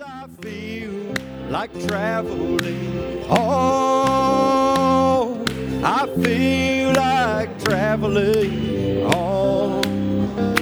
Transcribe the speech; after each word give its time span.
I 0.00 0.26
feel 0.42 1.14
like 1.48 1.72
traveling. 1.86 3.24
Oh, 3.30 5.42
I 5.82 6.06
feel 6.22 6.92
like 6.92 7.58
traveling 7.64 9.08
home. 9.08 10.54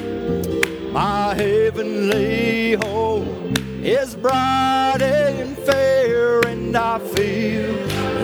My 0.93 1.35
heavenly 1.35 2.75
home 2.75 3.55
is 3.83 4.15
bright 4.15 5.03
and 5.03 5.57
fair, 5.59 6.39
and 6.46 6.77
I 6.77 7.01
feel 7.01 7.75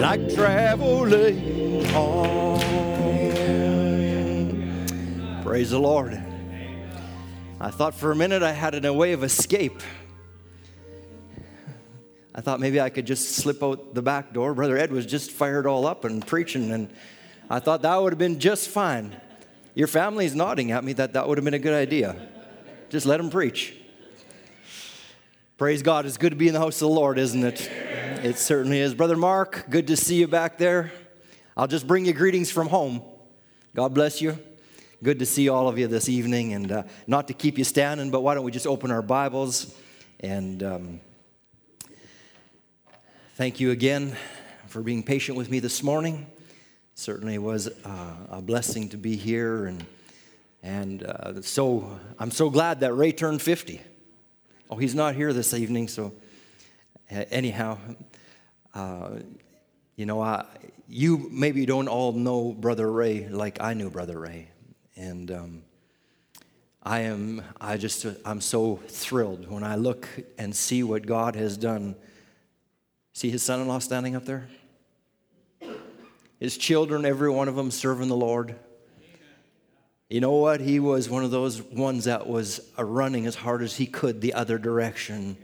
like 0.00 0.32
traveling 0.32 1.84
home. 1.86 2.60
Praise 5.42 5.70
the 5.70 5.80
Lord. 5.80 6.22
I 7.60 7.70
thought 7.70 7.94
for 7.94 8.12
a 8.12 8.16
minute 8.16 8.44
I 8.44 8.52
had 8.52 8.84
a 8.84 8.92
way 8.92 9.12
of 9.12 9.24
escape. 9.24 9.82
I 12.40 12.42
thought 12.42 12.58
maybe 12.58 12.80
I 12.80 12.88
could 12.88 13.06
just 13.06 13.32
slip 13.32 13.62
out 13.62 13.92
the 13.92 14.00
back 14.00 14.32
door. 14.32 14.54
Brother 14.54 14.78
Ed 14.78 14.92
was 14.92 15.04
just 15.04 15.30
fired 15.30 15.66
all 15.66 15.86
up 15.86 16.06
and 16.06 16.26
preaching, 16.26 16.70
and 16.70 16.90
I 17.50 17.58
thought 17.58 17.82
that 17.82 17.94
would 18.02 18.14
have 18.14 18.18
been 18.18 18.38
just 18.38 18.70
fine. 18.70 19.14
Your 19.74 19.86
family's 19.86 20.34
nodding 20.34 20.70
at 20.70 20.82
me 20.82 20.94
that 20.94 21.12
that 21.12 21.28
would 21.28 21.36
have 21.36 21.44
been 21.44 21.52
a 21.52 21.58
good 21.58 21.74
idea. 21.74 22.16
Just 22.88 23.04
let 23.04 23.20
him 23.20 23.28
preach. 23.28 23.76
Praise 25.58 25.82
God. 25.82 26.06
It's 26.06 26.16
good 26.16 26.30
to 26.30 26.36
be 26.36 26.48
in 26.48 26.54
the 26.54 26.60
house 26.60 26.76
of 26.76 26.88
the 26.88 26.94
Lord, 26.94 27.18
isn't 27.18 27.44
it? 27.44 27.70
It 28.24 28.38
certainly 28.38 28.80
is. 28.80 28.94
Brother 28.94 29.18
Mark, 29.18 29.66
good 29.68 29.88
to 29.88 29.96
see 29.98 30.14
you 30.14 30.26
back 30.26 30.56
there. 30.56 30.92
I'll 31.58 31.66
just 31.66 31.86
bring 31.86 32.06
you 32.06 32.14
greetings 32.14 32.50
from 32.50 32.68
home. 32.68 33.02
God 33.76 33.92
bless 33.92 34.22
you. 34.22 34.38
Good 35.02 35.18
to 35.18 35.26
see 35.26 35.50
all 35.50 35.68
of 35.68 35.78
you 35.78 35.88
this 35.88 36.08
evening, 36.08 36.54
and 36.54 36.72
uh, 36.72 36.82
not 37.06 37.28
to 37.28 37.34
keep 37.34 37.58
you 37.58 37.64
standing, 37.64 38.10
but 38.10 38.22
why 38.22 38.34
don't 38.34 38.44
we 38.44 38.50
just 38.50 38.66
open 38.66 38.90
our 38.90 39.02
Bibles 39.02 39.74
and. 40.20 40.62
Um, 40.62 41.00
Thank 43.40 43.58
you 43.58 43.70
again 43.70 44.18
for 44.66 44.82
being 44.82 45.02
patient 45.02 45.38
with 45.38 45.50
me 45.50 45.60
this 45.60 45.82
morning. 45.82 46.26
Certainly 46.94 47.38
was 47.38 47.68
uh, 47.68 48.14
a 48.28 48.42
blessing 48.42 48.90
to 48.90 48.98
be 48.98 49.16
here, 49.16 49.64
and 49.64 49.82
and 50.62 51.02
uh, 51.02 51.40
so 51.40 51.98
I'm 52.18 52.32
so 52.32 52.50
glad 52.50 52.80
that 52.80 52.92
Ray 52.92 53.12
turned 53.12 53.40
50. 53.40 53.80
Oh, 54.68 54.76
he's 54.76 54.94
not 54.94 55.14
here 55.14 55.32
this 55.32 55.54
evening, 55.54 55.88
so 55.88 56.12
anyhow, 57.08 57.78
uh, 58.74 59.12
you 59.96 60.04
know, 60.04 60.20
I, 60.20 60.44
you 60.86 61.26
maybe 61.32 61.64
don't 61.64 61.88
all 61.88 62.12
know 62.12 62.52
Brother 62.52 62.92
Ray 62.92 63.26
like 63.26 63.58
I 63.58 63.72
knew 63.72 63.88
Brother 63.88 64.18
Ray, 64.18 64.48
and. 64.96 65.30
Um, 65.30 65.62
I 66.82 67.00
am, 67.00 67.42
I 67.60 67.76
just, 67.76 68.06
I'm 68.24 68.40
so 68.40 68.76
thrilled 68.88 69.50
when 69.50 69.62
I 69.62 69.76
look 69.76 70.08
and 70.38 70.56
see 70.56 70.82
what 70.82 71.04
God 71.04 71.36
has 71.36 71.58
done 71.58 71.94
See 73.20 73.28
his 73.28 73.42
son 73.42 73.60
in 73.60 73.68
law 73.68 73.80
standing 73.80 74.16
up 74.16 74.24
there? 74.24 74.48
His 76.38 76.56
children, 76.56 77.04
every 77.04 77.28
one 77.28 77.48
of 77.48 77.54
them 77.54 77.70
serving 77.70 78.08
the 78.08 78.16
Lord. 78.16 78.56
You 80.08 80.22
know 80.22 80.36
what? 80.36 80.62
He 80.62 80.80
was 80.80 81.10
one 81.10 81.22
of 81.22 81.30
those 81.30 81.60
ones 81.60 82.04
that 82.04 82.26
was 82.26 82.62
running 82.78 83.26
as 83.26 83.34
hard 83.34 83.60
as 83.60 83.76
he 83.76 83.84
could 83.84 84.22
the 84.22 84.32
other 84.32 84.56
direction 84.56 85.36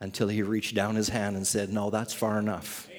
until 0.00 0.28
he 0.28 0.42
reached 0.42 0.74
down 0.74 0.96
his 0.96 1.08
hand 1.08 1.34
and 1.34 1.46
said, 1.46 1.72
No, 1.72 1.88
that's 1.88 2.12
far 2.12 2.38
enough. 2.38 2.90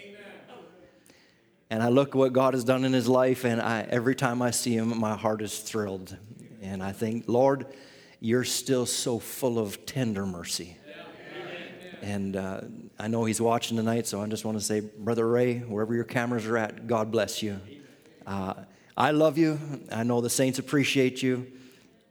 And 1.70 1.84
I 1.84 1.90
look 1.90 2.10
at 2.10 2.16
what 2.16 2.34
God 2.34 2.56
has 2.56 2.64
done 2.64 2.84
in 2.84 2.94
his 2.94 3.08
life, 3.08 3.46
and 3.46 3.62
I, 3.62 3.86
every 3.88 4.16
time 4.16 4.42
I 4.42 4.50
see 4.50 4.76
him, 4.76 5.00
my 5.00 5.16
heart 5.16 5.44
is 5.44 5.60
thrilled. 5.60 6.18
And 6.64 6.82
I 6.82 6.94
think, 6.94 7.26
Lord, 7.28 7.68
you're 8.20 8.44
still 8.44 8.88
so 8.88 9.20
full 9.20 9.60
of 9.60 9.86
tender 9.86 10.26
mercy. 10.26 10.78
And 12.02 12.36
uh, 12.36 12.62
I 12.98 13.08
know 13.08 13.26
he's 13.26 13.40
watching 13.40 13.78
tonight, 13.78 14.08
so 14.08 14.22
I 14.22 14.28
just 14.28 14.44
want 14.44 14.58
to 14.58 14.64
say, 14.64 14.80
Brother 14.80 15.28
Ray, 15.28 15.60
wherever 15.60 15.94
your 15.94 16.04
cameras 16.04 16.48
are 16.48 16.58
at, 16.58 16.88
God 16.88 17.12
bless 17.12 17.44
you. 17.44 17.60
Uh, 18.26 18.56
I 18.98 19.12
love 19.12 19.38
you. 19.38 19.60
I 19.92 20.04
know 20.04 20.20
the 20.20 20.30
saints 20.30 20.58
appreciate 20.58 21.22
you. 21.22 21.52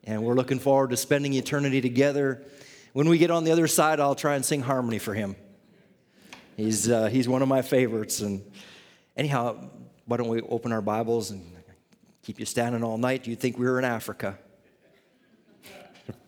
And 0.04 0.22
we're 0.22 0.34
looking 0.34 0.60
forward 0.60 0.90
to 0.90 0.96
spending 0.96 1.34
eternity 1.34 1.80
together. 1.80 2.44
When 2.92 3.08
we 3.08 3.18
get 3.18 3.30
on 3.30 3.44
the 3.44 3.50
other 3.50 3.66
side, 3.66 4.00
I'll 4.00 4.14
try 4.14 4.36
and 4.36 4.44
sing 4.44 4.62
harmony 4.62 4.98
for 4.98 5.12
him. 5.12 5.34
He's, 6.56 6.88
uh, 6.88 7.06
he's 7.06 7.28
one 7.28 7.42
of 7.42 7.48
my 7.48 7.62
favorites. 7.62 8.20
And 8.20 8.44
anyhow, 9.16 9.70
why 10.06 10.16
don't 10.16 10.28
we 10.28 10.40
open 10.42 10.72
our 10.72 10.82
Bibles 10.82 11.30
and 11.32 11.44
keep 12.22 12.38
you 12.38 12.46
standing 12.46 12.84
all 12.84 12.96
night? 12.96 13.24
Do 13.24 13.30
you 13.30 13.36
think 13.36 13.58
we 13.58 13.66
were 13.66 13.78
in 13.78 13.84
Africa? 13.84 14.38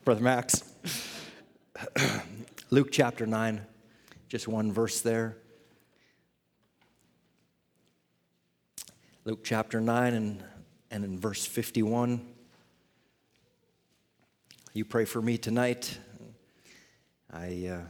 Brother 0.05 0.23
Max. 0.23 0.65
Luke 2.73 2.89
chapter 2.91 3.27
9, 3.27 3.61
just 4.31 4.49
one 4.49 4.73
verse 4.73 5.03
there. 5.03 5.37
Luke 9.27 9.41
chapter 9.45 9.79
9 9.79 10.15
and, 10.15 10.43
and 10.91 11.05
in 11.05 11.19
verse 11.21 11.45
51. 11.45 12.27
You 14.73 14.87
pray 14.87 15.05
for 15.05 15.21
me 15.21 15.37
tonight. 15.37 15.99
I, 17.31 17.69
uh, 17.71 17.81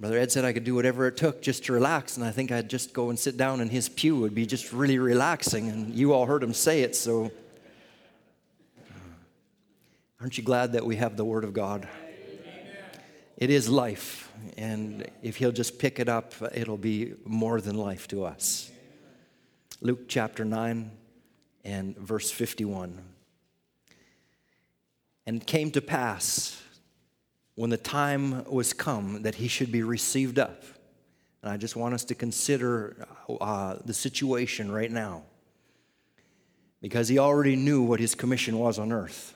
Brother 0.00 0.16
Ed 0.16 0.32
said 0.32 0.46
I 0.46 0.54
could 0.54 0.64
do 0.64 0.74
whatever 0.74 1.06
it 1.08 1.18
took 1.18 1.42
just 1.42 1.66
to 1.66 1.74
relax, 1.74 2.16
and 2.16 2.24
I 2.24 2.30
think 2.30 2.50
I'd 2.50 2.70
just 2.70 2.94
go 2.94 3.10
and 3.10 3.18
sit 3.18 3.36
down 3.36 3.60
in 3.60 3.68
his 3.68 3.90
pew. 3.90 4.16
It 4.16 4.20
would 4.20 4.34
be 4.34 4.46
just 4.46 4.72
really 4.72 4.98
relaxing, 4.98 5.68
and 5.68 5.94
you 5.94 6.14
all 6.14 6.24
heard 6.24 6.42
him 6.42 6.54
say 6.54 6.80
it, 6.80 6.96
so. 6.96 7.30
Uh, 8.78 8.94
aren't 10.22 10.38
you 10.38 10.42
glad 10.42 10.72
that 10.72 10.86
we 10.86 10.96
have 10.96 11.18
the 11.18 11.24
Word 11.26 11.44
of 11.44 11.52
God? 11.52 11.86
It 13.40 13.48
is 13.48 13.70
life. 13.70 14.30
And 14.58 15.10
if 15.22 15.36
he'll 15.36 15.50
just 15.50 15.78
pick 15.78 15.98
it 15.98 16.10
up, 16.10 16.34
it'll 16.54 16.76
be 16.76 17.14
more 17.24 17.62
than 17.62 17.74
life 17.74 18.06
to 18.08 18.24
us. 18.24 18.70
Luke 19.80 20.08
chapter 20.08 20.44
9 20.44 20.90
and 21.64 21.96
verse 21.96 22.30
51. 22.30 22.98
And 25.26 25.40
it 25.40 25.46
came 25.46 25.70
to 25.70 25.80
pass 25.80 26.62
when 27.54 27.70
the 27.70 27.78
time 27.78 28.44
was 28.44 28.74
come 28.74 29.22
that 29.22 29.36
he 29.36 29.48
should 29.48 29.72
be 29.72 29.82
received 29.82 30.38
up. 30.38 30.62
And 31.42 31.50
I 31.50 31.56
just 31.56 31.76
want 31.76 31.94
us 31.94 32.04
to 32.04 32.14
consider 32.14 33.06
uh, 33.40 33.76
the 33.86 33.94
situation 33.94 34.70
right 34.70 34.90
now. 34.90 35.22
Because 36.82 37.08
he 37.08 37.18
already 37.18 37.56
knew 37.56 37.80
what 37.82 38.00
his 38.00 38.14
commission 38.14 38.58
was 38.58 38.78
on 38.78 38.92
earth. 38.92 39.34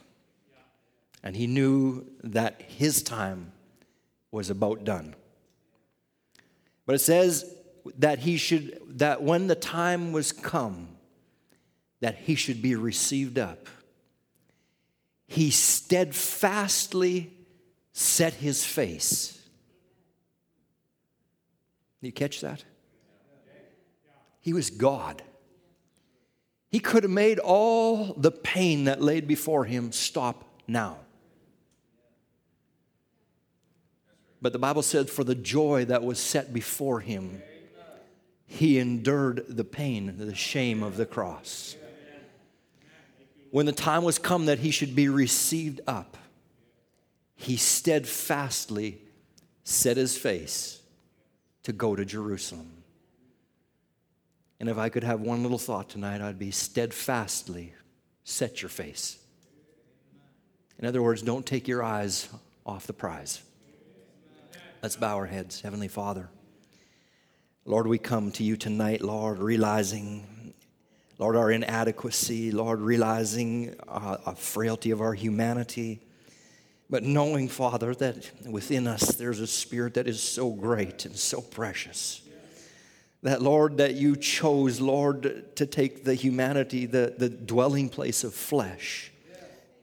And 1.22 1.34
he 1.34 1.46
knew 1.46 2.04
that 2.22 2.60
his 2.60 3.02
time 3.02 3.52
was 4.34 4.50
about 4.50 4.82
done. 4.82 5.14
But 6.86 6.96
it 6.96 6.98
says 6.98 7.54
that 7.98 8.18
he 8.18 8.36
should, 8.36 8.80
that 8.98 9.22
when 9.22 9.46
the 9.46 9.54
time 9.54 10.12
was 10.12 10.32
come, 10.32 10.88
that 12.00 12.16
he 12.16 12.34
should 12.34 12.60
be 12.60 12.74
received 12.74 13.38
up. 13.38 13.68
He 15.28 15.50
steadfastly 15.50 17.32
set 17.92 18.34
his 18.34 18.64
face. 18.64 19.40
You 22.00 22.12
catch 22.12 22.40
that? 22.40 22.64
He 24.40 24.52
was 24.52 24.68
God. 24.68 25.22
He 26.70 26.80
could 26.80 27.04
have 27.04 27.12
made 27.12 27.38
all 27.38 28.14
the 28.14 28.32
pain 28.32 28.84
that 28.84 29.00
laid 29.00 29.28
before 29.28 29.64
him 29.64 29.92
stop 29.92 30.44
now. 30.66 30.98
But 34.44 34.52
the 34.52 34.58
Bible 34.58 34.82
said, 34.82 35.08
for 35.08 35.24
the 35.24 35.34
joy 35.34 35.86
that 35.86 36.04
was 36.04 36.20
set 36.20 36.52
before 36.52 37.00
him, 37.00 37.42
he 38.44 38.78
endured 38.78 39.46
the 39.48 39.64
pain, 39.64 40.16
the 40.18 40.34
shame 40.34 40.82
of 40.82 40.98
the 40.98 41.06
cross. 41.06 41.76
When 43.50 43.64
the 43.64 43.72
time 43.72 44.04
was 44.04 44.18
come 44.18 44.44
that 44.44 44.58
he 44.58 44.70
should 44.70 44.94
be 44.94 45.08
received 45.08 45.80
up, 45.86 46.18
he 47.36 47.56
steadfastly 47.56 49.00
set 49.62 49.96
his 49.96 50.14
face 50.14 50.82
to 51.62 51.72
go 51.72 51.96
to 51.96 52.04
Jerusalem. 52.04 52.70
And 54.60 54.68
if 54.68 54.76
I 54.76 54.90
could 54.90 55.04
have 55.04 55.22
one 55.22 55.40
little 55.42 55.56
thought 55.56 55.88
tonight, 55.88 56.20
I'd 56.20 56.38
be 56.38 56.50
steadfastly 56.50 57.72
set 58.24 58.60
your 58.60 58.68
face. 58.68 59.16
In 60.78 60.84
other 60.84 61.00
words, 61.00 61.22
don't 61.22 61.46
take 61.46 61.66
your 61.66 61.82
eyes 61.82 62.28
off 62.66 62.86
the 62.86 62.92
prize. 62.92 63.40
Let's 64.84 64.96
bow 64.96 65.16
our 65.16 65.24
heads. 65.24 65.62
Heavenly 65.62 65.88
Father, 65.88 66.28
Lord, 67.64 67.86
we 67.86 67.96
come 67.96 68.30
to 68.32 68.44
you 68.44 68.54
tonight, 68.54 69.00
Lord, 69.00 69.38
realizing, 69.38 70.52
Lord, 71.18 71.36
our 71.36 71.50
inadequacy, 71.50 72.52
Lord, 72.52 72.80
realizing 72.80 73.76
uh, 73.88 74.18
a 74.26 74.34
frailty 74.34 74.90
of 74.90 75.00
our 75.00 75.14
humanity, 75.14 76.02
but 76.90 77.02
knowing, 77.02 77.48
Father, 77.48 77.94
that 77.94 78.30
within 78.46 78.86
us 78.86 79.14
there's 79.14 79.40
a 79.40 79.46
spirit 79.46 79.94
that 79.94 80.06
is 80.06 80.22
so 80.22 80.50
great 80.50 81.06
and 81.06 81.16
so 81.16 81.40
precious. 81.40 82.20
That, 83.22 83.40
Lord, 83.40 83.78
that 83.78 83.94
you 83.94 84.16
chose, 84.16 84.82
Lord, 84.82 85.56
to 85.56 85.64
take 85.64 86.04
the 86.04 86.14
humanity, 86.14 86.84
the, 86.84 87.14
the 87.16 87.30
dwelling 87.30 87.88
place 87.88 88.22
of 88.22 88.34
flesh, 88.34 89.10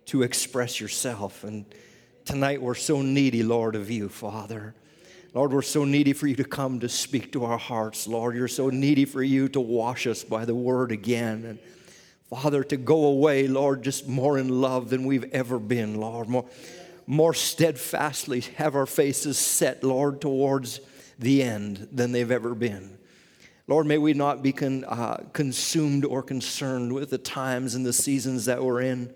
to 0.06 0.22
express 0.22 0.80
yourself. 0.80 1.44
And 1.44 1.66
tonight 2.24 2.62
we're 2.62 2.76
so 2.76 3.02
needy, 3.02 3.42
Lord, 3.42 3.76
of 3.76 3.90
you, 3.90 4.08
Father. 4.08 4.76
Lord, 5.34 5.54
we're 5.54 5.62
so 5.62 5.86
needy 5.86 6.12
for 6.12 6.28
you 6.28 6.36
to 6.36 6.44
come 6.44 6.82
to 6.82 6.90
speak 6.90 7.32
to 7.32 7.46
our 7.46 7.58
hearts. 7.58 8.06
Lord, 8.06 8.36
you're 8.36 8.50
so 8.50 8.70
needy 8.70 9.06
for 9.06 9.24
you 9.24 9.48
to 9.50 9.62
wash 9.62 10.06
us 10.06 10.26
by 10.26 10.44
the 10.44 10.56
word 10.56 10.92
again. 10.92 11.46
And 11.46 11.60
Father, 12.30 12.66
to 12.66 12.76
go 12.76 13.06
away, 13.06 13.48
Lord, 13.48 13.82
just 13.82 14.10
more 14.10 14.38
in 14.38 14.50
love 14.50 14.90
than 14.90 15.06
we've 15.06 15.32
ever 15.32 15.58
been, 15.58 15.96
Lord. 15.96 16.28
More, 16.28 16.46
more 17.08 17.34
steadfastly 17.34 18.42
have 18.58 18.76
our 18.76 18.86
faces 18.86 19.38
set, 19.38 19.86
Lord, 19.86 20.20
towards 20.20 20.82
the 21.18 21.44
end 21.44 21.88
than 21.94 22.12
they've 22.12 22.30
ever 22.30 22.54
been. 22.54 22.98
Lord, 23.68 23.86
may 23.86 23.98
we 23.98 24.14
not 24.14 24.44
be 24.44 24.52
con, 24.52 24.84
uh, 24.84 25.24
consumed 25.32 26.04
or 26.04 26.24
concerned 26.24 26.92
with 26.92 27.10
the 27.10 27.18
times 27.18 27.74
and 27.74 27.86
the 27.86 27.94
seasons 27.94 28.46
that 28.46 28.62
we're 28.62 28.82
in. 28.82 29.14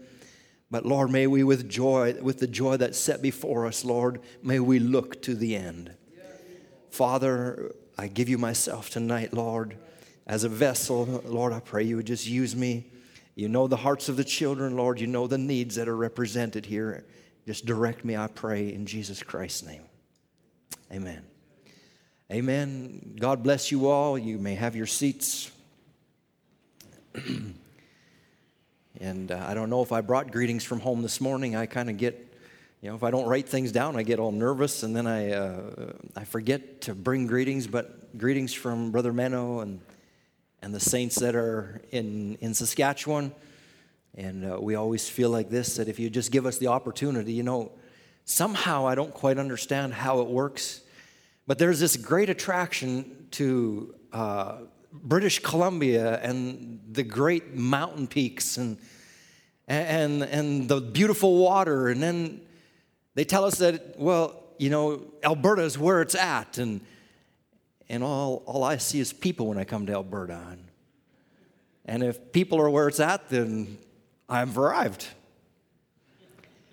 But 0.71 0.85
Lord, 0.85 1.12
may 1.12 1.27
we 1.27 1.44
with 1.44 1.69
joy, 1.69 2.15
with 2.21 2.39
the 2.39 2.47
joy 2.47 2.77
that's 2.77 2.97
set 2.97 3.21
before 3.21 3.65
us, 3.65 3.83
Lord, 3.83 4.21
may 4.41 4.59
we 4.62 4.79
look 4.79 5.21
to 5.23 5.35
the 5.35 5.57
end. 5.57 5.94
Father, 6.95 7.75
I 7.97 8.07
give 8.07 8.30
you 8.30 8.38
myself 8.38 8.89
tonight, 8.89 9.33
Lord, 9.33 9.75
as 10.25 10.45
a 10.45 10.50
vessel. 10.50 11.21
Lord, 11.25 11.51
I 11.51 11.59
pray 11.59 11.83
you 11.83 11.97
would 11.97 12.07
just 12.07 12.25
use 12.25 12.56
me. 12.56 12.86
You 13.36 13.50
know 13.50 13.68
the 13.68 13.75
hearts 13.75 14.07
of 14.07 14.15
the 14.15 14.24
children, 14.24 14.77
Lord. 14.77 15.01
You 15.01 15.07
know 15.07 15.27
the 15.27 15.38
needs 15.38 15.75
that 15.75 15.89
are 15.89 15.95
represented 15.97 16.65
here. 16.65 17.03
Just 17.45 17.65
direct 17.65 18.06
me, 18.06 18.15
I 18.15 18.27
pray, 18.27 18.74
in 18.74 18.86
Jesus 18.86 19.21
Christ's 19.21 19.63
name. 19.63 19.81
Amen. 20.89 21.21
Amen. 22.31 23.18
God 23.19 23.44
bless 23.44 23.74
you 23.74 23.89
all. 23.89 24.18
You 24.18 24.38
may 24.38 24.56
have 24.56 24.74
your 24.74 24.88
seats. 24.88 25.51
and 29.01 29.31
uh, 29.33 29.45
I 29.45 29.53
don't 29.53 29.69
know 29.69 29.81
if 29.81 29.91
I 29.91 30.00
brought 30.00 30.31
greetings 30.31 30.63
from 30.63 30.80
home 30.80 31.01
this 31.01 31.19
morning. 31.19 31.57
I 31.57 31.65
kind 31.65 31.89
of 31.89 31.98
get, 31.98 32.25
you 32.85 32.91
know, 32.91 32.95
if 32.95 33.03
I 33.03 33.09
don't 33.09 33.25
write 33.27 33.49
things 33.49 33.71
down, 33.71 33.95
I 33.95 34.03
get 34.03 34.19
all 34.19 34.31
nervous 34.31 34.83
and 34.83 34.95
then 34.95 35.07
I, 35.07 35.31
uh, 35.31 35.93
I 36.15 36.23
forget 36.23 36.81
to 36.81 36.93
bring 36.93 37.25
greetings. 37.25 37.65
But 37.65 38.15
greetings 38.15 38.53
from 38.53 38.91
Brother 38.91 39.11
Menno 39.11 39.63
and, 39.63 39.81
and 40.61 40.71
the 40.71 40.79
saints 40.79 41.15
that 41.15 41.33
are 41.33 41.81
in, 41.89 42.35
in 42.41 42.53
Saskatchewan. 42.53 43.33
And 44.13 44.45
uh, 44.45 44.59
we 44.61 44.75
always 44.75 45.09
feel 45.09 45.31
like 45.31 45.49
this 45.49 45.77
that 45.77 45.87
if 45.87 45.97
you 45.97 46.11
just 46.11 46.31
give 46.31 46.45
us 46.45 46.59
the 46.59 46.67
opportunity, 46.67 47.33
you 47.33 47.41
know, 47.41 47.71
somehow 48.23 48.85
I 48.85 48.93
don't 48.93 49.15
quite 49.15 49.39
understand 49.39 49.95
how 49.95 50.21
it 50.21 50.27
works 50.27 50.81
but 51.47 51.59
there's 51.59 51.79
this 51.79 51.95
great 51.95 52.29
attraction 52.29 53.27
to 53.31 53.93
uh, 54.11 54.57
British 54.91 55.39
Columbia 55.39 56.19
and 56.21 56.79
the 56.91 57.03
great 57.03 57.53
mountain 57.53 58.07
peaks 58.07 58.57
and, 58.57 58.77
and, 59.67 60.23
and 60.23 60.67
the 60.67 60.81
beautiful 60.81 61.38
water. 61.38 61.89
And 61.89 62.01
then 62.01 62.41
they 63.15 63.23
tell 63.23 63.44
us 63.45 63.57
that, 63.57 63.97
well, 63.97 64.44
you 64.57 64.69
know, 64.69 65.01
Alberta 65.23 65.63
is 65.63 65.77
where 65.77 66.01
it's 66.01 66.15
at. 66.15 66.57
And, 66.57 66.81
and 67.89 68.03
all, 68.03 68.44
all 68.45 68.63
I 68.63 68.77
see 68.77 69.00
is 69.00 69.12
people 69.12 69.47
when 69.47 69.57
I 69.57 69.63
come 69.63 69.85
to 69.88 69.94
Alberta. 69.94 70.39
And, 70.51 70.63
and 71.85 72.03
if 72.03 72.31
people 72.31 72.62
are 72.62 72.69
where 72.69 72.88
it's 72.88 73.00
at, 73.00 73.29
then 73.29 73.77
I've 74.29 74.57
arrived. 74.57 75.07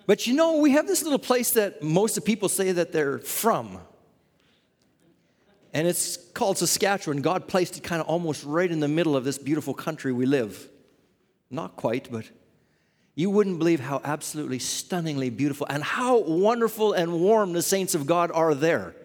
But 0.05 0.27
you 0.27 0.33
know, 0.35 0.57
we 0.57 0.71
have 0.71 0.85
this 0.85 1.01
little 1.03 1.19
place 1.19 1.51
that 1.51 1.81
most 1.81 2.17
of 2.17 2.25
people 2.25 2.49
say 2.49 2.73
that 2.73 2.91
they're 2.91 3.19
from 3.19 3.79
and 5.73 5.87
it's 5.87 6.17
called 6.17 6.59
Saskatchewan. 6.59 7.21
God 7.21 7.47
placed 7.47 7.77
it 7.77 7.83
kind 7.83 7.99
of 7.99 8.07
almost 8.07 8.43
right 8.43 8.71
in 8.71 8.79
the 8.79 8.87
middle 8.87 9.17
of 9.17 9.23
this 9.23 9.39
beautiful 9.39 9.73
country 9.73 10.13
we 10.13 10.27
live. 10.27 10.69
Not 11.49 11.75
quite, 11.75 12.11
but 12.11 12.25
you 13.15 13.29
wouldn't 13.29 13.59
believe 13.59 13.79
how 13.79 14.01
absolutely 14.03 14.59
stunningly 14.59 15.29
beautiful 15.29 15.67
and 15.69 15.83
how 15.83 16.19
wonderful 16.19 16.93
and 16.93 17.21
warm 17.21 17.53
the 17.53 17.61
saints 17.61 17.93
of 17.93 18.07
God 18.07 18.31
are 18.33 18.55
there. 18.55 18.95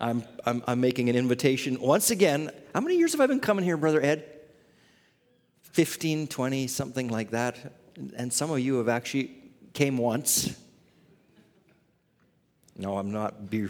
I'm, 0.00 0.24
I'm, 0.44 0.64
I'm 0.66 0.80
making 0.80 1.10
an 1.10 1.16
invitation 1.16 1.80
once 1.80 2.10
again. 2.10 2.50
How 2.74 2.80
many 2.80 2.96
years 2.96 3.12
have 3.12 3.20
I 3.20 3.26
been 3.26 3.40
coming 3.40 3.64
here, 3.64 3.76
Brother 3.76 4.02
Ed? 4.02 4.24
15, 5.62 6.26
20, 6.26 6.66
something 6.66 7.08
like 7.08 7.30
that. 7.30 7.72
And 8.16 8.32
some 8.32 8.50
of 8.50 8.58
you 8.58 8.78
have 8.78 8.88
actually 8.88 9.30
came 9.74 9.98
once. 9.98 10.56
No, 12.76 12.96
I'm 12.96 13.12
not. 13.12 13.48
Be, 13.50 13.68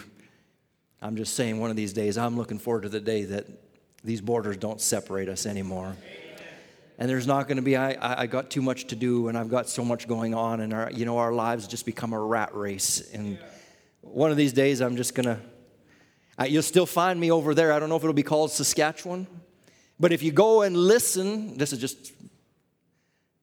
I'm 1.03 1.17
just 1.17 1.35
saying 1.35 1.61
one 1.61 1.71
of 1.71 1.77
these 1.77 1.93
days, 1.93 2.17
I'm 2.17 2.37
looking 2.39 2.59
forward 2.59 2.85
to 2.85 2.89
the 2.89 3.01
day 3.01 3.25
that 3.25 3.47
these 4.05 4.21
borders 4.21 4.57
don't 4.57 4.81
separate 4.81 5.29
us 5.29 5.45
anymore. 5.45 5.97
And 6.99 7.09
there's 7.09 7.27
not 7.27 7.49
going 7.49 7.57
to 7.57 7.63
be, 7.63 7.77
I, 7.77 8.23
I 8.23 8.27
got 8.27 8.51
too 8.51 8.63
much 8.63 8.87
to 8.89 8.97
do 8.97 9.29
and 9.29 9.37
I've 9.37 9.49
got 9.49 9.69
so 9.69 9.85
much 9.85 10.07
going 10.07 10.35
on, 10.35 10.61
and 10.61 10.73
our, 10.73 10.91
you 10.93 11.05
know, 11.05 11.19
our 11.19 11.33
lives 11.33 11.67
just 11.67 11.87
become 11.87 12.13
a 12.13 12.21
rat 12.21 12.55
race. 12.55 13.11
And 13.13 13.39
one 14.03 14.31
of 14.31 14.37
these 14.37 14.53
days, 14.53 14.81
I'm 14.81 14.97
just 14.97 15.15
going 15.15 15.27
to, 15.27 15.39
you'll 16.49 16.63
still 16.63 16.87
find 16.87 17.19
me 17.19 17.31
over 17.31 17.55
there. 17.55 17.73
I 17.73 17.79
don't 17.79 17.89
know 17.89 17.97
if 17.97 18.03
it'll 18.03 18.13
be 18.13 18.23
called 18.23 18.51
Saskatchewan, 18.51 19.27
but 19.99 20.13
if 20.13 20.23
you 20.23 20.33
go 20.33 20.63
and 20.63 20.77
listen, 20.77 21.57
this 21.57 21.73
is 21.73 21.79
just 21.79 22.13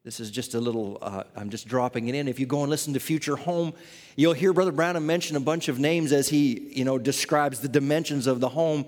this 0.06 0.22
is 0.22 0.32
just 0.32 0.56
a 0.56 0.60
little, 0.60 0.98
uh, 1.02 1.24
I'm 1.36 1.50
just 1.50 1.68
dropping 1.68 2.08
it 2.08 2.16
in. 2.16 2.28
If 2.28 2.40
you 2.40 2.46
go 2.46 2.62
and 2.62 2.70
listen 2.70 2.94
to 2.94 3.00
Future 3.00 3.36
Home, 3.36 3.74
you'll 4.16 4.34
hear 4.34 4.54
Brother 4.54 4.72
Branham 4.72 5.06
mention 5.06 5.36
a 5.36 5.42
bunch 5.42 5.68
of 5.68 5.78
names 5.78 6.14
as 6.14 6.30
he, 6.30 6.72
you 6.74 6.86
know, 6.86 6.98
describes 6.98 7.60
the 7.60 7.68
dimensions 7.68 8.26
of 8.26 8.40
the 8.40 8.50
home. 8.50 8.86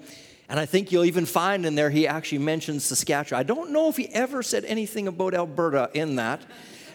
And 0.51 0.59
I 0.59 0.65
think 0.65 0.91
you'll 0.91 1.05
even 1.05 1.25
find 1.25 1.65
in 1.65 1.75
there 1.75 1.89
he 1.89 2.05
actually 2.05 2.39
mentions 2.39 2.83
Saskatchewan. 2.83 3.39
I 3.39 3.43
don't 3.43 3.71
know 3.71 3.87
if 3.87 3.95
he 3.95 4.09
ever 4.09 4.43
said 4.43 4.65
anything 4.65 5.07
about 5.07 5.33
Alberta 5.33 5.89
in 5.93 6.17
that, 6.17 6.41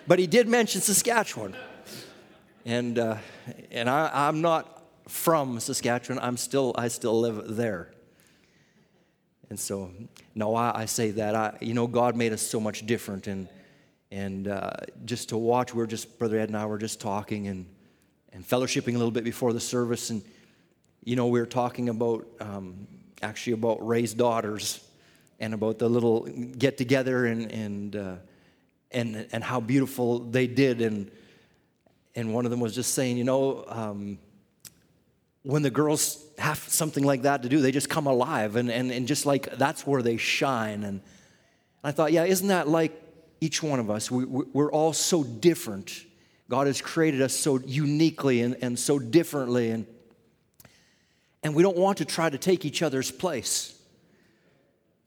but 0.07 0.19
he 0.19 0.27
did 0.27 0.47
mention 0.47 0.83
Saskatchewan. 0.83 1.57
And, 2.67 2.99
uh, 2.99 3.17
and 3.71 3.89
I, 3.89 4.11
I'm 4.13 4.43
not 4.43 4.85
from 5.09 5.59
Saskatchewan. 5.59 6.23
I'm 6.23 6.37
still, 6.37 6.75
I 6.77 6.89
still 6.89 7.19
live 7.19 7.57
there. 7.57 7.93
And 9.49 9.59
so, 9.59 9.91
no, 10.35 10.55
I, 10.55 10.83
I 10.83 10.85
say 10.85 11.13
that. 11.13 11.35
I, 11.35 11.57
you 11.63 11.73
know, 11.73 11.87
God 11.87 12.15
made 12.15 12.35
us 12.35 12.43
so 12.43 12.61
much 12.61 12.85
different. 12.85 13.27
And, 13.27 13.49
and 14.11 14.49
uh, 14.49 14.73
just 15.07 15.31
to 15.31 15.39
watch, 15.39 15.75
we 15.75 15.83
are 15.83 15.87
just, 15.87 16.19
Brother 16.19 16.39
Ed 16.39 16.51
and 16.51 16.59
I 16.59 16.67
were 16.67 16.77
just 16.77 17.01
talking 17.01 17.49
and, 17.49 17.65
and 18.35 18.47
fellowshipping 18.47 18.95
a 18.95 18.99
little 18.99 19.11
bit 19.11 19.25
before 19.25 19.55
the 19.55 19.61
service. 19.61 20.11
And, 20.11 20.23
you 21.05 21.17
know, 21.17 21.29
we 21.29 21.41
were 21.41 21.47
talking 21.47 21.89
about 21.89 22.27
um, 22.39 22.87
actually 23.23 23.55
about 23.55 23.87
Ray's 23.87 24.15
daughters 24.15 24.81
and 25.39 25.55
about 25.55 25.79
the 25.79 25.89
little 25.89 26.21
get 26.59 26.79
together 26.79 27.27
and, 27.27 27.51
and, 27.53 27.97
uh, 27.97 28.15
and, 28.91 29.27
and 29.33 29.45
how 29.45 29.61
beautiful 29.61 30.19
they 30.19 30.47
did. 30.47 30.81
And, 30.81 31.11
and 32.15 32.33
one 32.33 32.45
of 32.45 32.51
them 32.51 32.61
was 32.61 32.75
just 32.75 32.95
saying, 32.95 33.17
you 33.17 33.25
know, 33.25 33.65
um, 33.69 34.19
when 35.43 35.63
the 35.63 35.71
girls 35.71 36.25
have 36.39 36.59
something 36.59 37.05
like 37.05 37.23
that 37.23 37.43
to 37.43 37.49
do, 37.49 37.61
they 37.61 37.71
just 37.71 37.89
come 37.89 38.07
alive. 38.07 38.57
And, 38.57 38.71
and, 38.71 38.91
and 38.91 39.07
just 39.07 39.27
like 39.27 39.57
that's 39.57 39.87
where 39.87 40.03
they 40.03 40.17
shine. 40.17 40.83
And 40.85 41.01
I 41.85 41.93
thought, 41.93 42.13
yeah, 42.13 42.25
isn't 42.25 42.49
that 42.49 42.69
like 42.69 43.03
each 43.41 43.63
one 43.63 43.79
of 43.79 43.91
us. 43.91 44.11
We, 44.11 44.25
we're 44.25 44.73
all 44.73 44.93
so 44.93 45.23
different. 45.23 46.05
God 46.49 46.67
has 46.67 46.81
created 46.81 47.21
us 47.21 47.35
so 47.35 47.59
uniquely 47.59 48.41
and, 48.41 48.57
and 48.63 48.79
so 48.79 48.99
differently. 48.99 49.71
And, 49.71 49.87
and 51.47 51.55
we 51.55 51.63
don't 51.63 51.77
want 51.77 51.99
to 51.99 52.05
try 52.05 52.29
to 52.29 52.39
take 52.39 52.65
each 52.65 52.83
other's 52.83 53.13
place. 53.13 53.73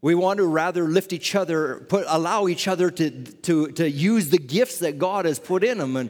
We 0.02 0.16
want 0.16 0.38
to 0.38 0.46
rather 0.46 0.86
lift 0.86 1.12
each 1.12 1.36
other, 1.36 1.86
put, 1.90 2.06
allow 2.08 2.48
each 2.48 2.66
other 2.66 2.90
to, 2.90 3.12
to, 3.12 3.68
to 3.74 3.90
use 3.90 4.30
the 4.30 4.38
gifts 4.38 4.80
that 4.80 4.98
God 4.98 5.26
has 5.26 5.38
put 5.38 5.66
in 5.66 5.80
them. 5.80 5.98
And, 5.98 6.10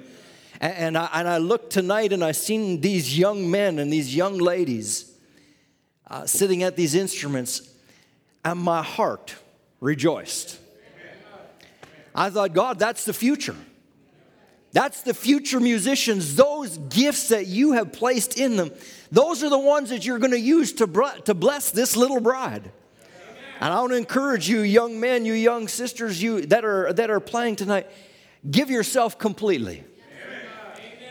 and, 0.61 0.95
I, 0.95 1.09
and 1.15 1.27
I 1.27 1.39
looked 1.39 1.73
tonight 1.73 2.13
and 2.13 2.23
I 2.23 2.33
seen 2.33 2.79
these 2.79 3.17
young 3.17 3.49
men 3.49 3.79
and 3.79 3.91
these 3.91 4.15
young 4.15 4.37
ladies 4.37 5.11
uh, 6.05 6.27
sitting 6.27 6.61
at 6.61 6.75
these 6.75 6.93
instruments, 6.93 7.67
and 8.45 8.59
my 8.59 8.83
heart 8.83 9.33
rejoiced. 9.79 10.59
I 12.13 12.29
thought, 12.29 12.53
God, 12.53 12.77
that's 12.77 13.03
the 13.03 13.13
future. 13.13 13.55
That's 14.71 15.01
the 15.01 15.13
future 15.13 15.59
musicians. 15.59 16.35
Those 16.35 16.77
gifts 16.77 17.29
that 17.29 17.47
you 17.47 17.73
have 17.73 17.91
placed 17.91 18.37
in 18.37 18.55
them, 18.55 18.71
those 19.11 19.43
are 19.43 19.49
the 19.49 19.57
ones 19.57 19.89
that 19.89 20.05
you're 20.05 20.19
going 20.19 20.31
to 20.31 20.39
use 20.39 20.73
to, 20.73 20.87
to 21.25 21.33
bless 21.33 21.71
this 21.71 21.95
little 21.95 22.19
bride. 22.19 22.71
And 23.59 23.73
I 23.73 23.79
want 23.81 23.91
to 23.91 23.97
encourage 23.97 24.47
you, 24.47 24.61
young 24.61 24.99
men, 24.99 25.25
you 25.25 25.33
young 25.33 25.67
sisters, 25.67 26.21
you 26.21 26.45
that 26.45 26.63
are 26.63 26.93
that 26.93 27.09
are 27.09 27.19
playing 27.19 27.57
tonight, 27.57 27.87
give 28.49 28.69
yourself 28.69 29.17
completely. 29.17 29.83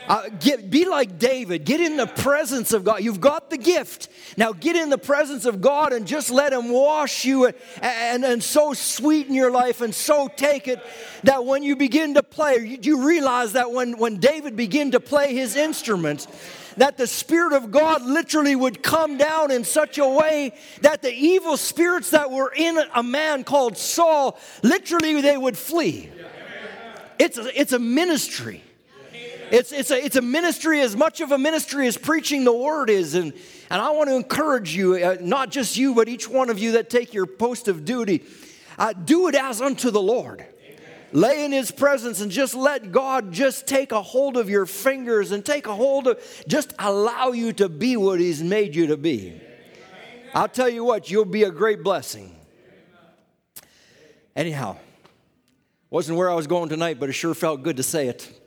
Uh, 0.09 0.27
get, 0.39 0.71
be 0.71 0.85
like 0.85 1.19
David. 1.19 1.65
Get 1.65 1.79
in 1.79 1.95
the 1.95 2.07
presence 2.07 2.73
of 2.73 2.83
God. 2.83 3.03
You've 3.03 3.21
got 3.21 3.51
the 3.51 3.59
gift. 3.59 4.09
Now 4.37 4.53
get 4.53 4.75
in 4.75 4.89
the 4.89 4.97
presence 4.97 5.45
of 5.45 5.61
God 5.61 5.93
and 5.93 6.07
just 6.07 6.31
let 6.31 6.51
Him 6.51 6.69
wash 6.69 7.25
you 7.25 7.45
and, 7.45 7.55
and, 7.83 8.25
and 8.25 8.43
so 8.43 8.73
sweeten 8.73 9.35
your 9.35 9.51
life 9.51 9.81
and 9.81 9.93
so 9.93 10.27
take 10.27 10.67
it 10.67 10.83
that 11.23 11.45
when 11.45 11.61
you 11.61 11.75
begin 11.75 12.15
to 12.15 12.23
play, 12.23 12.55
you, 12.57 12.79
you 12.81 13.07
realize 13.07 13.53
that 13.53 13.71
when, 13.71 13.99
when 13.99 14.17
David 14.17 14.55
began 14.55 14.89
to 14.91 14.99
play 14.99 15.35
his 15.35 15.55
instruments, 15.55 16.27
that 16.77 16.97
the 16.97 17.05
Spirit 17.05 17.53
of 17.53 17.69
God 17.69 18.01
literally 18.01 18.55
would 18.55 18.81
come 18.81 19.17
down 19.17 19.51
in 19.51 19.63
such 19.63 19.99
a 19.99 20.07
way 20.07 20.53
that 20.81 21.03
the 21.03 21.13
evil 21.13 21.55
spirits 21.55 22.09
that 22.11 22.31
were 22.31 22.51
in 22.55 22.79
a 22.95 23.03
man 23.03 23.43
called 23.43 23.77
Saul, 23.77 24.39
literally 24.63 25.21
they 25.21 25.37
would 25.37 25.57
flee. 25.57 26.09
It's 27.19 27.37
a, 27.37 27.59
it's 27.59 27.73
a 27.73 27.79
ministry. 27.79 28.63
It's, 29.51 29.71
it's, 29.71 29.89
a, 29.91 30.03
it's 30.03 30.15
a 30.15 30.21
ministry 30.21 30.81
as 30.81 30.95
much 30.95 31.21
of 31.21 31.31
a 31.31 31.37
ministry 31.37 31.87
as 31.87 31.97
preaching 31.97 32.43
the 32.43 32.53
word 32.53 32.89
is. 32.89 33.15
And, 33.15 33.33
and 33.69 33.81
I 33.81 33.91
want 33.91 34.09
to 34.09 34.15
encourage 34.15 34.75
you, 34.75 34.95
uh, 34.95 35.17
not 35.19 35.49
just 35.49 35.77
you, 35.77 35.95
but 35.95 36.07
each 36.07 36.29
one 36.29 36.49
of 36.49 36.59
you 36.59 36.73
that 36.73 36.89
take 36.89 37.13
your 37.13 37.25
post 37.25 37.67
of 37.67 37.85
duty, 37.85 38.23
uh, 38.77 38.93
do 38.93 39.27
it 39.27 39.35
as 39.35 39.61
unto 39.61 39.91
the 39.91 40.01
Lord. 40.01 40.45
Lay 41.11 41.43
in 41.43 41.51
his 41.51 41.71
presence 41.71 42.21
and 42.21 42.31
just 42.31 42.53
let 42.53 42.91
God 42.91 43.31
just 43.31 43.65
take 43.65 43.91
a 43.91 44.01
hold 44.01 44.37
of 44.37 44.47
your 44.47 44.67
fingers 44.67 45.31
and 45.31 45.43
take 45.43 45.65
a 45.65 45.73
hold 45.73 46.07
of, 46.07 46.43
just 46.47 46.73
allow 46.77 47.31
you 47.31 47.51
to 47.53 47.67
be 47.67 47.97
what 47.97 48.19
he's 48.19 48.43
made 48.43 48.75
you 48.75 48.87
to 48.87 48.97
be. 48.97 49.41
I'll 50.35 50.47
tell 50.47 50.69
you 50.69 50.83
what, 50.83 51.09
you'll 51.09 51.25
be 51.25 51.43
a 51.43 51.51
great 51.51 51.83
blessing. 51.83 52.35
Anyhow, 54.35 54.77
wasn't 55.89 56.19
where 56.19 56.29
I 56.29 56.35
was 56.35 56.45
going 56.45 56.69
tonight, 56.69 56.99
but 56.99 57.09
it 57.09 57.13
sure 57.13 57.33
felt 57.33 57.63
good 57.63 57.77
to 57.77 57.83
say 57.83 58.07
it. 58.07 58.38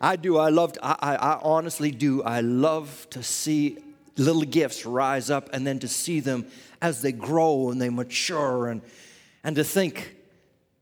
I 0.00 0.16
do. 0.16 0.38
I 0.38 0.48
love. 0.48 0.74
I, 0.82 0.96
I, 1.00 1.14
I 1.14 1.40
honestly 1.42 1.90
do. 1.90 2.22
I 2.22 2.40
love 2.40 3.06
to 3.10 3.22
see 3.22 3.78
little 4.16 4.42
gifts 4.42 4.86
rise 4.86 5.30
up 5.30 5.50
and 5.52 5.66
then 5.66 5.78
to 5.80 5.88
see 5.88 6.20
them 6.20 6.46
as 6.80 7.02
they 7.02 7.12
grow 7.12 7.70
and 7.70 7.80
they 7.80 7.90
mature 7.90 8.68
and 8.68 8.82
and 9.44 9.56
to 9.56 9.64
think 9.64 10.16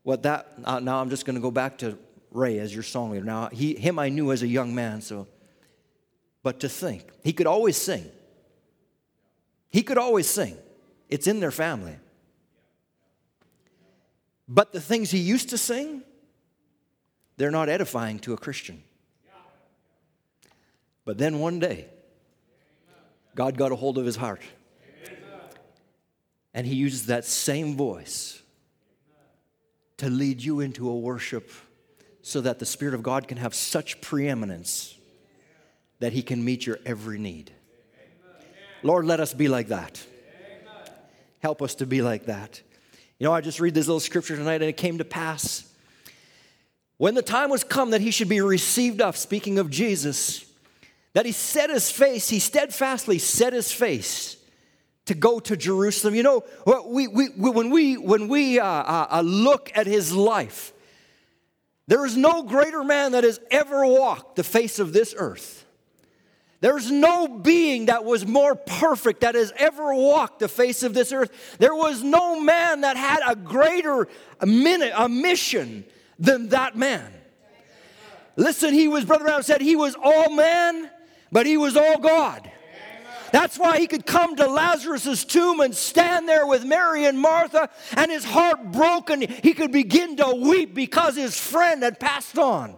what 0.03 0.23
that. 0.23 0.53
Uh, 0.63 0.79
now 0.79 1.01
I'm 1.01 1.09
just 1.09 1.25
going 1.25 1.35
to 1.35 1.41
go 1.41 1.51
back 1.51 1.79
to 1.79 1.97
Ray 2.31 2.59
as 2.59 2.73
your 2.73 2.83
song 2.83 3.11
leader. 3.11 3.25
Now 3.25 3.49
he 3.51 3.75
him 3.75 3.99
I 3.99 4.09
knew 4.09 4.31
as 4.31 4.41
a 4.41 4.47
young 4.47 4.73
man. 4.73 5.01
So, 5.01 5.27
but 6.41 6.61
to 6.61 6.69
think 6.69 7.05
he 7.23 7.33
could 7.33 7.47
always 7.47 7.75
sing. 7.75 8.09
He 9.69 9.83
could 9.83 9.97
always 9.97 10.27
sing. 10.27 10.57
It's 11.09 11.27
in 11.27 11.39
their 11.39 11.51
family. 11.51 11.97
But 14.47 14.71
the 14.71 14.81
things 14.81 15.11
he 15.11 15.19
used 15.19 15.49
to 15.49 15.57
sing, 15.59 16.01
they're 17.37 17.51
not 17.51 17.69
edifying 17.69 18.17
to 18.19 18.33
a 18.33 18.37
Christian. 18.37 18.81
But 21.09 21.17
then 21.17 21.39
one 21.39 21.57
day, 21.57 21.87
God 23.33 23.57
got 23.57 23.71
a 23.71 23.75
hold 23.75 23.97
of 23.97 24.05
his 24.05 24.15
heart. 24.15 24.43
And 26.53 26.67
he 26.67 26.75
uses 26.75 27.07
that 27.07 27.25
same 27.25 27.75
voice 27.75 28.43
to 29.97 30.07
lead 30.07 30.43
you 30.43 30.59
into 30.59 30.87
a 30.87 30.95
worship 30.95 31.49
so 32.21 32.41
that 32.41 32.59
the 32.59 32.65
Spirit 32.67 32.93
of 32.93 33.01
God 33.01 33.27
can 33.27 33.39
have 33.39 33.55
such 33.55 34.01
preeminence 34.01 34.99
that 35.97 36.13
he 36.13 36.21
can 36.21 36.45
meet 36.45 36.67
your 36.67 36.77
every 36.85 37.17
need. 37.17 37.53
Lord, 38.83 39.03
let 39.05 39.19
us 39.19 39.33
be 39.33 39.47
like 39.47 39.69
that. 39.69 40.05
Help 41.39 41.63
us 41.63 41.73
to 41.73 41.87
be 41.87 42.03
like 42.03 42.27
that. 42.27 42.61
You 43.17 43.25
know, 43.25 43.33
I 43.33 43.41
just 43.41 43.59
read 43.59 43.73
this 43.73 43.87
little 43.87 43.99
scripture 43.99 44.35
tonight, 44.35 44.61
and 44.61 44.65
it 44.65 44.77
came 44.77 44.99
to 44.99 45.05
pass 45.05 45.67
when 46.97 47.15
the 47.15 47.21
time 47.21 47.49
was 47.49 47.63
come 47.63 47.91
that 47.91 48.01
he 48.01 48.11
should 48.11 48.27
be 48.27 48.41
received 48.41 49.01
up, 49.01 49.15
speaking 49.15 49.57
of 49.57 49.71
Jesus, 49.71 50.45
that 51.19 51.25
he 51.25 51.33
set 51.33 51.69
his 51.69 51.91
face, 51.91 52.29
he 52.29 52.39
steadfastly 52.39 53.19
set 53.19 53.51
his 53.51 53.73
face 53.73 54.37
to 55.03 55.13
go 55.13 55.37
to 55.37 55.57
Jerusalem. 55.57 56.15
You 56.15 56.23
know, 56.23 56.45
we, 56.85 57.09
we, 57.09 57.25
when 57.25 57.71
we, 57.71 57.97
when 57.97 58.29
we 58.29 58.57
uh, 58.57 58.65
uh, 58.65 59.07
uh, 59.11 59.19
look 59.19 59.69
at 59.75 59.85
his 59.85 60.15
life, 60.15 60.71
there 61.87 62.05
is 62.05 62.15
no 62.15 62.43
greater 62.43 62.85
man 62.85 63.11
that 63.11 63.25
has 63.25 63.37
ever 63.51 63.85
walked 63.85 64.37
the 64.37 64.45
face 64.45 64.79
of 64.79 64.93
this 64.93 65.13
earth. 65.17 65.65
There's 66.61 66.89
no 66.89 67.27
being 67.27 67.87
that 67.87 68.05
was 68.05 68.25
more 68.25 68.55
perfect 68.55 69.19
that 69.19 69.35
has 69.35 69.51
ever 69.57 69.93
walked 69.93 70.39
the 70.39 70.47
face 70.47 70.83
of 70.83 70.93
this 70.93 71.11
earth. 71.11 71.57
There 71.59 71.75
was 71.75 72.01
no 72.01 72.39
man 72.39 72.79
that 72.79 72.95
had 72.95 73.19
a 73.27 73.35
greater 73.35 74.07
minute, 74.41 74.93
a 74.95 75.09
mission 75.09 75.83
than 76.17 76.47
that 76.49 76.77
man. 76.77 77.11
Listen, 78.37 78.73
he 78.73 78.87
was, 78.87 79.03
Brother 79.03 79.25
Brown 79.25 79.43
said, 79.43 79.59
he 79.59 79.75
was 79.75 79.97
all 80.01 80.33
man 80.33 80.89
but 81.31 81.45
he 81.45 81.57
was 81.57 81.75
all 81.75 81.97
God. 81.99 82.51
That's 83.31 83.59
why 83.59 83.77
he 83.79 83.85
could 83.85 84.05
come 84.05 84.35
to 84.37 84.47
Lazarus' 84.47 85.23
tomb 85.23 85.59
and 85.59 85.75
stand 85.75 86.27
there 86.27 86.47
with 86.47 86.65
Mary 86.65 87.05
and 87.05 87.19
Martha, 87.19 87.69
and 87.95 88.09
his 88.09 88.25
heart 88.25 88.71
broken. 88.71 89.21
He 89.21 89.53
could 89.53 89.71
begin 89.71 90.17
to 90.17 90.33
weep 90.35 90.73
because 90.73 91.15
his 91.15 91.39
friend 91.39 91.83
had 91.83 91.99
passed 91.99 92.37
on. 92.37 92.75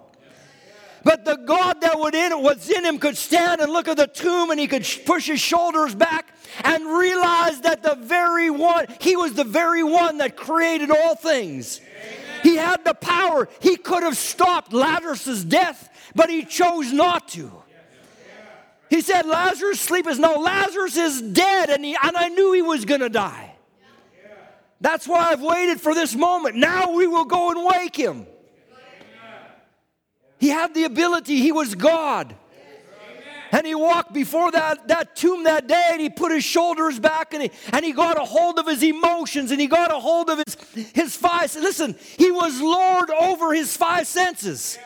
But 1.04 1.26
the 1.26 1.36
God 1.36 1.82
that 1.82 1.98
was 1.98 2.70
in 2.70 2.86
him 2.86 3.00
could 3.00 3.18
stand 3.18 3.62
and 3.62 3.72
look 3.72 3.88
at 3.88 3.98
the 3.98 4.08
tomb 4.08 4.52
and 4.52 4.60
he 4.60 4.68
could 4.68 4.86
push 5.06 5.26
his 5.26 5.40
shoulders 5.40 5.96
back 5.96 6.36
and 6.64 6.86
realize 6.86 7.62
that 7.62 7.82
the 7.82 7.96
very 7.96 8.52
one, 8.52 8.86
he 9.00 9.16
was 9.16 9.34
the 9.34 9.44
very 9.44 9.84
one 9.84 10.18
that 10.20 10.36
created 10.36 10.92
all 10.92 11.16
things. 11.16 11.82
He 12.44 12.56
had 12.56 12.84
the 12.84 12.94
power. 12.94 13.48
He 13.62 13.78
could 13.78 14.04
have 14.04 14.18
stopped 14.18 14.74
Lazarus' 14.74 15.44
death, 15.44 15.90
but 16.14 16.30
he 16.30 16.44
chose 16.44 16.92
not 16.92 17.30
to. 17.30 17.61
He 18.92 19.00
said, 19.00 19.26
Lazarus 19.26 19.80
sleepeth. 19.80 20.20
No, 20.20 20.34
Lazarus 20.34 20.98
is 20.98 21.22
dead, 21.22 21.70
and, 21.70 21.86
he, 21.86 21.96
and 22.04 22.18
I 22.18 22.28
knew 22.28 22.52
he 22.52 22.62
was 22.62 22.84
going 22.84 23.00
to 23.00 23.08
die. 23.08 23.56
That's 24.82 25.08
why 25.08 25.30
I've 25.30 25.42
waited 25.42 25.80
for 25.80 25.96
this 25.96 26.14
moment. 26.14 26.58
Now 26.58 26.92
we 26.92 27.08
will 27.08 27.24
go 27.24 27.52
and 27.52 27.66
wake 27.66 27.96
him. 27.96 28.28
He 30.40 30.50
had 30.50 30.74
the 30.74 30.84
ability, 30.84 31.38
he 31.38 31.54
was 31.54 31.74
God. 31.74 32.36
And 33.54 33.66
he 33.66 33.76
walked 33.76 34.12
before 34.12 34.52
that, 34.52 34.90
that 34.90 35.16
tomb 35.16 35.46
that 35.46 35.68
day 35.68 35.90
and 35.92 36.02
he 36.02 36.10
put 36.10 36.34
his 36.34 36.44
shoulders 36.44 37.00
back 37.00 37.34
and 37.34 37.44
he, 37.44 37.52
and 37.72 37.86
he 37.86 37.94
got 37.94 38.18
a 38.18 38.26
hold 38.26 38.60
of 38.60 38.68
his 38.68 38.84
emotions 38.84 39.52
and 39.52 39.62
he 39.62 39.68
got 39.68 39.92
a 39.92 40.00
hold 40.00 40.30
of 40.30 40.42
his, 40.46 40.58
his 40.94 41.16
five. 41.16 41.54
Listen, 41.56 41.96
he 42.18 42.32
was 42.32 42.60
Lord 42.60 43.10
over 43.10 43.54
his 43.54 43.76
five 43.76 44.08
senses. 44.08 44.78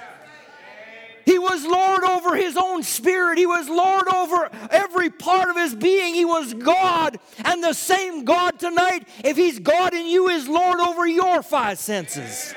He 1.25 1.39
was 1.39 1.65
Lord 1.65 2.03
over 2.03 2.36
his 2.36 2.55
own 2.55 2.84
spirit. 2.84 3.39
He 3.39 3.48
was 3.48 3.67
Lord 3.67 4.08
over 4.08 4.50
every 4.70 5.10
part 5.10 5.50
of 5.50 5.55
his 5.55 5.74
being. 5.74 6.13
He 6.13 6.25
was 6.25 6.53
God. 6.53 7.17
And 7.44 7.63
the 7.63 7.74
same 7.74 8.25
God 8.25 8.60
tonight, 8.60 9.08
if 9.24 9.36
he's 9.36 9.58
God 9.60 9.96
in 9.96 10.05
you, 10.05 10.29
is 10.29 10.48
Lord 10.48 10.79
over 10.79 11.08
your 11.08 11.41
five 11.41 11.79
senses. 11.79 12.53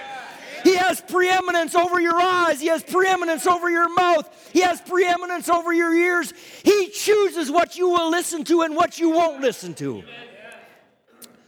He 0.65 0.77
has 0.77 1.01
preeminence 1.01 1.75
over 1.75 1.99
your 2.01 2.21
eyes. 2.21 2.61
He 2.61 2.67
has 2.67 2.83
preeminence 2.83 3.47
over 3.47 3.71
your 3.71 3.89
mouth. 3.95 4.51
He 4.53 4.61
has 4.61 4.81
preeminence 4.81 5.49
over 5.49 5.73
your 5.73 5.95
ears. 5.95 6.35
He 6.63 6.91
chooses 6.91 7.51
what 7.51 7.79
you 7.79 7.89
will 7.89 8.11
listen 8.11 8.45
to 8.45 8.63
and 8.63 8.77
what 8.77 8.99
you 8.99 9.11
won't 9.11 9.41
listen 9.41 9.73
to. 9.75 10.03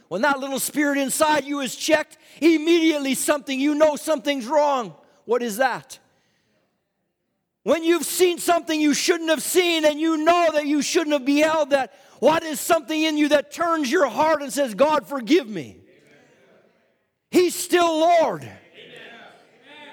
When 0.07 0.23
that 0.23 0.39
little 0.39 0.59
spirit 0.59 0.97
inside 0.97 1.45
you 1.45 1.59
is 1.59 1.75
checked, 1.75 2.17
immediately 2.41 3.13
something, 3.13 3.59
you 3.59 3.75
know 3.75 3.95
something's 3.95 4.47
wrong. 4.47 4.95
What 5.25 5.43
is 5.43 5.57
that? 5.57 5.99
When 7.63 7.83
you've 7.83 8.05
seen 8.05 8.39
something 8.39 8.79
you 8.79 8.93
shouldn't 8.93 9.29
have 9.29 9.43
seen 9.43 9.85
and 9.85 9.99
you 9.99 10.17
know 10.17 10.49
that 10.53 10.65
you 10.65 10.81
shouldn't 10.81 11.13
have 11.13 11.25
beheld 11.25 11.69
that, 11.71 11.93
what 12.19 12.43
is 12.43 12.59
something 12.59 13.01
in 13.01 13.17
you 13.17 13.29
that 13.29 13.51
turns 13.51 13.91
your 13.91 14.07
heart 14.07 14.41
and 14.41 14.51
says, 14.51 14.73
God, 14.73 15.07
forgive 15.07 15.47
me? 15.47 15.77
He's 17.29 17.55
still 17.55 17.99
Lord. 17.99 18.49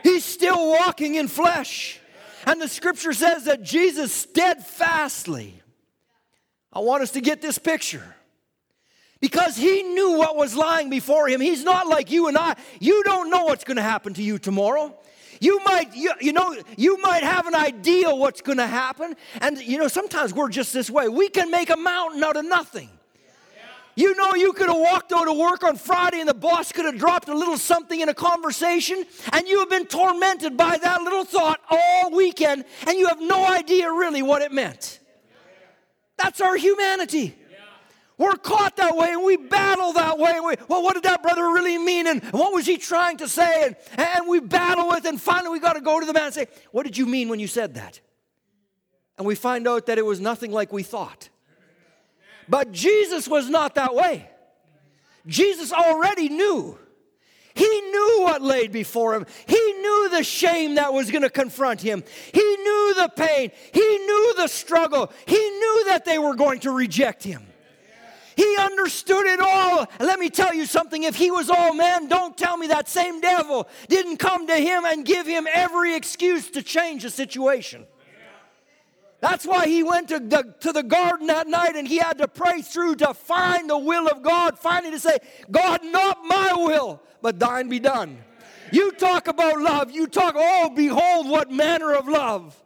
He's 0.03 0.25
still 0.25 0.71
walking 0.71 1.17
in 1.17 1.29
flesh. 1.29 2.01
And 2.47 2.61
the 2.61 2.69
scripture 2.69 3.13
says 3.13 3.45
that 3.45 3.63
Jesus 3.63 4.13
steadfastly, 4.13 5.63
I 6.73 6.81
want 6.81 7.03
us 7.03 7.11
to 7.13 7.21
get 7.21 7.43
this 7.43 7.59
picture. 7.59 8.15
Because 9.21 9.57
he 9.57 9.83
knew 9.83 10.17
what 10.17 10.37
was 10.37 10.55
lying 10.55 10.91
before 10.91 11.29
him. 11.29 11.41
He's 11.41 11.65
not 11.65 11.87
like 11.89 12.11
you 12.11 12.29
and 12.29 12.39
I. 12.39 12.55
You 12.81 13.03
don't 13.03 13.31
know 13.31 13.45
what's 13.45 13.65
going 13.65 13.77
to 13.77 13.83
happen 13.83 14.15
to 14.15 14.23
you 14.23 14.39
tomorrow. 14.39 14.97
You 15.41 15.61
might, 15.65 15.95
you, 15.95 16.13
you 16.21 16.33
know, 16.33 16.57
you 16.77 16.99
might 16.99 17.23
have 17.23 17.47
an 17.47 17.55
idea 17.55 18.15
what's 18.15 18.41
going 18.41 18.59
to 18.59 18.67
happen. 18.67 19.15
And, 19.41 19.59
you 19.59 19.79
know, 19.79 19.89
sometimes 19.89 20.33
we're 20.33 20.49
just 20.49 20.73
this 20.73 20.91
way. 20.91 21.09
We 21.09 21.29
can 21.29 21.51
make 21.51 21.71
a 21.71 21.77
mountain 21.77 22.23
out 22.23 22.37
of 22.37 22.45
nothing. 22.45 22.91
You 23.99 24.15
know, 24.15 24.35
you 24.35 24.53
could 24.53 24.69
have 24.69 24.79
walked 24.79 25.13
out 25.13 25.25
to 25.25 25.33
work 25.33 25.65
on 25.65 25.77
Friday 25.77 26.21
and 26.21 26.29
the 26.29 26.35
boss 26.35 26.71
could 26.71 26.85
have 26.85 26.99
dropped 26.99 27.29
a 27.29 27.35
little 27.35 27.59
something 27.59 28.01
in 28.01 28.09
a 28.09 28.15
conversation, 28.15 29.05
and 29.33 29.49
you 29.49 29.59
have 29.59 29.69
been 29.69 29.87
tormented 29.87 30.57
by 30.57 30.79
that 30.79 31.03
little 31.03 31.25
thought 31.25 31.61
all 31.69 32.13
weekend, 32.13 32.65
and 32.87 32.97
you 32.97 33.09
have 33.09 33.21
no 33.21 33.45
idea 33.45 33.91
really 33.91 34.23
what 34.23 34.41
it 34.41 34.53
meant. 34.53 35.01
That's 36.17 36.41
our 36.41 36.57
humanity. 36.57 37.35
We're 38.19 38.35
caught 38.35 38.77
that 38.77 38.97
way 38.97 39.13
and 39.13 39.23
we 39.23 39.37
battle 39.37 39.93
that 39.93 40.19
way. 40.19 40.41
We, 40.41 40.57
well, 40.69 40.83
what 40.83 40.95
did 40.95 41.05
that 41.05 41.23
brother 41.23 41.45
really 41.45 41.79
mean? 41.79 42.09
And 42.09 42.23
what 42.25 42.53
was 42.53 42.67
he 42.67 42.77
trying 42.77 43.19
to 43.19 43.29
say? 43.29 43.67
And, 43.67 43.77
and 43.97 44.29
we 44.29 44.41
battle 44.41 44.89
with, 44.89 45.05
and 45.05 45.21
finally 45.21 45.53
we 45.53 45.61
got 45.61 45.75
to 45.75 45.81
go 45.81 46.01
to 46.01 46.05
the 46.05 46.13
man 46.13 46.25
and 46.25 46.35
say, 46.35 46.49
What 46.73 46.85
did 46.85 46.99
you 46.99 47.07
mean 47.07 47.29
when 47.29 47.39
you 47.39 47.47
said 47.47 47.75
that? 47.75 48.01
And 49.17 49.27
we 49.27 49.37
find 49.37 49.69
out 49.69 49.87
that 49.87 49.99
it 49.99 50.05
was 50.05 50.21
nothing 50.21 50.51
like 50.51 50.73
we 50.73 50.83
thought. 50.83 51.29
But 52.49 52.73
Jesus 52.73 53.29
was 53.29 53.49
not 53.49 53.77
that 53.77 53.95
way. 53.95 54.29
Jesus 55.27 55.73
already 55.73 56.29
knew. 56.29 56.79
He 57.55 57.81
knew 57.81 58.23
what 58.23 58.41
laid 58.41 58.73
before 58.73 59.15
him. 59.15 59.27
He 59.47 59.73
knew 59.73 60.09
the 60.11 60.23
shame 60.23 60.77
that 60.77 60.93
was 60.93 61.11
going 61.11 61.23
to 61.23 61.31
confront 61.31 61.81
him. 61.81 62.05
He 62.33 62.41
knew 62.41 62.95
the 62.97 63.11
pain. 63.15 63.51
He 63.73 63.99
knew 63.99 64.35
the 64.37 64.47
struggle. 64.47 65.13
He 65.27 65.37
knew 65.37 65.85
that 65.89 66.05
they 66.05 66.19
were 66.19 66.35
going 66.35 66.61
to 66.61 66.71
reject 66.71 67.23
him. 67.23 67.47
He 68.39 68.57
understood 68.57 69.27
it 69.27 69.41
all. 69.41 69.89
let 69.99 70.21
me 70.21 70.31
tell 70.31 70.55
you 70.55 70.65
something 70.65 71.03
if 71.03 71.17
he 71.17 71.33
was 71.33 71.51
all 71.51 71.75
man, 71.75 72.07
don't 72.07 72.39
tell 72.39 72.57
me 72.57 72.69
that 72.69 72.89
same 72.89 73.21
devil 73.21 73.67
didn't 73.89 74.19
come 74.19 74.47
to 74.47 74.55
him 74.55 74.85
and 74.85 75.05
give 75.05 75.27
him 75.27 75.49
every 75.53 75.97
excuse 75.97 76.49
to 76.51 76.63
change 76.63 77.03
the 77.03 77.11
situation. 77.11 77.85
That's 79.19 79.45
why 79.45 79.67
he 79.67 79.83
went 79.83 80.11
to 80.11 80.21
the, 80.21 80.55
to 80.61 80.73
the 80.73 80.85
garden 80.85 81.27
that 81.27 81.49
night 81.49 81.75
and 81.75 81.89
he 81.89 81.99
had 81.99 82.19
to 82.19 82.29
pray 82.29 82.63
through 82.63 82.95
to 82.97 83.13
find 83.13 83.69
the 83.69 83.77
will 83.77 84.07
of 84.07 84.23
God, 84.23 84.57
finally 84.57 84.93
to 84.93 85.01
say, 85.01 85.19
God, 85.51 85.81
not 85.83 86.25
my 86.25 86.53
will, 86.55 87.03
but 87.21 87.41
thine 87.41 87.69
be 87.69 87.81
done. 87.81 88.19
You 88.71 88.93
talk 88.93 89.27
about 89.27 89.59
love, 89.61 89.91
you 89.91 90.07
talk, 90.07 90.35
oh, 90.37 90.71
behold, 90.71 91.29
what 91.29 91.51
manner 91.51 91.93
of 91.93 92.07
love. 92.07 92.57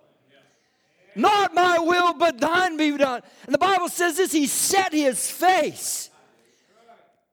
Not 1.15 1.55
my 1.55 1.79
will, 1.79 2.15
but 2.15 2.41
thine 2.41 2.77
be 2.77 2.97
done. 2.97 3.23
And 3.47 3.55
the 3.55 3.59
Bible 3.59 3.89
says 3.89 4.17
this 4.17 4.33
He 4.33 4.47
set 4.47 4.93
his 4.93 5.31
face. 5.31 6.11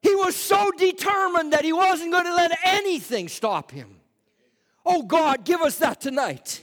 He 0.02 0.16
was 0.16 0.36
so 0.36 0.72
determined 0.78 1.54
that 1.54 1.66
he 1.66 1.74
wasn't 1.74 2.12
going 2.12 2.26
to 2.26 2.34
let 2.34 2.58
anything 2.64 3.28
stop 3.28 3.72
him. 3.72 3.98
Oh 4.86 5.04
God, 5.04 5.44
give 5.44 5.62
us 5.62 5.78
that 5.80 6.00
tonight. 6.00 6.62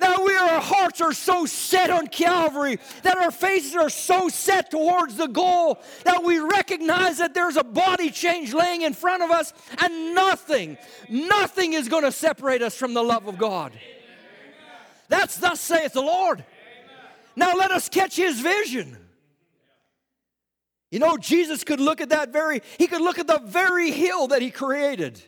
That 0.00 0.22
we, 0.24 0.36
our 0.36 0.60
hearts 0.60 1.00
are 1.00 1.12
so 1.12 1.44
set 1.44 1.90
on 1.90 2.06
Calvary, 2.06 2.78
that 3.02 3.16
our 3.16 3.32
faces 3.32 3.74
are 3.74 3.90
so 3.90 4.28
set 4.28 4.70
towards 4.70 5.16
the 5.16 5.26
goal, 5.26 5.80
that 6.04 6.22
we 6.22 6.38
recognize 6.38 7.18
that 7.18 7.34
there's 7.34 7.56
a 7.56 7.64
body 7.64 8.10
change 8.10 8.54
laying 8.54 8.82
in 8.82 8.92
front 8.92 9.24
of 9.24 9.30
us, 9.32 9.52
and 9.80 10.14
nothing, 10.14 10.78
nothing 11.08 11.72
is 11.72 11.88
going 11.88 12.04
to 12.04 12.12
separate 12.12 12.62
us 12.62 12.76
from 12.76 12.94
the 12.94 13.02
love 13.02 13.26
of 13.26 13.38
God. 13.38 13.72
That's 15.08 15.36
thus 15.36 15.60
saith 15.60 15.92
the 15.92 16.02
Lord. 16.02 16.44
Now 17.36 17.54
let 17.54 17.70
us 17.70 17.88
catch 17.88 18.16
his 18.16 18.40
vision. 18.40 18.96
You 20.90 20.98
know, 20.98 21.16
Jesus 21.16 21.64
could 21.64 21.80
look 21.80 22.00
at 22.00 22.08
that 22.10 22.32
very, 22.32 22.62
he 22.78 22.86
could 22.86 23.00
look 23.00 23.18
at 23.18 23.26
the 23.26 23.40
very 23.44 23.90
hill 23.90 24.28
that 24.28 24.42
he 24.42 24.50
created. 24.50 25.22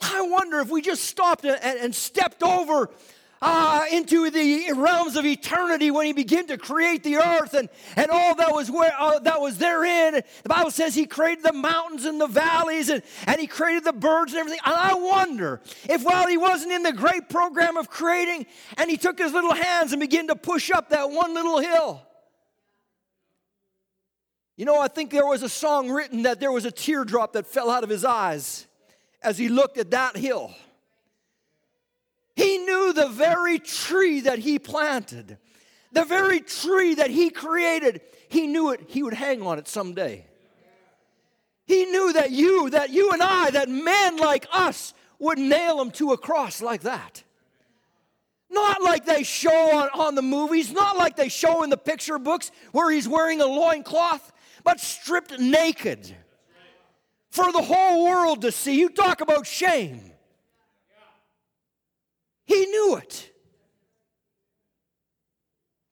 I 0.00 0.22
wonder 0.22 0.60
if 0.60 0.70
we 0.70 0.80
just 0.80 1.04
stopped 1.04 1.44
and, 1.44 1.62
and 1.62 1.94
stepped 1.94 2.42
over 2.42 2.90
uh, 3.42 3.84
into 3.90 4.30
the 4.30 4.72
realms 4.74 5.16
of 5.16 5.24
eternity 5.24 5.90
when 5.90 6.04
he 6.04 6.12
began 6.12 6.46
to 6.46 6.58
create 6.58 7.02
the 7.02 7.16
earth 7.16 7.54
and, 7.54 7.68
and 7.96 8.10
all 8.10 8.34
that 8.34 8.52
was 8.52 8.70
where 8.70 8.92
uh, 8.98 9.18
that 9.20 9.40
was 9.40 9.56
therein. 9.56 10.20
The 10.42 10.48
Bible 10.48 10.70
says 10.70 10.94
he 10.94 11.06
created 11.06 11.44
the 11.44 11.54
mountains 11.54 12.04
and 12.04 12.20
the 12.20 12.26
valleys 12.26 12.90
and, 12.90 13.02
and 13.26 13.40
he 13.40 13.46
created 13.46 13.84
the 13.84 13.94
birds 13.94 14.32
and 14.32 14.40
everything. 14.40 14.60
And 14.64 14.74
I 14.74 14.94
wonder 14.94 15.60
if 15.88 16.02
while 16.02 16.26
he 16.26 16.36
wasn't 16.36 16.72
in 16.72 16.82
the 16.82 16.92
great 16.92 17.28
program 17.30 17.78
of 17.78 17.88
creating 17.88 18.44
and 18.76 18.90
he 18.90 18.98
took 18.98 19.18
his 19.18 19.32
little 19.32 19.54
hands 19.54 19.92
and 19.92 20.00
began 20.00 20.26
to 20.28 20.36
push 20.36 20.70
up 20.70 20.90
that 20.90 21.10
one 21.10 21.32
little 21.32 21.60
hill. 21.60 22.02
You 24.56 24.66
know, 24.66 24.78
I 24.78 24.88
think 24.88 25.10
there 25.10 25.24
was 25.24 25.42
a 25.42 25.48
song 25.48 25.90
written 25.90 26.24
that 26.24 26.40
there 26.40 26.52
was 26.52 26.66
a 26.66 26.70
teardrop 26.70 27.32
that 27.32 27.46
fell 27.46 27.70
out 27.70 27.84
of 27.84 27.88
his 27.88 28.04
eyes 28.04 28.66
as 29.22 29.38
he 29.38 29.48
looked 29.48 29.78
at 29.78 29.92
that 29.92 30.18
hill. 30.18 30.52
He 32.40 32.56
knew 32.56 32.94
the 32.94 33.08
very 33.08 33.58
tree 33.58 34.20
that 34.22 34.38
he 34.38 34.58
planted, 34.58 35.36
the 35.92 36.06
very 36.06 36.40
tree 36.40 36.94
that 36.94 37.10
he 37.10 37.28
created, 37.28 38.00
he 38.30 38.46
knew 38.46 38.70
it, 38.70 38.80
he 38.88 39.02
would 39.02 39.12
hang 39.12 39.42
on 39.42 39.58
it 39.58 39.68
someday. 39.68 40.24
He 41.66 41.84
knew 41.84 42.14
that 42.14 42.30
you, 42.30 42.70
that 42.70 42.88
you 42.88 43.10
and 43.10 43.22
I, 43.22 43.50
that 43.50 43.68
men 43.68 44.16
like 44.16 44.46
us 44.50 44.94
would 45.18 45.38
nail 45.38 45.82
him 45.82 45.90
to 45.92 46.12
a 46.12 46.16
cross 46.16 46.62
like 46.62 46.80
that. 46.82 47.22
Not 48.48 48.82
like 48.82 49.04
they 49.04 49.22
show 49.22 49.76
on, 49.76 49.90
on 49.92 50.14
the 50.14 50.22
movies, 50.22 50.72
not 50.72 50.96
like 50.96 51.16
they 51.16 51.28
show 51.28 51.62
in 51.62 51.68
the 51.68 51.76
picture 51.76 52.18
books 52.18 52.50
where 52.72 52.90
he's 52.90 53.06
wearing 53.06 53.42
a 53.42 53.46
loincloth, 53.46 54.32
but 54.64 54.80
stripped 54.80 55.38
naked 55.38 56.16
for 57.28 57.52
the 57.52 57.60
whole 57.60 58.06
world 58.06 58.40
to 58.40 58.50
see. 58.50 58.80
You 58.80 58.88
talk 58.88 59.20
about 59.20 59.46
shame. 59.46 60.10
He 62.50 62.66
knew 62.66 62.96
it. 62.96 63.30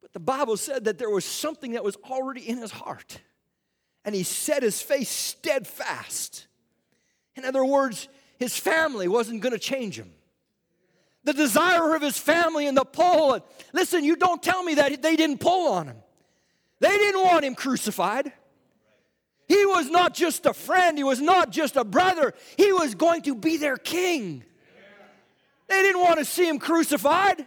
But 0.02 0.12
the 0.12 0.18
Bible 0.18 0.56
said 0.56 0.86
that 0.86 0.98
there 0.98 1.08
was 1.08 1.24
something 1.24 1.72
that 1.72 1.84
was 1.84 1.94
already 2.10 2.48
in 2.48 2.58
his 2.58 2.72
heart. 2.72 3.20
And 4.04 4.12
he 4.12 4.24
set 4.24 4.64
his 4.64 4.82
face 4.82 5.08
steadfast. 5.08 6.48
In 7.36 7.44
other 7.44 7.64
words, 7.64 8.08
his 8.40 8.56
family 8.58 9.06
wasn't 9.06 9.40
going 9.40 9.52
to 9.52 9.58
change 9.60 9.96
him. 9.96 10.10
The 11.22 11.32
desire 11.32 11.94
of 11.94 12.02
his 12.02 12.18
family 12.18 12.66
and 12.66 12.76
the 12.76 12.84
pull. 12.84 13.38
Listen, 13.72 14.02
you 14.02 14.16
don't 14.16 14.42
tell 14.42 14.64
me 14.64 14.74
that 14.74 15.00
they 15.00 15.14
didn't 15.14 15.38
pull 15.38 15.74
on 15.74 15.86
him. 15.86 15.98
They 16.80 16.98
didn't 16.98 17.22
want 17.22 17.44
him 17.44 17.54
crucified. 17.54 18.32
He 19.46 19.64
was 19.64 19.88
not 19.88 20.12
just 20.12 20.44
a 20.44 20.52
friend, 20.52 20.98
he 20.98 21.04
was 21.04 21.20
not 21.20 21.50
just 21.50 21.76
a 21.76 21.84
brother, 21.84 22.34
he 22.56 22.72
was 22.72 22.96
going 22.96 23.22
to 23.22 23.36
be 23.36 23.58
their 23.58 23.76
king. 23.76 24.42
They 25.68 25.82
didn't 25.82 26.00
want 26.00 26.18
to 26.18 26.24
see 26.24 26.48
him 26.48 26.58
crucified. 26.58 27.46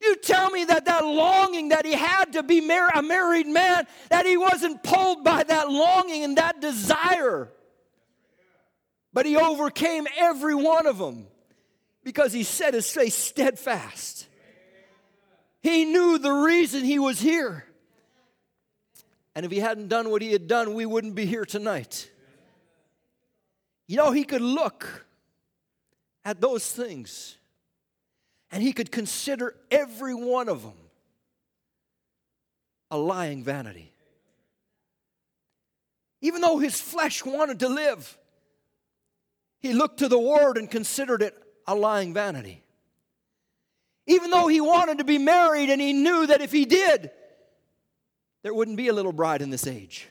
You 0.00 0.16
tell 0.16 0.50
me 0.50 0.64
that 0.66 0.84
that 0.84 1.04
longing 1.04 1.70
that 1.70 1.86
he 1.86 1.94
had 1.94 2.34
to 2.34 2.42
be 2.42 2.60
mar- 2.60 2.90
a 2.94 3.02
married 3.02 3.46
man, 3.46 3.86
that 4.10 4.26
he 4.26 4.36
wasn't 4.36 4.82
pulled 4.82 5.24
by 5.24 5.44
that 5.44 5.70
longing 5.70 6.24
and 6.24 6.36
that 6.36 6.60
desire. 6.60 7.50
But 9.12 9.26
he 9.26 9.36
overcame 9.36 10.06
every 10.18 10.54
one 10.54 10.86
of 10.86 10.98
them 10.98 11.26
because 12.02 12.32
he 12.32 12.42
set 12.42 12.74
his 12.74 12.90
face 12.90 13.14
steadfast. 13.14 14.26
He 15.62 15.86
knew 15.86 16.18
the 16.18 16.32
reason 16.32 16.84
he 16.84 16.98
was 16.98 17.20
here. 17.20 17.64
And 19.34 19.46
if 19.46 19.52
he 19.52 19.58
hadn't 19.60 19.88
done 19.88 20.10
what 20.10 20.20
he 20.20 20.32
had 20.32 20.46
done, 20.46 20.74
we 20.74 20.84
wouldn't 20.84 21.14
be 21.14 21.24
here 21.24 21.44
tonight. 21.44 22.10
You 23.86 23.96
know, 23.96 24.10
he 24.10 24.24
could 24.24 24.42
look 24.42 25.03
at 26.24 26.40
those 26.40 26.70
things 26.70 27.36
and 28.50 28.62
he 28.62 28.72
could 28.72 28.92
consider 28.92 29.54
every 29.70 30.14
one 30.14 30.48
of 30.48 30.62
them 30.62 30.74
a 32.90 32.96
lying 32.96 33.42
vanity. 33.42 33.92
Even 36.20 36.40
though 36.40 36.58
his 36.58 36.80
flesh 36.80 37.24
wanted 37.24 37.58
to 37.58 37.68
live, 37.68 38.16
he 39.58 39.72
looked 39.72 39.98
to 39.98 40.08
the 40.08 40.18
word 40.18 40.56
and 40.56 40.70
considered 40.70 41.20
it 41.20 41.34
a 41.66 41.74
lying 41.74 42.14
vanity. 42.14 42.62
Even 44.06 44.30
though 44.30 44.46
he 44.46 44.60
wanted 44.60 44.98
to 44.98 45.04
be 45.04 45.18
married 45.18 45.70
and 45.70 45.80
he 45.80 45.92
knew 45.92 46.26
that 46.26 46.40
if 46.40 46.52
he 46.52 46.64
did, 46.64 47.10
there 48.42 48.54
wouldn't 48.54 48.76
be 48.76 48.88
a 48.88 48.92
little 48.92 49.12
bride 49.12 49.42
in 49.42 49.50
this 49.50 49.66
age. 49.66 50.08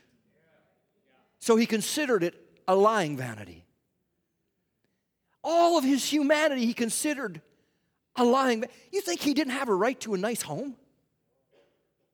So 1.40 1.56
he 1.56 1.66
considered 1.66 2.24
it 2.24 2.36
a 2.68 2.76
lying 2.76 3.16
vanity 3.16 3.64
all 5.44 5.78
of 5.78 5.84
his 5.84 6.06
humanity 6.06 6.66
he 6.66 6.74
considered 6.74 7.42
a 8.16 8.24
lying. 8.24 8.64
You 8.92 9.02
think 9.02 9.22
he 9.22 9.34
didn't 9.34 9.54
have 9.54 9.70
a 9.70 9.76
right 9.76 10.00
to 10.02 10.14
a 10.14 10.18
nice 10.18 10.42
home? 10.42 10.76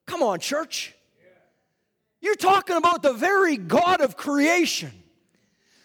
Come 0.06 0.24
on, 0.24 0.40
church. 0.40 0.96
You're 2.22 2.36
talking 2.36 2.76
about 2.76 3.04
the 3.04 3.14
very 3.14 3.58
God 3.58 4.02
of 4.02 4.18
creation. 4.18 4.92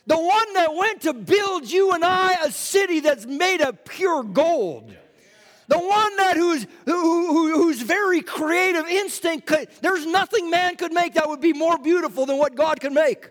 The 0.07 0.19
one 0.19 0.55
that 0.55 0.75
went 0.75 1.03
to 1.03 1.15
build 1.15 1.71
you 1.71 1.93
and 1.93 2.05
I 2.05 2.35
a 2.45 2.51
city 2.51 3.01
that's 3.01 3.25
made 3.25 3.61
of 3.61 3.85
pure 3.85 4.23
gold. 4.23 4.95
The 5.69 5.79
one 5.79 6.17
that 6.17 6.37
whose, 6.37 6.67
who, 6.85 7.27
who, 7.29 7.63
whose 7.63 7.81
very 7.81 8.21
creative 8.21 8.87
instinct 8.87 9.47
could, 9.47 9.69
there's 9.81 10.05
nothing 10.05 10.51
man 10.51 10.77
could 10.77 10.93
make 10.93 11.15
that 11.15 11.29
would 11.29 11.41
be 11.41 11.55
more 11.55 11.79
beautiful 11.79 12.27
than 12.27 12.37
what 12.37 12.55
God 12.55 12.81
can 12.81 12.93
make. 12.93 13.31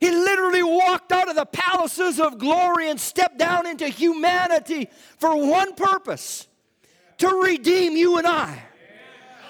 He 0.00 0.10
literally 0.10 0.62
walked 0.62 1.12
out 1.12 1.28
of 1.28 1.36
the 1.36 1.46
palaces 1.46 2.20
of 2.20 2.38
glory 2.38 2.90
and 2.90 3.00
stepped 3.00 3.38
down 3.38 3.66
into 3.66 3.88
humanity 3.88 4.88
for 5.18 5.34
one 5.36 5.74
purpose 5.74 6.46
to 7.18 7.28
redeem 7.28 7.96
you 7.96 8.18
and 8.18 8.26
I. 8.26 8.62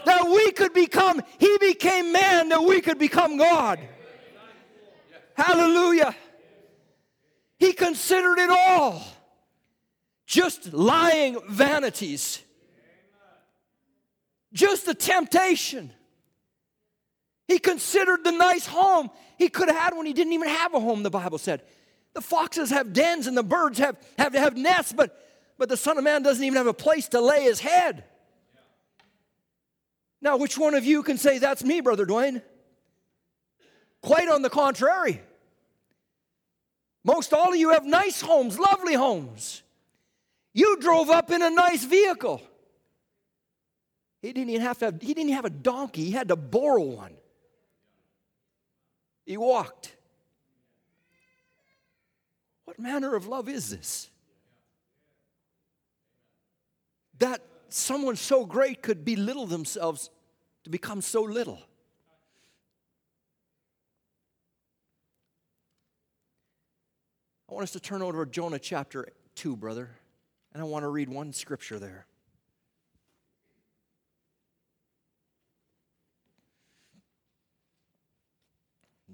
That 0.04 0.28
we 0.28 0.52
could 0.52 0.72
become, 0.72 1.20
He 1.38 1.58
became 1.58 2.12
man, 2.12 2.50
that 2.50 2.62
we 2.62 2.80
could 2.80 2.98
become 2.98 3.36
God. 3.36 3.80
Hallelujah. 5.34 6.14
He 7.58 7.72
considered 7.72 8.38
it 8.38 8.50
all 8.50 9.02
just 10.26 10.72
lying 10.72 11.38
vanities, 11.48 12.42
just 14.52 14.88
a 14.88 14.94
temptation. 14.94 15.92
He 17.48 17.58
considered 17.58 18.24
the 18.24 18.32
nice 18.32 18.66
home 18.66 19.10
he 19.38 19.48
could 19.48 19.68
have 19.68 19.76
had 19.76 19.96
when 19.96 20.06
he 20.06 20.12
didn't 20.12 20.32
even 20.32 20.48
have 20.48 20.74
a 20.74 20.80
home, 20.80 21.02
the 21.02 21.10
Bible 21.10 21.38
said. 21.38 21.62
The 22.14 22.20
foxes 22.20 22.70
have 22.70 22.92
dens 22.92 23.26
and 23.26 23.36
the 23.36 23.42
birds 23.42 23.78
have, 23.78 23.96
have, 24.18 24.34
have 24.34 24.56
nests, 24.56 24.92
but, 24.92 25.22
but 25.58 25.68
the 25.68 25.76
Son 25.76 25.98
of 25.98 26.04
Man 26.04 26.22
doesn't 26.22 26.42
even 26.42 26.56
have 26.56 26.66
a 26.66 26.74
place 26.74 27.08
to 27.08 27.20
lay 27.20 27.42
his 27.42 27.60
head. 27.60 28.04
Now, 30.22 30.38
which 30.38 30.56
one 30.56 30.74
of 30.74 30.84
you 30.84 31.02
can 31.02 31.18
say, 31.18 31.38
That's 31.38 31.62
me, 31.62 31.80
Brother 31.80 32.06
Dwayne? 32.06 32.42
Quite 34.02 34.28
on 34.28 34.42
the 34.42 34.50
contrary. 34.50 35.20
Most 37.04 37.32
all 37.32 37.50
of 37.50 37.56
you 37.56 37.70
have 37.70 37.84
nice 37.84 38.20
homes, 38.20 38.58
lovely 38.58 38.94
homes. 38.94 39.62
You 40.52 40.78
drove 40.80 41.10
up 41.10 41.30
in 41.30 41.42
a 41.42 41.50
nice 41.50 41.84
vehicle. 41.84 42.42
He 44.22 44.32
didn't 44.32 44.50
even 44.50 44.62
have 44.62 44.78
to 44.78 44.86
have, 44.86 45.02
he 45.02 45.14
didn't 45.14 45.32
have 45.32 45.44
a 45.44 45.50
donkey, 45.50 46.04
he 46.04 46.10
had 46.12 46.28
to 46.28 46.36
borrow 46.36 46.82
one. 46.82 47.15
He 49.26 49.36
walked. 49.36 49.96
What 52.64 52.78
manner 52.78 53.14
of 53.16 53.26
love 53.26 53.48
is 53.48 53.70
this? 53.70 54.08
That 57.18 57.42
someone 57.68 58.16
so 58.16 58.46
great 58.46 58.82
could 58.82 59.04
belittle 59.04 59.46
themselves 59.46 60.10
to 60.64 60.70
become 60.70 61.00
so 61.00 61.22
little. 61.22 61.60
I 67.48 67.54
want 67.54 67.64
us 67.64 67.72
to 67.72 67.80
turn 67.80 68.02
over 68.02 68.24
to 68.24 68.30
Jonah 68.30 68.58
chapter 68.58 69.08
2, 69.36 69.56
brother, 69.56 69.90
and 70.52 70.62
I 70.62 70.66
want 70.66 70.82
to 70.84 70.88
read 70.88 71.08
one 71.08 71.32
scripture 71.32 71.78
there. 71.78 72.06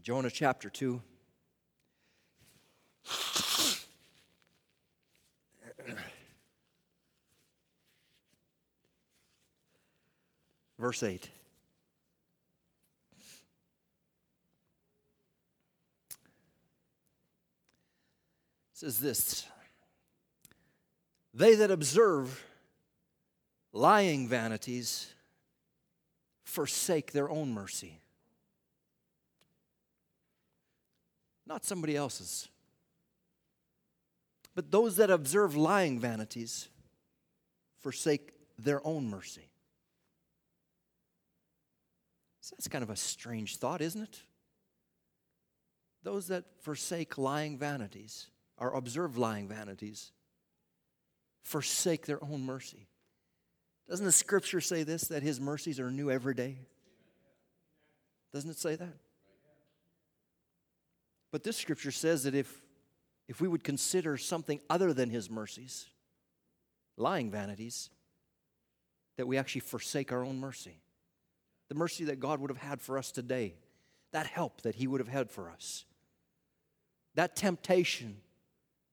Jonah 0.03 0.31
chapter 0.31 0.69
2. 0.69 1.01
Verse 10.79 11.03
8. 11.05 11.31
says 18.83 18.99
this 18.99 19.47
They 21.33 21.55
that 21.55 21.71
observe 21.71 22.45
lying 23.73 24.27
vanities 24.27 25.15
forsake 26.43 27.12
their 27.12 27.31
own 27.31 27.55
mercy. 27.55 28.02
Not 31.53 31.67
somebody 31.67 31.95
else's. 31.95 32.49
But 34.55 34.71
those 34.71 34.97
that 34.97 35.11
observe 35.11 35.55
lying 35.55 36.01
vanities 36.01 36.71
forsake 37.83 38.33
their 38.59 38.81
own 38.87 39.11
mercy. 39.11 39.51
So 42.41 42.57
that's 42.57 42.69
kind 42.69 42.83
of 42.83 42.88
a 42.88 42.97
strange 42.97 43.59
thought, 43.59 43.83
isn't 43.83 44.01
it? 44.01 44.23
Those 46.03 46.29
that 46.29 46.45
forsake 46.62 47.19
lying 47.19 47.59
vanities 47.59 48.31
or 48.57 48.73
observe 48.73 49.19
lying 49.19 49.47
vanities 49.47 50.11
forsake 51.43 52.07
their 52.07 52.25
own 52.25 52.47
mercy. 52.47 52.88
Doesn't 53.91 54.07
the 54.07 54.11
scripture 54.11 54.62
say 54.62 54.85
this 54.85 55.09
that 55.09 55.23
his 55.23 55.38
mercies 55.38 55.79
are 55.79 55.91
new 55.91 56.11
every 56.11 56.35
day? 56.35 56.61
Doesn't 58.33 58.49
it 58.49 58.59
say 58.59 58.75
that? 58.77 59.02
But 61.33 61.42
this 61.42 61.57
scripture 61.57 61.90
says 61.90 62.23
that 62.23 62.35
if, 62.35 62.62
if 63.27 63.40
we 63.40 63.49
would 63.49 63.64
consider 63.64 64.16
something 64.16 64.61
other 64.71 64.92
than 64.92 65.11
his 65.11 65.29
mercies, 65.29 65.87
lying 66.97 67.31
vanities, 67.31 67.90
that 69.16 69.27
we 69.27 69.38
actually 69.38 69.62
forsake 69.62 70.12
our 70.12 70.25
own 70.25 70.38
mercy. 70.38 70.81
The 71.68 71.75
mercy 71.75 72.05
that 72.05 72.21
God 72.21 72.40
would 72.40 72.51
have 72.51 72.59
had 72.59 72.81
for 72.81 72.99
us 72.99 73.11
today, 73.11 73.55
that 74.12 74.27
help 74.27 74.61
that 74.62 74.75
he 74.75 74.87
would 74.87 75.01
have 75.01 75.09
had 75.09 75.31
for 75.31 75.51
us, 75.51 75.85
that 77.14 77.35
temptation 77.35 78.18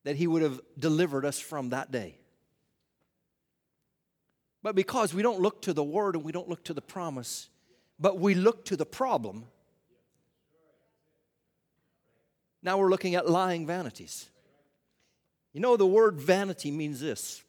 that 0.05 0.15
he 0.15 0.27
would 0.27 0.41
have 0.41 0.61
delivered 0.77 1.25
us 1.25 1.39
from 1.39 1.69
that 1.69 1.91
day. 1.91 2.17
But 4.63 4.75
because 4.75 5.13
we 5.13 5.21
don't 5.21 5.41
look 5.41 5.61
to 5.63 5.73
the 5.73 5.83
word 5.83 6.15
and 6.15 6.23
we 6.23 6.31
don't 6.31 6.49
look 6.49 6.63
to 6.65 6.73
the 6.73 6.81
promise, 6.81 7.49
but 7.99 8.17
we 8.17 8.33
look 8.33 8.65
to 8.65 8.77
the 8.77 8.85
problem, 8.85 9.45
now 12.61 12.77
we're 12.77 12.89
looking 12.89 13.15
at 13.15 13.29
lying 13.29 13.65
vanities. 13.65 14.29
You 15.53 15.61
know, 15.61 15.77
the 15.77 15.85
word 15.85 16.19
vanity 16.19 16.71
means 16.71 16.99
this. 16.99 17.43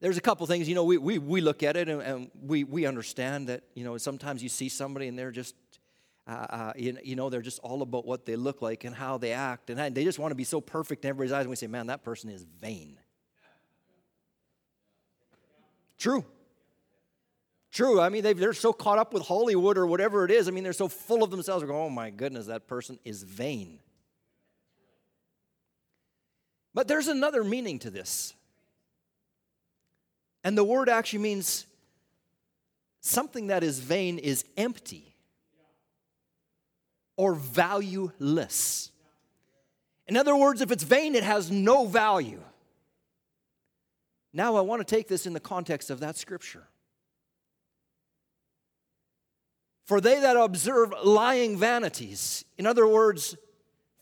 There's 0.00 0.18
a 0.18 0.20
couple 0.20 0.46
things, 0.46 0.68
you 0.68 0.74
know, 0.74 0.84
we, 0.84 0.98
we, 0.98 1.18
we 1.18 1.40
look 1.40 1.62
at 1.62 1.76
it 1.76 1.88
and, 1.88 2.02
and 2.02 2.30
we, 2.42 2.62
we 2.64 2.84
understand 2.84 3.48
that, 3.48 3.62
you 3.74 3.84
know, 3.84 3.96
sometimes 3.96 4.42
you 4.42 4.50
see 4.50 4.68
somebody 4.68 5.08
and 5.08 5.18
they're 5.18 5.30
just, 5.30 5.54
uh, 6.26 6.30
uh, 6.30 6.72
you, 6.76 6.98
you, 7.02 7.16
know, 7.16 7.30
they're 7.30 7.40
just 7.40 7.58
all 7.60 7.80
about 7.80 8.04
what 8.04 8.26
they 8.26 8.36
look 8.36 8.60
like 8.60 8.84
and 8.84 8.94
how 8.94 9.16
they 9.16 9.32
act. 9.32 9.70
And 9.70 9.94
they 9.94 10.04
just 10.04 10.18
want 10.18 10.30
to 10.30 10.36
be 10.36 10.44
so 10.44 10.60
perfect 10.60 11.04
in 11.04 11.08
everybody's 11.08 11.32
eyes. 11.32 11.40
And 11.40 11.50
we 11.50 11.56
say, 11.56 11.68
man, 11.68 11.86
that 11.86 12.04
person 12.04 12.28
is 12.28 12.44
vain. 12.44 12.98
True. 15.96 16.24
True. 17.74 18.00
I 18.00 18.08
mean, 18.08 18.22
they're 18.22 18.52
so 18.52 18.72
caught 18.72 18.98
up 18.98 19.12
with 19.12 19.26
Hollywood 19.26 19.76
or 19.76 19.84
whatever 19.84 20.24
it 20.24 20.30
is. 20.30 20.46
I 20.46 20.52
mean, 20.52 20.62
they're 20.62 20.72
so 20.72 20.86
full 20.86 21.24
of 21.24 21.32
themselves. 21.32 21.60
They're 21.60 21.66
going, 21.66 21.86
oh 21.86 21.90
my 21.90 22.10
goodness, 22.10 22.46
that 22.46 22.68
person 22.68 23.00
is 23.04 23.24
vain. 23.24 23.80
But 26.72 26.86
there's 26.86 27.08
another 27.08 27.42
meaning 27.42 27.80
to 27.80 27.90
this. 27.90 28.32
And 30.44 30.56
the 30.56 30.62
word 30.62 30.88
actually 30.88 31.18
means 31.18 31.66
something 33.00 33.48
that 33.48 33.64
is 33.64 33.80
vain 33.80 34.18
is 34.18 34.44
empty 34.56 35.16
or 37.16 37.34
valueless. 37.34 38.92
In 40.06 40.16
other 40.16 40.36
words, 40.36 40.60
if 40.60 40.70
it's 40.70 40.84
vain, 40.84 41.16
it 41.16 41.24
has 41.24 41.50
no 41.50 41.86
value. 41.86 42.40
Now, 44.32 44.54
I 44.54 44.60
want 44.60 44.86
to 44.86 44.96
take 44.96 45.08
this 45.08 45.26
in 45.26 45.32
the 45.32 45.40
context 45.40 45.90
of 45.90 45.98
that 45.98 46.16
scripture. 46.16 46.68
For 49.84 50.00
they 50.00 50.20
that 50.20 50.36
observe 50.36 50.94
lying 51.04 51.58
vanities, 51.58 52.44
in 52.56 52.66
other 52.66 52.86
words, 52.86 53.36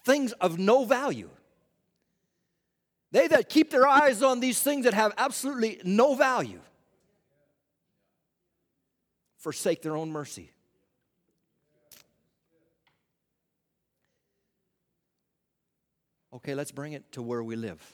things 0.05 0.33
of 0.33 0.59
no 0.59 0.85
value, 0.85 1.31
they 3.11 3.29
that 3.29 3.49
keep 3.49 3.71
their 3.71 3.87
eyes 3.87 4.23
on 4.23 4.41
these 4.41 4.63
things 4.63 4.85
that 4.85 4.95
have 4.95 5.13
absolutely 5.19 5.81
no 5.85 6.15
value, 6.15 6.61
forsake 9.37 9.83
their 9.83 9.97
own 9.97 10.11
mercy. 10.11 10.53
Okay, 16.35 16.55
let's 16.55 16.73
bring 16.73 16.93
it 16.95 17.11
to 17.13 17.23
where 17.23 17.43
we 17.43 17.57
live. 17.57 17.85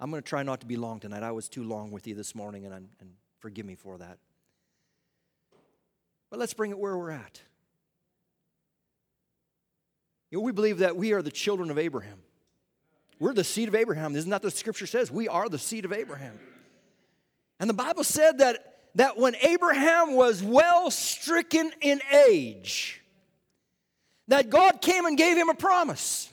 I'm 0.00 0.10
going 0.10 0.22
to 0.22 0.28
try 0.28 0.42
not 0.42 0.60
to 0.60 0.66
be 0.66 0.76
long 0.76 1.00
tonight. 1.00 1.22
I 1.22 1.32
was 1.32 1.48
too 1.48 1.64
long 1.64 1.90
with 1.90 2.06
you 2.06 2.14
this 2.14 2.34
morning, 2.34 2.64
and, 2.64 2.74
and 2.74 3.10
forgive 3.40 3.66
me 3.66 3.74
for 3.74 3.98
that. 3.98 4.18
But 6.34 6.40
let's 6.40 6.54
bring 6.54 6.72
it 6.72 6.78
where 6.80 6.98
we're 6.98 7.12
at. 7.12 7.40
You 10.32 10.38
know, 10.38 10.42
we 10.42 10.50
believe 10.50 10.78
that 10.78 10.96
we 10.96 11.12
are 11.12 11.22
the 11.22 11.30
children 11.30 11.70
of 11.70 11.78
Abraham. 11.78 12.18
We're 13.20 13.34
the 13.34 13.44
seed 13.44 13.68
of 13.68 13.76
Abraham. 13.76 14.16
Isn't 14.16 14.30
that 14.30 14.42
the 14.42 14.50
scripture 14.50 14.88
says? 14.88 15.12
We 15.12 15.28
are 15.28 15.48
the 15.48 15.60
seed 15.60 15.84
of 15.84 15.92
Abraham. 15.92 16.36
And 17.60 17.70
the 17.70 17.74
Bible 17.74 18.02
said 18.02 18.38
that, 18.38 18.78
that 18.96 19.16
when 19.16 19.36
Abraham 19.42 20.16
was 20.16 20.42
well 20.42 20.90
stricken 20.90 21.70
in 21.80 22.00
age, 22.12 23.00
that 24.26 24.50
God 24.50 24.82
came 24.82 25.06
and 25.06 25.16
gave 25.16 25.36
him 25.36 25.50
a 25.50 25.54
promise. 25.54 26.28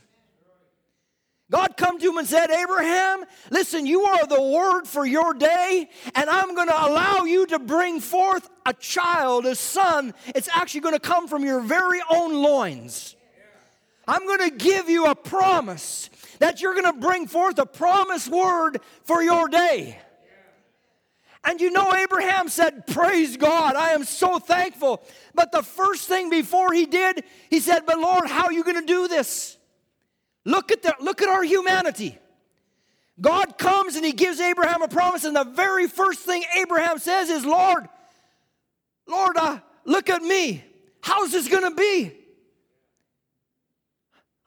God 1.51 1.75
come 1.75 1.99
to 1.99 2.09
him 2.09 2.17
and 2.17 2.27
said, 2.27 2.49
Abraham, 2.49 3.25
listen, 3.49 3.85
you 3.85 4.03
are 4.03 4.25
the 4.25 4.41
word 4.41 4.85
for 4.85 5.05
your 5.05 5.33
day, 5.33 5.89
and 6.15 6.29
I'm 6.29 6.55
going 6.55 6.69
to 6.69 6.85
allow 6.87 7.25
you 7.25 7.45
to 7.47 7.59
bring 7.59 7.99
forth 7.99 8.49
a 8.65 8.73
child, 8.73 9.45
a 9.45 9.55
son. 9.55 10.13
It's 10.33 10.47
actually 10.47 10.79
going 10.79 10.95
to 10.95 11.01
come 11.01 11.27
from 11.27 11.43
your 11.43 11.59
very 11.59 11.99
own 12.09 12.41
loins. 12.41 13.17
I'm 14.07 14.25
going 14.25 14.49
to 14.49 14.55
give 14.55 14.89
you 14.89 15.07
a 15.07 15.15
promise 15.15 16.09
that 16.39 16.61
you're 16.61 16.73
going 16.73 16.91
to 16.91 16.99
bring 16.99 17.27
forth 17.27 17.59
a 17.59 17.65
promised 17.65 18.29
word 18.29 18.79
for 19.03 19.21
your 19.21 19.49
day. 19.49 19.99
And 21.43 21.59
you 21.59 21.71
know, 21.71 21.93
Abraham 21.93 22.47
said, 22.47 22.87
Praise 22.87 23.35
God, 23.35 23.75
I 23.75 23.89
am 23.89 24.05
so 24.05 24.39
thankful. 24.39 25.03
But 25.35 25.51
the 25.51 25.63
first 25.63 26.07
thing 26.07 26.29
before 26.29 26.71
he 26.71 26.85
did, 26.85 27.25
he 27.49 27.59
said, 27.59 27.85
But 27.85 27.99
Lord, 27.99 28.27
how 28.27 28.45
are 28.45 28.53
you 28.53 28.63
going 28.63 28.79
to 28.79 28.85
do 28.85 29.09
this? 29.09 29.57
Look 30.43 30.71
at, 30.71 30.81
the, 30.81 30.95
look 30.99 31.21
at 31.21 31.29
our 31.29 31.43
humanity. 31.43 32.17
God 33.19 33.57
comes 33.57 33.95
and 33.95 34.03
he 34.03 34.13
gives 34.13 34.39
Abraham 34.39 34.81
a 34.81 34.87
promise, 34.87 35.23
and 35.23 35.35
the 35.35 35.43
very 35.43 35.87
first 35.87 36.21
thing 36.21 36.43
Abraham 36.57 36.97
says 36.97 37.29
is, 37.29 37.45
Lord, 37.45 37.87
Lord, 39.07 39.37
uh, 39.37 39.59
look 39.85 40.09
at 40.09 40.23
me. 40.23 40.63
How's 41.01 41.31
this 41.31 41.47
going 41.47 41.69
to 41.69 41.75
be? 41.75 42.13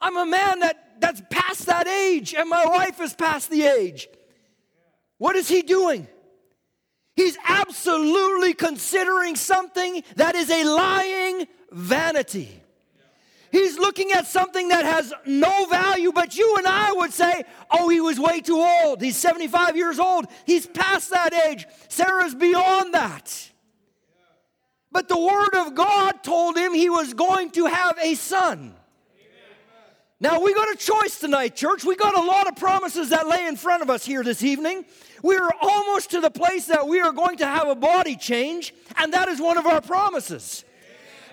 I'm 0.00 0.16
a 0.16 0.26
man 0.26 0.61
that, 0.61 1.00
that's 1.00 1.22
past 1.30 1.66
that 1.66 1.87
age, 1.87 2.35
and 2.35 2.48
my 2.48 2.64
wife 2.66 3.00
is 3.00 3.14
past 3.14 3.50
the 3.50 3.62
age. 3.62 4.09
What 5.18 5.37
is 5.37 5.48
he 5.48 5.62
doing? 5.62 6.09
He's 7.16 7.38
absolutely 7.46 8.54
considering 8.54 9.37
something 9.37 10.02
that 10.16 10.35
is 10.35 10.50
a 10.50 10.64
lying 10.64 11.46
vanity. 11.70 12.61
He's 13.54 13.78
looking 13.78 14.10
at 14.10 14.26
something 14.26 14.66
that 14.70 14.84
has 14.84 15.14
no 15.24 15.66
value, 15.66 16.10
but 16.10 16.36
you 16.36 16.56
and 16.56 16.66
I 16.66 16.90
would 16.90 17.12
say, 17.12 17.44
oh, 17.70 17.88
he 17.88 18.00
was 18.00 18.18
way 18.18 18.40
too 18.40 18.60
old. 18.60 19.00
He's 19.00 19.16
75 19.16 19.76
years 19.76 20.00
old. 20.00 20.26
He's 20.44 20.66
past 20.66 21.10
that 21.10 21.32
age. 21.32 21.64
Sarah's 21.88 22.34
beyond 22.34 22.94
that. 22.94 23.52
But 24.90 25.06
the 25.06 25.20
Word 25.20 25.54
of 25.54 25.76
God 25.76 26.24
told 26.24 26.56
him 26.56 26.74
he 26.74 26.90
was 26.90 27.14
going 27.14 27.52
to 27.52 27.66
have 27.66 27.96
a 28.02 28.16
son. 28.16 28.74
Now, 30.18 30.40
we 30.40 30.52
got 30.52 30.74
a 30.74 30.76
choice 30.76 31.20
tonight, 31.20 31.54
church. 31.54 31.84
We 31.84 31.94
got 31.94 32.16
a 32.18 32.26
lot 32.26 32.48
of 32.48 32.56
promises 32.56 33.10
that 33.10 33.28
lay 33.28 33.46
in 33.46 33.54
front 33.54 33.84
of 33.84 33.90
us 33.90 34.04
here 34.04 34.24
this 34.24 34.42
evening. 34.42 34.84
We 35.22 35.36
are 35.36 35.52
almost 35.62 36.10
to 36.10 36.20
the 36.20 36.30
place 36.30 36.66
that 36.66 36.88
we 36.88 36.98
are 37.00 37.12
going 37.12 37.36
to 37.36 37.46
have 37.46 37.68
a 37.68 37.76
body 37.76 38.16
change, 38.16 38.74
and 38.96 39.12
that 39.12 39.28
is 39.28 39.40
one 39.40 39.58
of 39.58 39.66
our 39.66 39.80
promises. 39.80 40.63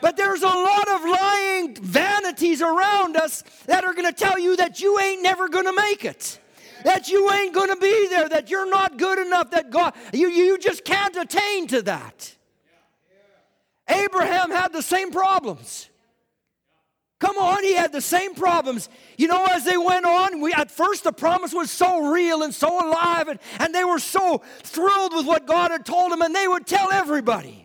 But 0.01 0.17
there's 0.17 0.41
a 0.41 0.47
lot 0.47 0.87
of 0.89 1.03
lying 1.03 1.75
vanities 1.75 2.61
around 2.61 3.17
us 3.17 3.43
that 3.67 3.83
are 3.83 3.93
going 3.93 4.11
to 4.11 4.13
tell 4.13 4.39
you 4.39 4.57
that 4.57 4.81
you 4.81 4.99
ain't 4.99 5.21
never 5.21 5.47
going 5.47 5.65
to 5.65 5.73
make 5.73 6.03
it. 6.05 6.39
That 6.83 7.09
you 7.09 7.31
ain't 7.31 7.53
going 7.53 7.69
to 7.69 7.75
be 7.75 8.07
there, 8.07 8.27
that 8.29 8.49
you're 8.49 8.69
not 8.69 8.97
good 8.97 9.19
enough, 9.19 9.51
that 9.51 9.69
God, 9.69 9.93
you, 10.11 10.29
you 10.29 10.57
just 10.57 10.83
can't 10.83 11.15
attain 11.15 11.67
to 11.67 11.83
that. 11.83 12.35
Abraham 13.87 14.49
had 14.51 14.73
the 14.73 14.81
same 14.81 15.11
problems. 15.11 15.89
Come 17.19 17.37
on, 17.37 17.63
he 17.63 17.75
had 17.75 17.91
the 17.91 18.01
same 18.01 18.33
problems. 18.33 18.89
You 19.15 19.27
know, 19.27 19.45
as 19.45 19.63
they 19.63 19.77
went 19.77 20.05
on, 20.05 20.41
we, 20.41 20.53
at 20.53 20.71
first 20.71 21.03
the 21.03 21.11
promise 21.11 21.53
was 21.53 21.69
so 21.69 22.11
real 22.11 22.41
and 22.41 22.51
so 22.51 22.67
alive, 22.67 23.27
and, 23.27 23.39
and 23.59 23.75
they 23.75 23.83
were 23.83 23.99
so 23.99 24.41
thrilled 24.63 25.13
with 25.13 25.27
what 25.27 25.45
God 25.45 25.69
had 25.69 25.85
told 25.85 26.11
them, 26.11 26.23
and 26.23 26.33
they 26.33 26.47
would 26.47 26.65
tell 26.65 26.91
everybody. 26.91 27.60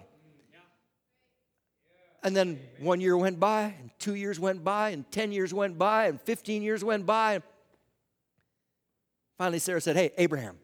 And 2.22 2.34
then 2.34 2.60
one 2.80 3.00
year 3.00 3.16
went 3.16 3.38
by, 3.38 3.74
and 3.78 3.90
two 3.98 4.14
years 4.14 4.40
went 4.40 4.64
by, 4.64 4.90
and 4.90 5.10
10 5.10 5.32
years 5.32 5.54
went 5.54 5.78
by, 5.78 6.06
and 6.06 6.20
15 6.20 6.62
years 6.62 6.82
went 6.82 7.06
by. 7.06 7.42
Finally, 9.38 9.58
Sarah 9.60 9.80
said, 9.80 9.96
Hey, 9.96 10.10
Abraham, 10.18 10.56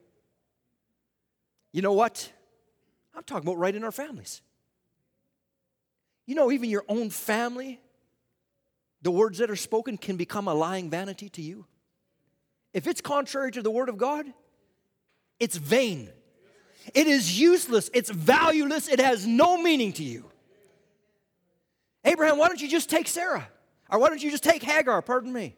you 1.72 1.82
know 1.82 1.92
what? 1.92 2.30
I'm 3.14 3.22
talking 3.22 3.46
about 3.46 3.58
right 3.58 3.74
in 3.74 3.84
our 3.84 3.92
families. 3.92 4.40
You 6.26 6.34
know, 6.34 6.50
even 6.50 6.70
your 6.70 6.84
own 6.88 7.10
family 7.10 7.80
the 9.02 9.10
words 9.10 9.38
that 9.38 9.50
are 9.50 9.56
spoken 9.56 9.98
can 9.98 10.16
become 10.16 10.48
a 10.48 10.54
lying 10.54 10.88
vanity 10.88 11.28
to 11.30 11.42
you. 11.42 11.66
If 12.72 12.86
it's 12.86 13.00
contrary 13.00 13.50
to 13.52 13.62
the 13.62 13.70
Word 13.70 13.88
of 13.88 13.98
God, 13.98 14.24
it's 15.38 15.56
vain. 15.56 16.08
It 16.94 17.06
is 17.06 17.38
useless. 17.38 17.90
It's 17.92 18.10
valueless. 18.10 18.88
It 18.88 19.00
has 19.00 19.26
no 19.26 19.60
meaning 19.60 19.92
to 19.94 20.04
you. 20.04 20.30
Abraham, 22.04 22.38
why 22.38 22.48
don't 22.48 22.60
you 22.60 22.68
just 22.68 22.90
take 22.90 23.08
Sarah? 23.08 23.48
Or 23.90 23.98
why 23.98 24.08
don't 24.08 24.22
you 24.22 24.30
just 24.30 24.42
take 24.42 24.62
Hagar? 24.62 25.02
Pardon 25.02 25.32
me. 25.32 25.56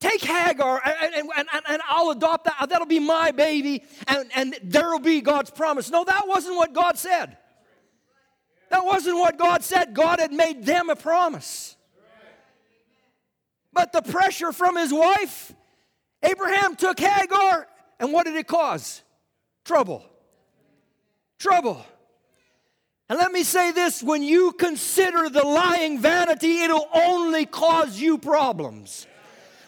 Take 0.00 0.22
Hagar 0.22 0.80
and, 0.84 1.14
and, 1.14 1.30
and, 1.36 1.48
and 1.68 1.82
I'll 1.88 2.10
adopt 2.10 2.46
that. 2.46 2.68
That'll 2.68 2.86
be 2.86 2.98
my 2.98 3.30
baby 3.30 3.84
and, 4.08 4.28
and 4.34 4.58
there'll 4.62 4.98
be 4.98 5.20
God's 5.20 5.50
promise. 5.50 5.90
No, 5.90 6.02
that 6.04 6.26
wasn't 6.26 6.56
what 6.56 6.72
God 6.72 6.98
said. 6.98 7.36
That 8.70 8.84
wasn't 8.84 9.18
what 9.18 9.38
God 9.38 9.62
said. 9.62 9.94
God 9.94 10.18
had 10.18 10.32
made 10.32 10.64
them 10.64 10.90
a 10.90 10.96
promise. 10.96 11.76
But 13.72 13.92
the 13.92 14.02
pressure 14.02 14.52
from 14.52 14.76
his 14.76 14.92
wife, 14.92 15.52
Abraham 16.22 16.76
took 16.76 16.98
Hagar, 16.98 17.66
and 18.00 18.12
what 18.12 18.24
did 18.24 18.36
it 18.36 18.46
cause? 18.46 19.02
Trouble. 19.64 20.04
Trouble. 21.38 21.84
And 23.08 23.18
let 23.18 23.32
me 23.32 23.42
say 23.44 23.72
this 23.72 24.02
when 24.02 24.22
you 24.22 24.52
consider 24.52 25.28
the 25.28 25.46
lying 25.46 25.98
vanity, 25.98 26.62
it'll 26.62 26.88
only 26.94 27.46
cause 27.46 27.98
you 27.98 28.18
problems. 28.18 29.06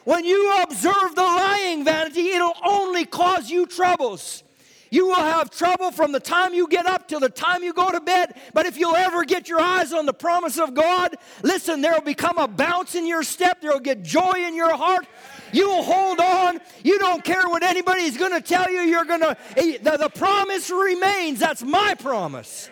When 0.04 0.24
you 0.24 0.62
observe 0.62 1.14
the 1.14 1.22
lying 1.22 1.84
vanity, 1.84 2.28
it'll 2.28 2.56
only 2.64 3.04
cause 3.04 3.50
you 3.50 3.66
troubles. 3.66 4.44
You 4.90 5.06
will 5.06 5.14
have 5.16 5.50
trouble 5.50 5.90
from 5.90 6.12
the 6.12 6.20
time 6.20 6.54
you 6.54 6.68
get 6.68 6.86
up 6.86 7.08
till 7.08 7.18
the 7.18 7.28
time 7.28 7.64
you 7.64 7.72
go 7.72 7.90
to 7.90 8.00
bed. 8.00 8.34
But 8.52 8.66
if 8.66 8.76
you'll 8.76 8.94
ever 8.94 9.24
get 9.24 9.48
your 9.48 9.60
eyes 9.60 9.92
on 9.92 10.06
the 10.06 10.12
promise 10.12 10.56
of 10.56 10.72
God, 10.72 11.16
listen, 11.42 11.80
there 11.80 11.94
will 11.94 12.02
become 12.02 12.38
a 12.38 12.46
bounce 12.46 12.94
in 12.94 13.04
your 13.04 13.24
step. 13.24 13.60
There 13.60 13.72
will 13.72 13.80
get 13.80 14.04
joy 14.04 14.34
in 14.36 14.54
your 14.54 14.76
heart. 14.76 15.06
You 15.52 15.68
will 15.68 15.82
hold 15.82 16.20
on. 16.20 16.60
You 16.84 17.00
don't 17.00 17.24
care 17.24 17.48
what 17.48 17.64
anybody's 17.64 18.16
going 18.16 18.32
to 18.32 18.40
tell 18.40 18.70
you. 18.70 18.82
You're 18.82 19.04
going 19.04 19.22
to, 19.22 19.36
eh, 19.56 19.78
the, 19.82 19.96
the 19.96 20.10
promise 20.10 20.70
remains. 20.70 21.40
That's 21.40 21.64
my 21.64 21.94
promise. 21.94 22.70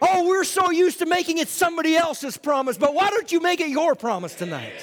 Oh, 0.00 0.28
we're 0.28 0.44
so 0.44 0.70
used 0.70 0.98
to 0.98 1.06
making 1.06 1.38
it 1.38 1.48
somebody 1.48 1.96
else's 1.96 2.36
promise, 2.36 2.76
but 2.76 2.94
why 2.94 3.10
don't 3.10 3.30
you 3.32 3.40
make 3.40 3.60
it 3.60 3.68
your 3.68 3.94
promise 3.94 4.34
tonight? 4.34 4.74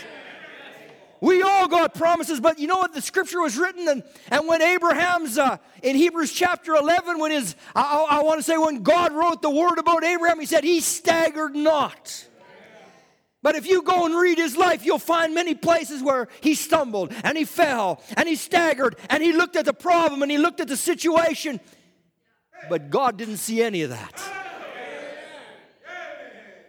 We 1.22 1.42
all 1.42 1.70
got 1.70 1.94
promises, 1.94 2.42
but 2.42 2.60
you 2.60 2.68
know 2.68 2.80
what? 2.80 2.94
The 2.94 3.02
scripture 3.02 3.40
was 3.40 3.58
written, 3.58 3.88
and, 3.88 4.04
and 4.30 4.46
when 4.46 4.62
Abraham's, 4.62 5.38
uh, 5.38 5.56
in 5.82 5.96
Hebrews 5.96 6.34
chapter 6.34 6.76
11, 6.76 7.18
when 7.18 7.32
his, 7.32 7.56
I, 7.74 8.06
I 8.10 8.24
want 8.24 8.40
to 8.40 8.44
say, 8.44 8.58
when 8.58 8.84
God 8.84 9.14
wrote 9.14 9.42
the 9.42 9.50
word 9.50 9.78
about 9.78 10.04
Abraham, 10.04 10.40
he 10.42 10.46
said, 10.46 10.66
He 10.66 10.82
staggered 10.82 11.56
not. 11.56 12.28
But 13.42 13.56
if 13.56 13.68
you 13.68 13.84
go 13.84 14.06
and 14.06 14.16
read 14.16 14.38
his 14.38 14.58
life, 14.58 14.86
you'll 14.86 15.00
find 15.00 15.34
many 15.34 15.56
places 15.56 16.04
where 16.04 16.28
he 16.42 16.56
stumbled 16.56 17.14
and 17.24 17.38
he 17.38 17.46
fell 17.46 18.02
and 18.18 18.28
he 18.28 18.36
staggered 18.36 18.98
and 19.10 19.22
he 19.22 19.34
looked 19.34 19.58
at 19.58 19.66
the 19.66 19.74
problem 19.74 20.24
and 20.24 20.32
he 20.32 20.38
looked 20.38 20.62
at 20.62 20.70
the 20.70 20.78
situation. 20.78 21.60
But 22.70 22.90
God 22.90 23.18
didn't 23.18 23.38
see 23.38 23.62
any 23.62 23.82
of 23.82 23.90
that. 23.90 24.43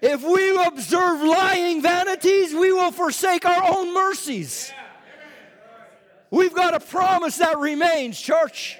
If 0.06 0.22
we 0.22 0.54
observe 0.66 1.22
lying 1.22 1.80
vanities, 1.80 2.52
we 2.52 2.70
will 2.70 2.90
forsake 2.90 3.46
our 3.46 3.74
own 3.74 3.94
mercies. 3.94 4.70
We've 6.30 6.52
got 6.52 6.74
a 6.74 6.80
promise 6.80 7.38
that 7.38 7.56
remains, 7.56 8.20
church. 8.20 8.76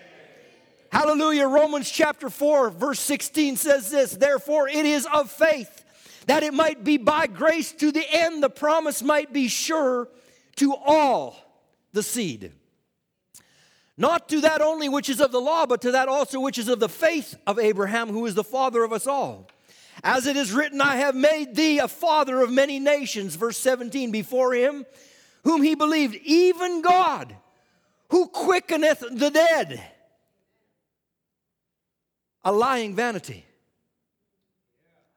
Hallelujah. 0.93 1.47
Romans 1.47 1.91
chapter 1.91 2.29
4, 2.29 2.69
verse 2.69 3.01
16 3.01 3.57
says 3.57 3.91
this 3.91 4.13
Therefore, 4.13 4.69
it 4.69 4.85
is 4.85 5.07
of 5.15 5.31
faith 5.31 5.87
that 6.27 6.43
it 6.43 6.53
might 6.53 6.85
be 6.85 6.99
by 6.99 7.27
grace 7.27 7.73
to 7.73 7.91
the 7.91 8.05
end 8.07 8.43
the 8.43 8.51
promise 8.51 9.03
might 9.03 9.33
be 9.33 9.49
sure 9.49 10.11
to 10.57 10.75
all 10.75 11.37
the 11.95 12.03
seed. 12.03 12.53
Not 13.97 14.29
to 14.29 14.43
that 14.43 14.61
only 14.61 14.91
which 14.91 15.09
is 15.09 15.23
of 15.23 15.33
the 15.33 15.41
law, 15.41 15.65
but 15.65 15.81
to 15.81 15.93
that 15.93 16.07
also 16.07 16.39
which 16.39 16.59
is 16.59 16.69
of 16.69 16.81
the 16.81 16.89
faith 16.91 17.35
of 17.47 17.59
Abraham, 17.59 18.11
who 18.11 18.27
is 18.27 18.35
the 18.35 18.45
father 18.45 18.85
of 18.85 18.93
us 18.93 19.07
all. 19.07 19.49
As 20.05 20.27
it 20.27 20.37
is 20.37 20.53
written, 20.53 20.83
I 20.83 20.97
have 20.97 21.15
made 21.15 21.57
thee 21.57 21.79
a 21.79 21.89
father 21.89 22.43
of 22.43 22.51
many 22.51 22.79
nations. 22.79 23.37
Verse 23.37 23.57
17, 23.57 24.11
before 24.11 24.53
him, 24.53 24.85
whom 25.45 25.63
he 25.63 25.75
believed, 25.75 26.15
even 26.23 26.83
God, 26.83 27.35
who 28.11 28.27
quickeneth 28.27 29.01
the 29.11 29.31
dead. 29.31 29.83
A 32.45 32.53
lying 32.53 32.95
vanity. 32.95 33.47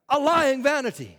A 0.08 0.17
lying 0.17 0.63
vanity. 0.63 1.17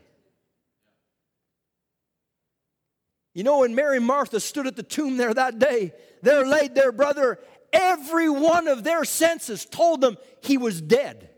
You 3.34 3.44
know, 3.44 3.58
when 3.58 3.74
Mary 3.74 3.98
and 3.98 4.06
Martha 4.06 4.40
stood 4.40 4.66
at 4.66 4.76
the 4.76 4.82
tomb 4.82 5.18
there 5.18 5.34
that 5.34 5.58
day, 5.58 5.92
there 6.22 6.46
laid 6.46 6.74
their 6.74 6.90
brother, 6.90 7.38
every 7.70 8.30
one 8.30 8.66
of 8.66 8.82
their 8.82 9.04
senses 9.04 9.66
told 9.66 10.00
them 10.00 10.16
he 10.40 10.56
was 10.56 10.80
dead. 10.80 11.28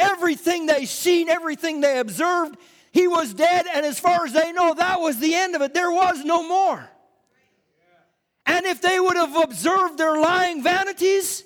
Everything 0.00 0.66
they 0.66 0.86
seen, 0.86 1.28
everything 1.28 1.80
they 1.80 1.98
observed, 1.98 2.56
he 2.92 3.06
was 3.06 3.34
dead, 3.34 3.66
and 3.72 3.86
as 3.86 4.00
far 4.00 4.24
as 4.24 4.32
they 4.32 4.52
know, 4.52 4.74
that 4.74 5.00
was 5.00 5.18
the 5.18 5.34
end 5.34 5.54
of 5.54 5.62
it. 5.62 5.74
There 5.74 5.92
was 5.92 6.24
no 6.24 6.46
more. 6.46 6.88
And 8.46 8.66
if 8.66 8.82
they 8.82 8.98
would 8.98 9.16
have 9.16 9.36
observed 9.36 9.96
their 9.96 10.20
lying 10.20 10.62
vanities, 10.62 11.44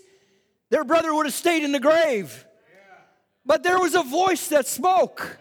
their 0.71 0.85
brother 0.85 1.15
would 1.15 1.27
have 1.27 1.35
stayed 1.35 1.63
in 1.63 1.73
the 1.73 1.81
grave. 1.81 2.47
But 3.45 3.63
there 3.63 3.79
was 3.79 3.95
a 3.95 4.03
voice 4.03 4.49
that 4.49 4.67
spoke. 4.67 5.39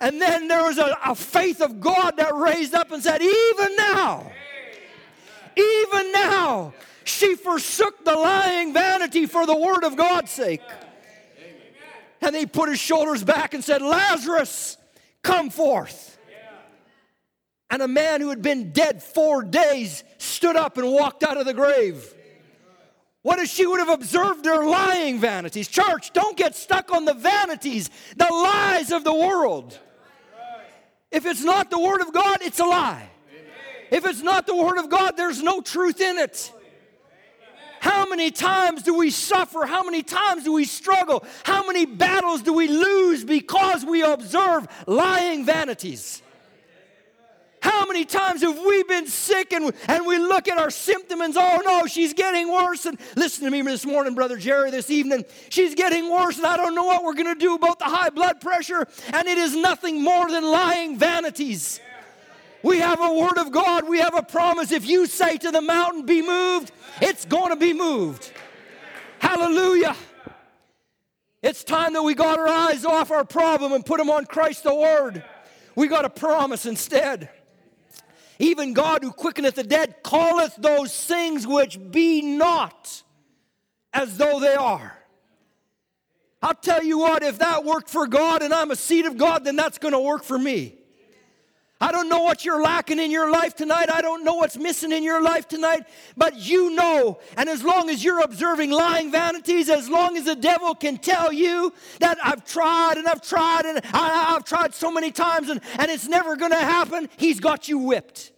And 0.00 0.20
then 0.20 0.46
there 0.46 0.62
was 0.62 0.78
a, 0.78 0.96
a 1.04 1.14
faith 1.16 1.60
of 1.60 1.80
God 1.80 2.18
that 2.18 2.34
raised 2.36 2.72
up 2.72 2.92
and 2.92 3.02
said, 3.02 3.20
Even 3.20 3.76
now, 3.76 4.30
even 5.56 6.12
now, 6.12 6.72
she 7.02 7.34
forsook 7.34 8.04
the 8.04 8.14
lying 8.14 8.72
vanity 8.72 9.26
for 9.26 9.44
the 9.44 9.56
word 9.56 9.82
of 9.82 9.96
God's 9.96 10.30
sake. 10.30 10.62
And 12.20 12.34
he 12.34 12.46
put 12.46 12.68
his 12.68 12.78
shoulders 12.78 13.22
back 13.22 13.54
and 13.54 13.62
said, 13.64 13.82
Lazarus, 13.82 14.76
come 15.22 15.50
forth. 15.50 16.18
And 17.70 17.82
a 17.82 17.88
man 17.88 18.20
who 18.20 18.30
had 18.30 18.42
been 18.42 18.72
dead 18.72 19.02
four 19.02 19.42
days 19.42 20.02
stood 20.16 20.56
up 20.56 20.78
and 20.78 20.90
walked 20.90 21.22
out 21.22 21.36
of 21.36 21.44
the 21.44 21.54
grave. 21.54 22.14
What 23.22 23.38
if 23.38 23.50
she 23.50 23.66
would 23.66 23.78
have 23.78 23.90
observed 23.90 24.42
their 24.42 24.64
lying 24.64 25.18
vanities? 25.18 25.68
Church, 25.68 26.12
don't 26.12 26.36
get 26.36 26.54
stuck 26.54 26.92
on 26.92 27.04
the 27.04 27.14
vanities, 27.14 27.90
the 28.16 28.28
lies 28.30 28.90
of 28.90 29.04
the 29.04 29.12
world. 29.12 29.78
If 31.10 31.26
it's 31.26 31.42
not 31.42 31.70
the 31.70 31.78
Word 31.78 32.00
of 32.00 32.12
God, 32.12 32.38
it's 32.42 32.60
a 32.60 32.64
lie. 32.64 33.10
If 33.90 34.06
it's 34.06 34.22
not 34.22 34.46
the 34.46 34.56
Word 34.56 34.78
of 34.78 34.88
God, 34.88 35.16
there's 35.16 35.42
no 35.42 35.60
truth 35.60 36.00
in 36.00 36.18
it. 36.18 36.52
How 37.80 38.06
many 38.08 38.30
times 38.30 38.82
do 38.82 38.94
we 38.96 39.10
suffer? 39.10 39.64
How 39.66 39.82
many 39.82 40.02
times 40.02 40.44
do 40.44 40.52
we 40.52 40.64
struggle? 40.64 41.24
How 41.44 41.66
many 41.66 41.86
battles 41.86 42.42
do 42.42 42.52
we 42.52 42.68
lose 42.68 43.24
because 43.24 43.84
we 43.84 44.02
observe 44.02 44.66
lying 44.86 45.44
vanities? 45.44 46.22
How 47.60 47.86
many 47.86 48.04
times 48.04 48.42
have 48.42 48.58
we 48.58 48.82
been 48.84 49.06
sick 49.06 49.52
and, 49.52 49.72
and 49.88 50.06
we 50.06 50.18
look 50.18 50.48
at 50.48 50.58
our 50.58 50.70
symptoms 50.70 51.20
and, 51.20 51.36
oh 51.36 51.60
no, 51.64 51.86
she's 51.86 52.14
getting 52.14 52.50
worse. 52.50 52.86
And 52.86 52.98
listen 53.16 53.44
to 53.44 53.50
me 53.50 53.62
this 53.62 53.84
morning, 53.84 54.14
Brother 54.14 54.36
Jerry, 54.36 54.70
this 54.70 54.90
evening. 54.90 55.24
She's 55.48 55.74
getting 55.74 56.10
worse, 56.10 56.36
and 56.36 56.46
I 56.46 56.56
don't 56.56 56.74
know 56.74 56.84
what 56.84 57.02
we're 57.02 57.14
going 57.14 57.34
to 57.34 57.38
do 57.38 57.54
about 57.54 57.78
the 57.78 57.86
high 57.86 58.10
blood 58.10 58.40
pressure. 58.40 58.86
And 59.12 59.26
it 59.26 59.38
is 59.38 59.56
nothing 59.56 60.02
more 60.02 60.30
than 60.30 60.44
lying 60.44 60.98
vanities. 60.98 61.80
We 62.62 62.78
have 62.78 63.00
a 63.00 63.14
word 63.14 63.38
of 63.38 63.52
God, 63.52 63.88
we 63.88 64.00
have 64.00 64.16
a 64.16 64.22
promise. 64.22 64.72
If 64.72 64.86
you 64.86 65.06
say 65.06 65.36
to 65.38 65.50
the 65.50 65.60
mountain, 65.60 66.06
be 66.06 66.22
moved, 66.22 66.72
it's 67.00 67.24
going 67.24 67.50
to 67.50 67.56
be 67.56 67.72
moved. 67.72 68.32
Hallelujah. 69.20 69.96
It's 71.42 71.62
time 71.62 71.92
that 71.92 72.02
we 72.02 72.14
got 72.14 72.38
our 72.38 72.48
eyes 72.48 72.84
off 72.84 73.10
our 73.10 73.24
problem 73.24 73.72
and 73.72 73.86
put 73.86 73.98
them 73.98 74.10
on 74.10 74.26
Christ 74.26 74.64
the 74.64 74.74
Word. 74.74 75.22
We 75.76 75.86
got 75.86 76.04
a 76.04 76.10
promise 76.10 76.66
instead. 76.66 77.30
Even 78.40 78.72
God 78.72 79.02
who 79.02 79.12
quickeneth 79.12 79.54
the 79.54 79.62
dead 79.62 79.96
calleth 80.04 80.56
those 80.56 81.06
things 81.06 81.46
which 81.46 81.78
be 81.90 82.22
not 82.22 83.02
as 83.92 84.16
though 84.16 84.40
they 84.40 84.54
are. 84.54 84.96
I'll 86.40 86.54
tell 86.54 86.84
you 86.84 86.98
what, 86.98 87.22
if 87.22 87.38
that 87.38 87.64
worked 87.64 87.90
for 87.90 88.06
God 88.06 88.42
and 88.42 88.54
I'm 88.54 88.70
a 88.70 88.76
seed 88.76 89.06
of 89.06 89.16
God, 89.16 89.44
then 89.44 89.56
that's 89.56 89.78
going 89.78 89.94
to 89.94 90.00
work 90.00 90.22
for 90.22 90.38
me. 90.38 90.77
I 91.80 91.92
don't 91.92 92.08
know 92.08 92.22
what 92.22 92.44
you're 92.44 92.60
lacking 92.60 92.98
in 92.98 93.12
your 93.12 93.30
life 93.30 93.54
tonight. 93.54 93.88
I 93.92 94.00
don't 94.00 94.24
know 94.24 94.34
what's 94.34 94.56
missing 94.56 94.90
in 94.90 95.04
your 95.04 95.22
life 95.22 95.46
tonight, 95.46 95.84
but 96.16 96.34
you 96.36 96.70
know. 96.70 97.20
And 97.36 97.48
as 97.48 97.62
long 97.62 97.88
as 97.88 98.02
you're 98.02 98.20
observing 98.20 98.72
lying 98.72 99.12
vanities, 99.12 99.70
as 99.70 99.88
long 99.88 100.16
as 100.16 100.24
the 100.24 100.34
devil 100.34 100.74
can 100.74 100.96
tell 100.96 101.32
you 101.32 101.72
that 102.00 102.18
I've 102.22 102.44
tried 102.44 102.94
and 102.96 103.06
I've 103.06 103.22
tried 103.22 103.64
and 103.64 103.80
I, 103.92 104.32
have 104.32 104.44
tried 104.44 104.74
so 104.74 104.90
many 104.90 105.12
times 105.12 105.50
and, 105.50 105.60
and 105.78 105.88
it's 105.88 106.08
never 106.08 106.34
going 106.34 106.50
to 106.50 106.56
happen, 106.56 107.08
he's 107.16 107.38
got 107.38 107.68
you 107.68 107.78
whipped. 107.78 108.32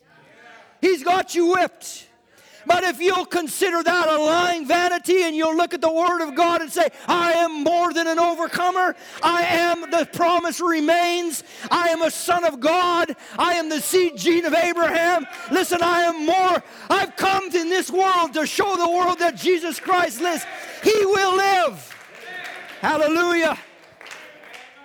He's 0.82 1.02
got 1.02 1.34
you 1.34 1.52
whipped. 1.52 2.09
But 2.66 2.84
if 2.84 3.00
you'll 3.00 3.26
consider 3.26 3.82
that 3.82 4.08
a 4.08 4.18
lying 4.18 4.66
vanity 4.66 5.22
and 5.22 5.34
you'll 5.34 5.56
look 5.56 5.74
at 5.74 5.80
the 5.80 5.92
Word 5.92 6.22
of 6.22 6.34
God 6.34 6.60
and 6.60 6.70
say, 6.70 6.88
I 7.06 7.32
am 7.32 7.64
more 7.64 7.92
than 7.92 8.06
an 8.06 8.18
overcomer, 8.18 8.94
I 9.22 9.42
am, 9.42 9.90
the 9.90 10.08
promise 10.12 10.60
remains, 10.60 11.42
I 11.70 11.88
am 11.88 12.02
a 12.02 12.10
son 12.10 12.44
of 12.44 12.60
God, 12.60 13.16
I 13.38 13.54
am 13.54 13.68
the 13.68 13.80
seed 13.80 14.16
gene 14.16 14.44
of 14.44 14.54
Abraham. 14.54 15.26
Listen, 15.50 15.82
I 15.82 16.02
am 16.02 16.26
more. 16.26 16.62
I've 16.90 17.16
come 17.16 17.44
in 17.54 17.68
this 17.68 17.90
world 17.90 18.34
to 18.34 18.46
show 18.46 18.76
the 18.76 18.90
world 18.90 19.18
that 19.20 19.36
Jesus 19.36 19.80
Christ 19.80 20.20
lives. 20.20 20.44
He 20.82 21.06
will 21.06 21.36
live. 21.36 21.96
Hallelujah. 22.80 23.58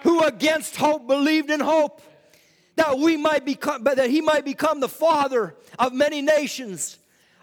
Who 0.03 0.23
against 0.23 0.75
hope 0.75 1.07
believed 1.07 1.49
in 1.49 1.59
hope 1.59 2.01
that 2.75 2.99
we 2.99 3.17
might 3.17 3.45
become, 3.45 3.83
that 3.85 4.09
he 4.09 4.21
might 4.21 4.45
become 4.45 4.79
the 4.79 4.89
father 4.89 5.55
of 5.79 5.93
many 5.93 6.21
nations 6.21 6.99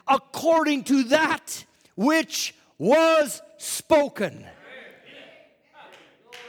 according 0.07 0.85
to 0.85 1.05
that 1.05 1.65
which 1.97 2.55
was 2.79 3.41
spoken. 3.59 4.47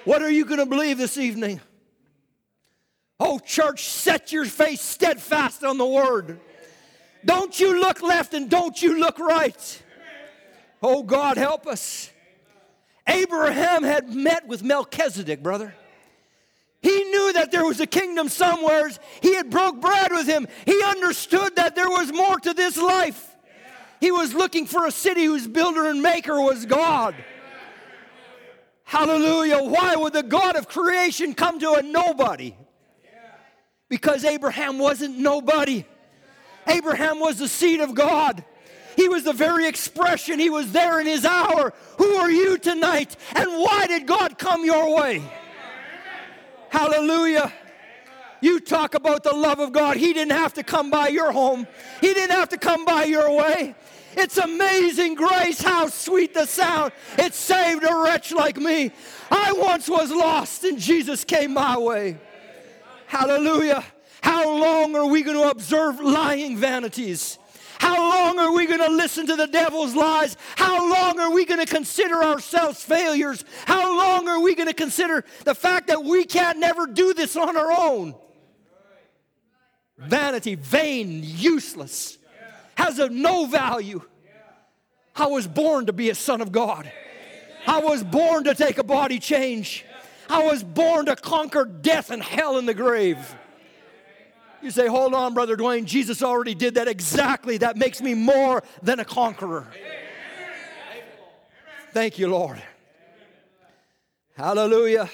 What 0.05 0.21
are 0.21 0.31
you 0.31 0.45
going 0.45 0.59
to 0.59 0.65
believe 0.65 0.97
this 0.97 1.17
evening? 1.17 1.61
Oh, 3.19 3.39
church, 3.39 3.85
set 3.85 4.31
your 4.31 4.45
face 4.45 4.81
steadfast 4.81 5.63
on 5.63 5.77
the 5.77 5.85
word. 5.85 6.39
Don't 7.23 7.57
you 7.57 7.79
look 7.79 8.01
left 8.01 8.33
and 8.33 8.49
don't 8.49 8.81
you 8.81 8.99
look 8.99 9.17
right. 9.17 9.81
Oh, 10.81 11.03
God, 11.03 11.37
help 11.37 11.67
us. 11.67 12.09
Abraham 13.07 13.83
had 13.83 14.13
met 14.13 14.47
with 14.47 14.63
Melchizedek, 14.63 15.41
brother. 15.41 15.73
He 16.81 17.03
knew 17.05 17.31
that 17.33 17.51
there 17.51 17.63
was 17.63 17.79
a 17.79 17.87
kingdom 17.87 18.27
somewhere. 18.27 18.89
He 19.21 19.35
had 19.35 19.49
broke 19.49 19.79
bread 19.79 20.11
with 20.11 20.27
him. 20.27 20.47
He 20.65 20.83
understood 20.83 21.55
that 21.55 21.75
there 21.75 21.89
was 21.89 22.11
more 22.11 22.37
to 22.39 22.53
this 22.53 22.77
life. 22.77 23.32
He 24.03 24.11
was 24.11 24.33
looking 24.33 24.65
for 24.65 24.85
a 24.85 24.91
city 24.91 25.23
whose 25.23 25.47
builder 25.47 25.85
and 25.85 26.01
maker 26.01 26.41
was 26.41 26.65
God. 26.65 27.15
Hallelujah. 28.83 29.59
Why 29.59 29.95
would 29.95 30.11
the 30.11 30.23
God 30.23 30.57
of 30.57 30.67
creation 30.67 31.33
come 31.33 31.57
to 31.61 31.75
a 31.75 31.81
nobody? 31.81 32.53
Because 33.87 34.25
Abraham 34.25 34.77
wasn't 34.77 35.17
nobody. 35.17 35.85
Abraham 36.67 37.21
was 37.21 37.39
the 37.39 37.47
seed 37.47 37.79
of 37.79 37.95
God. 37.95 38.43
He 38.97 39.07
was 39.07 39.23
the 39.23 39.31
very 39.31 39.69
expression. 39.69 40.37
He 40.37 40.49
was 40.49 40.73
there 40.73 40.99
in 40.99 41.07
his 41.07 41.23
hour. 41.23 41.73
Who 41.97 42.15
are 42.15 42.29
you 42.29 42.57
tonight? 42.57 43.15
And 43.33 43.49
why 43.51 43.87
did 43.87 44.05
God 44.05 44.37
come 44.37 44.65
your 44.65 44.97
way? 44.97 45.23
Hallelujah. 46.67 47.53
You 48.43 48.59
talk 48.59 48.93
about 48.93 49.23
the 49.23 49.33
love 49.33 49.59
of 49.59 49.71
God. 49.71 49.95
He 49.95 50.11
didn't 50.11 50.33
have 50.33 50.55
to 50.55 50.63
come 50.63 50.89
by 50.89 51.07
your 51.07 51.31
home, 51.31 51.65
He 52.01 52.13
didn't 52.13 52.35
have 52.35 52.49
to 52.49 52.57
come 52.57 52.83
by 52.83 53.05
your 53.05 53.31
way. 53.31 53.73
It's 54.17 54.37
amazing 54.37 55.15
grace, 55.15 55.61
how 55.61 55.87
sweet 55.87 56.33
the 56.33 56.45
sound. 56.45 56.91
It 57.17 57.33
saved 57.33 57.85
a 57.85 57.95
wretch 57.95 58.33
like 58.33 58.57
me. 58.57 58.91
I 59.31 59.53
once 59.53 59.87
was 59.87 60.11
lost, 60.11 60.65
and 60.65 60.77
Jesus 60.77 61.23
came 61.23 61.53
my 61.53 61.77
way. 61.77 62.17
Hallelujah. 63.07 63.83
How 64.21 64.45
long 64.45 64.93
are 64.97 65.05
we 65.05 65.23
going 65.23 65.37
to 65.37 65.49
observe 65.49 66.01
lying 66.01 66.57
vanities? 66.57 67.39
How 67.79 67.97
long 67.97 68.39
are 68.39 68.53
we 68.53 68.65
going 68.65 68.81
to 68.81 68.91
listen 68.91 69.25
to 69.27 69.37
the 69.37 69.47
devil's 69.47 69.95
lies? 69.95 70.35
How 70.57 70.89
long 70.89 71.17
are 71.17 71.31
we 71.31 71.45
going 71.45 71.65
to 71.65 71.65
consider 71.65 72.21
ourselves 72.21 72.83
failures? 72.83 73.45
How 73.65 73.97
long 73.97 74.27
are 74.27 74.41
we 74.41 74.53
going 74.53 74.67
to 74.67 74.73
consider 74.73 75.23
the 75.45 75.55
fact 75.55 75.87
that 75.87 76.03
we 76.03 76.25
can't 76.25 76.59
never 76.59 76.85
do 76.85 77.13
this 77.13 77.37
on 77.37 77.55
our 77.55 77.71
own? 77.71 78.15
Vanity, 79.97 80.55
vain, 80.55 81.21
useless 81.23 82.17
has 82.75 82.99
of 82.99 83.11
no 83.11 83.45
value. 83.45 84.01
I 85.15 85.27
was 85.27 85.47
born 85.47 85.85
to 85.85 85.93
be 85.93 86.09
a 86.09 86.15
son 86.15 86.41
of 86.41 86.51
God. 86.51 86.91
I 87.67 87.79
was 87.79 88.03
born 88.03 88.45
to 88.45 88.55
take 88.55 88.77
a 88.77 88.83
body 88.83 89.19
change. 89.19 89.85
I 90.29 90.43
was 90.43 90.63
born 90.63 91.05
to 91.05 91.15
conquer 91.15 91.65
death 91.65 92.09
and 92.09 92.21
hell 92.21 92.57
in 92.57 92.65
the 92.65 92.73
grave. 92.73 93.35
You 94.61 94.71
say, 94.71 94.87
hold 94.87 95.13
on, 95.13 95.33
Brother 95.33 95.57
Dwayne, 95.57 95.85
Jesus 95.85 96.23
already 96.23 96.55
did 96.55 96.75
that 96.75 96.87
exactly. 96.87 97.57
That 97.57 97.77
makes 97.77 98.01
me 98.01 98.13
more 98.13 98.63
than 98.81 98.99
a 98.99 99.05
conqueror. 99.05 99.67
Thank 101.91 102.17
you, 102.17 102.27
Lord. 102.27 102.61
Hallelujah. 104.35 105.09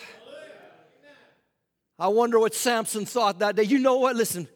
I 1.98 2.08
wonder 2.08 2.40
what 2.40 2.54
Samson 2.54 3.06
thought 3.06 3.40
that 3.40 3.58
day. 3.58 3.64
You 3.64 3.80
know 3.80 3.98
what? 3.98 4.16
Listen, 4.16 4.48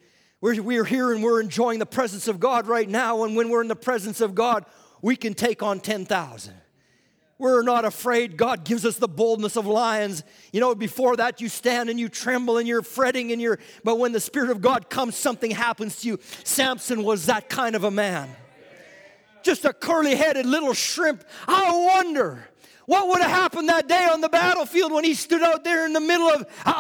we're, 0.44 0.62
we're 0.62 0.84
here 0.84 1.14
and 1.14 1.24
we're 1.24 1.40
enjoying 1.40 1.80
the 1.80 1.86
presence 1.86 2.28
of 2.28 2.38
God 2.38 2.68
right 2.68 2.90
now. 2.90 3.24
And 3.24 3.34
when 3.34 3.48
we're 3.48 3.62
in 3.62 3.70
the 3.70 3.78
presence 3.78 4.20
of 4.20 4.36
God, 4.36 4.66
we 5.02 5.16
can 5.16 5.36
take 5.36 5.64
on 5.64 5.80
10,000. 5.80 6.54
We're 7.38 7.62
not 7.62 7.86
afraid. 7.86 8.36
God 8.36 8.66
gives 8.66 8.86
us 8.86 8.98
the 8.98 9.08
boldness 9.08 9.56
of 9.56 9.66
lions. 9.66 10.22
You 10.52 10.60
know, 10.60 10.76
before 10.76 11.16
that, 11.16 11.40
you 11.40 11.48
stand 11.48 11.90
and 11.90 11.98
you 11.98 12.10
tremble 12.10 12.58
and 12.58 12.68
you're 12.68 12.82
fretting 12.82 13.32
and 13.32 13.42
you're, 13.42 13.58
but 13.86 14.00
when 14.00 14.12
the 14.12 14.20
Spirit 14.20 14.50
of 14.50 14.60
God 14.60 14.90
comes, 14.90 15.16
something 15.16 15.50
happens 15.50 16.02
to 16.02 16.10
you. 16.10 16.20
Samson 16.44 17.06
was 17.06 17.28
that 17.28 17.48
kind 17.48 17.74
of 17.74 17.86
a 17.86 17.92
man. 17.92 18.30
Just 19.44 19.64
a 19.64 19.72
curly 19.72 20.14
headed 20.14 20.46
little 20.46 20.74
shrimp. 20.74 21.24
I 21.48 21.90
wonder 21.96 22.50
what 22.86 23.08
would 23.08 23.22
have 23.22 23.32
happened 23.32 23.70
that 23.70 23.88
day 23.88 24.08
on 24.12 24.22
the 24.22 24.30
battlefield 24.30 24.92
when 24.92 25.04
he 25.04 25.14
stood 25.14 25.42
out 25.42 25.64
there 25.64 25.86
in 25.86 25.94
the 25.94 26.00
middle 26.00 26.28
of, 26.28 26.42
uh, 26.66 26.70
uh, 26.70 26.74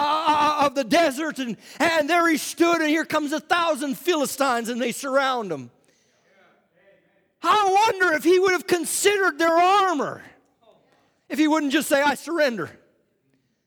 uh, 0.65 0.65
of 0.65 0.75
the 0.75 0.83
desert 0.83 1.39
and, 1.39 1.57
and 1.79 2.09
there 2.09 2.27
he 2.27 2.37
stood 2.37 2.81
and 2.81 2.89
here 2.89 3.05
comes 3.05 3.31
a 3.31 3.39
thousand 3.39 3.97
Philistines 3.97 4.69
and 4.69 4.81
they 4.81 4.91
surround 4.91 5.51
him? 5.51 5.71
I 7.41 7.89
wonder 7.91 8.15
if 8.15 8.23
he 8.23 8.39
would 8.39 8.53
have 8.53 8.67
considered 8.67 9.37
their 9.37 9.57
armor. 9.57 10.23
If 11.29 11.39
he 11.39 11.47
wouldn't 11.47 11.73
just 11.73 11.89
say, 11.89 12.01
I 12.01 12.15
surrender. 12.15 12.69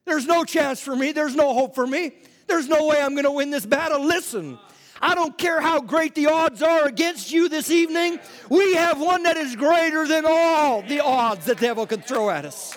There's 0.06 0.26
no 0.26 0.44
chance 0.44 0.80
for 0.80 0.94
me. 0.94 1.12
There's 1.12 1.34
no 1.34 1.52
hope 1.52 1.74
for 1.74 1.86
me. 1.86 2.12
There's 2.46 2.68
no 2.68 2.86
way 2.86 3.00
I'm 3.02 3.12
going 3.12 3.24
to 3.24 3.32
win 3.32 3.50
this 3.50 3.66
battle. 3.66 4.02
Listen, 4.04 4.58
I 5.00 5.14
don't 5.14 5.36
care 5.36 5.60
how 5.60 5.80
great 5.80 6.14
the 6.14 6.26
odds 6.26 6.62
are 6.62 6.86
against 6.86 7.30
you 7.32 7.48
this 7.48 7.70
evening. 7.70 8.18
We 8.48 8.74
have 8.74 9.00
one 9.00 9.24
that 9.24 9.36
is 9.36 9.54
greater 9.56 10.06
than 10.06 10.24
all 10.26 10.82
the 10.82 11.00
odds 11.00 11.44
the 11.44 11.54
devil 11.54 11.86
can 11.86 12.00
throw 12.00 12.30
at 12.30 12.44
us. 12.44 12.76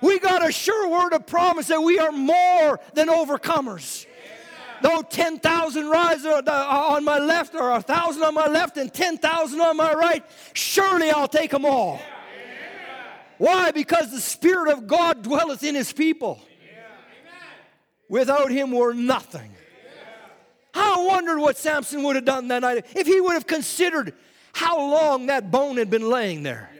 We 0.00 0.18
got 0.18 0.46
a 0.46 0.52
sure 0.52 0.88
word 0.88 1.12
of 1.12 1.26
promise 1.26 1.68
that 1.68 1.80
we 1.80 1.98
are 1.98 2.12
more 2.12 2.80
than 2.94 3.08
overcomers. 3.08 4.06
Though 4.82 5.00
10,000 5.00 5.88
rise 5.88 6.26
uh, 6.26 6.42
uh, 6.46 6.50
on 6.90 7.04
my 7.04 7.18
left, 7.18 7.54
or 7.54 7.70
a 7.70 7.74
1,000 7.74 8.22
on 8.22 8.34
my 8.34 8.48
left, 8.48 8.76
and 8.76 8.92
10,000 8.92 9.60
on 9.60 9.76
my 9.76 9.94
right, 9.94 10.22
surely 10.52 11.10
I'll 11.10 11.28
take 11.28 11.52
them 11.52 11.64
all. 11.64 12.00
Why? 13.38 13.70
Because 13.70 14.10
the 14.10 14.20
Spirit 14.20 14.72
of 14.72 14.86
God 14.86 15.22
dwelleth 15.22 15.64
in 15.64 15.74
His 15.74 15.92
people. 15.92 16.40
Without 18.08 18.50
Him, 18.50 18.72
we're 18.72 18.92
nothing. 18.92 19.53
I 20.74 21.04
wondered 21.06 21.38
what 21.38 21.56
Samson 21.56 22.02
would 22.02 22.16
have 22.16 22.24
done 22.24 22.48
that 22.48 22.62
night 22.62 22.86
if 22.96 23.06
he 23.06 23.20
would 23.20 23.34
have 23.34 23.46
considered 23.46 24.14
how 24.52 24.78
long 24.78 25.26
that 25.26 25.50
bone 25.50 25.76
had 25.76 25.90
been 25.90 26.08
laying 26.08 26.42
there. 26.42 26.70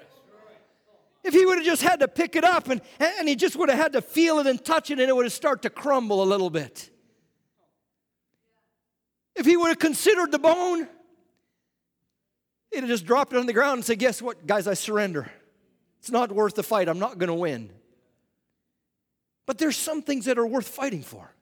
If 1.22 1.32
he 1.32 1.46
would 1.46 1.56
have 1.58 1.66
just 1.66 1.82
had 1.82 2.00
to 2.00 2.08
pick 2.08 2.36
it 2.36 2.44
up 2.44 2.68
and, 2.68 2.82
and 3.00 3.28
he 3.28 3.34
just 3.34 3.56
would 3.56 3.70
have 3.70 3.78
had 3.78 3.92
to 3.94 4.02
feel 4.02 4.40
it 4.40 4.46
and 4.46 4.62
touch 4.62 4.90
it 4.90 4.98
and 4.98 5.08
it 5.08 5.16
would 5.16 5.24
have 5.24 5.32
started 5.32 5.62
to 5.62 5.70
crumble 5.70 6.22
a 6.22 6.24
little 6.24 6.50
bit. 6.50 6.90
If 9.34 9.46
he 9.46 9.56
would 9.56 9.68
have 9.68 9.78
considered 9.78 10.30
the 10.30 10.38
bone, 10.38 10.86
he'd 12.70 12.80
have 12.80 12.88
just 12.88 13.06
dropped 13.06 13.32
it 13.32 13.38
on 13.38 13.46
the 13.46 13.52
ground 13.52 13.78
and 13.78 13.84
said, 13.84 13.98
Guess 13.98 14.20
what, 14.20 14.46
guys, 14.46 14.66
I 14.66 14.74
surrender. 14.74 15.30
It's 15.98 16.10
not 16.10 16.30
worth 16.30 16.54
the 16.54 16.62
fight. 16.62 16.88
I'm 16.88 16.98
not 16.98 17.18
going 17.18 17.28
to 17.28 17.34
win. 17.34 17.70
But 19.46 19.58
there's 19.58 19.76
some 19.76 20.02
things 20.02 20.26
that 20.26 20.38
are 20.38 20.46
worth 20.46 20.68
fighting 20.68 21.02
for. 21.02 21.34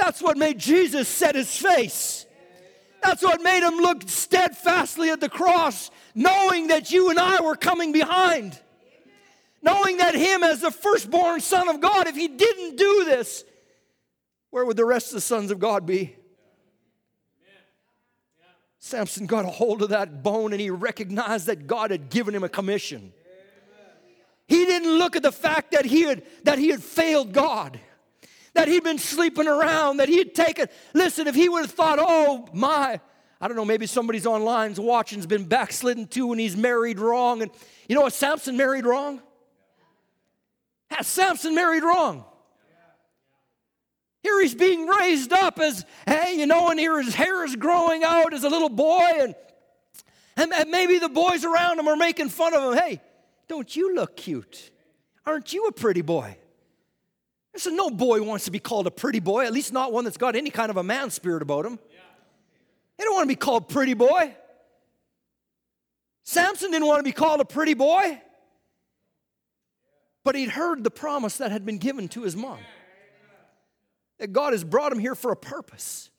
That's 0.00 0.22
what 0.22 0.38
made 0.38 0.58
Jesus 0.58 1.08
set 1.08 1.34
his 1.34 1.54
face. 1.54 2.24
That's 3.02 3.22
what 3.22 3.42
made 3.42 3.62
him 3.62 3.76
look 3.76 4.08
steadfastly 4.08 5.10
at 5.10 5.20
the 5.20 5.28
cross, 5.28 5.90
knowing 6.14 6.68
that 6.68 6.90
you 6.90 7.10
and 7.10 7.18
I 7.18 7.42
were 7.42 7.54
coming 7.54 7.92
behind. 7.92 8.58
Knowing 9.60 9.98
that 9.98 10.14
him, 10.14 10.42
as 10.42 10.62
the 10.62 10.70
firstborn 10.70 11.40
son 11.40 11.68
of 11.68 11.82
God, 11.82 12.06
if 12.06 12.16
he 12.16 12.28
didn't 12.28 12.76
do 12.76 13.04
this, 13.04 13.44
where 14.48 14.64
would 14.64 14.78
the 14.78 14.86
rest 14.86 15.08
of 15.08 15.14
the 15.16 15.20
sons 15.20 15.50
of 15.50 15.58
God 15.58 15.84
be? 15.84 16.16
Samson 18.78 19.26
got 19.26 19.44
a 19.44 19.48
hold 19.48 19.82
of 19.82 19.90
that 19.90 20.22
bone 20.22 20.52
and 20.52 20.60
he 20.62 20.70
recognized 20.70 21.46
that 21.46 21.66
God 21.66 21.90
had 21.90 22.08
given 22.08 22.34
him 22.34 22.42
a 22.42 22.48
commission. 22.48 23.12
He 24.48 24.64
didn't 24.64 24.96
look 24.96 25.14
at 25.14 25.22
the 25.22 25.30
fact 25.30 25.72
that 25.72 25.84
he 25.84 26.04
had, 26.04 26.22
that 26.44 26.58
he 26.58 26.68
had 26.68 26.82
failed 26.82 27.34
God, 27.34 27.78
that 28.54 28.68
he'd 28.68 28.84
been 28.84 28.98
sleeping 28.98 29.46
around, 29.46 29.98
that 29.98 30.08
he 30.08 30.18
had 30.18 30.34
taken. 30.34 30.66
Listen, 30.94 31.26
if 31.26 31.34
he 31.34 31.48
would 31.48 31.62
have 31.62 31.70
thought, 31.70 31.98
oh 32.00 32.48
my, 32.52 33.00
I 33.40 33.48
don't 33.48 33.56
know, 33.56 33.64
maybe 33.64 33.86
somebody's 33.86 34.26
online's 34.26 34.78
watching's 34.78 35.26
been 35.26 35.44
backslidden 35.44 36.06
too 36.06 36.32
and 36.32 36.40
he's 36.40 36.56
married 36.56 36.98
wrong. 36.98 37.42
And 37.42 37.50
you 37.88 37.94
know 37.94 38.02
what? 38.02 38.12
Samson 38.12 38.56
married 38.56 38.84
wrong. 38.84 39.22
Has 40.90 41.06
Samson 41.06 41.54
married 41.54 41.82
wrong? 41.82 42.24
Here 44.22 44.40
he's 44.40 44.54
being 44.54 44.86
raised 44.86 45.32
up 45.32 45.58
as, 45.58 45.84
hey, 46.06 46.34
you 46.36 46.46
know, 46.46 46.68
and 46.68 46.78
here 46.78 47.00
his 47.00 47.14
hair 47.14 47.44
is 47.44 47.56
growing 47.56 48.04
out 48.04 48.34
as 48.34 48.44
a 48.44 48.50
little 48.50 48.68
boy, 48.68 49.08
and, 49.18 49.34
and, 50.36 50.52
and 50.52 50.70
maybe 50.70 50.98
the 50.98 51.08
boys 51.08 51.44
around 51.44 51.78
him 51.78 51.88
are 51.88 51.96
making 51.96 52.28
fun 52.28 52.52
of 52.52 52.62
him. 52.62 52.78
Hey, 52.78 53.00
don't 53.48 53.74
you 53.74 53.94
look 53.94 54.16
cute? 54.16 54.72
Aren't 55.24 55.54
you 55.54 55.66
a 55.66 55.72
pretty 55.72 56.02
boy? 56.02 56.36
Listen, 57.52 57.76
no 57.76 57.90
boy 57.90 58.22
wants 58.22 58.44
to 58.44 58.50
be 58.50 58.60
called 58.60 58.86
a 58.86 58.90
pretty 58.90 59.20
boy, 59.20 59.44
at 59.44 59.52
least 59.52 59.72
not 59.72 59.92
one 59.92 60.04
that's 60.04 60.16
got 60.16 60.36
any 60.36 60.50
kind 60.50 60.70
of 60.70 60.76
a 60.76 60.82
man 60.82 61.10
spirit 61.10 61.42
about 61.42 61.66
him. 61.66 61.78
They 62.96 63.04
don't 63.04 63.14
want 63.14 63.24
to 63.24 63.28
be 63.28 63.36
called 63.36 63.68
pretty 63.68 63.94
boy. 63.94 64.34
Samson 66.24 66.70
didn't 66.70 66.86
want 66.86 67.00
to 67.00 67.04
be 67.04 67.12
called 67.12 67.40
a 67.40 67.44
pretty 67.44 67.74
boy, 67.74 68.20
but 70.22 70.34
he'd 70.34 70.50
heard 70.50 70.84
the 70.84 70.90
promise 70.90 71.38
that 71.38 71.50
had 71.50 71.64
been 71.64 71.78
given 71.78 72.08
to 72.08 72.22
his 72.22 72.36
mom 72.36 72.58
that 74.18 74.32
God 74.32 74.52
has 74.52 74.62
brought 74.62 74.92
him 74.92 74.98
here 74.98 75.14
for 75.14 75.32
a 75.32 75.36
purpose. 75.36 76.10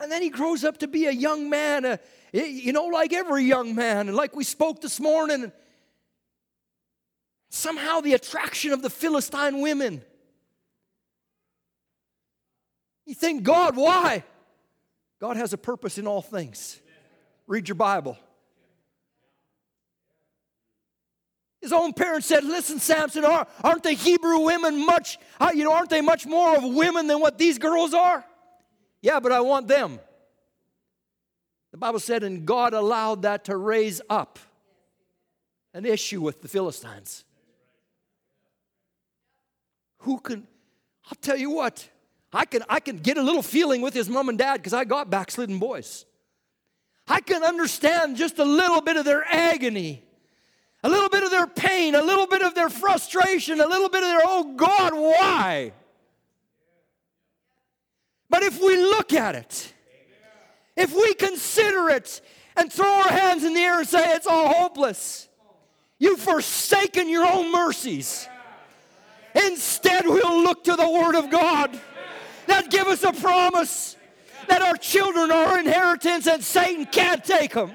And 0.00 0.10
then 0.10 0.22
he 0.22 0.30
grows 0.30 0.64
up 0.64 0.78
to 0.78 0.88
be 0.88 1.06
a 1.06 1.12
young 1.12 1.50
man, 1.50 1.84
a, 1.84 2.00
you 2.32 2.72
know, 2.72 2.86
like 2.86 3.12
every 3.12 3.44
young 3.44 3.74
man. 3.74 4.08
And 4.08 4.16
like 4.16 4.34
we 4.34 4.44
spoke 4.44 4.80
this 4.80 4.98
morning, 4.98 5.52
somehow 7.50 8.00
the 8.00 8.14
attraction 8.14 8.72
of 8.72 8.80
the 8.80 8.88
Philistine 8.88 9.60
women. 9.60 10.02
You 13.04 13.14
think, 13.14 13.42
God, 13.42 13.76
why? 13.76 14.24
God 15.20 15.36
has 15.36 15.52
a 15.52 15.58
purpose 15.58 15.98
in 15.98 16.06
all 16.06 16.22
things. 16.22 16.80
Read 17.46 17.68
your 17.68 17.74
Bible. 17.74 18.16
His 21.60 21.72
own 21.72 21.92
parents 21.92 22.26
said, 22.26 22.44
Listen, 22.44 22.78
Samson, 22.78 23.24
aren't 23.24 23.82
the 23.82 23.92
Hebrew 23.92 24.40
women 24.40 24.86
much, 24.86 25.18
uh, 25.38 25.50
you 25.54 25.64
know, 25.64 25.74
aren't 25.74 25.90
they 25.90 26.00
much 26.00 26.24
more 26.24 26.56
of 26.56 26.64
women 26.64 27.06
than 27.06 27.20
what 27.20 27.36
these 27.36 27.58
girls 27.58 27.92
are? 27.92 28.24
Yeah, 29.02 29.20
but 29.20 29.32
I 29.32 29.40
want 29.40 29.68
them. 29.68 29.98
The 31.72 31.76
Bible 31.76 32.00
said, 32.00 32.22
and 32.22 32.46
God 32.46 32.74
allowed 32.74 33.22
that 33.22 33.44
to 33.44 33.56
raise 33.56 34.00
up 34.08 34.38
an 35.72 35.84
issue 35.84 36.20
with 36.20 36.42
the 36.42 36.48
Philistines. 36.48 37.24
Who 40.00 40.18
can, 40.20 40.46
I'll 41.06 41.18
tell 41.20 41.36
you 41.36 41.50
what, 41.50 41.88
I 42.32 42.44
can, 42.44 42.62
I 42.68 42.80
can 42.80 42.98
get 42.98 43.16
a 43.16 43.22
little 43.22 43.42
feeling 43.42 43.80
with 43.80 43.94
his 43.94 44.08
mom 44.08 44.28
and 44.28 44.38
dad 44.38 44.58
because 44.58 44.72
I 44.72 44.84
got 44.84 45.10
backslidden 45.10 45.58
boys. 45.58 46.04
I 47.08 47.20
can 47.20 47.42
understand 47.42 48.16
just 48.16 48.38
a 48.38 48.44
little 48.44 48.80
bit 48.80 48.96
of 48.96 49.04
their 49.04 49.24
agony 49.24 50.04
a 50.82 50.88
little 50.88 51.08
bit 51.08 51.22
of 51.22 51.30
their 51.30 51.46
pain, 51.46 51.94
a 51.94 52.02
little 52.02 52.26
bit 52.26 52.42
of 52.42 52.54
their 52.54 52.70
frustration, 52.70 53.60
a 53.60 53.66
little 53.66 53.88
bit 53.88 54.02
of 54.02 54.08
their, 54.08 54.20
oh 54.22 54.54
God, 54.56 54.94
why? 54.94 55.72
But 58.30 58.42
if 58.44 58.60
we 58.60 58.76
look 58.76 59.12
at 59.12 59.34
it, 59.34 59.74
if 60.76 60.94
we 60.94 61.14
consider 61.14 61.90
it 61.90 62.20
and 62.56 62.72
throw 62.72 62.88
our 62.88 63.08
hands 63.08 63.44
in 63.44 63.54
the 63.54 63.60
air 63.60 63.80
and 63.80 63.88
say 63.88 64.14
it's 64.14 64.26
all 64.26 64.52
hopeless, 64.54 65.28
you've 65.98 66.20
forsaken 66.20 67.08
your 67.08 67.26
own 67.26 67.52
mercies. 67.52 68.26
Instead, 69.34 70.06
we'll 70.06 70.42
look 70.42 70.64
to 70.64 70.74
the 70.74 70.90
Word 70.90 71.14
of 71.14 71.30
God 71.30 71.78
that 72.46 72.70
give 72.70 72.86
us 72.86 73.02
a 73.04 73.12
promise 73.12 73.96
that 74.48 74.62
our 74.62 74.76
children 74.76 75.30
are 75.30 75.46
our 75.46 75.58
inheritance 75.58 76.26
and 76.26 76.42
Satan 76.42 76.84
can't 76.86 77.24
take 77.24 77.54
them. 77.54 77.72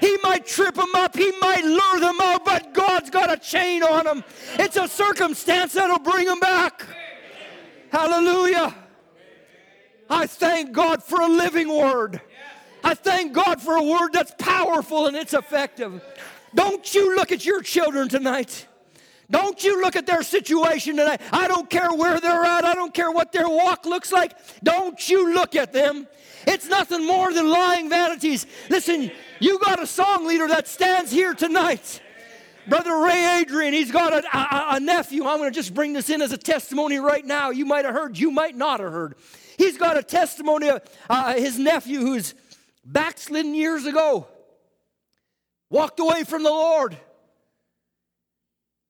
He 0.00 0.16
might 0.22 0.46
trip 0.46 0.76
them 0.76 0.94
up, 0.94 1.14
he 1.14 1.30
might 1.40 1.64
lure 1.64 2.00
them 2.00 2.18
out, 2.22 2.44
but 2.44 2.72
God's 2.72 3.10
got 3.10 3.30
a 3.30 3.36
chain 3.36 3.82
on 3.82 4.04
them. 4.04 4.24
It's 4.54 4.76
a 4.76 4.88
circumstance 4.88 5.74
that'll 5.74 5.98
bring 5.98 6.26
them 6.26 6.40
back. 6.40 6.86
Hallelujah. 7.90 8.74
I 10.08 10.26
thank 10.26 10.72
God 10.72 11.02
for 11.02 11.20
a 11.20 11.28
living 11.28 11.68
word. 11.68 12.20
I 12.82 12.94
thank 12.94 13.32
God 13.32 13.60
for 13.60 13.76
a 13.76 13.82
word 13.82 14.12
that's 14.12 14.32
powerful 14.38 15.06
and 15.06 15.16
it's 15.16 15.34
effective. 15.34 16.02
Don't 16.54 16.94
you 16.94 17.14
look 17.14 17.30
at 17.30 17.44
your 17.44 17.60
children 17.60 18.08
tonight. 18.08 18.66
Don't 19.30 19.62
you 19.62 19.80
look 19.80 19.94
at 19.94 20.06
their 20.06 20.22
situation 20.22 20.96
today. 20.96 21.16
I 21.32 21.46
don't 21.46 21.70
care 21.70 21.92
where 21.92 22.20
they're 22.20 22.44
at. 22.44 22.64
I 22.64 22.74
don't 22.74 22.92
care 22.92 23.10
what 23.10 23.32
their 23.32 23.48
walk 23.48 23.86
looks 23.86 24.12
like. 24.12 24.36
Don't 24.62 25.08
you 25.08 25.32
look 25.34 25.54
at 25.54 25.72
them. 25.72 26.08
It's 26.46 26.66
nothing 26.66 27.06
more 27.06 27.32
than 27.32 27.48
lying 27.48 27.88
vanities. 27.88 28.46
Listen, 28.68 29.10
you 29.38 29.58
got 29.60 29.80
a 29.80 29.86
song 29.86 30.26
leader 30.26 30.48
that 30.48 30.66
stands 30.66 31.12
here 31.12 31.34
tonight. 31.34 32.00
Brother 32.66 32.98
Ray 32.98 33.40
Adrian, 33.40 33.72
he's 33.72 33.90
got 33.90 34.12
a, 34.12 34.36
a, 34.36 34.76
a 34.76 34.80
nephew. 34.80 35.26
I'm 35.26 35.38
going 35.38 35.50
to 35.50 35.54
just 35.54 35.74
bring 35.74 35.92
this 35.92 36.10
in 36.10 36.22
as 36.22 36.32
a 36.32 36.38
testimony 36.38 36.98
right 36.98 37.24
now. 37.24 37.50
You 37.50 37.66
might 37.66 37.84
have 37.84 37.94
heard, 37.94 38.18
you 38.18 38.30
might 38.30 38.56
not 38.56 38.80
have 38.80 38.92
heard. 38.92 39.14
He's 39.58 39.76
got 39.76 39.96
a 39.96 40.02
testimony 40.02 40.70
of 40.70 40.82
uh, 41.08 41.34
his 41.34 41.58
nephew 41.58 42.00
who's 42.00 42.34
backslidden 42.84 43.54
years 43.54 43.86
ago, 43.86 44.26
walked 45.68 46.00
away 46.00 46.24
from 46.24 46.42
the 46.42 46.50
Lord. 46.50 46.96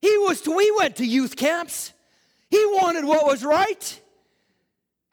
He 0.01 0.16
was, 0.18 0.46
we 0.46 0.72
went 0.78 0.96
to 0.96 1.07
youth 1.07 1.36
camps. 1.36 1.92
He 2.48 2.64
wanted 2.66 3.05
what 3.05 3.26
was 3.26 3.44
right. 3.44 4.01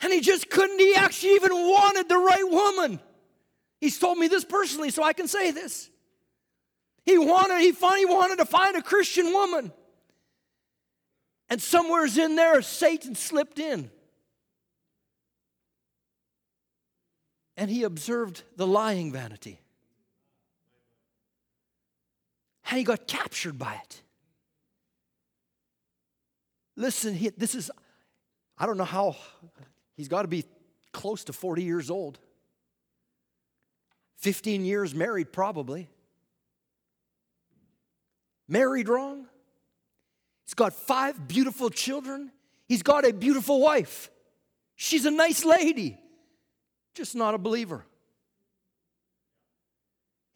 And 0.01 0.13
he 0.13 0.21
just 0.21 0.49
couldn't, 0.49 0.79
he 0.79 0.95
actually 0.95 1.33
even 1.33 1.51
wanted 1.51 2.07
the 2.07 2.17
right 2.17 2.49
woman. 2.49 2.99
He's 3.79 3.99
told 3.99 4.17
me 4.17 4.27
this 4.27 4.45
personally, 4.45 4.89
so 4.89 5.03
I 5.03 5.13
can 5.13 5.27
say 5.27 5.51
this. 5.51 5.89
He 7.05 7.17
wanted, 7.17 7.61
he 7.61 7.71
finally 7.71 8.05
wanted 8.05 8.38
to 8.38 8.45
find 8.45 8.75
a 8.75 8.81
Christian 8.81 9.31
woman. 9.31 9.71
And 11.49 11.61
somewhere's 11.61 12.17
in 12.17 12.35
there, 12.35 12.61
Satan 12.61 13.15
slipped 13.15 13.59
in. 13.59 13.89
And 17.55 17.71
he 17.71 17.83
observed 17.83 18.43
the 18.55 18.67
lying 18.67 19.11
vanity. 19.11 19.59
And 22.69 22.77
he 22.77 22.83
got 22.83 23.07
captured 23.07 23.57
by 23.57 23.75
it. 23.75 24.01
Listen, 26.78 27.15
he, 27.15 27.30
this 27.30 27.55
is, 27.55 27.71
I 28.57 28.67
don't 28.67 28.78
know 28.78 28.86
how, 28.86 29.17
he's 29.97 30.07
got 30.07 30.21
to 30.21 30.28
be 30.28 30.45
close 30.93 31.23
to 31.25 31.34
40 31.34 31.63
years 31.63 31.89
old. 31.89 32.19
15 34.19 34.63
years 34.63 34.95
married, 34.95 35.34
probably. 35.34 35.89
Married 38.47 38.88
wrong. 38.88 39.25
He's 40.45 40.53
got 40.53 40.73
five 40.73 41.28
beautiful 41.28 41.69
children. 41.69 42.32
He's 42.67 42.84
got 42.84 43.05
a 43.05 43.11
beautiful 43.11 43.59
wife. 43.59 44.09
She's 44.75 45.05
a 45.05 45.11
nice 45.11 45.43
lady, 45.43 45.97
just 46.93 47.15
not 47.15 47.34
a 47.34 47.39
believer. 47.39 47.84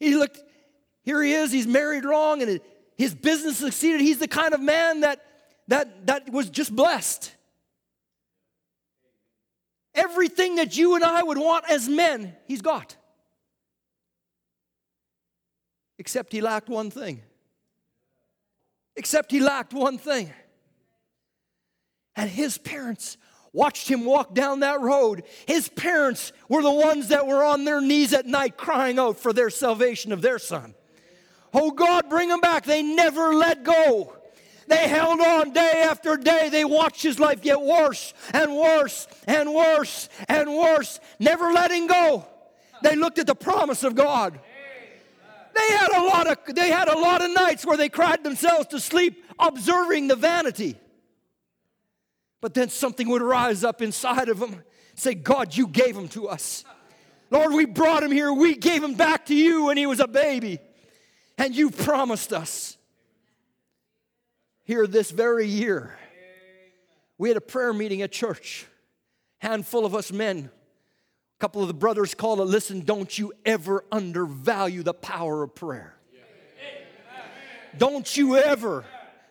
He 0.00 0.16
looked, 0.16 0.42
here 1.04 1.22
he 1.22 1.32
is, 1.32 1.52
he's 1.52 1.68
married 1.68 2.04
wrong, 2.04 2.42
and 2.42 2.60
his 2.98 3.14
business 3.14 3.58
succeeded. 3.58 4.00
He's 4.00 4.18
the 4.18 4.26
kind 4.26 4.52
of 4.52 4.60
man 4.60 5.00
that, 5.00 5.24
that, 5.72 6.06
that 6.06 6.30
was 6.30 6.50
just 6.50 6.76
blessed. 6.76 7.34
Everything 9.94 10.56
that 10.56 10.76
you 10.76 10.96
and 10.96 11.02
I 11.02 11.22
would 11.22 11.38
want 11.38 11.64
as 11.70 11.88
men, 11.88 12.36
he's 12.46 12.60
got. 12.60 12.94
Except 15.98 16.30
he 16.30 16.42
lacked 16.42 16.68
one 16.68 16.90
thing. 16.90 17.22
Except 18.96 19.30
he 19.30 19.40
lacked 19.40 19.72
one 19.72 19.96
thing. 19.96 20.30
And 22.16 22.28
his 22.28 22.58
parents 22.58 23.16
watched 23.54 23.88
him 23.88 24.04
walk 24.04 24.34
down 24.34 24.60
that 24.60 24.82
road. 24.82 25.22
His 25.46 25.70
parents 25.70 26.34
were 26.50 26.62
the 26.62 26.70
ones 26.70 27.08
that 27.08 27.26
were 27.26 27.42
on 27.42 27.64
their 27.64 27.80
knees 27.80 28.12
at 28.12 28.26
night 28.26 28.58
crying 28.58 28.98
out 28.98 29.16
for 29.16 29.32
their 29.32 29.48
salvation 29.48 30.12
of 30.12 30.20
their 30.20 30.38
son. 30.38 30.74
Oh 31.54 31.70
God, 31.70 32.10
bring 32.10 32.28
him 32.28 32.40
back. 32.40 32.66
They 32.66 32.82
never 32.82 33.32
let 33.34 33.64
go. 33.64 34.18
They 34.68 34.88
held 34.88 35.20
on 35.20 35.52
day 35.52 35.84
after 35.84 36.16
day. 36.16 36.48
They 36.48 36.64
watched 36.64 37.02
his 37.02 37.18
life 37.18 37.42
get 37.42 37.60
worse 37.60 38.14
and 38.32 38.54
worse 38.56 39.06
and 39.26 39.52
worse 39.52 40.08
and 40.28 40.54
worse, 40.54 41.00
never 41.18 41.52
letting 41.52 41.86
go. 41.86 42.26
They 42.82 42.96
looked 42.96 43.18
at 43.18 43.26
the 43.26 43.34
promise 43.34 43.84
of 43.84 43.94
God. 43.94 44.38
They 45.54 45.76
had 45.76 45.90
a 45.92 46.02
lot 46.04 46.26
of 46.26 46.54
they 46.54 46.70
had 46.70 46.88
a 46.88 46.98
lot 46.98 47.22
of 47.22 47.30
nights 47.30 47.66
where 47.66 47.76
they 47.76 47.88
cried 47.88 48.24
themselves 48.24 48.68
to 48.68 48.80
sleep 48.80 49.24
observing 49.38 50.08
the 50.08 50.16
vanity. 50.16 50.76
But 52.40 52.54
then 52.54 52.70
something 52.70 53.08
would 53.08 53.22
rise 53.22 53.62
up 53.62 53.82
inside 53.82 54.28
of 54.28 54.40
them. 54.40 54.62
Say, 54.94 55.14
God, 55.14 55.56
you 55.56 55.68
gave 55.68 55.96
him 55.96 56.08
to 56.08 56.28
us. 56.28 56.64
Lord, 57.30 57.52
we 57.52 57.64
brought 57.64 58.02
him 58.02 58.10
here. 58.10 58.32
We 58.32 58.56
gave 58.56 58.82
him 58.82 58.94
back 58.94 59.26
to 59.26 59.34
you 59.34 59.64
when 59.64 59.76
he 59.76 59.86
was 59.86 60.00
a 60.00 60.08
baby. 60.08 60.58
And 61.38 61.54
you 61.54 61.70
promised 61.70 62.32
us. 62.32 62.76
Here 64.64 64.86
this 64.86 65.10
very 65.10 65.46
year, 65.46 65.98
we 67.18 67.28
had 67.28 67.36
a 67.36 67.42
prayer 67.42 67.72
meeting 67.72 68.02
at 68.02 68.12
church. 68.12 68.66
Handful 69.38 69.84
of 69.84 69.94
us 69.94 70.12
men. 70.12 70.50
A 71.38 71.40
couple 71.40 71.62
of 71.62 71.68
the 71.68 71.74
brothers 71.74 72.14
called 72.14 72.38
it, 72.40 72.44
listen, 72.44 72.80
don't 72.80 73.18
you 73.18 73.32
ever 73.44 73.84
undervalue 73.90 74.82
the 74.82 74.94
power 74.94 75.42
of 75.42 75.54
prayer. 75.54 75.94
Don't 77.76 78.16
you 78.16 78.36
ever, 78.36 78.84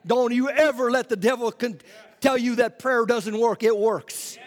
don't 0.06 0.34
you 0.34 0.50
ever 0.50 0.92
let 0.92 1.10
the 1.10 1.16
devil 1.16 1.52
con- 1.52 1.80
tell 2.20 2.38
you 2.38 2.56
that 2.56 2.80
prayer 2.80 3.06
doesn't 3.06 3.38
work. 3.40 3.64
It 3.64 3.78
works. 3.78 4.38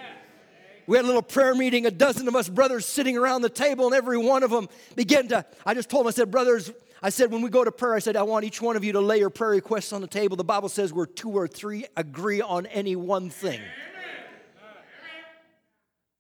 We 0.87 0.97
had 0.97 1.05
a 1.05 1.07
little 1.07 1.23
prayer 1.23 1.55
meeting, 1.55 1.87
a 1.87 1.91
dozen 1.91 2.29
of 2.29 2.37
us 2.37 2.49
brothers 2.49 2.85
sitting 2.85 3.17
around 3.17 3.43
the 3.43 3.49
table, 3.49 3.87
and 3.87 3.95
every 3.95 4.19
one 4.19 4.43
of 4.43 4.51
them 4.51 4.69
began 4.97 5.29
to. 5.29 5.45
I 5.65 5.75
just 5.75 5.89
told 5.89 6.05
them, 6.05 6.09
I 6.09 6.13
said, 6.13 6.31
Brothers, 6.31 6.73
I 7.03 7.11
said, 7.11 7.31
when 7.31 7.43
we 7.43 7.51
go 7.51 7.65
to 7.65 7.73
prayer, 7.73 7.95
I 7.95 7.99
said, 7.99 8.17
I 8.17 8.23
want 8.23 8.45
each 8.45 8.61
one 8.61 8.77
of 8.77 8.85
you 8.85 8.93
to 8.93 9.01
lay 9.01 9.19
your 9.19 9.31
prayer 9.31 9.51
requests 9.51 9.93
on 9.93 10.01
the 10.01 10.07
table. 10.07 10.37
The 10.37 10.45
Bible 10.45 10.69
says 10.69 10.93
where 10.93 11.07
two 11.07 11.31
or 11.31 11.47
three 11.47 11.87
agree 11.97 12.41
on 12.41 12.67
any 12.67 12.97
one 12.97 13.31
thing. 13.31 13.61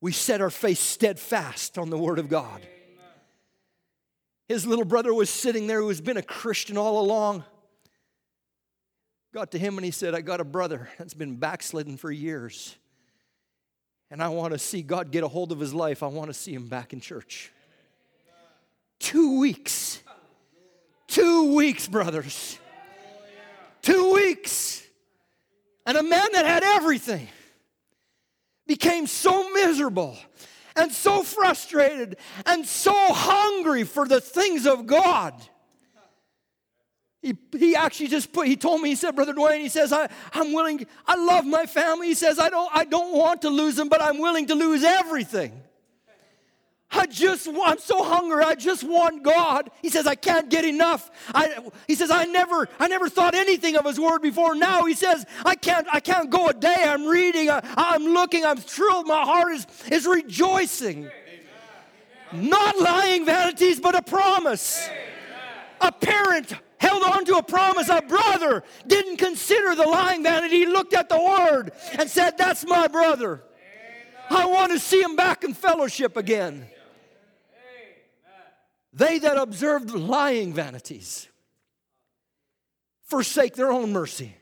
We 0.00 0.12
set 0.12 0.40
our 0.40 0.50
face 0.50 0.80
steadfast 0.80 1.78
on 1.78 1.88
the 1.90 1.96
Word 1.98 2.18
of 2.18 2.28
God. 2.28 2.66
His 4.48 4.66
little 4.66 4.84
brother 4.84 5.14
was 5.14 5.30
sitting 5.30 5.66
there 5.66 5.80
who 5.80 5.88
has 5.88 6.02
been 6.02 6.18
a 6.18 6.22
Christian 6.22 6.76
all 6.76 7.00
along 7.00 7.44
got 9.34 9.50
to 9.50 9.58
him 9.58 9.76
and 9.76 9.84
he 9.84 9.90
said, 9.90 10.14
I 10.14 10.20
got 10.20 10.40
a 10.40 10.44
brother 10.44 10.88
that's 10.96 11.12
been 11.12 11.36
backslidden 11.36 11.96
for 11.96 12.10
years. 12.10 12.76
And 14.14 14.22
I 14.22 14.28
want 14.28 14.52
to 14.52 14.60
see 14.60 14.80
God 14.80 15.10
get 15.10 15.24
a 15.24 15.28
hold 15.28 15.50
of 15.50 15.58
his 15.58 15.74
life. 15.74 16.00
I 16.04 16.06
want 16.06 16.28
to 16.28 16.34
see 16.34 16.54
him 16.54 16.68
back 16.68 16.92
in 16.92 17.00
church. 17.00 17.50
Two 19.00 19.40
weeks. 19.40 20.04
Two 21.08 21.56
weeks, 21.56 21.88
brothers. 21.88 22.60
Two 23.82 24.14
weeks. 24.14 24.84
And 25.84 25.98
a 25.98 26.02
man 26.04 26.28
that 26.32 26.46
had 26.46 26.62
everything 26.62 27.26
became 28.68 29.08
so 29.08 29.50
miserable 29.50 30.16
and 30.76 30.92
so 30.92 31.24
frustrated 31.24 32.16
and 32.46 32.64
so 32.64 32.94
hungry 32.94 33.82
for 33.82 34.06
the 34.06 34.20
things 34.20 34.64
of 34.64 34.86
God 34.86 35.34
he, 37.24 37.34
he 37.58 37.74
actually 37.74 38.08
just 38.08 38.32
put, 38.32 38.46
he 38.46 38.54
told 38.54 38.82
me, 38.82 38.90
he 38.90 38.94
said, 38.94 39.16
Brother 39.16 39.32
Dwayne, 39.32 39.60
he 39.60 39.70
says, 39.70 39.94
I, 39.94 40.10
I'm 40.34 40.52
willing, 40.52 40.86
I 41.06 41.16
love 41.16 41.46
my 41.46 41.64
family. 41.64 42.08
He 42.08 42.14
says, 42.14 42.38
I 42.38 42.50
don't, 42.50 42.70
I 42.74 42.84
don't 42.84 43.16
want 43.16 43.40
to 43.42 43.48
lose 43.48 43.76
them, 43.76 43.88
but 43.88 44.02
I'm 44.02 44.18
willing 44.18 44.46
to 44.48 44.54
lose 44.54 44.84
everything. 44.84 45.58
I 46.90 47.06
just, 47.06 47.48
I'm 47.48 47.78
so 47.78 48.04
hungry. 48.04 48.44
I 48.44 48.54
just 48.54 48.84
want 48.84 49.22
God. 49.22 49.70
He 49.80 49.88
says, 49.88 50.06
I 50.06 50.14
can't 50.14 50.50
get 50.50 50.66
enough. 50.66 51.10
I, 51.34 51.58
he 51.88 51.94
says, 51.94 52.10
I 52.10 52.24
never, 52.26 52.68
I 52.78 52.88
never 52.88 53.08
thought 53.08 53.34
anything 53.34 53.76
of 53.76 53.86
His 53.86 53.98
Word 53.98 54.20
before. 54.20 54.54
Now 54.54 54.84
He 54.84 54.94
says, 54.94 55.24
I 55.46 55.54
can't, 55.54 55.86
I 55.90 56.00
can't 56.00 56.28
go 56.28 56.48
a 56.48 56.54
day. 56.54 56.76
I'm 56.78 57.06
reading. 57.06 57.50
I, 57.50 57.94
am 57.94 58.04
looking. 58.04 58.44
I'm 58.44 58.58
thrilled. 58.58 59.06
My 59.06 59.22
heart 59.22 59.54
is, 59.54 59.66
is 59.90 60.06
rejoicing. 60.06 61.10
Amen. 62.32 62.48
Not 62.50 62.78
lying 62.78 63.24
vanities, 63.24 63.80
but 63.80 63.94
a 63.94 64.02
promise. 64.02 64.86
Amen. 64.86 65.00
A 65.80 65.90
parent 65.90 66.54
held 66.78 67.02
on 67.02 67.24
to 67.26 67.36
a 67.36 67.42
promise. 67.42 67.88
A 67.88 68.02
brother 68.02 68.62
didn't 68.86 69.16
consider 69.16 69.74
the 69.74 69.86
lying 69.86 70.22
vanity. 70.22 70.58
He 70.58 70.66
looked 70.66 70.94
at 70.94 71.08
the 71.08 71.18
word 71.18 71.72
and 71.98 72.08
said, 72.08 72.36
That's 72.38 72.64
my 72.64 72.88
brother. 72.88 73.42
I 74.30 74.46
want 74.46 74.72
to 74.72 74.78
see 74.78 75.00
him 75.00 75.16
back 75.16 75.44
in 75.44 75.54
fellowship 75.54 76.16
again. 76.16 76.66
They 78.92 79.18
that 79.18 79.36
observe 79.36 79.92
lying 79.92 80.52
vanities 80.52 81.28
forsake 83.02 83.54
their 83.54 83.70
own 83.70 83.92
mercy. 83.92 84.34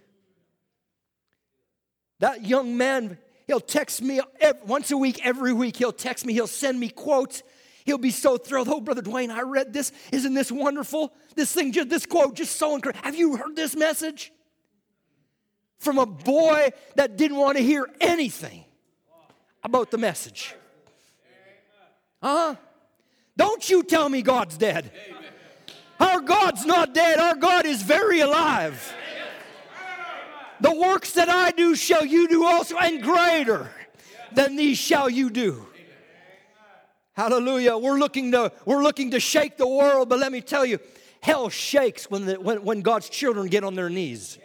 That 2.20 2.46
young 2.46 2.76
man, 2.76 3.18
he'll 3.46 3.60
text 3.60 4.02
me 4.02 4.20
once 4.66 4.90
a 4.90 4.96
week, 4.96 5.24
every 5.24 5.52
week. 5.52 5.76
He'll 5.76 5.90
text 5.90 6.24
me, 6.24 6.34
he'll 6.34 6.46
send 6.46 6.78
me 6.78 6.88
quotes 6.88 7.42
He'll 7.84 7.98
be 7.98 8.10
so 8.10 8.36
thrilled. 8.36 8.68
Oh, 8.68 8.80
Brother 8.80 9.02
Dwayne, 9.02 9.30
I 9.30 9.42
read 9.42 9.72
this. 9.72 9.92
Isn't 10.12 10.34
this 10.34 10.52
wonderful? 10.52 11.12
This 11.34 11.52
thing, 11.52 11.72
just 11.72 11.88
this 11.88 12.06
quote, 12.06 12.34
just 12.34 12.56
so 12.56 12.74
incredible. 12.74 13.04
Have 13.04 13.16
you 13.16 13.36
heard 13.36 13.56
this 13.56 13.76
message? 13.76 14.32
From 15.78 15.98
a 15.98 16.06
boy 16.06 16.70
that 16.94 17.16
didn't 17.16 17.38
want 17.38 17.56
to 17.56 17.62
hear 17.62 17.88
anything 18.00 18.64
about 19.64 19.90
the 19.90 19.98
message. 19.98 20.54
Huh? 22.22 22.54
Don't 23.36 23.68
you 23.68 23.82
tell 23.82 24.08
me 24.08 24.22
God's 24.22 24.56
dead. 24.56 24.92
Our 25.98 26.20
God's 26.20 26.64
not 26.64 26.94
dead. 26.94 27.18
Our 27.18 27.34
God 27.34 27.66
is 27.66 27.82
very 27.82 28.20
alive. 28.20 28.94
The 30.60 30.72
works 30.72 31.12
that 31.14 31.28
I 31.28 31.50
do 31.50 31.74
shall 31.74 32.04
you 32.04 32.28
do 32.28 32.44
also, 32.44 32.76
and 32.76 33.02
greater 33.02 33.68
than 34.30 34.54
these 34.54 34.78
shall 34.78 35.10
you 35.10 35.30
do. 35.30 35.66
Hallelujah. 37.14 37.76
We're 37.76 37.98
looking 37.98 38.32
to, 38.32 38.52
we're 38.64 38.82
looking 38.82 39.10
to 39.10 39.20
shake 39.20 39.56
the 39.56 39.66
world, 39.66 40.08
but 40.08 40.18
let 40.18 40.32
me 40.32 40.40
tell 40.40 40.64
you, 40.64 40.78
hell 41.20 41.48
shakes 41.48 42.10
when, 42.10 42.26
the, 42.26 42.40
when, 42.40 42.64
when 42.64 42.80
God's 42.80 43.08
children 43.08 43.48
get 43.48 43.64
on 43.64 43.74
their 43.74 43.90
knees. 43.90 44.38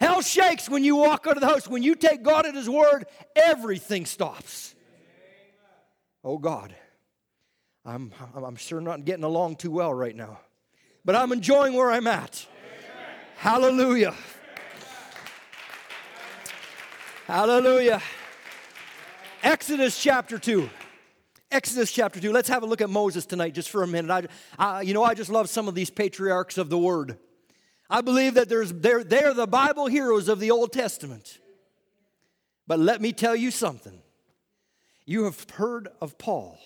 Hell 0.00 0.20
shakes 0.20 0.68
when 0.68 0.84
you 0.84 0.96
walk 0.96 1.26
out 1.26 1.36
of 1.36 1.40
the 1.40 1.46
house. 1.48 1.68
When 1.68 1.82
you 1.82 1.94
take 1.94 2.22
God 2.22 2.44
at 2.44 2.54
His 2.54 2.68
word, 2.68 3.06
everything 3.36 4.04
stops. 4.04 4.74
Oh 6.24 6.38
God, 6.38 6.74
I'm, 7.84 8.12
I'm 8.34 8.56
sure 8.56 8.80
not 8.80 9.04
getting 9.04 9.24
along 9.24 9.56
too 9.56 9.70
well 9.70 9.94
right 9.94 10.16
now, 10.16 10.40
but 11.04 11.14
I'm 11.14 11.32
enjoying 11.32 11.74
where 11.74 11.92
I'm 11.92 12.06
at. 12.06 12.46
Hallelujah. 13.36 14.14
Hallelujah. 17.26 18.02
Exodus 19.42 20.02
chapter 20.02 20.38
2. 20.38 20.68
Exodus 21.54 21.92
chapter 21.92 22.18
2. 22.18 22.32
Let's 22.32 22.48
have 22.48 22.64
a 22.64 22.66
look 22.66 22.80
at 22.80 22.90
Moses 22.90 23.26
tonight 23.26 23.54
just 23.54 23.70
for 23.70 23.84
a 23.84 23.86
minute. 23.86 24.10
I, 24.10 24.26
I, 24.58 24.82
you 24.82 24.92
know, 24.92 25.04
I 25.04 25.14
just 25.14 25.30
love 25.30 25.48
some 25.48 25.68
of 25.68 25.76
these 25.76 25.88
patriarchs 25.88 26.58
of 26.58 26.68
the 26.68 26.76
word. 26.76 27.16
I 27.88 28.00
believe 28.00 28.34
that 28.34 28.48
there's, 28.48 28.72
they're, 28.72 29.04
they're 29.04 29.32
the 29.32 29.46
Bible 29.46 29.86
heroes 29.86 30.28
of 30.28 30.40
the 30.40 30.50
Old 30.50 30.72
Testament. 30.72 31.38
But 32.66 32.80
let 32.80 33.00
me 33.00 33.12
tell 33.12 33.36
you 33.36 33.52
something. 33.52 34.02
You 35.06 35.24
have 35.24 35.48
heard 35.50 35.86
of 36.00 36.18
Paul 36.18 36.58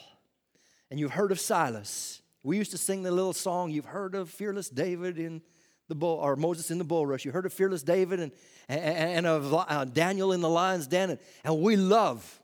and 0.90 0.98
you've 0.98 1.12
heard 1.12 1.32
of 1.32 1.38
Silas. 1.38 2.22
We 2.42 2.56
used 2.56 2.70
to 2.70 2.78
sing 2.78 3.02
the 3.02 3.10
little 3.10 3.34
song, 3.34 3.70
you've 3.70 3.84
heard 3.84 4.14
of 4.14 4.30
fearless 4.30 4.70
David 4.70 5.18
in 5.18 5.42
the 5.88 5.96
bull, 5.96 6.16
or 6.16 6.34
Moses 6.34 6.70
in 6.70 6.78
the 6.78 6.84
bulrush. 6.84 7.26
You 7.26 7.32
heard 7.32 7.44
of 7.44 7.52
fearless 7.52 7.82
David 7.82 8.20
and, 8.20 8.32
and, 8.70 8.80
and 8.80 9.26
of 9.26 9.52
uh, 9.52 9.84
Daniel 9.84 10.32
in 10.32 10.40
the 10.40 10.48
lion's 10.48 10.86
den. 10.86 11.10
And, 11.10 11.18
and 11.44 11.60
we 11.60 11.76
love 11.76 12.40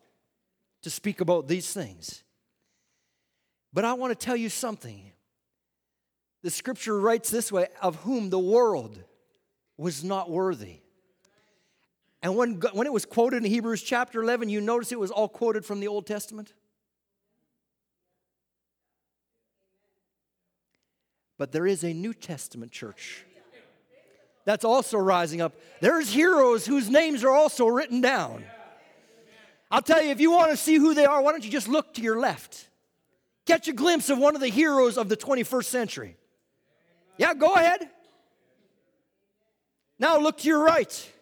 to 0.82 0.90
speak 0.90 1.22
about 1.22 1.48
these 1.48 1.72
things. 1.72 2.23
But 3.74 3.84
I 3.84 3.94
want 3.94 4.18
to 4.18 4.24
tell 4.24 4.36
you 4.36 4.48
something. 4.48 5.10
The 6.42 6.50
scripture 6.50 6.98
writes 6.98 7.28
this 7.28 7.50
way 7.50 7.66
of 7.82 7.96
whom 7.96 8.30
the 8.30 8.38
world 8.38 9.02
was 9.76 10.04
not 10.04 10.30
worthy. 10.30 10.78
And 12.22 12.36
when, 12.36 12.60
when 12.72 12.86
it 12.86 12.92
was 12.92 13.04
quoted 13.04 13.38
in 13.38 13.50
Hebrews 13.50 13.82
chapter 13.82 14.22
11, 14.22 14.48
you 14.48 14.60
notice 14.60 14.92
it 14.92 15.00
was 15.00 15.10
all 15.10 15.28
quoted 15.28 15.64
from 15.64 15.80
the 15.80 15.88
Old 15.88 16.06
Testament? 16.06 16.52
But 21.36 21.50
there 21.50 21.66
is 21.66 21.82
a 21.82 21.92
New 21.92 22.14
Testament 22.14 22.70
church 22.70 23.24
that's 24.44 24.64
also 24.64 24.98
rising 24.98 25.40
up. 25.40 25.52
There's 25.80 26.10
heroes 26.10 26.64
whose 26.64 26.88
names 26.88 27.24
are 27.24 27.30
also 27.30 27.66
written 27.66 28.00
down. 28.00 28.44
I'll 29.70 29.82
tell 29.82 30.00
you, 30.00 30.10
if 30.10 30.20
you 30.20 30.30
want 30.30 30.52
to 30.52 30.56
see 30.56 30.76
who 30.76 30.94
they 30.94 31.06
are, 31.06 31.20
why 31.20 31.32
don't 31.32 31.44
you 31.44 31.50
just 31.50 31.66
look 31.66 31.94
to 31.94 32.02
your 32.02 32.20
left? 32.20 32.68
Catch 33.46 33.68
a 33.68 33.72
glimpse 33.72 34.10
of 34.10 34.18
one 34.18 34.34
of 34.34 34.40
the 34.40 34.48
heroes 34.48 34.96
of 34.98 35.08
the 35.08 35.16
21st 35.16 35.64
century. 35.64 36.16
Yeah, 37.18 37.34
go 37.34 37.54
ahead. 37.54 37.88
Now 39.98 40.18
look 40.18 40.38
to 40.38 40.48
your 40.48 40.62
right. 40.64 41.12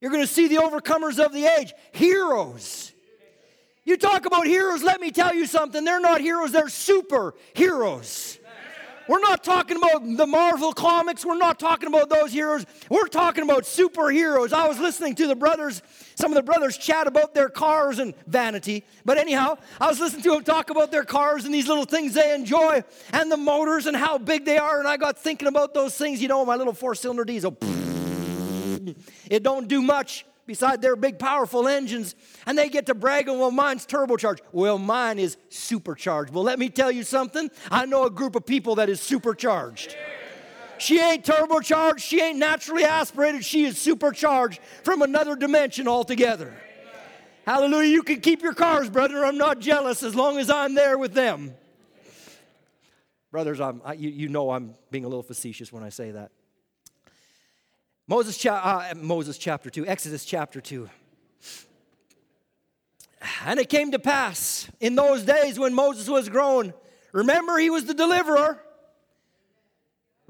You're 0.00 0.10
going 0.10 0.22
to 0.22 0.32
see 0.32 0.48
the 0.48 0.56
overcomers 0.56 1.24
of 1.24 1.32
the 1.32 1.46
age, 1.46 1.72
heroes. 1.92 2.92
You 3.84 3.96
talk 3.96 4.26
about 4.26 4.46
heroes, 4.46 4.82
let 4.82 5.00
me 5.00 5.10
tell 5.10 5.34
you 5.34 5.46
something. 5.46 5.84
They're 5.84 6.00
not 6.00 6.20
heroes, 6.20 6.52
they're 6.52 6.66
superheroes. 6.66 8.38
We're 9.08 9.20
not 9.20 9.42
talking 9.42 9.76
about 9.76 10.16
the 10.16 10.26
Marvel 10.26 10.72
comics. 10.72 11.24
We're 11.24 11.36
not 11.36 11.58
talking 11.58 11.88
about 11.88 12.08
those 12.08 12.32
heroes. 12.32 12.64
We're 12.88 13.08
talking 13.08 13.42
about 13.42 13.64
superheroes. 13.64 14.52
I 14.52 14.68
was 14.68 14.78
listening 14.78 15.16
to 15.16 15.26
the 15.26 15.34
brothers, 15.34 15.82
some 16.14 16.30
of 16.30 16.36
the 16.36 16.42
brothers 16.42 16.76
chat 16.76 17.06
about 17.06 17.34
their 17.34 17.48
cars 17.48 17.98
and 17.98 18.14
vanity. 18.26 18.84
But 19.04 19.18
anyhow, 19.18 19.58
I 19.80 19.88
was 19.88 20.00
listening 20.00 20.22
to 20.22 20.30
them 20.30 20.44
talk 20.44 20.70
about 20.70 20.90
their 20.90 21.04
cars 21.04 21.44
and 21.44 21.54
these 21.54 21.68
little 21.68 21.84
things 21.84 22.14
they 22.14 22.34
enjoy 22.34 22.82
and 23.12 23.30
the 23.30 23.36
motors 23.36 23.86
and 23.86 23.96
how 23.96 24.18
big 24.18 24.44
they 24.44 24.58
are. 24.58 24.78
And 24.78 24.88
I 24.88 24.96
got 24.96 25.18
thinking 25.18 25.48
about 25.48 25.74
those 25.74 25.96
things. 25.96 26.20
You 26.22 26.28
know, 26.28 26.44
my 26.44 26.56
little 26.56 26.74
four 26.74 26.94
cylinder 26.94 27.24
diesel, 27.24 27.56
it 29.30 29.42
don't 29.42 29.68
do 29.68 29.82
much 29.82 30.26
beside 30.46 30.82
their 30.82 30.96
big 30.96 31.18
powerful 31.18 31.68
engines 31.68 32.14
and 32.46 32.58
they 32.58 32.68
get 32.68 32.86
to 32.86 32.94
bragging 32.94 33.38
well 33.38 33.52
mine's 33.52 33.86
turbocharged 33.86 34.40
well 34.50 34.76
mine 34.76 35.18
is 35.18 35.36
supercharged 35.50 36.32
well 36.34 36.42
let 36.42 36.58
me 36.58 36.68
tell 36.68 36.90
you 36.90 37.04
something 37.04 37.48
i 37.70 37.86
know 37.86 38.04
a 38.06 38.10
group 38.10 38.34
of 38.34 38.44
people 38.44 38.74
that 38.74 38.88
is 38.88 39.00
supercharged 39.00 39.96
she 40.82 41.00
ain't 41.00 41.24
turbocharged 41.24 42.00
she 42.00 42.20
ain't 42.20 42.38
naturally 42.38 42.84
aspirated 42.84 43.44
she 43.44 43.64
is 43.64 43.78
supercharged 43.78 44.60
from 44.82 45.02
another 45.02 45.36
dimension 45.36 45.88
altogether 45.88 46.54
hallelujah 47.46 47.88
you 47.88 48.02
can 48.02 48.20
keep 48.20 48.42
your 48.42 48.54
cars 48.54 48.90
brother 48.90 49.24
i'm 49.24 49.38
not 49.38 49.58
jealous 49.58 50.02
as 50.02 50.14
long 50.14 50.38
as 50.38 50.50
i'm 50.50 50.74
there 50.74 50.98
with 50.98 51.14
them 51.14 51.54
brothers 53.30 53.60
I'm, 53.60 53.80
I, 53.84 53.94
you, 53.94 54.10
you 54.10 54.28
know 54.28 54.50
i'm 54.50 54.74
being 54.90 55.04
a 55.04 55.08
little 55.08 55.22
facetious 55.22 55.72
when 55.72 55.82
i 55.82 55.88
say 55.88 56.10
that 56.10 56.32
Moses, 58.08 58.36
cha- 58.36 58.90
uh, 58.90 58.94
Moses 58.96 59.38
chapter 59.38 59.70
2, 59.70 59.86
Exodus 59.86 60.24
chapter 60.24 60.60
2. 60.60 60.90
And 63.46 63.60
it 63.60 63.68
came 63.68 63.92
to 63.92 63.98
pass 63.98 64.68
in 64.80 64.96
those 64.96 65.22
days 65.22 65.58
when 65.58 65.72
Moses 65.72 66.08
was 66.08 66.28
grown. 66.28 66.74
Remember, 67.12 67.58
he 67.58 67.70
was 67.70 67.84
the 67.84 67.94
deliverer. 67.94 68.60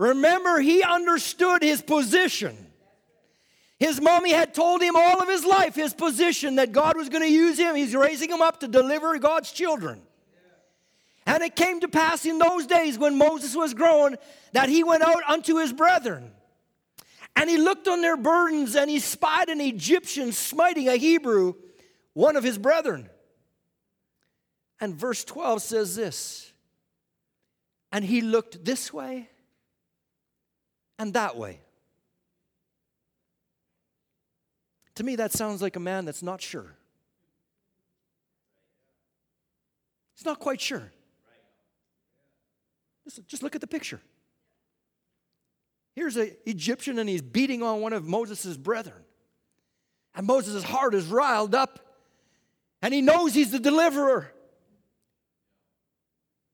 Remember, 0.03 0.59
he 0.59 0.83
understood 0.83 1.63
his 1.63 1.81
position. 1.81 2.57
His 3.79 4.01
mommy 4.01 4.33
had 4.33 4.53
told 4.53 4.83
him 4.83 4.97
all 4.97 5.23
of 5.23 5.29
his 5.29 5.45
life 5.45 5.77
his 5.77 5.95
position 5.95 6.57
that 6.57 6.73
God 6.73 6.97
was 6.97 7.09
going 7.09 7.23
to 7.23 7.33
use 7.33 7.57
him. 7.57 7.77
He's 7.77 7.95
raising 7.95 8.29
him 8.29 8.43
up 8.43 8.59
to 8.61 8.69
deliver 8.69 9.17
God's 9.21 9.53
children. 9.53 10.03
And 11.25 11.45
it 11.45 11.55
came 11.55 11.79
to 11.81 11.89
pass 11.89 12.27
in 12.27 12.39
those 12.39 12.67
days 12.67 12.99
when 12.99 13.17
Moses 13.17 13.55
was 13.55 13.75
grown 13.75 14.17
that 14.51 14.69
he 14.69 14.83
went 14.83 15.05
out 15.05 15.23
unto 15.29 15.59
his 15.59 15.73
brethren. 15.73 16.33
And 17.37 17.49
he 17.49 17.57
looked 17.57 17.87
on 17.87 18.01
their 18.01 18.17
burdens 18.17 18.75
and 18.75 18.91
he 18.91 18.99
spied 18.99 19.51
an 19.51 19.61
Egyptian 19.61 20.33
smiting 20.33 20.89
a 20.89 20.97
Hebrew, 20.97 21.55
one 22.13 22.35
of 22.35 22.43
his 22.43 22.59
brethren. 22.59 23.09
And 24.81 24.97
verse 24.97 25.23
12 25.23 25.63
says 25.63 25.95
this 25.95 26.53
And 27.93 28.05
he 28.05 28.21
looked 28.21 28.65
this 28.65 28.93
way 28.93 29.29
and 31.03 31.15
that 31.15 31.37
way. 31.37 31.59
To 34.95 35.03
me, 35.03 35.17
that 35.17 35.33
sounds 35.33 35.61
like 35.61 35.75
a 35.75 35.81
man 35.81 36.05
that's 36.05 36.23
not 36.23 36.41
sure. 36.41 36.77
He's 40.15 40.25
not 40.25 40.39
quite 40.39 40.61
sure. 40.61 40.93
Just, 43.27 43.43
look 43.43 43.57
at 43.57 43.61
the 43.61 43.67
picture. 43.67 44.01
Here's 45.97 46.17
an 46.17 46.31
Egyptian 46.47 47.01
and 47.01 47.09
he's 47.09 47.21
beating 47.21 47.65
on 47.65 47.81
one 47.81 47.93
of 47.93 48.07
Moses' 48.07 48.57
brethren. 48.57 49.03
And 50.15 50.25
Moses' 50.25 50.63
heart 50.63 50.95
is 50.95 51.07
riled 51.07 51.57
up 51.57 51.81
and 52.81 52.95
he 52.95 53.03
knows 53.03 53.35
he's 53.35 53.51
the 53.51 53.59
deliverer. 53.59 54.33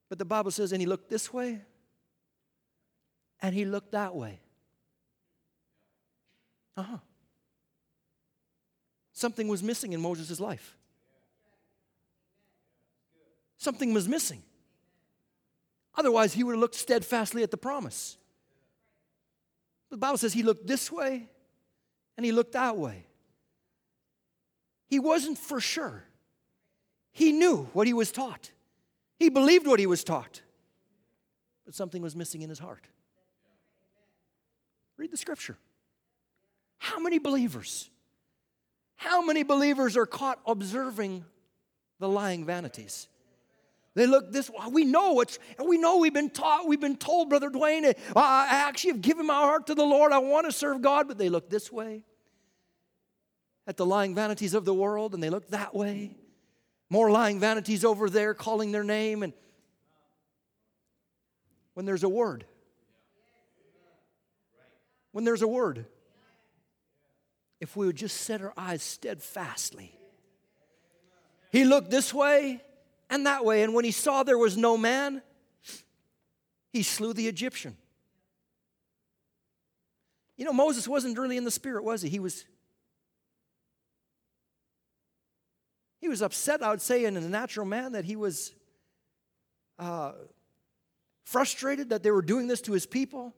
But 0.08 0.18
the 0.18 0.24
Bible 0.24 0.52
says, 0.52 0.72
and 0.72 0.80
he 0.80 0.86
looked 0.86 1.10
this 1.10 1.34
way 1.34 1.60
and 3.40 3.54
he 3.54 3.64
looked 3.64 3.92
that 3.92 4.14
way. 4.14 4.40
Uh 6.76 6.82
huh. 6.82 6.96
Something 9.12 9.48
was 9.48 9.62
missing 9.62 9.92
in 9.92 10.00
Moses' 10.00 10.38
life. 10.38 10.76
Something 13.56 13.92
was 13.92 14.08
missing. 14.08 14.42
Otherwise, 15.96 16.32
he 16.32 16.44
would 16.44 16.52
have 16.52 16.60
looked 16.60 16.76
steadfastly 16.76 17.42
at 17.42 17.50
the 17.50 17.56
promise. 17.56 18.16
The 19.90 19.96
Bible 19.96 20.18
says 20.18 20.32
he 20.32 20.44
looked 20.44 20.66
this 20.66 20.92
way 20.92 21.28
and 22.16 22.24
he 22.24 22.30
looked 22.30 22.52
that 22.52 22.76
way. 22.76 23.06
He 24.86 25.00
wasn't 25.00 25.38
for 25.38 25.60
sure. 25.60 26.04
He 27.10 27.32
knew 27.32 27.68
what 27.72 27.86
he 27.88 27.92
was 27.92 28.12
taught, 28.12 28.52
he 29.18 29.28
believed 29.28 29.66
what 29.66 29.80
he 29.80 29.86
was 29.86 30.04
taught, 30.04 30.42
but 31.64 31.74
something 31.74 32.00
was 32.00 32.14
missing 32.14 32.42
in 32.42 32.48
his 32.48 32.60
heart. 32.60 32.86
Read 34.98 35.12
the 35.12 35.16
scripture. 35.16 35.56
How 36.78 36.98
many 36.98 37.18
believers? 37.18 37.88
How 38.96 39.24
many 39.24 39.44
believers 39.44 39.96
are 39.96 40.06
caught 40.06 40.40
observing 40.44 41.24
the 42.00 42.08
lying 42.08 42.44
vanities? 42.44 43.08
They 43.94 44.06
look 44.06 44.32
this 44.32 44.50
way. 44.50 44.58
We 44.70 44.84
know 44.84 45.20
it's, 45.20 45.38
and 45.58 45.68
we 45.68 45.78
know 45.78 45.98
we've 45.98 46.12
been 46.12 46.30
taught, 46.30 46.68
we've 46.68 46.80
been 46.80 46.96
told, 46.96 47.30
Brother 47.30 47.50
Dwayne, 47.50 47.96
I 48.14 48.46
actually 48.50 48.92
have 48.92 49.02
given 49.02 49.26
my 49.26 49.34
heart 49.34 49.68
to 49.68 49.74
the 49.74 49.84
Lord. 49.84 50.12
I 50.12 50.18
want 50.18 50.46
to 50.46 50.52
serve 50.52 50.82
God, 50.82 51.08
but 51.08 51.16
they 51.16 51.28
look 51.28 51.48
this 51.48 51.72
way 51.72 52.04
at 53.66 53.76
the 53.76 53.86
lying 53.86 54.14
vanities 54.14 54.54
of 54.54 54.64
the 54.64 54.74
world, 54.74 55.14
and 55.14 55.22
they 55.22 55.30
look 55.30 55.48
that 55.48 55.74
way. 55.74 56.16
More 56.90 57.10
lying 57.10 57.38
vanities 57.38 57.84
over 57.84 58.08
there 58.08 58.34
calling 58.34 58.72
their 58.72 58.84
name, 58.84 59.22
and 59.22 59.32
when 61.74 61.86
there's 61.86 62.04
a 62.04 62.08
word, 62.08 62.44
when 65.18 65.24
there's 65.24 65.42
a 65.42 65.48
word, 65.48 65.84
if 67.58 67.74
we 67.74 67.86
would 67.86 67.96
just 67.96 68.18
set 68.18 68.40
our 68.40 68.54
eyes 68.56 68.84
steadfastly. 68.84 69.92
He 71.50 71.64
looked 71.64 71.90
this 71.90 72.14
way, 72.14 72.62
and 73.10 73.26
that 73.26 73.44
way. 73.44 73.64
And 73.64 73.74
when 73.74 73.84
he 73.84 73.90
saw 73.90 74.22
there 74.22 74.38
was 74.38 74.56
no 74.56 74.78
man, 74.78 75.20
he 76.72 76.84
slew 76.84 77.12
the 77.14 77.26
Egyptian. 77.26 77.76
You 80.36 80.44
know, 80.44 80.52
Moses 80.52 80.86
wasn't 80.86 81.18
really 81.18 81.36
in 81.36 81.42
the 81.42 81.50
spirit, 81.50 81.82
was 81.82 82.00
he? 82.00 82.08
He 82.08 82.20
was. 82.20 82.44
He 86.00 86.08
was 86.08 86.22
upset, 86.22 86.62
I 86.62 86.70
would 86.70 86.80
say, 86.80 87.06
in 87.06 87.16
a 87.16 87.20
natural 87.22 87.66
man 87.66 87.90
that 87.90 88.04
he 88.04 88.14
was 88.14 88.54
uh, 89.80 90.12
frustrated 91.24 91.88
that 91.88 92.04
they 92.04 92.12
were 92.12 92.22
doing 92.22 92.46
this 92.46 92.60
to 92.60 92.72
his 92.72 92.86
people. 92.86 93.34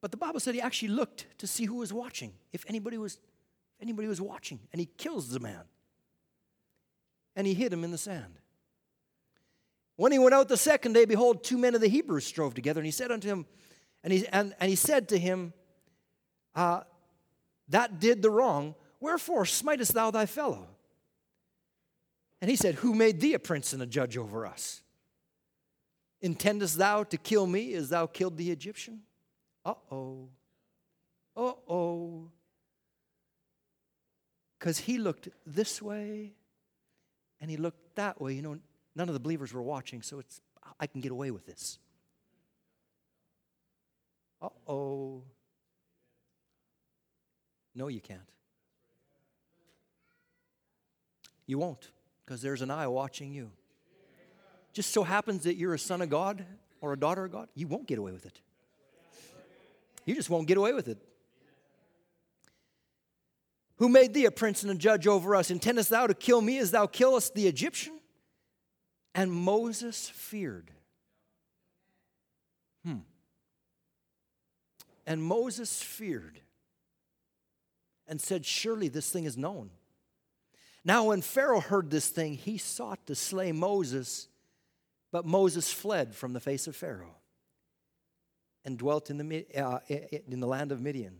But 0.00 0.10
the 0.10 0.16
Bible 0.16 0.40
said 0.40 0.54
he 0.54 0.60
actually 0.60 0.88
looked 0.88 1.26
to 1.38 1.46
see 1.46 1.64
who 1.64 1.76
was 1.76 1.92
watching, 1.92 2.32
if 2.52 2.64
anybody 2.68 2.98
was, 2.98 3.14
if 3.14 3.82
anybody 3.82 4.08
was 4.08 4.20
watching, 4.20 4.60
and 4.72 4.80
he 4.80 4.86
kills 4.96 5.28
the 5.28 5.40
man 5.40 5.64
and 7.38 7.46
he 7.46 7.54
hid 7.54 7.72
him 7.72 7.84
in 7.84 7.92
the 7.92 7.98
sand. 7.98 8.40
When 9.94 10.10
he 10.10 10.18
went 10.18 10.34
out 10.34 10.48
the 10.48 10.56
second 10.56 10.94
day, 10.94 11.04
behold, 11.04 11.44
two 11.44 11.56
men 11.56 11.76
of 11.76 11.80
the 11.80 11.88
Hebrews 11.88 12.26
strove 12.26 12.52
together, 12.52 12.80
and 12.80 12.86
he 12.86 12.90
said 12.90 13.12
unto 13.12 13.28
him, 13.28 13.46
and 14.02 14.12
he, 14.12 14.26
and, 14.28 14.54
and 14.58 14.68
he 14.68 14.74
said 14.74 15.08
to 15.10 15.18
him, 15.18 15.52
uh, 16.56 16.80
That 17.68 18.00
did 18.00 18.22
the 18.22 18.30
wrong, 18.30 18.74
wherefore 18.98 19.44
smitest 19.44 19.94
thou 19.94 20.10
thy 20.10 20.26
fellow? 20.26 20.66
And 22.40 22.50
he 22.50 22.56
said, 22.56 22.76
Who 22.76 22.92
made 22.92 23.20
thee 23.20 23.34
a 23.34 23.38
prince 23.38 23.72
and 23.72 23.82
a 23.82 23.86
judge 23.86 24.16
over 24.16 24.44
us? 24.44 24.82
Intendest 26.20 26.76
thou 26.76 27.04
to 27.04 27.16
kill 27.16 27.46
me 27.46 27.74
as 27.74 27.88
thou 27.88 28.06
killed 28.06 28.36
the 28.36 28.50
Egyptian? 28.50 29.02
Uh 29.68 29.74
oh. 29.92 30.28
Uh 31.36 31.52
oh. 31.68 32.30
Because 34.58 34.78
he 34.78 34.96
looked 34.96 35.28
this 35.46 35.82
way 35.82 36.32
and 37.38 37.50
he 37.50 37.58
looked 37.58 37.94
that 37.96 38.18
way. 38.18 38.32
You 38.32 38.40
know, 38.40 38.58
none 38.96 39.08
of 39.08 39.12
the 39.12 39.20
believers 39.20 39.52
were 39.52 39.62
watching, 39.62 40.00
so 40.00 40.20
it's 40.20 40.40
I 40.80 40.86
can 40.86 41.02
get 41.02 41.12
away 41.12 41.30
with 41.30 41.44
this. 41.44 41.78
Uh 44.40 44.48
oh. 44.66 45.22
No, 47.74 47.88
you 47.88 48.00
can't. 48.00 48.20
You 51.46 51.58
won't, 51.58 51.90
because 52.24 52.40
there's 52.40 52.62
an 52.62 52.70
eye 52.70 52.86
watching 52.86 53.34
you. 53.34 53.50
Just 54.72 54.92
so 54.92 55.02
happens 55.02 55.44
that 55.44 55.56
you're 55.56 55.74
a 55.74 55.78
son 55.78 56.00
of 56.00 56.08
God 56.08 56.44
or 56.80 56.94
a 56.94 56.98
daughter 56.98 57.26
of 57.26 57.32
God, 57.32 57.48
you 57.54 57.66
won't 57.66 57.86
get 57.86 57.98
away 57.98 58.12
with 58.12 58.24
it. 58.24 58.40
You 60.08 60.14
just 60.14 60.30
won't 60.30 60.48
get 60.48 60.56
away 60.56 60.72
with 60.72 60.88
it 60.88 60.98
who 63.78 63.88
made 63.88 64.12
thee 64.12 64.24
a 64.24 64.30
prince 64.30 64.62
and 64.62 64.72
a 64.72 64.74
judge 64.74 65.06
over 65.06 65.34
us? 65.34 65.50
Intendest 65.50 65.90
thou 65.90 66.06
to 66.06 66.14
kill 66.14 66.40
me 66.40 66.58
as 66.58 66.70
thou 66.70 66.86
killest 66.86 67.34
the 67.34 67.46
Egyptian? 67.46 67.98
And 69.14 69.32
Moses 69.32 70.08
feared. 70.08 70.70
Hmm. 72.84 72.98
And 75.06 75.22
Moses 75.22 75.80
feared 75.80 76.40
and 78.06 78.20
said, 78.20 78.44
Surely 78.44 78.88
this 78.88 79.10
thing 79.10 79.24
is 79.24 79.36
known. 79.36 79.70
Now, 80.84 81.04
when 81.04 81.22
Pharaoh 81.22 81.60
heard 81.60 81.90
this 81.90 82.08
thing, 82.08 82.34
he 82.34 82.58
sought 82.58 83.06
to 83.06 83.14
slay 83.14 83.52
Moses, 83.52 84.28
but 85.12 85.24
Moses 85.24 85.72
fled 85.72 86.14
from 86.14 86.32
the 86.32 86.40
face 86.40 86.66
of 86.66 86.74
Pharaoh 86.74 87.17
and 88.64 88.78
dwelt 88.78 89.10
in 89.10 89.18
the, 89.18 89.46
uh, 89.56 89.78
in 89.88 90.40
the 90.40 90.46
land 90.46 90.72
of 90.72 90.80
Midian. 90.80 91.16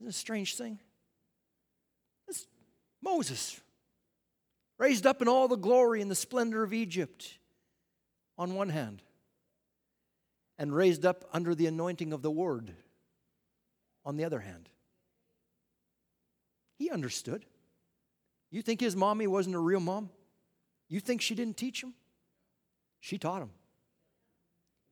Isn't 0.00 0.10
a 0.10 0.12
strange 0.12 0.56
thing? 0.56 0.78
It's 2.28 2.46
Moses, 3.02 3.60
raised 4.78 5.06
up 5.06 5.22
in 5.22 5.28
all 5.28 5.48
the 5.48 5.56
glory 5.56 6.00
and 6.00 6.10
the 6.10 6.14
splendor 6.14 6.62
of 6.62 6.72
Egypt, 6.72 7.38
on 8.36 8.54
one 8.54 8.68
hand, 8.68 9.02
and 10.58 10.74
raised 10.74 11.04
up 11.04 11.24
under 11.32 11.54
the 11.54 11.66
anointing 11.66 12.12
of 12.12 12.22
the 12.22 12.30
word 12.30 12.72
on 14.04 14.16
the 14.16 14.24
other 14.24 14.40
hand. 14.40 14.68
He 16.76 16.90
understood. 16.90 17.44
You 18.50 18.62
think 18.62 18.80
his 18.80 18.94
mommy 18.94 19.26
wasn't 19.26 19.56
a 19.56 19.60
real 19.60 19.80
mom? 19.80 20.10
You 20.88 21.00
think 21.00 21.20
she 21.20 21.34
didn't 21.34 21.56
teach 21.56 21.82
him? 21.82 21.94
She 23.00 23.18
taught 23.18 23.42
him. 23.42 23.50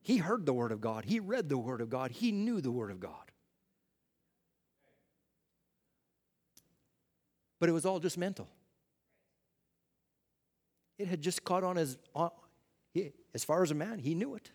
He 0.07 0.15
heard 0.19 0.45
the 0.45 0.53
Word 0.53 0.71
of 0.71 0.79
God. 0.79 1.03
He 1.03 1.19
read 1.19 1.49
the 1.49 1.57
Word 1.57 1.81
of 1.81 1.89
God. 1.89 2.11
He 2.11 2.31
knew 2.31 2.61
the 2.61 2.71
Word 2.71 2.91
of 2.91 2.99
God. 3.01 3.29
But 7.59 7.67
it 7.67 7.73
was 7.73 7.85
all 7.85 7.99
just 7.99 8.17
mental. 8.17 8.47
It 10.97 11.09
had 11.09 11.19
just 11.19 11.43
caught 11.43 11.65
on 11.65 11.77
as, 11.77 11.97
as 13.33 13.43
far 13.43 13.63
as 13.63 13.71
a 13.71 13.75
man, 13.75 13.99
he 13.99 14.15
knew 14.15 14.35
it. 14.35 14.49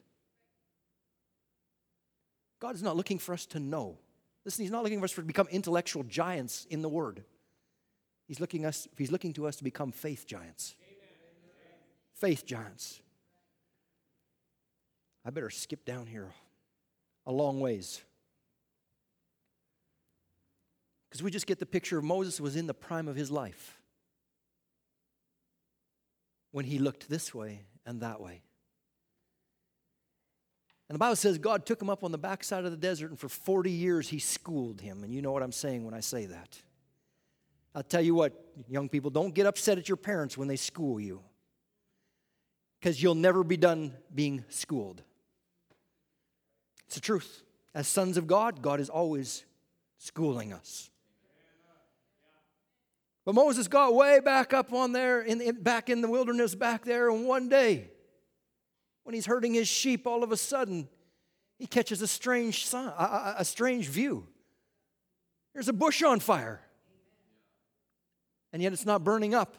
God 2.59 2.75
is 2.75 2.83
not 2.83 2.97
looking 2.97 3.19
for 3.19 3.35
us 3.35 3.45
to 3.49 3.61
know. 3.61 3.99
Listen, 4.47 4.63
He's 4.63 4.73
not 4.73 4.83
looking 4.83 5.01
for 5.01 5.05
us 5.05 5.13
to 5.13 5.23
become 5.23 5.49
intellectual 5.51 6.03
giants 6.05 6.67
in 6.71 6.81
the 6.81 6.89
Word. 6.89 7.25
He's 8.27 8.41
looking, 8.41 8.65
us, 8.65 8.89
he's 8.97 9.13
looking 9.13 9.35
to 9.35 9.47
us 9.47 9.57
to 9.57 9.65
become 9.65 9.93
faith 9.93 10.27
giants. 10.27 10.77
Faith 12.15 12.47
giants. 12.47 13.03
I 15.25 15.31
better 15.31 15.51
skip 15.51 15.85
down 15.85 16.07
here 16.07 16.33
a 17.27 17.33
long 17.33 17.61
ways. 17.61 18.03
Because 21.09 21.23
we 21.23 21.31
just 21.31 21.47
get 21.47 21.59
the 21.59 21.67
picture 21.67 21.99
of 21.99 22.05
Moses 22.05 22.41
was 22.41 22.57
in 22.57 22.67
the 22.67 22.75
prime 22.75 23.07
of 23.07 23.17
his 23.17 23.31
life 23.31 23.79
when 26.51 26.65
he 26.65 26.79
looked 26.79 27.09
this 27.09 27.35
way 27.35 27.61
and 27.85 28.01
that 28.01 28.21
way. 28.21 28.43
And 30.89 30.95
the 30.95 30.99
Bible 30.99 31.17
says 31.17 31.39
God 31.39 31.65
took 31.65 31.81
him 31.81 31.89
up 31.89 32.05
on 32.05 32.13
the 32.13 32.19
backside 32.19 32.65
of 32.65 32.71
the 32.71 32.77
desert, 32.77 33.11
and 33.11 33.19
for 33.19 33.29
40 33.29 33.71
years 33.71 34.09
he 34.09 34.19
schooled 34.19 34.81
him. 34.81 35.05
And 35.05 35.15
you 35.15 35.23
know 35.23 35.33
what 35.33 35.43
I'm 35.43 35.53
saying 35.53 35.85
when 35.85 35.95
I 35.95 36.01
say 36.01 36.27
that. 36.27 36.61
I'll 37.75 37.83
tell 37.83 38.03
you 38.03 38.15
what, 38.15 38.33
young 38.69 38.89
people, 38.91 39.11
don't 39.11 39.35
get 39.35 39.47
upset 39.47 39.79
at 39.79 39.89
your 39.89 39.97
parents 39.97 40.37
when 40.37 40.49
they 40.49 40.57
school 40.57 41.01
you, 41.01 41.23
because 42.79 43.03
you'll 43.03 43.15
never 43.15 43.43
be 43.43 43.57
done 43.57 43.95
being 44.15 44.45
schooled. 44.49 45.03
It's 46.93 47.01
the 47.01 47.07
truth. 47.07 47.43
As 47.75 47.89
sons 47.89 48.19
of 48.19 48.27
God, 48.27 48.61
God 48.61 48.79
is 48.79 48.91
always 48.91 49.47
schooling 49.97 50.53
us. 50.53 50.91
But 53.25 53.35
Moses 53.35 53.67
got 53.67 53.95
way 53.95 54.21
back 54.21 54.53
up 54.53 54.75
on 54.75 54.93
there, 54.93 55.23
in, 55.23 55.41
in, 55.41 55.63
back 55.63 55.89
in 55.89 56.03
the 56.03 56.11
wilderness 56.11 56.55
back 56.55 56.85
there, 56.85 57.09
and 57.09 57.27
one 57.27 57.49
day, 57.49 57.89
when 59.05 59.15
he's 59.15 59.25
herding 59.25 59.55
his 59.55 59.69
sheep, 59.69 60.07
all 60.07 60.23
of 60.23 60.33
a 60.33 60.37
sudden, 60.37 60.87
he 61.59 61.67
catches 61.67 62.03
a 62.03 62.07
strange 62.07 62.67
sign, 62.67 62.89
a, 62.89 63.37
a 63.39 63.45
strange 63.47 63.89
view. 63.89 64.27
There's 65.55 65.69
a 65.69 65.73
bush 65.73 66.03
on 66.03 66.21
fire, 66.21 66.61
and 68.53 68.61
yet 68.61 68.75
it's 68.75 68.85
not 68.85 69.03
burning 69.03 69.35
up. 69.35 69.57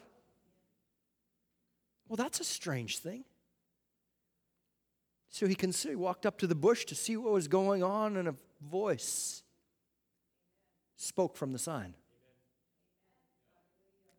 Well, 2.06 2.16
that's 2.16 2.38
a 2.38 2.44
strange 2.44 2.98
thing. 2.98 3.24
So 5.34 5.48
he 5.48 5.56
considered, 5.56 5.96
walked 5.96 6.26
up 6.26 6.38
to 6.38 6.46
the 6.46 6.54
bush 6.54 6.84
to 6.84 6.94
see 6.94 7.16
what 7.16 7.32
was 7.32 7.48
going 7.48 7.82
on, 7.82 8.16
and 8.16 8.28
a 8.28 8.36
voice 8.62 9.42
spoke 10.94 11.36
from 11.36 11.50
the 11.50 11.58
sign 11.58 11.94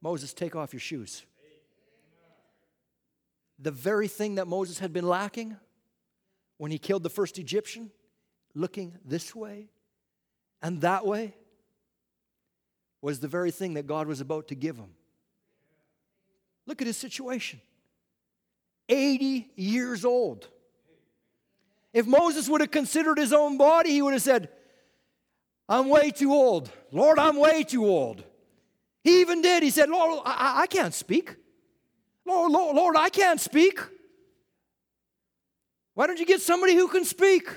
Moses, 0.02 0.34
take 0.34 0.58
off 0.58 0.74
your 0.74 0.82
shoes. 0.82 1.24
The 3.58 3.72
very 3.72 4.10
thing 4.10 4.36
that 4.36 4.46
Moses 4.46 4.80
had 4.80 4.92
been 4.92 5.08
lacking 5.08 5.56
when 6.58 6.70
he 6.70 6.78
killed 6.78 7.04
the 7.04 7.10
first 7.10 7.40
Egyptian, 7.40 7.92
looking 8.54 8.98
this 9.06 9.34
way 9.34 9.70
and 10.62 10.82
that 10.82 11.06
way, 11.06 11.34
was 13.02 13.22
the 13.22 13.30
very 13.30 13.52
thing 13.52 13.76
that 13.76 13.88
God 13.88 14.08
was 14.08 14.20
about 14.20 14.50
to 14.50 14.56
give 14.56 14.76
him. 14.76 14.90
Look 16.66 16.82
at 16.82 16.88
his 16.88 16.98
situation 16.98 17.62
80 18.90 19.50
years 19.56 20.04
old. 20.04 20.50
If 21.96 22.06
Moses 22.06 22.50
would 22.50 22.60
have 22.60 22.72
considered 22.72 23.18
his 23.18 23.32
own 23.32 23.58
body, 23.58 23.92
he 23.92 24.02
would 24.02 24.12
have 24.12 24.22
said, 24.22 24.50
I'm 25.70 25.88
way 25.88 26.12
too 26.12 26.34
old. 26.34 26.70
Lord, 26.92 27.18
I'm 27.18 27.38
way 27.38 27.64
too 27.64 27.86
old. 27.86 28.22
He 29.02 29.22
even 29.22 29.42
did. 29.42 29.64
He 29.64 29.70
said, 29.70 29.90
Lord, 29.90 30.22
I, 30.26 30.64
I 30.64 30.68
can't 30.68 30.94
speak. 30.94 31.34
Lord, 32.26 32.52
Lord, 32.52 32.76
Lord, 32.76 32.96
I 32.98 33.08
can't 33.08 33.40
speak. 33.40 33.80
Why 35.94 36.06
don't 36.06 36.20
you 36.20 36.26
get 36.26 36.42
somebody 36.42 36.76
who 36.76 36.90
can 36.90 37.06
speak? 37.06 37.48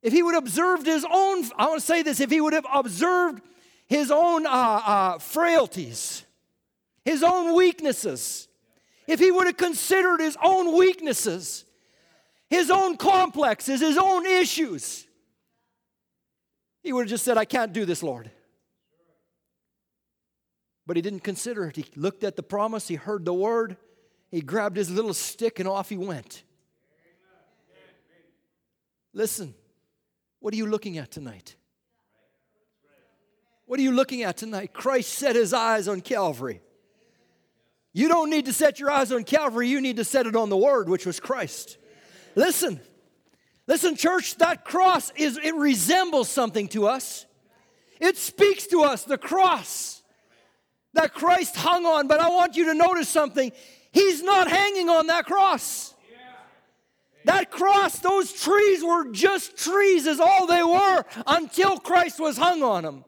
If 0.00 0.12
he 0.12 0.22
would 0.22 0.34
have 0.34 0.44
observed 0.44 0.86
his 0.86 1.04
own, 1.04 1.44
I 1.56 1.66
want 1.66 1.80
to 1.80 1.86
say 1.86 2.04
this, 2.04 2.20
if 2.20 2.30
he 2.30 2.40
would 2.40 2.52
have 2.52 2.66
observed 2.72 3.42
his 3.88 4.12
own 4.12 4.46
uh, 4.46 4.50
uh, 4.50 5.18
frailties, 5.18 6.24
his 7.04 7.24
own 7.24 7.56
weaknesses, 7.56 8.46
if 9.12 9.20
he 9.20 9.30
would 9.30 9.46
have 9.46 9.58
considered 9.58 10.20
his 10.20 10.38
own 10.42 10.74
weaknesses, 10.74 11.66
his 12.48 12.70
own 12.70 12.96
complexes, 12.96 13.80
his 13.80 13.98
own 13.98 14.24
issues, 14.24 15.06
he 16.82 16.94
would 16.94 17.02
have 17.02 17.10
just 17.10 17.24
said, 17.24 17.36
I 17.36 17.44
can't 17.44 17.74
do 17.74 17.84
this, 17.84 18.02
Lord. 18.02 18.30
But 20.86 20.96
he 20.96 21.02
didn't 21.02 21.20
consider 21.20 21.66
it. 21.66 21.76
He 21.76 21.84
looked 21.94 22.24
at 22.24 22.36
the 22.36 22.42
promise, 22.42 22.88
he 22.88 22.94
heard 22.94 23.26
the 23.26 23.34
word, 23.34 23.76
he 24.30 24.40
grabbed 24.40 24.78
his 24.78 24.90
little 24.90 25.14
stick, 25.14 25.58
and 25.58 25.68
off 25.68 25.90
he 25.90 25.98
went. 25.98 26.42
Listen, 29.12 29.54
what 30.40 30.54
are 30.54 30.56
you 30.56 30.66
looking 30.66 30.96
at 30.96 31.10
tonight? 31.10 31.54
What 33.66 33.78
are 33.78 33.82
you 33.82 33.92
looking 33.92 34.22
at 34.22 34.38
tonight? 34.38 34.72
Christ 34.72 35.10
set 35.10 35.36
his 35.36 35.52
eyes 35.52 35.86
on 35.86 36.00
Calvary. 36.00 36.62
You 37.92 38.08
don't 38.08 38.30
need 38.30 38.46
to 38.46 38.52
set 38.52 38.80
your 38.80 38.90
eyes 38.90 39.12
on 39.12 39.24
Calvary, 39.24 39.68
you 39.68 39.80
need 39.80 39.96
to 39.96 40.04
set 40.04 40.26
it 40.26 40.36
on 40.36 40.48
the 40.48 40.56
Word, 40.56 40.88
which 40.88 41.04
was 41.04 41.20
Christ. 41.20 41.76
Listen, 42.34 42.80
listen, 43.66 43.96
church, 43.96 44.36
that 44.36 44.64
cross 44.64 45.12
is, 45.16 45.36
it 45.36 45.54
resembles 45.54 46.28
something 46.28 46.68
to 46.68 46.86
us. 46.86 47.26
It 48.00 48.16
speaks 48.16 48.66
to 48.68 48.82
us, 48.82 49.04
the 49.04 49.18
cross 49.18 50.02
that 50.94 51.14
Christ 51.14 51.56
hung 51.56 51.86
on. 51.86 52.08
But 52.08 52.20
I 52.20 52.28
want 52.30 52.56
you 52.56 52.66
to 52.66 52.74
notice 52.74 53.08
something. 53.08 53.52
He's 53.92 54.22
not 54.22 54.48
hanging 54.48 54.88
on 54.88 55.06
that 55.08 55.26
cross. 55.26 55.94
That 57.24 57.52
cross, 57.52 58.00
those 58.00 58.32
trees 58.32 58.82
were 58.82 59.12
just 59.12 59.56
trees, 59.56 60.06
is 60.06 60.18
all 60.18 60.46
they 60.46 60.62
were 60.62 61.04
until 61.26 61.78
Christ 61.78 62.18
was 62.18 62.36
hung 62.36 62.64
on 62.64 62.82
them. 62.82 63.04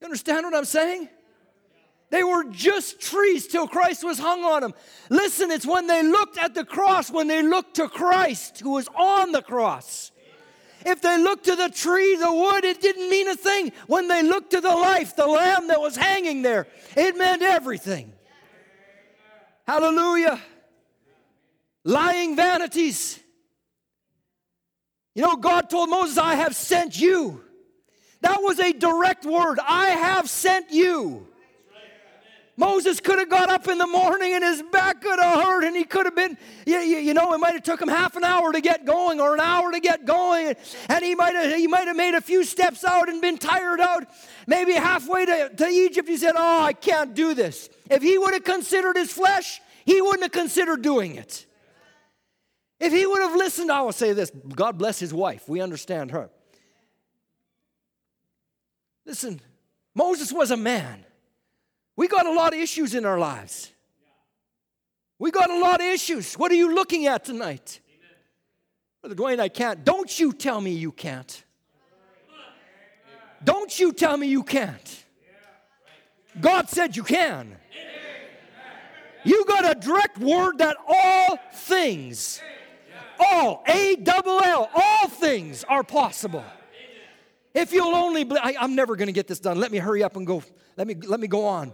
You 0.00 0.06
understand 0.06 0.44
what 0.44 0.54
I'm 0.54 0.64
saying? 0.64 1.08
They 2.12 2.22
were 2.22 2.44
just 2.44 3.00
trees 3.00 3.46
till 3.46 3.66
Christ 3.66 4.04
was 4.04 4.18
hung 4.18 4.44
on 4.44 4.60
them. 4.60 4.74
Listen, 5.08 5.50
it's 5.50 5.66
when 5.66 5.86
they 5.86 6.02
looked 6.02 6.36
at 6.36 6.52
the 6.52 6.62
cross, 6.62 7.10
when 7.10 7.26
they 7.26 7.42
looked 7.42 7.76
to 7.76 7.88
Christ 7.88 8.60
who 8.60 8.72
was 8.72 8.86
on 8.94 9.32
the 9.32 9.40
cross. 9.40 10.10
If 10.84 11.00
they 11.00 11.16
looked 11.16 11.46
to 11.46 11.56
the 11.56 11.70
tree, 11.70 12.16
the 12.16 12.30
wood, 12.30 12.64
it 12.66 12.82
didn't 12.82 13.08
mean 13.08 13.28
a 13.28 13.34
thing. 13.34 13.72
When 13.86 14.08
they 14.08 14.22
looked 14.22 14.50
to 14.50 14.60
the 14.60 14.68
life, 14.68 15.16
the 15.16 15.26
lamb 15.26 15.68
that 15.68 15.80
was 15.80 15.96
hanging 15.96 16.42
there, 16.42 16.66
it 16.94 17.16
meant 17.16 17.40
everything. 17.40 18.12
Hallelujah. 19.66 20.38
Lying 21.82 22.36
vanities. 22.36 23.18
You 25.14 25.22
know, 25.22 25.36
God 25.36 25.70
told 25.70 25.88
Moses, 25.88 26.18
I 26.18 26.34
have 26.34 26.54
sent 26.54 27.00
you. 27.00 27.42
That 28.20 28.42
was 28.42 28.60
a 28.60 28.74
direct 28.74 29.24
word. 29.24 29.60
I 29.66 29.88
have 29.88 30.28
sent 30.28 30.70
you. 30.70 31.28
Moses 32.56 33.00
could 33.00 33.18
have 33.18 33.30
got 33.30 33.48
up 33.48 33.66
in 33.66 33.78
the 33.78 33.86
morning 33.86 34.34
and 34.34 34.44
his 34.44 34.62
back 34.70 35.00
could 35.00 35.18
have 35.18 35.42
hurt 35.42 35.64
and 35.64 35.74
he 35.74 35.84
could 35.84 36.04
have 36.04 36.14
been, 36.14 36.36
you, 36.66 36.78
you 36.78 37.14
know, 37.14 37.32
it 37.32 37.38
might 37.38 37.54
have 37.54 37.62
took 37.62 37.80
him 37.80 37.88
half 37.88 38.14
an 38.14 38.24
hour 38.24 38.52
to 38.52 38.60
get 38.60 38.84
going 38.84 39.20
or 39.20 39.32
an 39.32 39.40
hour 39.40 39.72
to 39.72 39.80
get 39.80 40.04
going. 40.04 40.54
And 40.88 41.02
he 41.02 41.14
might 41.14 41.34
have, 41.34 41.56
he 41.56 41.66
might 41.66 41.86
have 41.86 41.96
made 41.96 42.14
a 42.14 42.20
few 42.20 42.44
steps 42.44 42.84
out 42.84 43.08
and 43.08 43.22
been 43.22 43.38
tired 43.38 43.80
out. 43.80 44.06
Maybe 44.46 44.72
halfway 44.72 45.24
to, 45.24 45.48
to 45.56 45.66
Egypt, 45.66 46.06
he 46.08 46.18
said, 46.18 46.32
Oh, 46.36 46.62
I 46.62 46.74
can't 46.74 47.14
do 47.14 47.32
this. 47.32 47.70
If 47.90 48.02
he 48.02 48.18
would 48.18 48.34
have 48.34 48.44
considered 48.44 48.96
his 48.96 49.10
flesh, 49.10 49.62
he 49.86 50.02
wouldn't 50.02 50.22
have 50.22 50.32
considered 50.32 50.82
doing 50.82 51.14
it. 51.14 51.46
If 52.78 52.92
he 52.92 53.06
would 53.06 53.22
have 53.22 53.34
listened, 53.34 53.72
I 53.72 53.80
will 53.80 53.92
say 53.92 54.12
this 54.12 54.30
God 54.54 54.76
bless 54.76 54.98
his 54.98 55.14
wife. 55.14 55.48
We 55.48 55.62
understand 55.62 56.10
her. 56.10 56.28
Listen, 59.06 59.40
Moses 59.94 60.32
was 60.32 60.50
a 60.50 60.56
man. 60.56 61.04
We 61.96 62.08
got 62.08 62.26
a 62.26 62.32
lot 62.32 62.54
of 62.54 62.60
issues 62.60 62.94
in 62.94 63.04
our 63.04 63.18
lives. 63.18 63.70
We 65.18 65.30
got 65.30 65.50
a 65.50 65.58
lot 65.58 65.80
of 65.80 65.86
issues. 65.86 66.34
What 66.34 66.50
are 66.50 66.56
you 66.56 66.74
looking 66.74 67.06
at 67.06 67.24
tonight? 67.24 67.80
Brother 69.02 69.14
Dwayne, 69.14 69.40
I 69.40 69.48
can't. 69.48 69.84
Don't 69.84 70.18
you 70.18 70.32
tell 70.32 70.60
me 70.60 70.72
you 70.72 70.92
can't. 70.92 71.44
Don't 73.44 73.78
you 73.78 73.92
tell 73.92 74.16
me 74.16 74.28
you 74.28 74.42
can't. 74.42 75.04
God 76.40 76.68
said 76.68 76.96
you 76.96 77.02
can. 77.02 77.56
You 79.24 79.44
got 79.44 79.76
a 79.76 79.78
direct 79.78 80.18
word 80.18 80.58
that 80.58 80.76
all 80.88 81.38
things, 81.54 82.40
all, 83.18 83.62
A 83.68 83.96
double 83.96 84.42
L, 84.42 84.70
all 84.74 85.08
things 85.08 85.64
are 85.64 85.84
possible. 85.84 86.44
If 87.54 87.72
you'll 87.72 87.94
only, 87.94 88.26
I, 88.40 88.56
I'm 88.58 88.74
never 88.74 88.96
going 88.96 89.06
to 89.06 89.12
get 89.12 89.28
this 89.28 89.38
done. 89.38 89.60
Let 89.60 89.70
me 89.70 89.78
hurry 89.78 90.02
up 90.02 90.16
and 90.16 90.26
go. 90.26 90.42
Let 90.76 90.86
me, 90.86 90.94
let 90.94 91.20
me 91.20 91.28
go 91.28 91.44
on. 91.44 91.72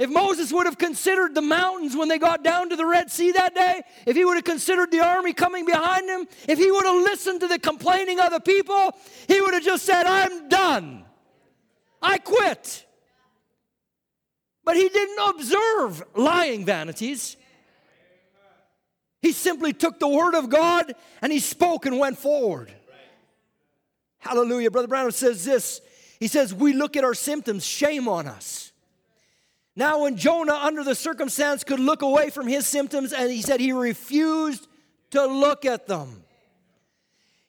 If 0.00 0.08
Moses 0.08 0.50
would 0.50 0.64
have 0.64 0.78
considered 0.78 1.34
the 1.34 1.42
mountains 1.42 1.94
when 1.94 2.08
they 2.08 2.18
got 2.18 2.42
down 2.42 2.70
to 2.70 2.76
the 2.76 2.86
Red 2.86 3.10
Sea 3.10 3.32
that 3.32 3.54
day, 3.54 3.82
if 4.06 4.16
he 4.16 4.24
would 4.24 4.36
have 4.36 4.44
considered 4.44 4.90
the 4.90 5.00
army 5.00 5.34
coming 5.34 5.66
behind 5.66 6.08
him, 6.08 6.26
if 6.48 6.58
he 6.58 6.70
would 6.70 6.86
have 6.86 7.02
listened 7.02 7.40
to 7.40 7.48
the 7.48 7.58
complaining 7.58 8.18
of 8.18 8.30
the 8.30 8.40
people, 8.40 8.96
he 9.28 9.42
would 9.42 9.52
have 9.52 9.62
just 9.62 9.84
said, 9.84 10.06
I'm 10.06 10.48
done. 10.48 11.04
I 12.00 12.16
quit. 12.16 12.86
But 14.64 14.76
he 14.76 14.88
didn't 14.88 15.18
observe 15.36 16.02
lying 16.14 16.64
vanities. 16.64 17.36
He 19.20 19.32
simply 19.32 19.74
took 19.74 20.00
the 20.00 20.08
word 20.08 20.34
of 20.34 20.48
God 20.48 20.94
and 21.20 21.30
he 21.30 21.40
spoke 21.40 21.84
and 21.84 21.98
went 21.98 22.16
forward. 22.16 22.72
Hallelujah. 24.18 24.70
Brother 24.70 24.88
Brown 24.88 25.12
says 25.12 25.44
this. 25.44 25.82
He 26.18 26.26
says, 26.26 26.54
We 26.54 26.72
look 26.72 26.96
at 26.96 27.04
our 27.04 27.12
symptoms, 27.12 27.66
shame 27.66 28.08
on 28.08 28.26
us. 28.26 28.69
Now, 29.76 30.02
when 30.02 30.16
Jonah, 30.16 30.54
under 30.54 30.82
the 30.82 30.94
circumstance, 30.94 31.64
could 31.64 31.80
look 31.80 32.02
away 32.02 32.30
from 32.30 32.46
his 32.46 32.66
symptoms, 32.66 33.12
and 33.12 33.30
he 33.30 33.42
said 33.42 33.60
he 33.60 33.72
refused 33.72 34.66
to 35.10 35.24
look 35.26 35.64
at 35.64 35.86
them. 35.86 36.24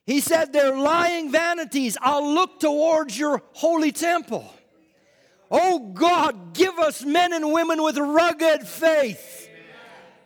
He 0.06 0.20
said, 0.20 0.54
They're 0.54 0.78
lying 0.78 1.32
vanities. 1.32 1.98
I'll 2.02 2.34
look 2.34 2.60
towards 2.60 3.18
your 3.18 3.42
holy 3.54 3.92
temple. 3.92 4.52
Oh 5.50 5.80
God, 5.80 6.54
give 6.54 6.78
us 6.80 7.04
men 7.04 7.34
and 7.34 7.52
women 7.52 7.84
with 7.84 7.98
rugged 7.98 8.68
faith. 8.68 9.50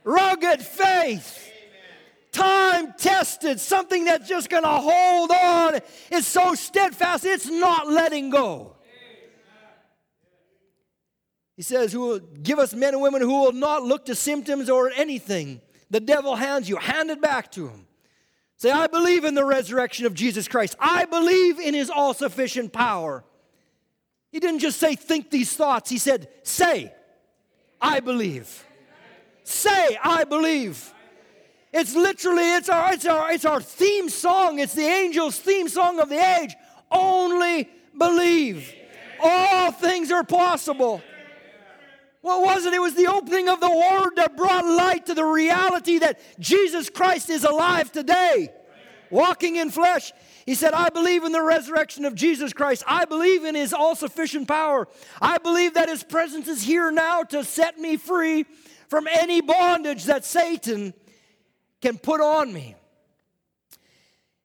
Rugged 0.03 0.61
faith. 0.61 1.41
Time 2.31 2.93
tested, 2.97 3.59
something 3.59 4.05
that's 4.05 4.27
just 4.27 4.49
gonna 4.49 4.67
hold 4.67 5.31
on. 5.31 5.79
It's 6.11 6.27
so 6.27 6.53
steadfast, 6.53 7.25
it's 7.25 7.49
not 7.49 7.87
letting 7.87 8.29
go. 8.29 8.74
He 11.55 11.61
says, 11.61 11.93
Who 11.93 12.01
will 12.01 12.19
give 12.19 12.59
us 12.59 12.73
men 12.73 12.93
and 12.93 13.01
women 13.01 13.21
who 13.21 13.41
will 13.41 13.51
not 13.51 13.83
look 13.83 14.05
to 14.05 14.15
symptoms 14.15 14.69
or 14.69 14.91
anything 14.91 15.61
the 15.89 15.99
devil 15.99 16.35
hands 16.35 16.67
you, 16.67 16.77
hand 16.77 17.09
it 17.09 17.21
back 17.21 17.51
to 17.53 17.67
him. 17.67 17.87
Say, 18.57 18.71
I 18.71 18.87
believe 18.87 19.25
in 19.25 19.35
the 19.35 19.45
resurrection 19.45 20.05
of 20.05 20.13
Jesus 20.13 20.47
Christ. 20.47 20.75
I 20.79 21.05
believe 21.05 21.59
in 21.59 21.73
his 21.73 21.89
all 21.89 22.13
sufficient 22.13 22.73
power. 22.73 23.23
He 24.31 24.39
didn't 24.39 24.59
just 24.59 24.79
say, 24.79 24.95
think 24.95 25.29
these 25.29 25.55
thoughts. 25.55 25.89
He 25.89 25.97
said, 25.97 26.29
say, 26.43 26.93
I 27.81 27.99
believe. 27.99 28.65
Say, 29.43 29.97
I 30.03 30.23
believe. 30.23 30.93
It's 31.71 31.93
literally, 31.93 32.55
it's 32.55 32.69
our, 32.69 32.93
it's 32.93 33.05
our, 33.05 33.31
it's 33.31 33.45
our 33.45 33.61
theme 33.61 34.09
song. 34.09 34.59
It's 34.59 34.73
the 34.73 34.87
angel's 34.87 35.37
theme 35.37 35.67
song 35.67 35.99
of 35.99 36.09
the 36.09 36.39
age. 36.41 36.55
Only 36.89 37.69
believe. 37.97 38.73
All 39.21 39.71
things 39.71 40.11
are 40.11 40.23
possible. 40.23 41.01
What 42.25 42.41
was 42.41 42.65
it? 42.65 42.73
It 42.73 42.81
was 42.81 42.95
the 42.95 43.05
opening 43.05 43.49
of 43.49 43.59
the 43.59 43.69
Word 43.69 44.15
that 44.15 44.35
brought 44.35 44.65
light 44.65 45.05
to 45.05 45.13
the 45.13 45.23
reality 45.23 45.99
that 45.99 46.19
Jesus 46.39 46.89
Christ 46.89 47.29
is 47.29 47.43
alive 47.43 47.91
today, 47.91 48.49
walking 49.11 49.57
in 49.57 49.69
flesh. 49.69 50.11
He 50.47 50.55
said, 50.55 50.73
I 50.73 50.89
believe 50.89 51.23
in 51.23 51.33
the 51.33 51.43
resurrection 51.43 52.03
of 52.03 52.15
Jesus 52.15 52.51
Christ. 52.51 52.83
I 52.87 53.05
believe 53.05 53.45
in 53.45 53.53
His 53.53 53.73
all 53.73 53.95
sufficient 53.95 54.47
power. 54.47 54.87
I 55.21 55.37
believe 55.37 55.75
that 55.75 55.87
His 55.87 56.03
presence 56.03 56.47
is 56.47 56.63
here 56.63 56.89
now 56.89 57.21
to 57.25 57.43
set 57.43 57.77
me 57.77 57.95
free 57.95 58.47
from 58.87 59.07
any 59.07 59.41
bondage 59.41 60.05
that 60.05 60.25
Satan 60.25 60.95
can 61.79 61.99
put 61.99 62.21
on 62.21 62.51
me. 62.51 62.73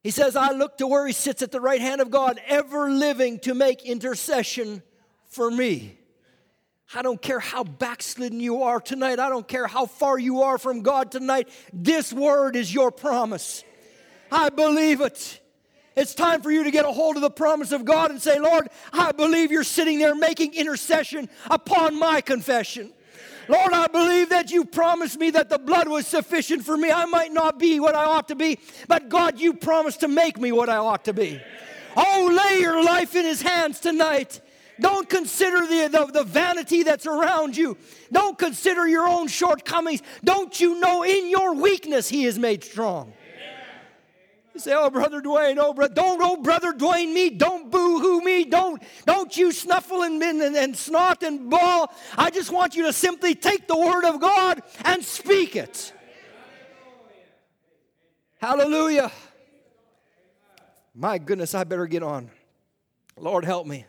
He 0.03 0.11
says, 0.11 0.37
I 0.37 0.51
look 0.51 0.77
to 0.77 0.87
where 0.87 1.07
He 1.07 1.15
sits 1.15 1.41
at 1.41 1.51
the 1.51 1.63
right 1.63 1.81
hand 1.81 2.03
of 2.03 2.11
God, 2.11 2.43
ever 2.47 2.91
living 2.91 3.39
to 3.39 3.55
make 3.55 3.85
intercession 3.87 4.83
for 5.31 5.51
me. 5.51 5.97
I 6.93 7.03
don't 7.03 7.23
care 7.23 7.39
how 7.39 7.63
backslidden 7.63 8.41
you 8.41 8.65
are 8.65 8.81
tonight. 8.81 9.21
I 9.21 9.29
don't 9.29 9.47
care 9.47 9.69
how 9.69 9.87
far 9.87 10.19
you 10.19 10.43
are 10.43 10.59
from 10.59 10.83
God 10.83 11.13
tonight. 11.13 11.49
This 11.73 12.13
word 12.13 12.57
is 12.57 12.75
your 12.75 12.91
promise. 12.91 13.63
I 14.33 14.49
believe 14.49 15.01
it. 15.01 15.41
It's 15.97 16.15
time 16.15 16.43
for 16.43 16.51
you 16.51 16.65
to 16.65 16.71
get 16.71 16.85
a 16.85 16.91
hold 16.91 17.17
of 17.17 17.23
the 17.23 17.31
promise 17.31 17.71
of 17.73 17.85
God 17.85 18.11
and 18.11 18.21
say, 18.21 18.39
Lord, 18.41 18.69
I 18.93 19.13
believe 19.13 19.53
you're 19.53 19.65
sitting 19.65 19.99
there 19.99 20.15
making 20.15 20.55
intercession 20.55 21.29
upon 21.49 21.99
my 21.99 22.21
confession. 22.21 22.93
Lord, 23.49 23.73
I 23.73 23.87
believe 23.89 24.31
that 24.31 24.51
you 24.51 24.65
promised 24.65 25.19
me 25.19 25.31
that 25.31 25.49
the 25.49 25.59
blood 25.59 25.89
was 25.89 26.07
sufficient 26.07 26.65
for 26.65 26.77
me. 26.77 26.91
I 26.91 27.05
might 27.05 27.33
not 27.33 27.59
be 27.59 27.81
what 27.81 27.95
I 27.95 28.05
ought 28.05 28.29
to 28.29 28.37
be, 28.37 28.59
but 28.89 29.09
God, 29.09 29.39
you 29.39 29.55
promised 29.55 30.01
to 30.01 30.09
make 30.09 30.39
me 30.39 30.53
what 30.53 30.69
I 30.69 30.77
ought 30.77 31.05
to 31.05 31.13
be. 31.13 31.41
Oh, 31.97 32.49
lay 32.49 32.61
your 32.61 32.83
life 32.83 33.15
in 33.15 33.25
His 33.25 33.43
hands 33.43 33.81
tonight. 33.81 34.41
Don't 34.81 35.09
consider 35.09 35.67
the, 35.67 35.89
the, 35.89 36.07
the, 36.13 36.25
vanity 36.25 36.83
that's 36.83 37.07
around 37.07 37.57
you. 37.57 37.77
Don't 38.11 38.39
consider 38.39 38.87
your 38.87 39.07
own 39.07 39.29
shortcomings. 39.29 40.03
Don't 40.25 40.59
you 40.59 40.81
know 40.81 41.03
in 41.03 41.29
your 41.29 41.55
weakness 41.55 42.09
he 42.09 42.25
is 42.25 42.39
made 42.39 42.65
strong? 42.65 43.13
You 44.55 44.61
say, 44.61 44.75
oh, 44.75 44.91
Brother 44.91 45.23
Dwayne, 45.23 45.59
oh, 45.61 45.73
bro, 45.73 45.87
don't, 45.87 46.21
oh, 46.23 46.37
Brother 46.43 46.73
Dwayne 46.73 47.13
me, 47.15 47.31
don't 47.31 47.71
boo-hoo 47.71 48.21
me, 48.21 48.45
don't, 48.45 48.83
don't 49.07 49.37
you 49.37 49.53
snuffle 49.53 50.03
and, 50.03 50.21
and, 50.21 50.43
and 50.43 50.77
snot 50.77 51.23
and 51.23 51.49
bawl. 51.49 51.93
I 52.19 52.31
just 52.31 52.51
want 52.51 52.75
you 52.75 52.87
to 52.87 52.93
simply 52.93 53.37
take 53.37 53.69
the 53.69 53.77
word 53.79 54.05
of 54.05 54.21
God 54.21 54.63
and 54.85 55.05
speak 55.05 55.55
it. 55.55 55.93
Hallelujah. 58.41 59.13
My 60.95 61.19
goodness, 61.19 61.55
I 61.55 61.63
better 61.63 61.87
get 61.87 62.03
on. 62.03 62.31
Lord, 63.17 63.45
help 63.45 63.67
me. 63.67 63.85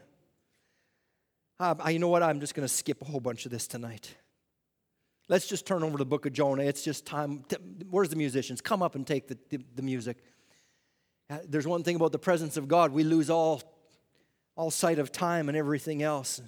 Uh, 1.61 1.75
you 1.89 1.99
know 1.99 2.07
what? 2.07 2.23
I'm 2.23 2.39
just 2.39 2.55
going 2.55 2.67
to 2.67 2.73
skip 2.73 3.03
a 3.03 3.05
whole 3.05 3.19
bunch 3.19 3.45
of 3.45 3.51
this 3.51 3.67
tonight. 3.67 4.15
Let's 5.29 5.45
just 5.45 5.67
turn 5.67 5.83
over 5.83 5.91
to 5.91 5.97
the 5.99 6.05
book 6.05 6.25
of 6.25 6.33
Jonah. 6.33 6.63
It's 6.63 6.81
just 6.81 7.05
time. 7.05 7.43
To, 7.49 7.61
where's 7.87 8.09
the 8.09 8.15
musicians? 8.15 8.61
Come 8.61 8.81
up 8.81 8.95
and 8.95 9.05
take 9.05 9.27
the, 9.27 9.37
the, 9.49 9.63
the 9.75 9.83
music. 9.83 10.17
Uh, 11.29 11.37
there's 11.47 11.67
one 11.67 11.83
thing 11.83 11.95
about 11.95 12.13
the 12.13 12.19
presence 12.19 12.57
of 12.57 12.67
God, 12.67 12.91
we 12.91 13.03
lose 13.03 13.29
all, 13.29 13.61
all 14.55 14.71
sight 14.71 14.97
of 14.97 15.11
time 15.11 15.49
and 15.49 15.57
everything 15.57 16.01
else. 16.01 16.41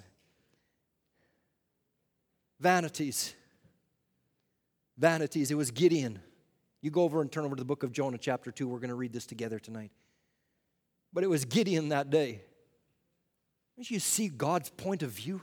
Vanities. 2.58 3.34
Vanities. 4.98 5.52
It 5.52 5.54
was 5.54 5.70
Gideon. 5.70 6.18
You 6.82 6.90
go 6.90 7.02
over 7.02 7.22
and 7.22 7.30
turn 7.30 7.44
over 7.44 7.54
to 7.54 7.60
the 7.60 7.66
book 7.66 7.84
of 7.84 7.92
Jonah, 7.92 8.18
chapter 8.18 8.50
2. 8.50 8.66
We're 8.66 8.80
going 8.80 8.88
to 8.88 8.96
read 8.96 9.12
this 9.12 9.26
together 9.26 9.60
tonight. 9.60 9.92
But 11.12 11.22
it 11.22 11.30
was 11.30 11.44
Gideon 11.44 11.90
that 11.90 12.10
day. 12.10 12.42
Don't 13.76 13.90
you 13.90 13.98
see 13.98 14.28
God's 14.28 14.70
point 14.70 15.02
of 15.02 15.10
view? 15.10 15.40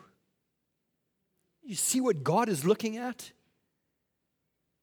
You 1.64 1.76
see 1.76 2.02
what 2.02 2.24
God 2.24 2.50
is 2.50 2.66
looking 2.66 2.98
at? 2.98 3.32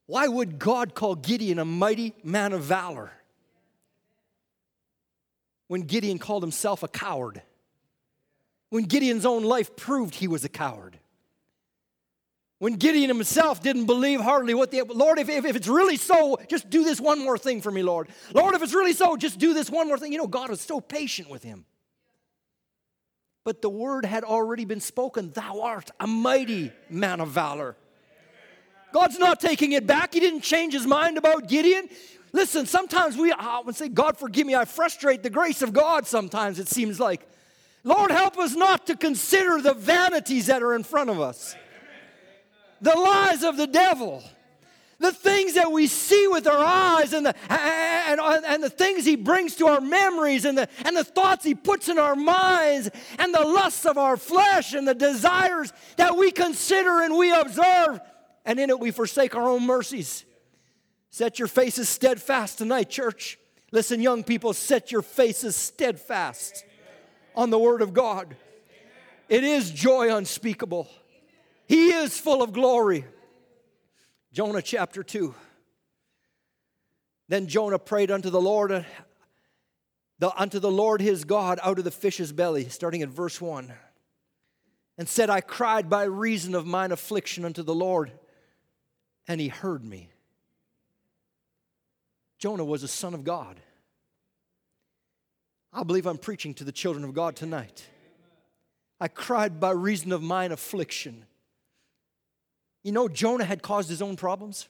Why 0.06 0.28
would 0.28 0.58
God 0.58 0.94
call 0.94 1.14
Gideon 1.14 1.58
a 1.58 1.64
mighty 1.64 2.14
man 2.22 2.52
of 2.52 2.62
valor 2.62 3.10
when 5.66 5.82
Gideon 5.82 6.18
called 6.18 6.42
himself 6.42 6.82
a 6.82 6.88
coward? 6.88 7.42
When 8.70 8.84
Gideon's 8.84 9.26
own 9.26 9.44
life 9.44 9.76
proved 9.76 10.14
he 10.14 10.28
was 10.28 10.44
a 10.44 10.48
coward? 10.48 10.98
When 12.58 12.74
Gideon 12.74 13.08
himself 13.08 13.62
didn't 13.62 13.86
believe 13.86 14.20
hardly 14.20 14.52
what 14.52 14.70
the 14.70 14.82
Lord, 14.82 15.18
if, 15.18 15.28
if, 15.28 15.44
if 15.44 15.56
it's 15.56 15.68
really 15.68 15.96
so, 15.96 16.38
just 16.48 16.68
do 16.68 16.84
this 16.84 17.00
one 17.00 17.18
more 17.18 17.38
thing 17.38 17.60
for 17.60 17.70
me, 17.70 17.82
Lord. 17.82 18.08
Lord, 18.34 18.54
if 18.54 18.62
it's 18.62 18.74
really 18.74 18.92
so, 18.92 19.16
just 19.16 19.38
do 19.38 19.54
this 19.54 19.70
one 19.70 19.86
more 19.86 19.98
thing. 19.98 20.12
You 20.12 20.18
know, 20.18 20.26
God 20.26 20.50
was 20.50 20.60
so 20.60 20.80
patient 20.80 21.30
with 21.30 21.42
him 21.42 21.64
but 23.48 23.62
the 23.62 23.70
word 23.70 24.04
had 24.04 24.24
already 24.24 24.66
been 24.66 24.78
spoken 24.78 25.30
Thou 25.30 25.62
art 25.62 25.90
a 25.98 26.06
mighty 26.06 26.70
man 26.90 27.18
of 27.18 27.28
valor. 27.28 27.76
God's 28.92 29.18
not 29.18 29.40
taking 29.40 29.72
it 29.72 29.86
back. 29.86 30.12
He 30.12 30.20
didn't 30.20 30.42
change 30.42 30.74
his 30.74 30.86
mind 30.86 31.16
about 31.16 31.48
Gideon. 31.48 31.88
Listen, 32.32 32.66
sometimes 32.66 33.16
we 33.16 33.32
would 33.64 33.74
say, 33.74 33.88
God 33.88 34.18
forgive 34.18 34.46
me, 34.46 34.54
I 34.54 34.66
frustrate 34.66 35.22
the 35.22 35.30
grace 35.30 35.62
of 35.62 35.72
God 35.72 36.06
sometimes, 36.06 36.58
it 36.58 36.68
seems 36.68 37.00
like. 37.00 37.26
Lord, 37.84 38.10
help 38.10 38.36
us 38.36 38.54
not 38.54 38.86
to 38.88 38.96
consider 38.96 39.62
the 39.62 39.72
vanities 39.72 40.48
that 40.48 40.62
are 40.62 40.74
in 40.74 40.82
front 40.82 41.08
of 41.08 41.18
us, 41.18 41.56
the 42.82 42.94
lies 42.94 43.44
of 43.44 43.56
the 43.56 43.66
devil, 43.66 44.22
the 44.98 45.12
things 45.12 45.54
that 45.54 45.70
we 45.70 45.86
see 45.86 46.26
with 46.26 46.46
our 46.46 46.58
eyes 46.58 47.12
and 47.12 47.24
the, 47.26 47.34
and, 47.52 48.20
and 48.20 48.62
the 48.62 48.70
things 48.70 49.04
he 49.04 49.14
brings 49.14 49.54
to 49.56 49.66
our 49.68 49.80
memories 49.80 50.44
and 50.44 50.58
the, 50.58 50.68
and 50.84 50.96
the 50.96 51.04
thoughts 51.04 51.44
he 51.44 51.54
puts 51.54 51.88
in 51.88 51.98
our 51.98 52.16
minds 52.16 52.90
and 53.18 53.32
the 53.32 53.40
lusts 53.44 53.86
of 53.86 53.96
our 53.96 54.16
flesh 54.16 54.74
and 54.74 54.88
the 54.88 54.94
desires 54.94 55.72
that 55.96 56.16
we 56.16 56.32
consider 56.32 57.02
and 57.02 57.16
we 57.16 57.32
observe. 57.32 58.00
And 58.44 58.58
in 58.58 58.70
it 58.70 58.80
we 58.80 58.90
forsake 58.90 59.36
our 59.36 59.48
own 59.48 59.64
mercies. 59.64 60.24
Set 61.10 61.38
your 61.38 61.48
faces 61.48 61.88
steadfast 61.88 62.58
tonight 62.58 62.90
church. 62.90 63.38
Listen 63.70 64.00
young 64.00 64.24
people 64.24 64.52
set 64.52 64.90
your 64.90 65.02
faces 65.02 65.54
steadfast 65.54 66.64
on 67.36 67.50
the 67.50 67.58
word 67.58 67.82
of 67.82 67.94
god. 67.94 68.34
It 69.28 69.44
is 69.44 69.70
joy 69.70 70.14
unspeakable. 70.14 70.88
He 71.66 71.90
is 71.90 72.18
full 72.18 72.42
of 72.42 72.52
glory 72.52 73.04
Jonah 74.32 74.62
chapter 74.62 75.02
2. 75.02 75.34
Then 77.28 77.46
Jonah 77.46 77.78
prayed 77.78 78.10
unto 78.10 78.30
the 78.30 78.40
Lord, 78.40 78.72
uh, 78.72 78.82
the, 80.18 80.34
unto 80.40 80.58
the 80.58 80.70
Lord 80.70 81.00
his 81.00 81.24
God 81.24 81.58
out 81.62 81.78
of 81.78 81.84
the 81.84 81.90
fish's 81.90 82.32
belly, 82.32 82.68
starting 82.68 83.02
at 83.02 83.08
verse 83.08 83.40
1, 83.40 83.72
and 84.96 85.08
said, 85.08 85.30
I 85.30 85.40
cried 85.40 85.90
by 85.90 86.04
reason 86.04 86.54
of 86.54 86.66
mine 86.66 86.92
affliction 86.92 87.44
unto 87.44 87.62
the 87.62 87.74
Lord, 87.74 88.12
and 89.26 89.40
he 89.40 89.48
heard 89.48 89.84
me. 89.84 90.10
Jonah 92.38 92.64
was 92.64 92.82
a 92.82 92.88
son 92.88 93.14
of 93.14 93.24
God. 93.24 93.60
I 95.72 95.82
believe 95.82 96.06
I'm 96.06 96.18
preaching 96.18 96.54
to 96.54 96.64
the 96.64 96.72
children 96.72 97.04
of 97.04 97.12
God 97.12 97.36
tonight. 97.36 97.86
I 99.00 99.08
cried 99.08 99.60
by 99.60 99.70
reason 99.70 100.12
of 100.12 100.22
mine 100.22 100.50
affliction. 100.50 101.24
You 102.88 102.92
know, 102.92 103.06
Jonah 103.06 103.44
had 103.44 103.60
caused 103.60 103.90
his 103.90 104.00
own 104.00 104.16
problems. 104.16 104.66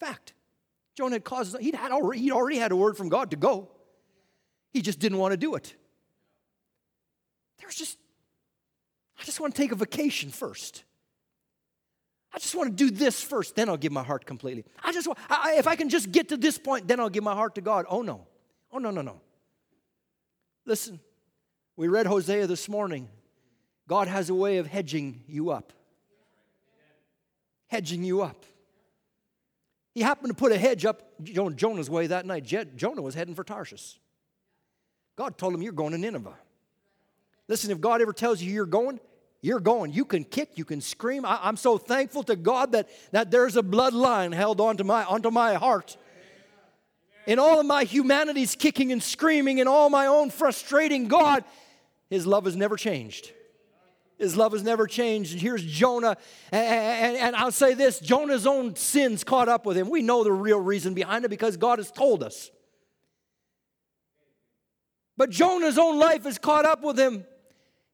Fact. 0.00 0.32
Jonah 0.94 1.16
had 1.16 1.22
caused, 1.22 1.54
he'd, 1.60 1.74
had 1.74 1.92
already, 1.92 2.22
he'd 2.22 2.32
already 2.32 2.56
had 2.56 2.72
a 2.72 2.76
word 2.76 2.96
from 2.96 3.10
God 3.10 3.32
to 3.32 3.36
go. 3.36 3.68
He 4.72 4.80
just 4.80 4.98
didn't 4.98 5.18
want 5.18 5.32
to 5.32 5.36
do 5.36 5.54
it. 5.54 5.74
There's 7.60 7.74
just, 7.74 7.98
I 9.20 9.24
just 9.24 9.38
want 9.38 9.54
to 9.54 9.60
take 9.60 9.70
a 9.70 9.74
vacation 9.74 10.30
first. 10.30 10.84
I 12.32 12.38
just 12.38 12.54
want 12.54 12.70
to 12.70 12.74
do 12.74 12.90
this 12.90 13.20
first, 13.20 13.54
then 13.54 13.68
I'll 13.68 13.76
give 13.76 13.92
my 13.92 14.02
heart 14.02 14.24
completely. 14.24 14.64
I 14.82 14.92
just 14.92 15.06
want, 15.06 15.18
I, 15.28 15.56
if 15.58 15.66
I 15.66 15.76
can 15.76 15.90
just 15.90 16.10
get 16.10 16.30
to 16.30 16.38
this 16.38 16.56
point, 16.56 16.88
then 16.88 17.00
I'll 17.00 17.10
give 17.10 17.22
my 17.22 17.34
heart 17.34 17.56
to 17.56 17.60
God. 17.60 17.84
Oh 17.86 18.00
no. 18.00 18.26
Oh 18.72 18.78
no, 18.78 18.90
no, 18.90 19.02
no. 19.02 19.20
Listen, 20.64 21.00
we 21.76 21.88
read 21.88 22.06
Hosea 22.06 22.46
this 22.46 22.66
morning. 22.66 23.10
God 23.86 24.08
has 24.08 24.30
a 24.30 24.34
way 24.34 24.56
of 24.56 24.66
hedging 24.66 25.22
you 25.28 25.50
up 25.50 25.74
hedging 27.68 28.04
you 28.04 28.22
up. 28.22 28.44
He 29.94 30.02
happened 30.02 30.28
to 30.28 30.34
put 30.34 30.52
a 30.52 30.58
hedge 30.58 30.84
up 30.84 31.02
Jonah's 31.22 31.88
way 31.88 32.06
that 32.08 32.26
night. 32.26 32.44
Jonah 32.44 33.02
was 33.02 33.14
heading 33.14 33.34
for 33.34 33.44
Tarshish. 33.44 33.98
God 35.16 35.38
told 35.38 35.54
him, 35.54 35.62
You're 35.62 35.72
going 35.72 35.92
to 35.92 35.98
Nineveh. 35.98 36.34
Listen, 37.48 37.70
if 37.70 37.80
God 37.80 38.02
ever 38.02 38.12
tells 38.12 38.42
you 38.42 38.52
you're 38.52 38.66
going, 38.66 39.00
you're 39.40 39.60
going. 39.60 39.92
You 39.92 40.04
can 40.04 40.24
kick, 40.24 40.50
you 40.56 40.64
can 40.64 40.80
scream. 40.80 41.24
I, 41.24 41.48
am 41.48 41.56
so 41.56 41.78
thankful 41.78 42.24
to 42.24 42.36
God 42.36 42.72
that, 42.72 42.88
that 43.12 43.30
there's 43.30 43.56
a 43.56 43.62
bloodline 43.62 44.34
held 44.34 44.60
onto 44.60 44.82
my, 44.82 45.04
onto 45.04 45.30
my 45.30 45.54
heart. 45.54 45.96
In 47.26 47.38
all 47.38 47.60
of 47.60 47.66
my 47.66 47.84
humanity's 47.84 48.54
kicking 48.54 48.92
and 48.92 49.02
screaming, 49.02 49.58
in 49.58 49.68
all 49.68 49.90
my 49.90 50.06
own 50.06 50.30
frustrating 50.30 51.08
God, 51.08 51.44
His 52.10 52.26
love 52.26 52.44
has 52.44 52.56
never 52.56 52.76
changed. 52.76 53.32
His 54.18 54.36
love 54.36 54.52
has 54.52 54.62
never 54.62 54.86
changed. 54.86 55.32
And 55.32 55.40
here's 55.40 55.62
Jonah. 55.62 56.16
And, 56.50 56.66
and, 56.66 57.16
and, 57.16 57.36
I'll 57.36 57.52
say 57.52 57.74
this 57.74 58.00
Jonah's 58.00 58.46
own 58.46 58.74
sins 58.76 59.24
caught 59.24 59.48
up 59.48 59.66
with 59.66 59.76
him. 59.76 59.90
We 59.90 60.02
know 60.02 60.24
the 60.24 60.32
real 60.32 60.60
reason 60.60 60.94
behind 60.94 61.24
it 61.24 61.28
because 61.28 61.56
God 61.56 61.78
has 61.78 61.90
told 61.90 62.22
us. 62.22 62.50
But 65.16 65.30
Jonah's 65.30 65.78
own 65.78 65.98
life 65.98 66.26
is 66.26 66.38
caught 66.38 66.64
up 66.64 66.82
with 66.82 66.98
him. 66.98 67.24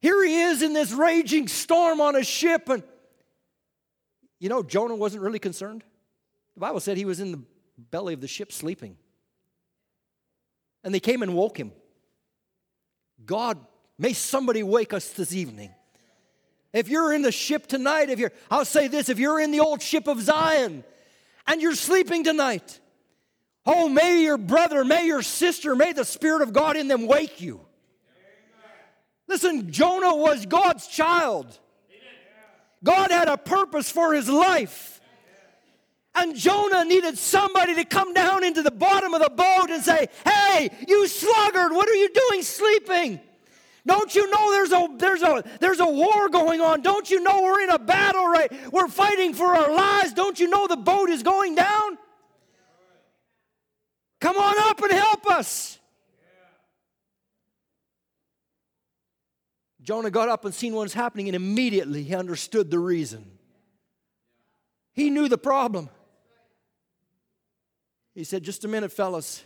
Here 0.01 0.23
he 0.23 0.41
is 0.41 0.61
in 0.61 0.73
this 0.73 0.91
raging 0.91 1.47
storm 1.47 2.01
on 2.01 2.15
a 2.15 2.23
ship. 2.23 2.69
And 2.69 2.83
you 4.39 4.49
know, 4.49 4.63
Jonah 4.63 4.95
wasn't 4.95 5.23
really 5.23 5.39
concerned. 5.39 5.83
The 6.55 6.59
Bible 6.59 6.79
said 6.79 6.97
he 6.97 7.05
was 7.05 7.19
in 7.19 7.31
the 7.31 7.41
belly 7.77 8.13
of 8.13 8.21
the 8.21 8.27
ship 8.27 8.51
sleeping. 8.51 8.97
And 10.83 10.93
they 10.93 10.99
came 10.99 11.21
and 11.21 11.33
woke 11.33 11.57
him. 11.57 11.71
God, 13.25 13.57
may 13.97 14.11
somebody 14.13 14.63
wake 14.63 14.93
us 14.93 15.09
this 15.11 15.33
evening 15.33 15.73
if 16.73 16.89
you're 16.89 17.13
in 17.13 17.21
the 17.21 17.31
ship 17.31 17.67
tonight, 17.67 18.09
if 18.09 18.19
you're, 18.19 18.33
I'll 18.49 18.65
say 18.65 18.87
this, 18.87 19.07
if 19.07 19.19
you're 19.19 19.39
in 19.39 19.51
the 19.51 19.59
old 19.59 19.81
ship 19.81 20.07
of 20.07 20.19
Zion 20.19 20.83
and 21.45 21.61
you're 21.61 21.75
sleeping 21.75 22.23
tonight, 22.23 22.79
oh, 23.65 23.87
may 23.87 24.23
your 24.23 24.39
brother, 24.39 24.83
may 24.83 25.05
your 25.05 25.21
sister, 25.21 25.75
may 25.75 25.93
the 25.93 26.03
Spirit 26.03 26.41
of 26.41 26.51
God 26.51 26.75
in 26.75 26.87
them 26.87 27.05
wake 27.05 27.39
you. 27.39 27.61
Listen, 29.27 29.71
Jonah 29.71 30.15
was 30.15 30.45
God's 30.47 30.87
child. 30.87 31.59
God 32.83 33.11
had 33.11 33.29
a 33.29 33.37
purpose 33.37 33.89
for 33.89 34.13
his 34.13 34.27
life. 34.27 34.99
And 36.15 36.35
Jonah 36.35 36.85
needed 36.85 37.17
somebody 37.17 37.75
to 37.75 37.85
come 37.85 38.13
down 38.13 38.43
into 38.43 38.61
the 38.61 38.71
bottom 38.71 39.13
of 39.13 39.21
the 39.21 39.29
boat 39.29 39.69
and 39.69 39.83
say, 39.83 40.07
Hey, 40.23 40.69
you 40.87 41.07
sluggard, 41.07 41.71
what 41.71 41.89
are 41.89 41.95
you 41.95 42.09
doing 42.09 42.43
sleeping? 42.43 43.19
Don't 43.85 44.15
you 44.15 44.29
know 44.29 44.51
there's 44.51 44.71
a 44.71 44.87
there's 44.97 45.21
a 45.21 45.43
there's 45.59 45.79
a 45.79 45.85
war 45.85 46.29
going 46.29 46.61
on? 46.61 46.81
Don't 46.81 47.09
you 47.09 47.21
know 47.21 47.41
we're 47.41 47.61
in 47.61 47.69
a 47.69 47.79
battle 47.79 48.27
right? 48.27 48.51
We're 48.71 48.87
fighting 48.87 49.33
for 49.33 49.47
our 49.47 49.73
lives. 49.73 50.13
Don't 50.13 50.39
you 50.39 50.47
know 50.47 50.67
the 50.67 50.77
boat 50.77 51.09
is 51.09 51.21
going 51.21 51.55
down? 51.55 51.97
Come 54.21 54.37
on 54.37 54.55
up 54.69 54.81
and 54.81 54.91
help 54.91 55.29
us. 55.29 55.79
Jonah 59.81 60.09
got 60.09 60.29
up 60.29 60.45
and 60.45 60.53
seen 60.53 60.73
what 60.73 60.83
was 60.83 60.93
happening, 60.93 61.27
and 61.27 61.35
immediately 61.35 62.03
he 62.03 62.15
understood 62.15 62.71
the 62.71 62.79
reason. 62.79 63.25
He 64.93 65.09
knew 65.09 65.27
the 65.27 65.37
problem. 65.37 65.89
He 68.15 68.23
said, 68.23 68.43
Just 68.43 68.63
a 68.63 68.69
minute, 68.69 68.93
fellas. 68.93 69.43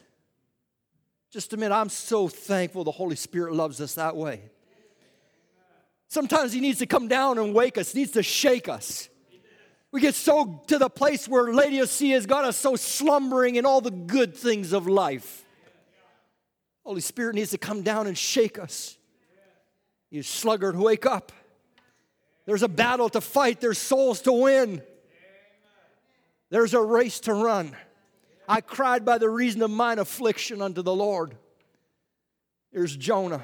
Just 1.31 1.53
a 1.53 1.57
minute, 1.57 1.75
I'm 1.75 1.89
so 1.89 2.27
thankful 2.27 2.83
the 2.83 2.91
Holy 2.91 3.15
Spirit 3.15 3.53
loves 3.53 3.81
us 3.81 3.95
that 3.95 4.15
way. 4.15 4.41
Sometimes 6.07 6.53
He 6.53 6.61
needs 6.61 6.79
to 6.79 6.85
come 6.85 7.07
down 7.07 7.37
and 7.37 7.53
wake 7.53 7.77
us, 7.77 7.93
needs 7.93 8.11
to 8.11 8.23
shake 8.23 8.69
us. 8.69 9.09
We 9.91 10.01
get 10.01 10.15
so 10.15 10.63
to 10.67 10.77
the 10.77 10.89
place 10.89 11.27
where 11.27 11.53
Lady 11.53 11.77
Laodicea 11.77 12.15
has 12.15 12.25
got 12.25 12.45
us 12.45 12.57
so 12.57 12.75
slumbering 12.75 13.55
in 13.55 13.65
all 13.65 13.81
the 13.81 13.91
good 13.91 14.35
things 14.35 14.73
of 14.73 14.87
life. 14.87 15.45
Holy 16.85 17.01
Spirit 17.01 17.35
needs 17.35 17.51
to 17.51 17.57
come 17.57 17.81
down 17.81 18.07
and 18.07 18.17
shake 18.17 18.59
us. 18.59 18.97
You 20.09 20.23
sluggard, 20.23 20.77
wake 20.77 21.05
up. 21.05 21.31
There's 22.45 22.63
a 22.63 22.69
battle 22.69 23.09
to 23.09 23.19
fight, 23.19 23.59
there's 23.59 23.77
souls 23.77 24.21
to 24.21 24.31
win, 24.31 24.81
there's 26.49 26.73
a 26.73 26.81
race 26.81 27.19
to 27.21 27.33
run. 27.33 27.75
I 28.47 28.61
cried 28.61 29.03
by 29.03 29.17
the 29.17 29.29
reason 29.29 29.61
of 29.61 29.71
mine 29.71 29.99
affliction 29.99 30.61
unto 30.61 30.81
the 30.81 30.95
Lord. 30.95 31.35
Here's 32.71 32.95
Jonah. 32.95 33.43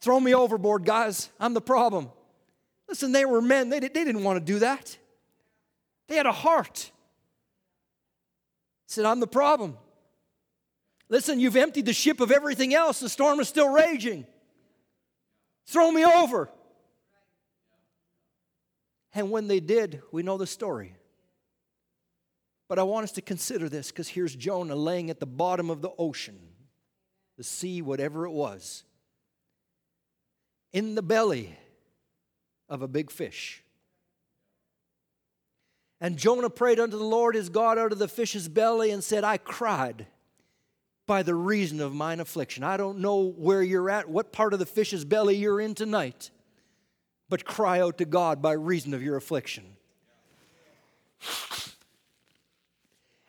Throw 0.00 0.18
me 0.20 0.34
overboard, 0.34 0.84
guys. 0.84 1.30
I'm 1.38 1.54
the 1.54 1.60
problem. 1.60 2.10
Listen, 2.88 3.12
they 3.12 3.24
were 3.24 3.42
men. 3.42 3.68
They, 3.68 3.80
they 3.80 3.88
didn't 3.88 4.22
want 4.22 4.38
to 4.38 4.44
do 4.44 4.60
that. 4.60 4.96
They 6.08 6.16
had 6.16 6.26
a 6.26 6.32
heart. 6.32 6.90
Said, 8.86 9.04
I'm 9.04 9.20
the 9.20 9.26
problem. 9.26 9.76
Listen, 11.08 11.40
you've 11.40 11.56
emptied 11.56 11.86
the 11.86 11.92
ship 11.92 12.20
of 12.20 12.30
everything 12.30 12.74
else. 12.74 13.00
The 13.00 13.08
storm 13.08 13.40
is 13.40 13.48
still 13.48 13.68
raging. 13.68 14.26
Throw 15.66 15.90
me 15.90 16.04
over. 16.04 16.50
And 19.14 19.30
when 19.30 19.48
they 19.48 19.60
did, 19.60 20.02
we 20.12 20.22
know 20.22 20.36
the 20.36 20.46
story. 20.46 20.96
But 22.68 22.78
I 22.78 22.82
want 22.82 23.04
us 23.04 23.12
to 23.12 23.22
consider 23.22 23.68
this 23.68 23.90
because 23.90 24.08
here's 24.08 24.34
Jonah 24.34 24.76
laying 24.76 25.10
at 25.10 25.20
the 25.20 25.26
bottom 25.26 25.70
of 25.70 25.82
the 25.82 25.90
ocean, 25.98 26.38
the 27.36 27.44
sea, 27.44 27.82
whatever 27.82 28.26
it 28.26 28.32
was, 28.32 28.84
in 30.72 30.94
the 30.94 31.02
belly 31.02 31.56
of 32.68 32.82
a 32.82 32.88
big 32.88 33.10
fish. 33.10 33.62
And 36.00 36.16
Jonah 36.16 36.50
prayed 36.50 36.80
unto 36.80 36.98
the 36.98 37.04
Lord 37.04 37.34
his 37.34 37.48
God 37.48 37.78
out 37.78 37.92
of 37.92 37.98
the 37.98 38.08
fish's 38.08 38.48
belly 38.48 38.90
and 38.90 39.02
said, 39.02 39.24
I 39.24 39.36
cried 39.36 40.06
by 41.06 41.22
the 41.22 41.34
reason 41.34 41.80
of 41.80 41.94
mine 41.94 42.20
affliction. 42.20 42.64
I 42.64 42.76
don't 42.76 42.98
know 42.98 43.22
where 43.36 43.62
you're 43.62 43.90
at, 43.90 44.08
what 44.08 44.32
part 44.32 44.52
of 44.52 44.58
the 44.58 44.66
fish's 44.66 45.04
belly 45.04 45.36
you're 45.36 45.60
in 45.60 45.74
tonight, 45.74 46.30
but 47.28 47.44
cry 47.44 47.80
out 47.80 47.98
to 47.98 48.04
God 48.04 48.42
by 48.42 48.52
reason 48.52 48.94
of 48.94 49.02
your 49.02 49.16
affliction. 49.16 49.64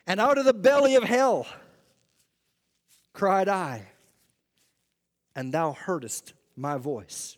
And 0.06 0.20
out 0.20 0.38
of 0.38 0.44
the 0.44 0.54
belly 0.54 0.94
of 0.94 1.02
hell 1.02 1.46
cried 3.12 3.48
I, 3.48 3.88
and 5.34 5.52
thou 5.52 5.72
heardest 5.72 6.34
my 6.56 6.76
voice. 6.76 7.36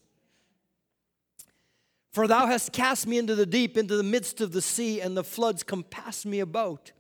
For 2.13 2.27
thou 2.27 2.47
hast 2.47 2.73
cast 2.73 3.07
me 3.07 3.17
into 3.19 3.35
the 3.35 3.47
deep, 3.47 3.77
into 3.77 3.97
the 3.97 4.03
midst 4.03 4.41
of 4.41 4.53
the 4.53 4.61
sea, 4.61 5.01
and 5.01 5.17
the 5.17 5.25
floods 5.25 5.63
compassed 5.63 6.27
me 6.27 6.41
about. 6.41 6.93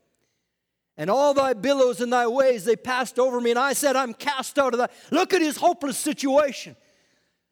And 0.96 1.10
all 1.10 1.34
thy 1.34 1.54
billows 1.54 2.00
and 2.00 2.12
thy 2.12 2.26
waves, 2.26 2.64
they 2.64 2.76
passed 2.76 3.18
over 3.18 3.40
me. 3.40 3.50
And 3.50 3.58
I 3.58 3.72
said, 3.72 3.96
I'm 3.96 4.14
cast 4.14 4.58
out 4.58 4.74
of 4.74 4.78
that. 4.78 4.92
Look 5.10 5.32
at 5.32 5.40
his 5.40 5.56
hopeless 5.56 5.96
situation. 5.96 6.76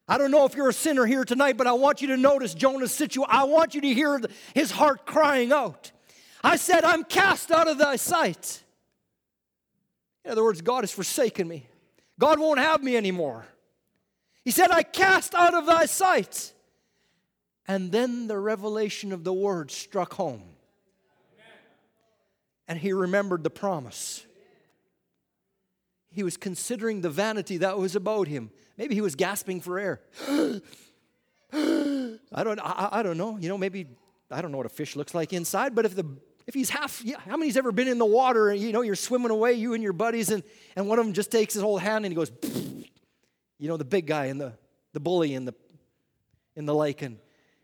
I 0.09 0.19
don't 0.19 0.31
know 0.31 0.45
if 0.45 0.55
you're 0.55 0.69
a 0.69 0.73
sinner 0.73 1.07
here 1.07 1.25
tonight, 1.25 1.57
but 1.57 1.67
I 1.67 1.73
want 1.73 2.01
you 2.01 2.09
to 2.09 2.17
notice 2.17 2.55
Jonah's 2.55 2.93
situation. 2.93 3.29
I 3.29 3.45
want 3.45 3.75
you 3.75 3.81
to 3.81 3.95
hear 3.95 4.21
his 4.55 4.71
heart 4.71 5.07
crying 5.07 5.53
out. 5.53 5.93
I 6.47 6.55
said, 6.55 6.85
I'm 6.85 7.03
cast 7.03 7.51
out 7.51 7.67
of 7.67 7.77
thy 7.77 7.97
sight. 7.97 8.63
In 10.25 10.31
other 10.31 10.45
words, 10.45 10.61
God 10.61 10.85
has 10.85 10.93
forsaken 10.93 11.49
me. 11.49 11.67
God 12.21 12.39
won't 12.39 12.61
have 12.61 12.85
me 12.85 12.97
anymore. 12.97 13.47
He 14.45 14.53
said, 14.53 14.71
I 14.71 14.85
cast 14.85 15.35
out 15.35 15.55
of 15.55 15.67
thy 15.67 15.87
sight. 15.87 16.53
And 17.67 17.91
then 17.91 18.29
the 18.29 18.39
revelation 18.39 19.11
of 19.11 19.25
the 19.25 19.33
word 19.33 19.73
struck 19.73 20.15
home. 20.15 20.45
And 22.69 22.79
he 22.79 22.93
remembered 22.93 23.43
the 23.43 23.51
promise. 23.51 24.25
He 26.13 26.23
was 26.23 26.37
considering 26.37 27.01
the 27.01 27.11
vanity 27.11 27.57
that 27.57 27.77
was 27.77 27.97
about 27.97 28.29
him. 28.29 28.53
Maybe 28.79 28.95
he 28.95 29.01
was 29.01 29.17
gasping 29.17 29.61
for 29.61 29.81
air. 29.81 30.01
I 31.53 32.45
don't, 32.45 32.61
I, 32.61 32.89
I, 32.93 33.03
don't 33.03 33.19
know. 33.19 33.37
You 33.37 33.49
know, 33.49 33.59
maybe, 33.59 33.89
I 34.31 34.41
don't 34.41 34.53
know 34.53 34.59
what 34.59 34.67
a 34.67 34.69
fish 34.69 34.95
looks 34.95 35.13
like 35.13 35.33
inside, 35.33 35.75
but 35.75 35.85
if 35.85 35.97
the 35.97 36.07
if 36.47 36.55
he's 36.55 36.71
half, 36.71 37.03
yeah, 37.05 37.17
how 37.29 37.37
many's 37.37 37.57
ever 37.57 37.73
been 37.73 37.89
in 37.89 37.99
the 37.99 38.07
water 38.07 38.51
and 38.51 38.61
you 38.61 38.73
know 38.73 38.83
you're 38.83 38.95
swimming 38.95 39.31
away, 39.31 39.55
you 39.55 39.75
and 39.75 39.83
your 39.83 39.93
buddies, 39.93 40.31
and, 40.31 40.45
and 40.77 40.89
one 40.89 40.99
of 40.99 41.05
them 41.05 41.13
just 41.13 41.31
takes 41.31 41.55
his 41.55 41.63
whole 41.63 41.79
hand 41.79 42.05
and 42.05 42.13
he 42.13 42.17
goes, 42.17 42.31
you 43.59 43.69
know, 43.69 43.77
the 43.77 43.85
big 43.85 44.07
guy 44.07 44.27
and 44.27 44.41
the, 44.41 44.53
the 44.93 45.01
bully 45.01 45.35
in 45.35 45.45
the 45.45 45.55
in 46.55 46.65
the 46.65 46.75
lake 46.75 47.03
and 47.03 47.19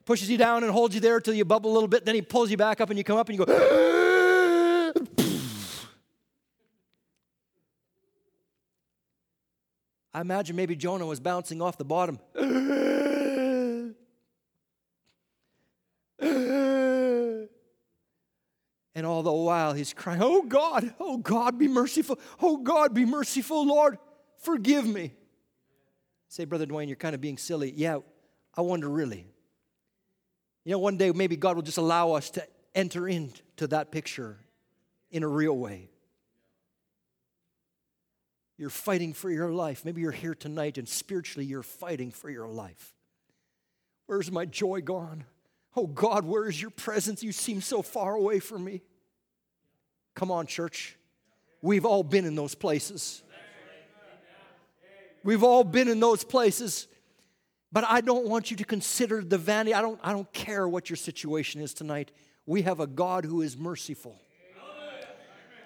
pushes 0.05 0.29
you 0.29 0.37
down 0.37 0.65
and 0.65 0.73
holds 0.73 0.95
you 0.95 1.01
there 1.01 1.21
till 1.21 1.33
you 1.35 1.45
bubble 1.45 1.73
a 1.73 1.75
little 1.75 1.89
bit, 1.89 2.05
then 2.05 2.15
he 2.15 2.23
pulls 2.23 2.51
you 2.51 2.57
back 2.57 2.81
up 2.81 2.91
and 2.91 2.99
you 2.99 3.05
come 3.05 3.17
up 3.17 3.29
and 3.29 3.39
you 3.39 3.45
go, 3.45 3.53
I 10.15 10.21
imagine 10.21 10.57
maybe 10.57 10.77
Jonah 10.77 11.07
was 11.07 11.21
bouncing 11.21 11.63
off 11.63 11.79
the 11.79 11.87
bottom. 11.87 12.19
And 19.03 19.09
all 19.09 19.25
the 19.25 19.33
while 19.33 19.73
he's 19.73 19.93
crying, 19.93 20.21
Oh 20.23 20.43
God, 20.43 20.95
oh 21.01 21.17
God, 21.17 21.59
be 21.59 21.67
merciful. 21.67 22.21
Oh 22.41 22.59
God, 22.59 22.95
be 22.95 23.05
merciful, 23.05 23.67
Lord, 23.67 23.99
forgive 24.39 24.87
me. 24.87 25.13
Say, 26.29 26.45
Brother 26.45 26.67
Dwayne, 26.67 26.87
you're 26.87 26.95
kind 26.95 27.17
of 27.17 27.21
being 27.21 27.37
silly. 27.37 27.73
Yeah, 27.75 27.99
I 28.55 28.61
wonder 28.61 28.89
really. 28.89 29.27
You 30.65 30.71
know, 30.71 30.79
one 30.79 30.99
day 30.99 31.11
maybe 31.11 31.35
God 31.35 31.57
will 31.57 31.65
just 31.65 31.79
allow 31.79 32.13
us 32.13 32.31
to 32.31 32.47
enter 32.77 33.09
into 33.09 33.67
that 33.67 33.91
picture 33.91 34.39
in 35.11 35.25
a 35.25 35.29
real 35.29 35.59
way. 35.59 35.91
You're 38.57 38.71
fighting 38.71 39.15
for 39.15 39.33
your 39.33 39.51
life. 39.51 39.85
Maybe 39.85 40.01
you're 40.01 40.13
here 40.13 40.37
tonight 40.37 40.79
and 40.79 40.89
spiritually 40.89 41.45
you're 41.45 41.65
fighting 41.65 42.13
for 42.13 42.31
your 42.31 42.47
life. 42.47 42.95
Where's 44.07 44.31
my 44.31 44.45
joy 44.45 44.81
gone? 44.81 45.25
Oh 45.75 45.89
God, 45.89 46.25
where 46.25 46.49
is 46.49 46.63
your 46.63 46.71
presence? 46.71 47.25
You 47.25 47.33
seem 47.33 47.61
so 47.61 47.83
far 47.83 48.15
away 48.15 48.39
from 48.39 48.63
me. 48.63 48.83
Come 50.15 50.31
on, 50.31 50.47
church. 50.47 50.97
We've 51.61 51.85
all 51.85 52.03
been 52.03 52.25
in 52.25 52.35
those 52.35 52.55
places. 52.55 53.23
We've 55.25 55.45
all 55.45 55.65
been 55.65 55.89
in 55.89 56.01
those 56.01 56.25
places. 56.25 56.89
But 57.71 57.85
I 57.85 58.01
don't 58.01 58.27
want 58.27 58.51
you 58.51 58.57
to 58.59 58.65
consider 58.65 59.23
the 59.23 59.39
vanity. 59.39 59.73
I 59.75 59.81
don't, 59.81 59.99
I 60.03 60.13
don't 60.13 60.31
care 60.33 60.69
what 60.69 60.91
your 60.91 60.97
situation 60.97 61.61
is 61.61 61.73
tonight. 61.73 62.11
We 62.45 62.63
have 62.63 62.81
a 62.81 62.87
God 62.87 63.25
who 63.25 63.41
is 63.41 63.57
merciful. 63.57 64.17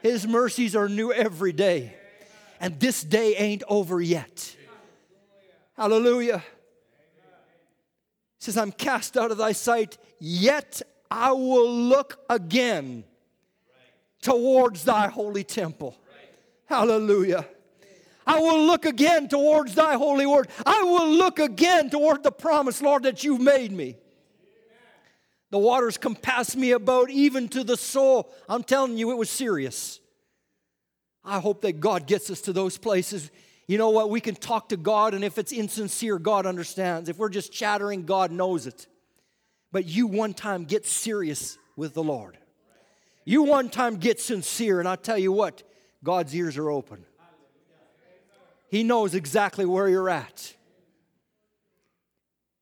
His 0.02 0.26
mercies 0.26 0.76
are 0.76 0.88
new 0.88 1.12
every 1.12 1.52
day. 1.52 1.94
And 2.60 2.78
this 2.78 3.02
day 3.02 3.34
ain't 3.36 3.62
over 3.68 4.00
yet. 4.00 4.54
Hallelujah 5.76 6.42
says, 8.46 8.56
I'm 8.56 8.72
cast 8.72 9.16
out 9.16 9.30
of 9.30 9.38
thy 9.38 9.52
sight, 9.52 9.98
yet 10.18 10.80
I 11.10 11.32
will 11.32 11.70
look 11.70 12.20
again 12.30 13.04
towards 14.26 14.84
thy 14.84 15.08
holy 15.08 15.44
temple. 15.44 15.96
Hallelujah. 16.66 17.46
I 18.26 18.40
will 18.40 18.66
look 18.66 18.84
again 18.84 19.28
towards 19.28 19.74
thy 19.74 19.94
holy 19.94 20.26
word. 20.26 20.48
I 20.64 20.82
will 20.82 21.08
look 21.08 21.38
again 21.38 21.90
toward 21.90 22.22
the 22.22 22.32
promise, 22.32 22.82
Lord, 22.82 23.04
that 23.04 23.22
you've 23.22 23.40
made 23.40 23.72
me. 23.72 23.96
The 25.50 25.58
waters 25.58 25.96
compass 25.96 26.56
me 26.56 26.72
about, 26.72 27.08
even 27.08 27.48
to 27.50 27.62
the 27.62 27.76
soul. 27.76 28.30
I'm 28.48 28.64
telling 28.64 28.98
you, 28.98 29.12
it 29.12 29.16
was 29.16 29.30
serious. 29.30 30.00
I 31.24 31.38
hope 31.38 31.62
that 31.62 31.78
God 31.78 32.06
gets 32.06 32.28
us 32.28 32.40
to 32.42 32.52
those 32.52 32.76
places 32.78 33.30
you 33.66 33.78
know 33.78 33.90
what? 33.90 34.10
We 34.10 34.20
can 34.20 34.36
talk 34.36 34.68
to 34.68 34.76
God, 34.76 35.12
and 35.12 35.24
if 35.24 35.38
it's 35.38 35.52
insincere, 35.52 36.18
God 36.18 36.46
understands. 36.46 37.08
If 37.08 37.18
we're 37.18 37.28
just 37.28 37.52
chattering, 37.52 38.04
God 38.04 38.30
knows 38.30 38.66
it. 38.66 38.86
But 39.72 39.86
you 39.86 40.06
one 40.06 40.34
time 40.34 40.64
get 40.64 40.86
serious 40.86 41.58
with 41.74 41.92
the 41.92 42.02
Lord. 42.02 42.38
You 43.26 43.42
one 43.42 43.68
time 43.68 43.96
get 43.96 44.20
sincere, 44.20 44.78
and 44.78 44.88
I'll 44.88 44.96
tell 44.96 45.18
you 45.18 45.32
what, 45.32 45.64
God's 46.02 46.34
ears 46.34 46.56
are 46.56 46.70
open. 46.70 47.04
He 48.68 48.84
knows 48.84 49.14
exactly 49.14 49.66
where 49.66 49.88
you're 49.88 50.08
at. 50.08 50.54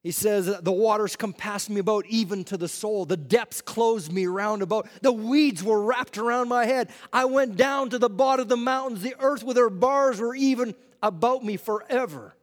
He 0.02 0.10
says, 0.10 0.46
The 0.62 0.72
waters 0.72 1.16
compassed 1.16 1.68
me 1.68 1.80
about, 1.80 2.06
even 2.06 2.44
to 2.44 2.56
the 2.56 2.68
soul. 2.68 3.04
The 3.04 3.16
depths 3.16 3.60
closed 3.60 4.10
me 4.10 4.26
round 4.26 4.62
about. 4.62 4.88
The 5.02 5.12
weeds 5.12 5.62
were 5.62 5.82
wrapped 5.82 6.16
around 6.16 6.48
my 6.48 6.64
head. 6.64 6.90
I 7.12 7.26
went 7.26 7.56
down 7.56 7.90
to 7.90 7.98
the 7.98 8.10
bottom 8.10 8.44
of 8.44 8.48
the 8.48 8.56
mountains. 8.56 9.02
The 9.02 9.16
earth 9.18 9.44
with 9.44 9.58
her 9.58 9.70
bars 9.70 10.18
were 10.18 10.34
even 10.34 10.74
about 11.02 11.44
me 11.44 11.58
forever. 11.58 12.34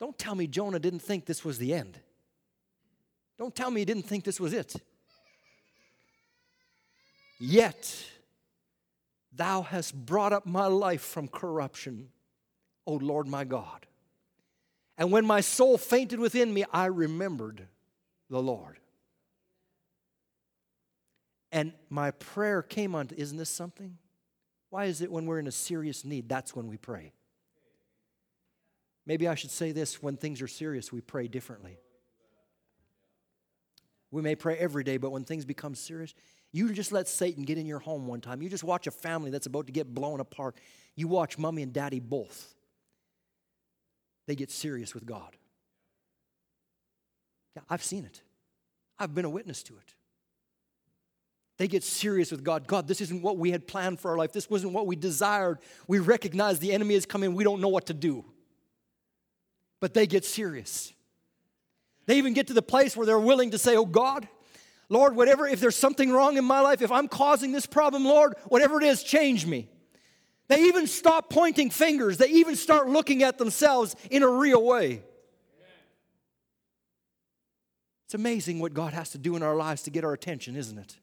Don't 0.00 0.18
tell 0.18 0.34
me 0.34 0.48
Jonah 0.48 0.80
didn't 0.80 1.02
think 1.02 1.26
this 1.26 1.44
was 1.44 1.58
the 1.58 1.74
end. 1.74 2.00
Don't 3.38 3.54
tell 3.54 3.70
me 3.70 3.80
he 3.80 3.84
didn't 3.84 4.06
think 4.06 4.24
this 4.24 4.40
was 4.40 4.52
it. 4.52 4.76
Yet, 7.46 7.94
thou 9.30 9.60
hast 9.60 9.94
brought 9.94 10.32
up 10.32 10.46
my 10.46 10.66
life 10.66 11.02
from 11.02 11.28
corruption, 11.28 12.08
O 12.86 12.94
Lord 12.94 13.28
my 13.28 13.44
God. 13.44 13.84
And 14.96 15.12
when 15.12 15.26
my 15.26 15.42
soul 15.42 15.76
fainted 15.76 16.18
within 16.18 16.54
me, 16.54 16.64
I 16.72 16.86
remembered 16.86 17.68
the 18.30 18.40
Lord. 18.40 18.78
And 21.52 21.74
my 21.90 22.12
prayer 22.12 22.62
came 22.62 22.94
unto, 22.94 23.14
isn't 23.14 23.36
this 23.36 23.50
something? 23.50 23.98
Why 24.70 24.86
is 24.86 25.02
it 25.02 25.12
when 25.12 25.26
we're 25.26 25.38
in 25.38 25.46
a 25.46 25.52
serious 25.52 26.02
need, 26.02 26.30
that's 26.30 26.56
when 26.56 26.66
we 26.66 26.78
pray? 26.78 27.12
Maybe 29.04 29.28
I 29.28 29.34
should 29.34 29.50
say 29.50 29.72
this 29.72 30.02
when 30.02 30.16
things 30.16 30.40
are 30.40 30.48
serious, 30.48 30.90
we 30.90 31.02
pray 31.02 31.28
differently. 31.28 31.76
We 34.10 34.22
may 34.22 34.34
pray 34.34 34.56
every 34.56 34.82
day, 34.82 34.96
but 34.96 35.10
when 35.10 35.24
things 35.24 35.44
become 35.44 35.74
serious, 35.74 36.14
you 36.54 36.72
just 36.72 36.92
let 36.92 37.08
Satan 37.08 37.42
get 37.42 37.58
in 37.58 37.66
your 37.66 37.80
home 37.80 38.06
one 38.06 38.20
time. 38.20 38.40
You 38.40 38.48
just 38.48 38.62
watch 38.62 38.86
a 38.86 38.92
family 38.92 39.32
that's 39.32 39.46
about 39.46 39.66
to 39.66 39.72
get 39.72 39.92
blown 39.92 40.20
apart. 40.20 40.54
You 40.94 41.08
watch 41.08 41.36
mommy 41.36 41.64
and 41.64 41.72
daddy 41.72 41.98
both. 41.98 42.54
They 44.28 44.36
get 44.36 44.52
serious 44.52 44.94
with 44.94 45.04
God. 45.04 45.36
Yeah, 47.56 47.62
I've 47.68 47.82
seen 47.82 48.04
it. 48.04 48.22
I've 49.00 49.12
been 49.16 49.24
a 49.24 49.30
witness 49.30 49.64
to 49.64 49.74
it. 49.74 49.94
They 51.58 51.66
get 51.66 51.82
serious 51.82 52.30
with 52.30 52.44
God. 52.44 52.68
God, 52.68 52.86
this 52.86 53.00
isn't 53.00 53.20
what 53.20 53.36
we 53.36 53.50
had 53.50 53.66
planned 53.66 53.98
for 53.98 54.12
our 54.12 54.16
life. 54.16 54.32
This 54.32 54.48
wasn't 54.48 54.74
what 54.74 54.86
we 54.86 54.94
desired. 54.94 55.58
We 55.88 55.98
recognize 55.98 56.60
the 56.60 56.72
enemy 56.72 56.94
is 56.94 57.04
coming. 57.04 57.34
We 57.34 57.42
don't 57.42 57.60
know 57.60 57.68
what 57.68 57.86
to 57.86 57.94
do. 57.94 58.24
But 59.80 59.92
they 59.92 60.06
get 60.06 60.24
serious. 60.24 60.92
They 62.06 62.16
even 62.18 62.32
get 62.32 62.46
to 62.46 62.52
the 62.52 62.62
place 62.62 62.96
where 62.96 63.06
they're 63.06 63.18
willing 63.18 63.50
to 63.50 63.58
say, 63.58 63.76
Oh 63.76 63.86
God, 63.86 64.28
Lord, 64.88 65.16
whatever, 65.16 65.46
if 65.46 65.60
there's 65.60 65.76
something 65.76 66.12
wrong 66.12 66.36
in 66.36 66.44
my 66.44 66.60
life, 66.60 66.82
if 66.82 66.92
I'm 66.92 67.08
causing 67.08 67.52
this 67.52 67.66
problem, 67.66 68.04
Lord, 68.04 68.34
whatever 68.48 68.80
it 68.80 68.84
is, 68.84 69.02
change 69.02 69.46
me. 69.46 69.68
They 70.48 70.64
even 70.64 70.86
stop 70.86 71.30
pointing 71.30 71.70
fingers. 71.70 72.18
They 72.18 72.28
even 72.28 72.54
start 72.54 72.88
looking 72.88 73.22
at 73.22 73.38
themselves 73.38 73.96
in 74.10 74.22
a 74.22 74.28
real 74.28 74.64
way. 74.64 75.02
It's 78.04 78.14
amazing 78.14 78.60
what 78.60 78.74
God 78.74 78.92
has 78.92 79.10
to 79.10 79.18
do 79.18 79.36
in 79.36 79.42
our 79.42 79.56
lives 79.56 79.82
to 79.84 79.90
get 79.90 80.04
our 80.04 80.12
attention, 80.12 80.54
isn't 80.54 80.78
it? 80.78 80.98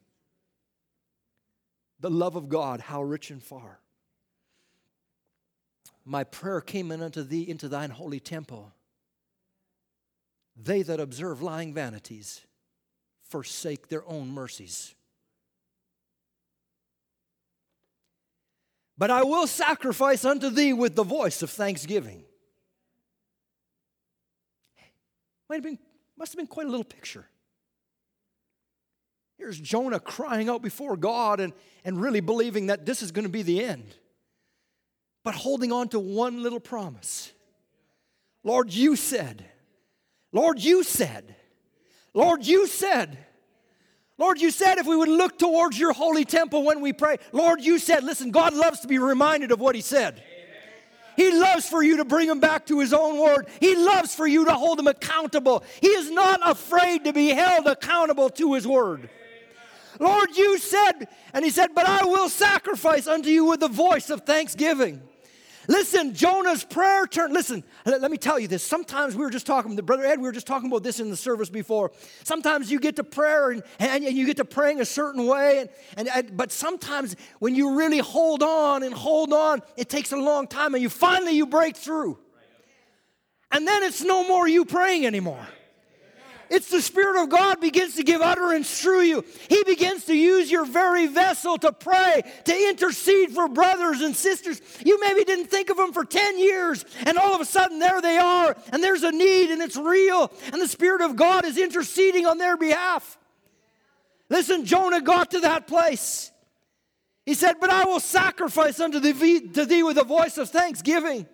the 2.02 2.10
love 2.10 2.34
of 2.36 2.48
God, 2.48 2.80
how 2.80 3.02
rich 3.02 3.30
and 3.30 3.42
far. 3.42 3.78
My 6.04 6.24
prayer 6.24 6.60
came 6.60 6.90
in 6.90 7.00
unto 7.00 7.22
thee 7.22 7.48
into 7.48 7.68
thine 7.68 7.90
holy 7.90 8.18
temple. 8.18 8.72
They 10.56 10.82
that 10.82 10.98
observe 10.98 11.40
lying 11.40 11.72
vanities 11.72 12.42
forsake 13.32 13.88
their 13.88 14.06
own 14.06 14.28
mercies. 14.28 14.94
But 18.98 19.10
I 19.10 19.22
will 19.22 19.46
sacrifice 19.46 20.24
unto 20.24 20.50
thee 20.50 20.74
with 20.74 20.94
the 20.94 21.02
voice 21.02 21.42
of 21.42 21.50
thanksgiving. 21.50 22.24
Wait 25.48 25.58
a 25.60 25.62
minute. 25.62 25.80
Must 26.18 26.32
have 26.32 26.36
been 26.36 26.46
quite 26.46 26.66
a 26.66 26.70
little 26.70 26.84
picture. 26.84 27.26
Here's 29.38 29.58
Jonah 29.58 29.98
crying 29.98 30.50
out 30.50 30.62
before 30.62 30.96
God 30.98 31.40
and, 31.40 31.54
and 31.84 32.00
really 32.00 32.20
believing 32.20 32.66
that 32.66 32.84
this 32.84 33.02
is 33.02 33.12
going 33.12 33.24
to 33.24 33.30
be 33.30 33.42
the 33.42 33.64
end, 33.64 33.96
but 35.24 35.34
holding 35.34 35.72
on 35.72 35.88
to 35.88 35.98
one 35.98 36.42
little 36.42 36.60
promise 36.60 37.32
Lord, 38.44 38.72
you 38.72 38.94
said, 38.96 39.44
Lord, 40.32 40.60
you 40.60 40.82
said, 40.82 41.36
Lord, 42.14 42.46
you 42.46 42.66
said. 42.66 43.18
Lord, 44.18 44.40
you 44.40 44.50
said 44.50 44.78
if 44.78 44.86
we 44.86 44.96
would 44.96 45.08
look 45.08 45.38
towards 45.38 45.78
your 45.78 45.92
holy 45.92 46.24
temple 46.24 46.62
when 46.62 46.80
we 46.80 46.92
pray. 46.92 47.16
Lord, 47.32 47.60
you 47.60 47.78
said, 47.78 48.04
listen, 48.04 48.30
God 48.30 48.54
loves 48.54 48.80
to 48.80 48.88
be 48.88 48.98
reminded 48.98 49.50
of 49.50 49.60
what 49.60 49.74
He 49.74 49.80
said. 49.80 50.22
He 51.16 51.30
loves 51.30 51.68
for 51.68 51.82
you 51.82 51.98
to 51.98 52.04
bring 52.04 52.28
him 52.28 52.40
back 52.40 52.66
to 52.66 52.80
his 52.80 52.92
own 52.92 53.18
word. 53.18 53.48
He 53.60 53.76
loves 53.76 54.14
for 54.14 54.26
you 54.26 54.46
to 54.46 54.54
hold 54.54 54.78
him 54.78 54.86
accountable. 54.86 55.62
He 55.80 55.88
is 55.88 56.10
not 56.10 56.40
afraid 56.42 57.04
to 57.04 57.12
be 57.12 57.28
held 57.30 57.66
accountable 57.66 58.30
to 58.30 58.54
his 58.54 58.66
word. 58.66 59.10
Lord, 60.00 60.34
you 60.36 60.58
said, 60.58 61.08
and 61.34 61.44
he 61.44 61.50
said, 61.50 61.74
But 61.74 61.86
I 61.86 62.04
will 62.04 62.28
sacrifice 62.28 63.06
unto 63.06 63.28
you 63.28 63.44
with 63.44 63.60
the 63.60 63.68
voice 63.68 64.08
of 64.10 64.22
thanksgiving. 64.22 65.02
Listen, 65.72 66.12
Jonah's 66.12 66.64
prayer 66.64 67.06
turned. 67.06 67.32
Listen, 67.32 67.64
let, 67.86 68.02
let, 68.02 68.10
me 68.10 68.18
tell 68.18 68.38
you 68.38 68.46
this. 68.46 68.62
Sometimes 68.62 69.16
we 69.16 69.24
were 69.24 69.30
just 69.30 69.46
talking, 69.46 69.74
the 69.74 69.82
brother 69.82 70.04
Ed, 70.04 70.18
we 70.18 70.24
were 70.24 70.32
just 70.32 70.46
talking 70.46 70.68
about 70.68 70.82
this 70.82 71.00
in 71.00 71.08
the 71.08 71.16
service 71.16 71.48
before. 71.48 71.92
Sometimes 72.24 72.70
you 72.70 72.78
get 72.78 72.96
to 72.96 73.04
prayer 73.04 73.52
and, 73.52 73.62
and, 73.78 74.04
and 74.04 74.14
you 74.14 74.26
get 74.26 74.36
to 74.36 74.44
praying 74.44 74.82
a 74.82 74.84
certain 74.84 75.26
way, 75.26 75.60
and, 75.60 75.70
and, 75.96 76.08
and, 76.08 76.36
but 76.36 76.52
sometimes 76.52 77.16
when 77.38 77.54
you 77.54 77.74
really 77.74 78.00
hold 78.00 78.42
on 78.42 78.82
and 78.82 78.92
hold 78.92 79.32
on, 79.32 79.62
it 79.78 79.88
takes 79.88 80.12
a 80.12 80.16
long 80.18 80.46
time, 80.46 80.74
and 80.74 80.82
you 80.82 80.90
finally 80.90 81.32
you 81.32 81.46
break 81.46 81.74
through. 81.74 82.18
And 83.50 83.66
then 83.66 83.82
it's 83.82 84.02
no 84.02 84.28
more 84.28 84.46
you 84.46 84.66
praying 84.66 85.06
anymore. 85.06 85.46
It's 86.52 86.68
the 86.68 86.82
Spirit 86.82 87.22
of 87.22 87.30
God 87.30 87.62
begins 87.62 87.94
to 87.94 88.02
give 88.02 88.20
utterance 88.20 88.78
through 88.78 89.00
you. 89.04 89.24
He 89.48 89.64
begins 89.64 90.04
to 90.04 90.14
use 90.14 90.50
your 90.50 90.66
very 90.66 91.06
vessel 91.06 91.56
to 91.56 91.72
pray, 91.72 92.20
to 92.44 92.68
intercede 92.68 93.30
for 93.30 93.48
brothers 93.48 94.02
and 94.02 94.14
sisters. 94.14 94.60
You 94.84 95.00
maybe 95.00 95.24
didn't 95.24 95.46
think 95.46 95.70
of 95.70 95.78
them 95.78 95.94
for 95.94 96.04
10 96.04 96.38
years, 96.38 96.84
and 97.06 97.16
all 97.16 97.34
of 97.34 97.40
a 97.40 97.46
sudden 97.46 97.78
there 97.78 98.02
they 98.02 98.18
are, 98.18 98.54
and 98.70 98.84
there's 98.84 99.02
a 99.02 99.10
need, 99.10 99.50
and 99.50 99.62
it's 99.62 99.78
real, 99.78 100.30
and 100.52 100.60
the 100.60 100.68
Spirit 100.68 101.00
of 101.00 101.16
God 101.16 101.46
is 101.46 101.56
interceding 101.56 102.26
on 102.26 102.36
their 102.36 102.58
behalf. 102.58 103.16
Listen, 104.28 104.66
Jonah 104.66 105.00
got 105.00 105.30
to 105.30 105.40
that 105.40 105.66
place. 105.66 106.30
He 107.24 107.32
said, 107.32 107.60
But 107.62 107.70
I 107.70 107.86
will 107.86 108.00
sacrifice 108.00 108.78
unto 108.78 109.00
thee, 109.00 109.40
to 109.52 109.64
thee 109.64 109.82
with 109.82 109.96
a 109.96 110.04
voice 110.04 110.36
of 110.36 110.50
thanksgiving. 110.50 111.26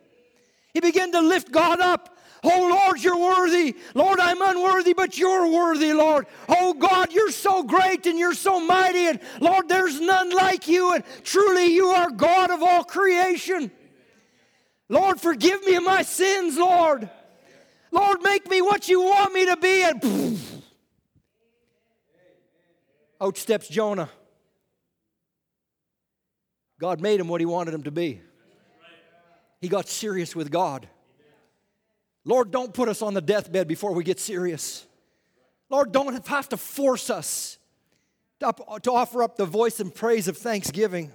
He 0.74 0.78
began 0.78 1.11
to 1.11 1.20
lift 1.20 1.51
God 1.51 1.81
up. 1.81 2.18
Oh 2.44 2.69
Lord, 2.70 3.02
you're 3.02 3.19
worthy. 3.19 3.77
Lord, 3.94 4.20
I'm 4.20 4.40
unworthy, 4.40 4.93
but 4.93 5.19
you're 5.19 5.51
worthy, 5.51 5.93
Lord. 5.93 6.27
Oh 6.48 6.73
God, 6.73 7.12
you're 7.12 7.32
so 7.32 7.62
great 7.62 8.06
and 8.06 8.19
you're 8.19 8.35
so 8.35 8.60
mighty. 8.60 9.06
And 9.06 9.20
Lord, 9.40 9.69
there's 9.69 10.01
none 10.01 10.31
like 10.31 10.69
you. 10.69 10.93
And 10.94 11.05
truly, 11.24 11.74
you 11.74 11.89
are 11.89 12.10
God 12.10 12.51
of 12.51 12.62
all 12.62 12.85
creation. 12.85 13.70
Lord, 14.89 15.20
forgive 15.20 15.65
me 15.65 15.74
of 15.74 15.85
my 15.85 16.02
sins, 16.02 16.56
Lord. 16.56 17.10
Lord, 17.90 18.23
make 18.23 18.48
me 18.48 18.62
what 18.62 18.89
you 18.89 19.01
want 19.01 19.32
me 19.32 19.47
to 19.47 19.56
be. 19.56 19.82
And 19.82 20.40
out 23.20 23.36
steps 23.36 23.69
Jonah. 23.69 24.09
God 26.78 27.01
made 27.01 27.19
him 27.19 27.27
what 27.27 27.40
he 27.40 27.47
wanted 27.47 27.74
him 27.74 27.82
to 27.82 27.90
be. 27.90 28.20
He 29.60 29.69
got 29.69 29.89
serious 29.89 30.36
with 30.36 30.52
God. 30.52 30.89
Lord, 32.29 32.51
don't 32.51 32.75
put 32.75 32.91
us 32.91 33.01
on 33.01 33.15
the 33.15 33.23
deathbed 33.23 33.67
before 33.67 33.95
we 33.95 34.05
get 34.05 34.21
serious. 34.21 34.85
Lord, 35.71 35.93
don't 35.93 36.27
have 36.29 36.51
to 36.51 36.59
force 36.59 37.09
us 37.09 37.57
to, 38.41 38.53
offer 38.93 39.23
up 39.23 39.37
the 39.37 39.47
voice 39.47 39.81
and 39.81 39.95
praise 39.95 40.29
of 40.29 40.37
thanksgiving. 40.37 41.11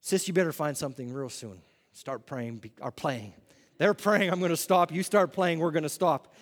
Sis, 0.00 0.26
you 0.26 0.34
better 0.34 0.52
find 0.52 0.76
something 0.76 1.12
real 1.12 1.28
soon. 1.28 1.62
Start 1.92 2.26
praying 2.26 2.68
or 2.80 2.90
playing. 2.90 3.32
They're 3.78 3.94
praying, 3.94 4.32
I'm 4.32 4.40
going 4.40 4.50
to 4.50 4.56
stop. 4.56 4.90
You 4.90 5.04
start 5.04 5.32
playing, 5.32 5.60
we're 5.60 5.70
going 5.70 5.84
to 5.84 5.88
stop. 5.88 6.34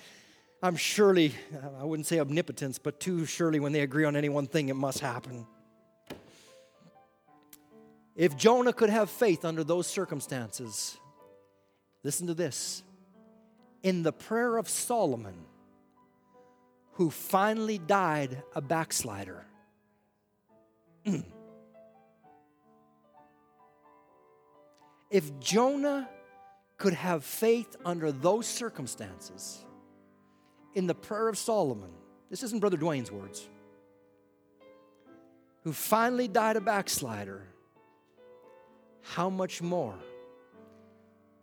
I'm 0.63 0.77
surely, 0.77 1.35
I 1.79 1.85
wouldn't 1.85 2.07
say 2.07 2.19
omnipotence, 2.19 2.79
but 2.79 2.99
too 2.99 3.27
surely 3.27 3.61
when 3.61 3.73
they 3.73 3.81
agree 3.81 4.07
on 4.07 4.17
any 4.17 4.31
one 4.31 4.47
thing, 4.47 4.71
it 4.71 4.77
must 4.77 5.01
happen. 5.01 5.47
If 8.17 8.39
Jonah 8.39 8.73
could 8.73 8.89
have 8.89 9.11
faith 9.11 9.45
under 9.45 9.65
those 9.65 9.87
circumstances, 9.87 10.97
listen 12.03 12.27
to 12.29 12.35
this 12.35 12.83
in 13.83 14.03
the 14.03 14.13
prayer 14.13 14.57
of 14.57 14.69
Solomon, 14.69 15.35
who 16.93 17.11
finally 17.11 17.79
died 17.79 18.43
a 18.55 18.61
backslider. 18.61 19.45
if 25.11 25.41
Jonah 25.41 26.09
could 26.79 26.95
have 26.95 27.25
faith 27.25 27.77
under 27.85 28.13
those 28.13 28.47
circumstances, 28.47 29.65
in 30.75 30.87
the 30.87 30.95
prayer 30.95 31.29
of 31.29 31.37
Solomon, 31.37 31.91
this 32.31 32.43
isn't 32.43 32.61
Brother 32.61 32.77
Dwayne's 32.77 33.13
words, 33.13 33.49
who 35.65 35.73
finally 35.73 36.29
died 36.29 36.57
a 36.57 36.61
backslider, 36.61 37.43
how 39.03 39.29
much 39.29 39.61
more? 39.61 39.99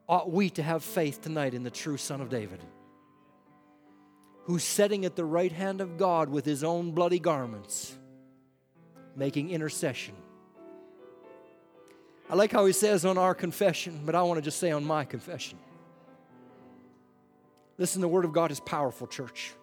Ought 0.09 0.31
we 0.31 0.49
to 0.49 0.63
have 0.63 0.83
faith 0.83 1.21
tonight 1.21 1.53
in 1.53 1.61
the 1.61 1.69
true 1.69 1.95
Son 1.95 2.19
of 2.19 2.29
David, 2.29 2.59
who's 4.45 4.63
sitting 4.63 5.05
at 5.05 5.15
the 5.15 5.23
right 5.23 5.51
hand 5.51 5.81
of 5.81 5.97
God 5.97 6.29
with 6.29 6.45
his 6.45 6.63
own 6.63 6.91
bloody 6.91 7.19
garments, 7.19 7.95
making 9.15 9.51
intercession. 9.51 10.15
I 12.27 12.35
like 12.35 12.51
how 12.51 12.65
he 12.65 12.73
says 12.73 13.05
on 13.05 13.19
our 13.19 13.35
confession, 13.35 14.01
but 14.03 14.15
I 14.15 14.23
want 14.23 14.39
to 14.39 14.41
just 14.41 14.59
say 14.59 14.71
on 14.71 14.83
my 14.83 15.05
confession. 15.05 15.59
Listen, 17.77 18.01
the 18.01 18.07
Word 18.07 18.25
of 18.25 18.33
God 18.33 18.51
is 18.51 18.59
powerful, 18.59 19.05
church. 19.05 19.53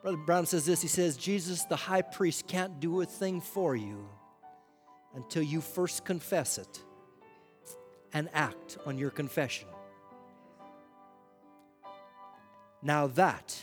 Brother 0.00 0.16
Brown 0.16 0.46
says 0.46 0.64
this 0.64 0.80
He 0.80 0.88
says, 0.88 1.18
Jesus, 1.18 1.64
the 1.64 1.76
high 1.76 2.02
priest, 2.02 2.46
can't 2.48 2.80
do 2.80 3.02
a 3.02 3.04
thing 3.04 3.42
for 3.42 3.76
you 3.76 4.08
until 5.14 5.42
you 5.42 5.60
first 5.60 6.06
confess 6.06 6.56
it 6.56 6.82
and 8.12 8.28
act 8.34 8.78
on 8.86 8.98
your 8.98 9.10
confession. 9.10 9.68
Now, 12.82 13.06
that 13.08 13.56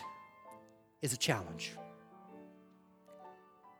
is 1.01 1.13
a 1.13 1.17
challenge. 1.17 1.73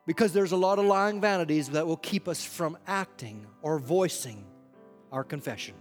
Because 0.06 0.32
there's 0.32 0.52
a 0.52 0.56
lot 0.56 0.78
of 0.78 0.84
lying 0.84 1.20
vanities 1.20 1.70
that 1.70 1.86
will 1.86 1.96
keep 1.96 2.28
us 2.28 2.44
from 2.44 2.76
acting 2.86 3.46
or 3.62 3.78
voicing 3.78 4.44
our 5.12 5.24
confession. 5.24 5.74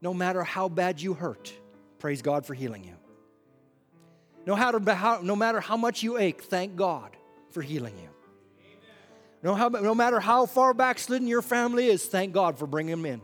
No 0.00 0.12
matter 0.12 0.42
how 0.42 0.68
bad 0.68 1.00
you 1.00 1.14
hurt, 1.14 1.52
praise 1.98 2.22
God 2.22 2.44
for 2.44 2.54
healing 2.54 2.84
you. 2.84 2.94
No, 4.46 4.56
matter 5.36 5.60
how 5.60 5.76
much 5.76 6.02
you 6.02 6.18
ache, 6.18 6.42
thank 6.42 6.76
God 6.76 7.16
for 7.50 7.62
healing 7.62 7.96
you. 7.96 8.10
No, 9.44 9.54
how, 9.54 9.68
no 9.68 9.94
matter 9.94 10.20
how 10.20 10.46
far 10.46 10.72
backslidden 10.72 11.28
your 11.28 11.42
family 11.42 11.88
is, 11.88 12.06
thank 12.06 12.32
God 12.32 12.58
for 12.58 12.66
bringing 12.66 12.92
them 12.92 13.04
in. 13.04 13.20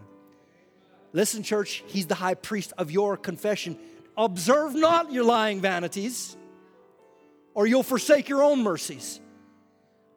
Listen, 1.14 1.42
church, 1.42 1.82
He's 1.86 2.06
the 2.06 2.14
high 2.14 2.34
priest 2.34 2.74
of 2.76 2.90
your 2.90 3.16
confession. 3.16 3.78
Observe 4.18 4.74
not 4.74 5.10
your 5.10 5.24
lying 5.24 5.62
vanities, 5.62 6.36
or 7.54 7.66
you'll 7.66 7.82
forsake 7.82 8.28
your 8.28 8.42
own 8.42 8.62
mercies. 8.62 9.18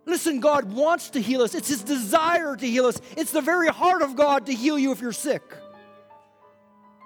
Listen, 0.06 0.42
God 0.42 0.74
wants 0.74 1.12
to 1.12 1.22
heal 1.22 1.42
us. 1.42 1.56
It's 1.56 1.70
His 1.70 1.84
desire 1.84 2.58
to 2.58 2.68
heal 2.68 2.86
us. 2.86 3.00
It's 3.16 3.32
the 3.32 3.42
very 3.42 3.70
heart 3.70 4.02
of 4.02 4.18
God 4.18 4.48
to 4.48 4.54
heal 4.54 4.78
you 4.78 4.92
if 4.92 5.00
you're 5.00 5.14
sick. 5.14 5.42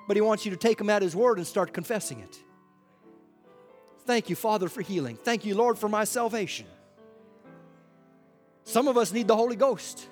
But 0.07 0.17
He 0.17 0.21
wants 0.21 0.43
you 0.43 0.51
to 0.51 0.57
take 0.57 0.81
Him 0.81 0.89
at 0.89 1.03
His 1.03 1.15
word 1.15 1.37
and 1.37 1.45
start 1.45 1.71
confessing 1.71 2.19
it. 2.21 2.35
Thank 4.07 4.31
you, 4.31 4.35
Father, 4.35 4.67
for 4.69 4.81
healing. 4.81 5.17
Thank 5.17 5.45
you, 5.45 5.53
Lord, 5.53 5.77
for 5.77 5.87
my 5.87 6.03
salvation. 6.03 6.65
Some 8.67 8.89
of 8.89 8.97
us 8.97 9.13
need 9.13 9.29
the 9.29 9.35
Holy 9.35 9.55
Ghost. 9.55 10.09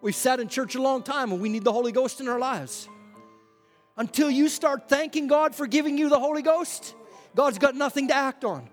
We've 0.00 0.14
sat 0.14 0.38
in 0.38 0.46
church 0.46 0.76
a 0.76 0.80
long 0.80 1.02
time 1.02 1.32
and 1.32 1.42
we 1.42 1.48
need 1.48 1.64
the 1.64 1.72
Holy 1.72 1.90
Ghost 1.90 2.20
in 2.20 2.28
our 2.28 2.38
lives. 2.38 2.88
Until 3.96 4.30
you 4.30 4.48
start 4.48 4.88
thanking 4.88 5.26
God 5.26 5.56
for 5.56 5.66
giving 5.66 5.98
you 5.98 6.08
the 6.08 6.20
Holy 6.20 6.40
Ghost, 6.40 6.94
God's 7.34 7.58
got 7.58 7.74
nothing 7.74 8.06
to 8.08 8.14
act 8.14 8.44
on. 8.44 8.68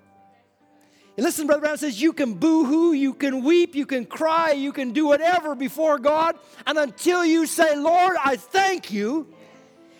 And 1.17 1.25
listen, 1.25 1.47
Brother 1.47 1.61
Brown 1.61 1.79
says 1.79 1.99
you 1.99 2.13
can 2.13 2.35
boo 2.35 2.63
hoo, 2.63 2.93
you 2.93 3.15
can 3.15 3.43
weep, 3.43 3.73
you 3.73 3.87
can 3.87 4.05
cry, 4.05 4.51
you 4.51 4.71
can 4.71 4.91
do 4.91 5.07
whatever 5.07 5.55
before 5.55 5.97
God. 5.97 6.37
And 6.67 6.77
until 6.77 7.25
you 7.25 7.47
say, 7.47 7.75
Lord, 7.75 8.15
I 8.23 8.35
thank 8.35 8.93
you, 8.93 9.33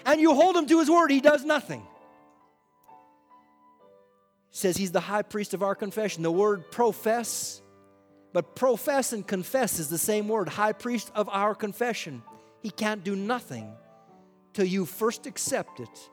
and 0.06 0.22
you 0.22 0.36
hold 0.36 0.56
him 0.56 0.68
to 0.68 0.80
his 0.80 0.92
word, 0.92 1.10
he 1.10 1.22
does 1.22 1.44
nothing. 1.44 1.82
Says 4.52 4.78
he's 4.78 4.92
the 4.92 5.00
high 5.00 5.24
priest 5.24 5.56
of 5.56 5.64
our 5.64 5.74
confession. 5.74 6.22
The 6.22 6.32
word 6.32 6.70
profess 6.70 7.64
but 8.36 8.54
profess 8.54 9.14
and 9.14 9.26
confess 9.26 9.80
is 9.80 9.88
the 9.88 9.98
same 9.98 10.28
word, 10.28 10.50
high 10.50 10.74
priest 10.74 11.10
of 11.16 11.30
our 11.30 11.56
confession. 11.56 12.22
He 12.62 12.70
can't 12.70 13.02
do 13.02 13.16
nothing 13.16 13.72
till 14.52 14.66
you 14.66 14.84
first 14.86 15.26
accept 15.26 15.80
it 15.80 16.10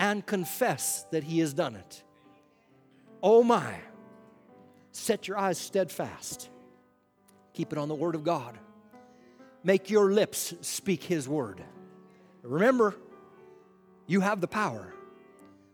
and 0.00 0.26
confess 0.26 1.06
that 1.12 1.22
He 1.22 1.38
has 1.38 1.54
done 1.54 1.76
it. 1.76 2.02
Oh 3.22 3.44
my. 3.44 3.76
Set 4.90 5.28
your 5.28 5.38
eyes 5.38 5.56
steadfast. 5.56 6.50
Keep 7.54 7.70
it 7.70 7.78
on 7.78 7.86
the 7.86 7.94
Word 7.94 8.16
of 8.16 8.24
God. 8.24 8.58
Make 9.62 9.88
your 9.88 10.10
lips 10.10 10.52
speak 10.62 11.04
His 11.04 11.28
Word. 11.28 11.62
Remember, 12.42 12.96
you 14.08 14.20
have 14.20 14.40
the 14.40 14.48
power. 14.48 14.92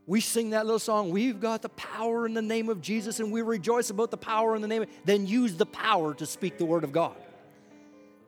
We 0.06 0.20
sing 0.20 0.50
that 0.50 0.66
little 0.66 0.80
song, 0.80 1.10
we've 1.10 1.40
got 1.40 1.62
the 1.62 1.68
power 1.70 2.26
in 2.26 2.34
the 2.34 2.42
name 2.42 2.68
of 2.68 2.80
Jesus, 2.80 3.20
and 3.20 3.30
we 3.30 3.42
rejoice 3.42 3.90
about 3.90 4.10
the 4.10 4.16
power 4.16 4.56
in 4.56 4.62
the 4.62 4.68
name 4.68 4.82
of, 4.82 4.88
then 5.04 5.26
use 5.26 5.56
the 5.56 5.66
power 5.66 6.12
to 6.14 6.26
speak 6.26 6.58
the 6.58 6.64
Word 6.64 6.82
of 6.82 6.92
God. 6.92 7.16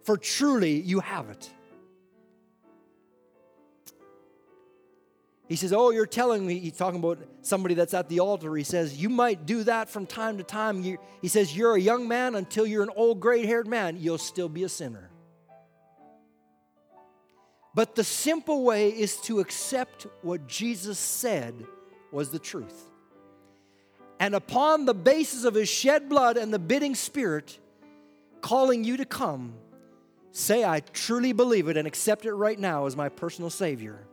For 0.05 0.17
truly 0.17 0.81
you 0.81 1.01
have 1.01 1.31
it. 1.31 1.51
He 5.49 5.57
says, 5.57 5.73
Oh, 5.73 5.91
you're 5.91 6.07
telling 6.07 6.47
me, 6.47 6.59
he's 6.59 6.77
talking 6.77 7.01
about 7.01 7.19
somebody 7.43 7.75
that's 7.75 7.93
at 7.93 8.09
the 8.09 8.21
altar. 8.21 8.55
He 8.57 8.65
says, 8.65 8.97
You 8.97 9.09
might 9.09 9.45
do 9.45 9.65
that 9.65 9.91
from 9.91 10.07
time 10.07 10.39
to 10.39 10.45
time. 10.45 10.83
he 10.83 11.29
says, 11.29 11.57
You're 11.57 11.75
a 11.75 11.81
young 11.81 12.09
man 12.09 12.35
until 12.35 12.67
you're 12.67 12.83
an 12.83 12.91
old 12.97 13.21
gray 13.21 13.45
haired 13.45 13.67
man, 13.67 13.97
you'll 13.99 14.19
still 14.19 14.49
be 14.49 14.65
a 14.65 14.69
sinner. 14.69 15.11
But 17.75 17.95
the 17.97 18.05
simple 18.05 18.63
way 18.65 18.91
is 18.91 19.17
to 19.23 19.41
accept 19.41 20.07
what 20.23 20.47
Jesus 20.47 20.99
said 20.99 21.55
was 22.13 22.31
the 22.31 22.39
truth. 22.39 22.89
And 24.21 24.35
upon 24.35 24.85
the 24.85 24.95
basis 24.95 25.45
of 25.45 25.55
his 25.55 25.69
shed 25.69 26.09
blood 26.09 26.37
and 26.37 26.55
the 26.55 26.59
bidding 26.59 26.95
spirit 26.95 27.59
calling 28.41 28.85
you 28.85 28.97
to 28.99 29.05
come, 29.05 29.55
say, 30.31 30.65
I 30.65 30.81
truly 30.81 31.33
believe 31.33 31.69
it 31.69 31.77
and 31.77 31.87
accept 31.87 32.25
it 32.25 32.33
right 32.33 32.59
now 32.59 32.87
as 32.87 32.97
my 32.97 33.09
personal 33.09 33.51
Savior. 33.51 34.07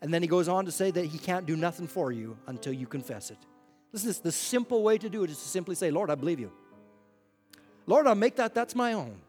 And 0.00 0.12
then 0.12 0.22
he 0.22 0.28
goes 0.28 0.48
on 0.48 0.64
to 0.64 0.72
say 0.72 0.90
that 0.90 1.06
he 1.06 1.18
can't 1.18 1.46
do 1.46 1.56
nothing 1.56 1.86
for 1.86 2.10
you 2.10 2.36
until 2.46 2.72
you 2.72 2.86
confess 2.86 3.30
it. 3.30 3.38
Listen, 3.92 4.08
this, 4.08 4.18
the 4.18 4.32
simple 4.32 4.82
way 4.82 4.98
to 4.98 5.08
do 5.08 5.24
it 5.24 5.30
is 5.30 5.38
to 5.38 5.48
simply 5.48 5.74
say, 5.74 5.90
Lord, 5.90 6.10
I 6.10 6.14
believe 6.14 6.40
you. 6.40 6.52
Lord, 7.86 8.06
I'll 8.06 8.14
make 8.14 8.36
that, 8.36 8.54
that's 8.54 8.74
my 8.74 8.92
own. 8.92 9.20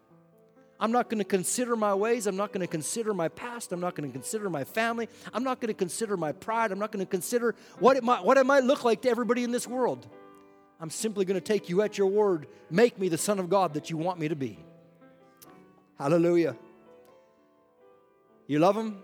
I'm 0.79 0.91
not 0.91 1.09
going 1.09 1.17
to 1.19 1.25
consider 1.25 1.75
my 1.75 1.93
ways. 1.93 2.25
I'm 2.25 2.37
not 2.37 2.53
going 2.53 2.61
to 2.61 2.67
consider 2.67 3.13
my 3.13 3.27
past. 3.27 3.73
I'm 3.73 3.81
not 3.81 3.95
going 3.95 4.09
to 4.09 4.13
consider 4.13 4.49
my 4.49 4.63
family. 4.63 5.09
I'm 5.33 5.43
not 5.43 5.59
going 5.59 5.67
to 5.67 5.73
consider 5.73 6.15
my 6.15 6.31
pride. 6.31 6.71
I'm 6.71 6.79
not 6.79 6.91
going 6.91 7.05
to 7.05 7.09
consider 7.09 7.53
what 7.79 7.97
it, 7.97 8.03
might, 8.03 8.23
what 8.23 8.37
it 8.37 8.45
might 8.45 8.63
look 8.63 8.85
like 8.85 9.01
to 9.01 9.09
everybody 9.09 9.43
in 9.43 9.51
this 9.51 9.67
world. 9.67 10.07
I'm 10.79 10.89
simply 10.89 11.25
going 11.25 11.35
to 11.35 11.45
take 11.45 11.67
you 11.67 11.81
at 11.81 11.97
your 11.97 12.07
word. 12.07 12.47
Make 12.69 12.97
me 12.97 13.09
the 13.09 13.17
Son 13.17 13.39
of 13.39 13.49
God 13.49 13.73
that 13.73 13.89
you 13.89 13.97
want 13.97 14.19
me 14.19 14.29
to 14.29 14.35
be. 14.35 14.57
Hallelujah. 15.97 16.55
You 18.47 18.59
love 18.59 18.77
him? 18.77 18.99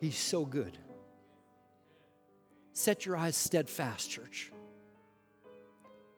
He's 0.00 0.16
so 0.16 0.44
good. 0.44 0.78
Set 2.72 3.04
your 3.06 3.16
eyes 3.16 3.36
steadfast, 3.36 4.08
church. 4.08 4.51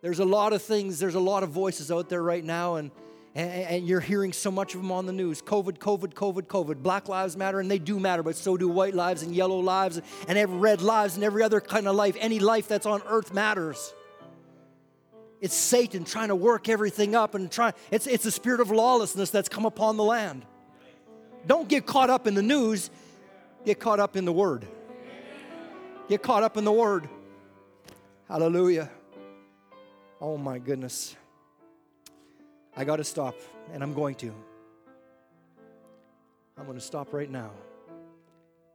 There's 0.04 0.18
a 0.18 0.24
lot 0.26 0.52
of 0.52 0.60
things, 0.60 0.98
there's 0.98 1.14
a 1.14 1.18
lot 1.18 1.44
of 1.44 1.48
voices 1.48 1.90
out 1.90 2.10
there 2.10 2.22
right 2.22 2.44
now, 2.44 2.74
and, 2.74 2.90
and, 3.34 3.88
you're 3.88 4.00
hearing 4.00 4.34
so 4.34 4.50
much 4.50 4.74
of 4.74 4.82
them 4.82 4.92
on 4.92 5.06
the 5.06 5.14
news 5.14 5.40
COVID, 5.40 5.78
COVID, 5.78 6.12
COVID, 6.12 6.42
COVID. 6.42 6.82
Black 6.82 7.08
lives 7.08 7.38
matter, 7.38 7.58
and 7.58 7.70
they 7.70 7.78
do 7.78 7.98
matter, 7.98 8.22
but 8.22 8.36
so 8.36 8.58
do 8.58 8.68
white 8.68 8.92
lives 8.92 9.22
and 9.22 9.34
yellow 9.34 9.58
lives 9.58 10.02
and 10.28 10.36
every 10.36 10.58
red 10.58 10.82
lives 10.82 11.14
and 11.14 11.24
every 11.24 11.42
other 11.42 11.58
kind 11.58 11.88
of 11.88 11.96
life. 11.96 12.18
Any 12.20 12.38
life 12.38 12.68
that's 12.68 12.84
on 12.84 13.00
earth 13.06 13.32
matters. 13.32 13.94
It's 15.40 15.54
Satan 15.54 16.04
trying 16.04 16.28
to 16.28 16.36
work 16.36 16.68
everything 16.68 17.14
up 17.14 17.34
and 17.34 17.50
try. 17.50 17.72
It's, 17.90 18.06
it's 18.06 18.26
a 18.26 18.30
spirit 18.30 18.60
of 18.60 18.70
lawlessness 18.70 19.30
that's 19.30 19.48
come 19.48 19.64
upon 19.64 19.96
the 19.96 20.04
land. 20.04 20.44
Don't 21.46 21.66
get 21.66 21.86
caught 21.86 22.10
up 22.10 22.26
in 22.26 22.34
the 22.34 22.42
news. 22.42 22.90
Get 23.64 23.80
caught 23.80 24.00
up 24.00 24.16
in 24.16 24.26
the 24.26 24.34
Word. 24.34 24.66
Get 26.10 26.22
caught 26.22 26.42
up 26.42 26.58
in 26.58 26.64
the 26.64 26.72
Word. 26.72 27.08
Hallelujah. 28.28 28.90
Oh 30.20 30.36
my 30.36 30.58
goodness. 30.58 31.16
I 32.76 32.84
got 32.84 32.96
to 32.96 33.04
stop, 33.04 33.36
and 33.72 33.82
I'm 33.82 33.94
going 33.94 34.14
to. 34.16 34.34
I'm 36.56 36.64
going 36.66 36.78
to 36.78 36.84
stop 36.84 37.12
right 37.12 37.30
now. 37.30 37.50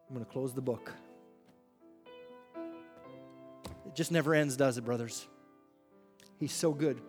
I'm 0.07 0.16
going 0.16 0.26
to 0.26 0.32
close 0.32 0.53
the 0.53 0.61
book. 0.61 0.91
It 3.86 3.95
just 3.95 4.11
never 4.11 4.34
ends, 4.34 4.56
does 4.56 4.78
it, 4.78 4.86
brothers? 4.86 5.28
He's 6.40 6.53
so 6.53 6.72
good. 6.72 7.02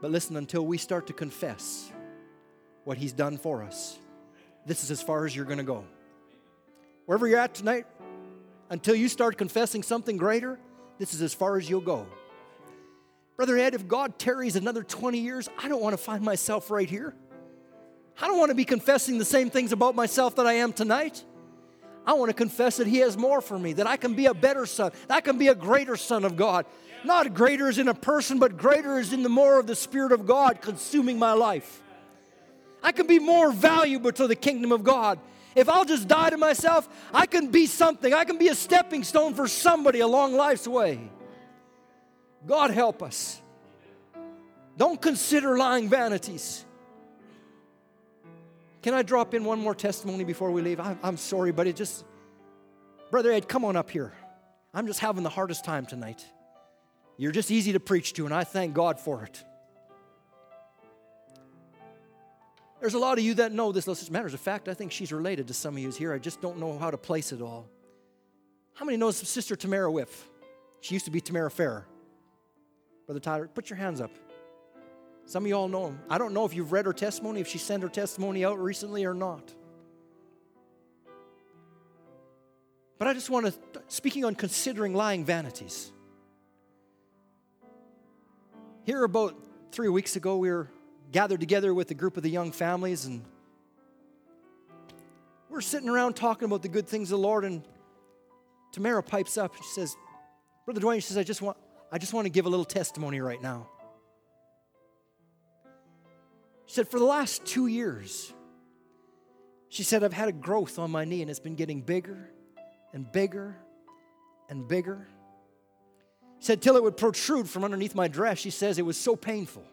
But 0.00 0.10
listen, 0.10 0.36
until 0.36 0.64
we 0.64 0.78
start 0.78 1.06
to 1.08 1.12
confess 1.12 1.90
what 2.84 2.98
He's 2.98 3.12
done 3.12 3.36
for 3.36 3.62
us, 3.62 3.98
this 4.64 4.84
is 4.84 4.90
as 4.90 5.02
far 5.02 5.26
as 5.26 5.34
you're 5.34 5.44
going 5.44 5.58
to 5.58 5.64
go. 5.64 5.84
Wherever 7.06 7.26
you're 7.26 7.38
at 7.38 7.54
tonight, 7.54 7.86
until 8.70 8.94
you 8.94 9.08
start 9.08 9.38
confessing 9.38 9.82
something 9.82 10.16
greater, 10.16 10.58
this 10.98 11.14
is 11.14 11.22
as 11.22 11.34
far 11.34 11.56
as 11.56 11.68
you'll 11.68 11.80
go. 11.80 12.06
Brother 13.38 13.56
Ed, 13.56 13.74
if 13.74 13.86
God 13.86 14.18
tarries 14.18 14.56
another 14.56 14.82
20 14.82 15.20
years, 15.20 15.48
I 15.56 15.68
don't 15.68 15.80
want 15.80 15.92
to 15.92 15.96
find 15.96 16.24
myself 16.24 16.72
right 16.72 16.90
here. 16.90 17.14
I 18.20 18.26
don't 18.26 18.36
want 18.36 18.50
to 18.50 18.54
be 18.56 18.64
confessing 18.64 19.16
the 19.16 19.24
same 19.24 19.48
things 19.48 19.70
about 19.70 19.94
myself 19.94 20.34
that 20.34 20.46
I 20.48 20.54
am 20.54 20.72
tonight. 20.72 21.22
I 22.04 22.14
want 22.14 22.30
to 22.30 22.34
confess 22.34 22.78
that 22.78 22.88
He 22.88 22.98
has 22.98 23.16
more 23.16 23.40
for 23.40 23.56
me, 23.56 23.74
that 23.74 23.86
I 23.86 23.96
can 23.96 24.14
be 24.14 24.26
a 24.26 24.34
better 24.34 24.66
son, 24.66 24.90
that 25.06 25.14
I 25.14 25.20
can 25.20 25.38
be 25.38 25.46
a 25.46 25.54
greater 25.54 25.96
son 25.96 26.24
of 26.24 26.34
God. 26.34 26.66
Not 27.04 27.32
greater 27.32 27.68
is 27.68 27.78
in 27.78 27.86
a 27.86 27.94
person, 27.94 28.40
but 28.40 28.56
greater 28.56 28.98
is 28.98 29.12
in 29.12 29.22
the 29.22 29.28
more 29.28 29.60
of 29.60 29.68
the 29.68 29.76
Spirit 29.76 30.10
of 30.10 30.26
God 30.26 30.60
consuming 30.60 31.16
my 31.16 31.34
life. 31.34 31.80
I 32.82 32.90
can 32.90 33.06
be 33.06 33.20
more 33.20 33.52
valuable 33.52 34.10
to 34.10 34.26
the 34.26 34.34
kingdom 34.34 34.72
of 34.72 34.82
God. 34.82 35.20
If 35.54 35.68
I'll 35.68 35.84
just 35.84 36.08
die 36.08 36.30
to 36.30 36.38
myself, 36.38 36.88
I 37.14 37.26
can 37.26 37.52
be 37.52 37.66
something. 37.66 38.12
I 38.12 38.24
can 38.24 38.36
be 38.36 38.48
a 38.48 38.54
stepping 38.56 39.04
stone 39.04 39.34
for 39.34 39.46
somebody 39.46 40.00
along 40.00 40.34
life's 40.34 40.66
way. 40.66 41.08
God 42.46 42.70
help 42.70 43.02
us. 43.02 43.40
Don't 44.76 45.00
consider 45.00 45.58
lying 45.58 45.88
vanities. 45.88 46.64
Can 48.82 48.94
I 48.94 49.02
drop 49.02 49.34
in 49.34 49.44
one 49.44 49.58
more 49.58 49.74
testimony 49.74 50.24
before 50.24 50.52
we 50.52 50.62
leave? 50.62 50.80
I'm, 50.80 51.16
sorry, 51.16 51.50
but 51.50 51.66
it 51.66 51.74
just, 51.74 52.04
Brother 53.10 53.32
Ed, 53.32 53.48
come 53.48 53.64
on 53.64 53.76
up 53.76 53.90
here. 53.90 54.12
I'm 54.72 54.86
just 54.86 55.00
having 55.00 55.24
the 55.24 55.30
hardest 55.30 55.64
time 55.64 55.84
tonight. 55.84 56.24
You're 57.16 57.32
just 57.32 57.50
easy 57.50 57.72
to 57.72 57.80
preach 57.80 58.12
to, 58.14 58.24
and 58.24 58.34
I 58.34 58.44
thank 58.44 58.74
God 58.74 59.00
for 59.00 59.24
it. 59.24 59.44
There's 62.80 62.94
a 62.94 62.98
lot 62.98 63.18
of 63.18 63.24
you 63.24 63.34
that 63.34 63.50
know 63.50 63.72
this. 63.72 63.88
As 63.88 64.08
matters 64.08 64.34
of 64.34 64.40
fact, 64.40 64.68
I 64.68 64.74
think 64.74 64.92
she's 64.92 65.12
related 65.12 65.48
to 65.48 65.54
some 65.54 65.74
of 65.74 65.82
you 65.82 65.90
here. 65.90 66.12
I 66.12 66.18
just 66.18 66.40
don't 66.40 66.58
know 66.58 66.78
how 66.78 66.92
to 66.92 66.96
place 66.96 67.32
it 67.32 67.42
all. 67.42 67.68
How 68.74 68.84
many 68.84 68.96
knows 68.96 69.16
Sister 69.16 69.56
Tamara 69.56 69.90
Whiff? 69.90 70.28
She 70.80 70.94
used 70.94 71.06
to 71.06 71.10
be 71.10 71.20
Tamara 71.20 71.50
Fair. 71.50 71.86
Brother 73.08 73.20
Tyler, 73.20 73.48
put 73.48 73.70
your 73.70 73.78
hands 73.78 74.02
up. 74.02 74.10
Some 75.24 75.44
of 75.44 75.48
you 75.48 75.54
all 75.54 75.66
know 75.66 75.86
him. 75.86 76.00
I 76.10 76.18
don't 76.18 76.34
know 76.34 76.44
if 76.44 76.52
you've 76.54 76.72
read 76.72 76.84
her 76.84 76.92
testimony, 76.92 77.40
if 77.40 77.48
she 77.48 77.56
sent 77.56 77.82
her 77.82 77.88
testimony 77.88 78.44
out 78.44 78.58
recently 78.58 79.06
or 79.06 79.14
not. 79.14 79.54
But 82.98 83.08
I 83.08 83.14
just 83.14 83.30
want 83.30 83.46
to, 83.46 83.54
speaking 83.88 84.26
on 84.26 84.34
considering 84.34 84.92
lying 84.92 85.24
vanities. 85.24 85.90
Here, 88.84 89.02
about 89.04 89.34
three 89.72 89.88
weeks 89.88 90.16
ago, 90.16 90.36
we 90.36 90.50
were 90.50 90.68
gathered 91.10 91.40
together 91.40 91.72
with 91.72 91.90
a 91.90 91.94
group 91.94 92.18
of 92.18 92.22
the 92.22 92.30
young 92.30 92.52
families 92.52 93.06
and 93.06 93.24
we're 95.48 95.62
sitting 95.62 95.88
around 95.88 96.14
talking 96.14 96.44
about 96.44 96.60
the 96.60 96.68
good 96.68 96.86
things 96.86 97.10
of 97.10 97.20
the 97.20 97.26
Lord 97.26 97.46
and 97.46 97.62
Tamara 98.72 99.02
pipes 99.02 99.38
up 99.38 99.54
and 99.54 99.64
she 99.64 99.70
says, 99.70 99.96
Brother 100.66 100.82
Dwayne, 100.82 100.96
she 100.96 101.00
says, 101.08 101.16
I 101.16 101.22
just 101.22 101.40
want 101.40 101.56
I 101.90 101.98
just 101.98 102.12
want 102.12 102.26
to 102.26 102.30
give 102.30 102.46
a 102.46 102.48
little 102.48 102.64
testimony 102.64 103.20
right 103.20 103.40
now. 103.40 103.68
She 106.66 106.74
said, 106.74 106.88
For 106.88 106.98
the 106.98 107.04
last 107.06 107.46
two 107.46 107.66
years, 107.66 108.32
she 109.70 109.82
said, 109.82 110.04
I've 110.04 110.12
had 110.12 110.28
a 110.28 110.32
growth 110.32 110.78
on 110.78 110.90
my 110.90 111.04
knee 111.04 111.22
and 111.22 111.30
it's 111.30 111.40
been 111.40 111.54
getting 111.54 111.80
bigger 111.80 112.30
and 112.92 113.10
bigger 113.10 113.56
and 114.50 114.68
bigger. 114.68 115.08
She 116.40 116.46
said, 116.46 116.60
Till 116.60 116.76
it 116.76 116.82
would 116.82 116.96
protrude 116.96 117.48
from 117.48 117.64
underneath 117.64 117.94
my 117.94 118.06
dress. 118.06 118.38
She 118.38 118.50
says, 118.50 118.78
It 118.78 118.84
was 118.84 118.98
so 118.98 119.16
painful. 119.16 119.64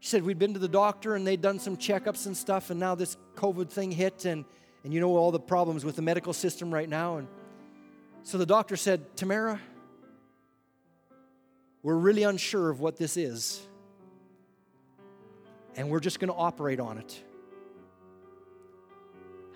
She 0.00 0.08
said, 0.08 0.22
We'd 0.22 0.38
been 0.38 0.54
to 0.54 0.58
the 0.58 0.68
doctor 0.68 1.14
and 1.14 1.26
they'd 1.26 1.42
done 1.42 1.58
some 1.58 1.76
checkups 1.76 2.24
and 2.26 2.36
stuff, 2.36 2.70
and 2.70 2.80
now 2.80 2.94
this 2.94 3.16
COVID 3.36 3.68
thing 3.70 3.90
hit, 3.90 4.24
and, 4.24 4.46
and 4.82 4.94
you 4.94 5.00
know 5.00 5.14
all 5.16 5.30
the 5.30 5.38
problems 5.38 5.84
with 5.84 5.96
the 5.96 6.02
medical 6.02 6.32
system 6.32 6.72
right 6.72 6.88
now. 6.88 7.18
And 7.18 7.28
so 8.22 8.38
the 8.38 8.46
doctor 8.46 8.76
said, 8.76 9.14
Tamara, 9.16 9.60
we're 11.82 11.96
really 11.96 12.22
unsure 12.22 12.70
of 12.70 12.80
what 12.80 12.96
this 12.96 13.16
is, 13.16 13.60
and 15.76 15.90
we're 15.90 16.00
just 16.00 16.20
going 16.20 16.30
to 16.30 16.36
operate 16.36 16.80
on 16.80 16.98
it. 16.98 17.22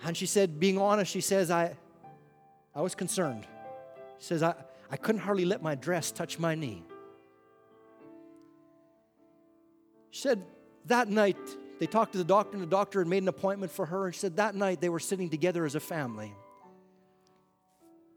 And 0.03 0.15
she 0.15 0.25
said, 0.25 0.59
being 0.59 0.77
honest, 0.77 1.11
she 1.11 1.21
says, 1.21 1.49
I, 1.49 1.75
I 2.75 2.81
was 2.81 2.95
concerned. 2.95 3.47
She 4.19 4.25
says, 4.25 4.43
I, 4.43 4.53
I 4.91 4.97
couldn't 4.97 5.21
hardly 5.21 5.45
let 5.45 5.61
my 5.61 5.75
dress 5.75 6.11
touch 6.11 6.37
my 6.39 6.55
knee. 6.55 6.83
She 10.11 10.21
said, 10.21 10.43
that 10.85 11.09
night, 11.09 11.37
they 11.79 11.85
talked 11.85 12.13
to 12.13 12.17
the 12.17 12.23
doctor, 12.23 12.53
and 12.53 12.61
the 12.61 12.69
doctor 12.69 12.99
had 12.99 13.07
made 13.07 13.23
an 13.23 13.27
appointment 13.27 13.71
for 13.71 13.85
her. 13.85 14.05
And 14.05 14.15
she 14.15 14.19
said 14.21 14.37
that 14.37 14.55
night 14.55 14.81
they 14.81 14.89
were 14.89 14.99
sitting 14.99 15.29
together 15.29 15.65
as 15.65 15.75
a 15.75 15.79
family. 15.79 16.33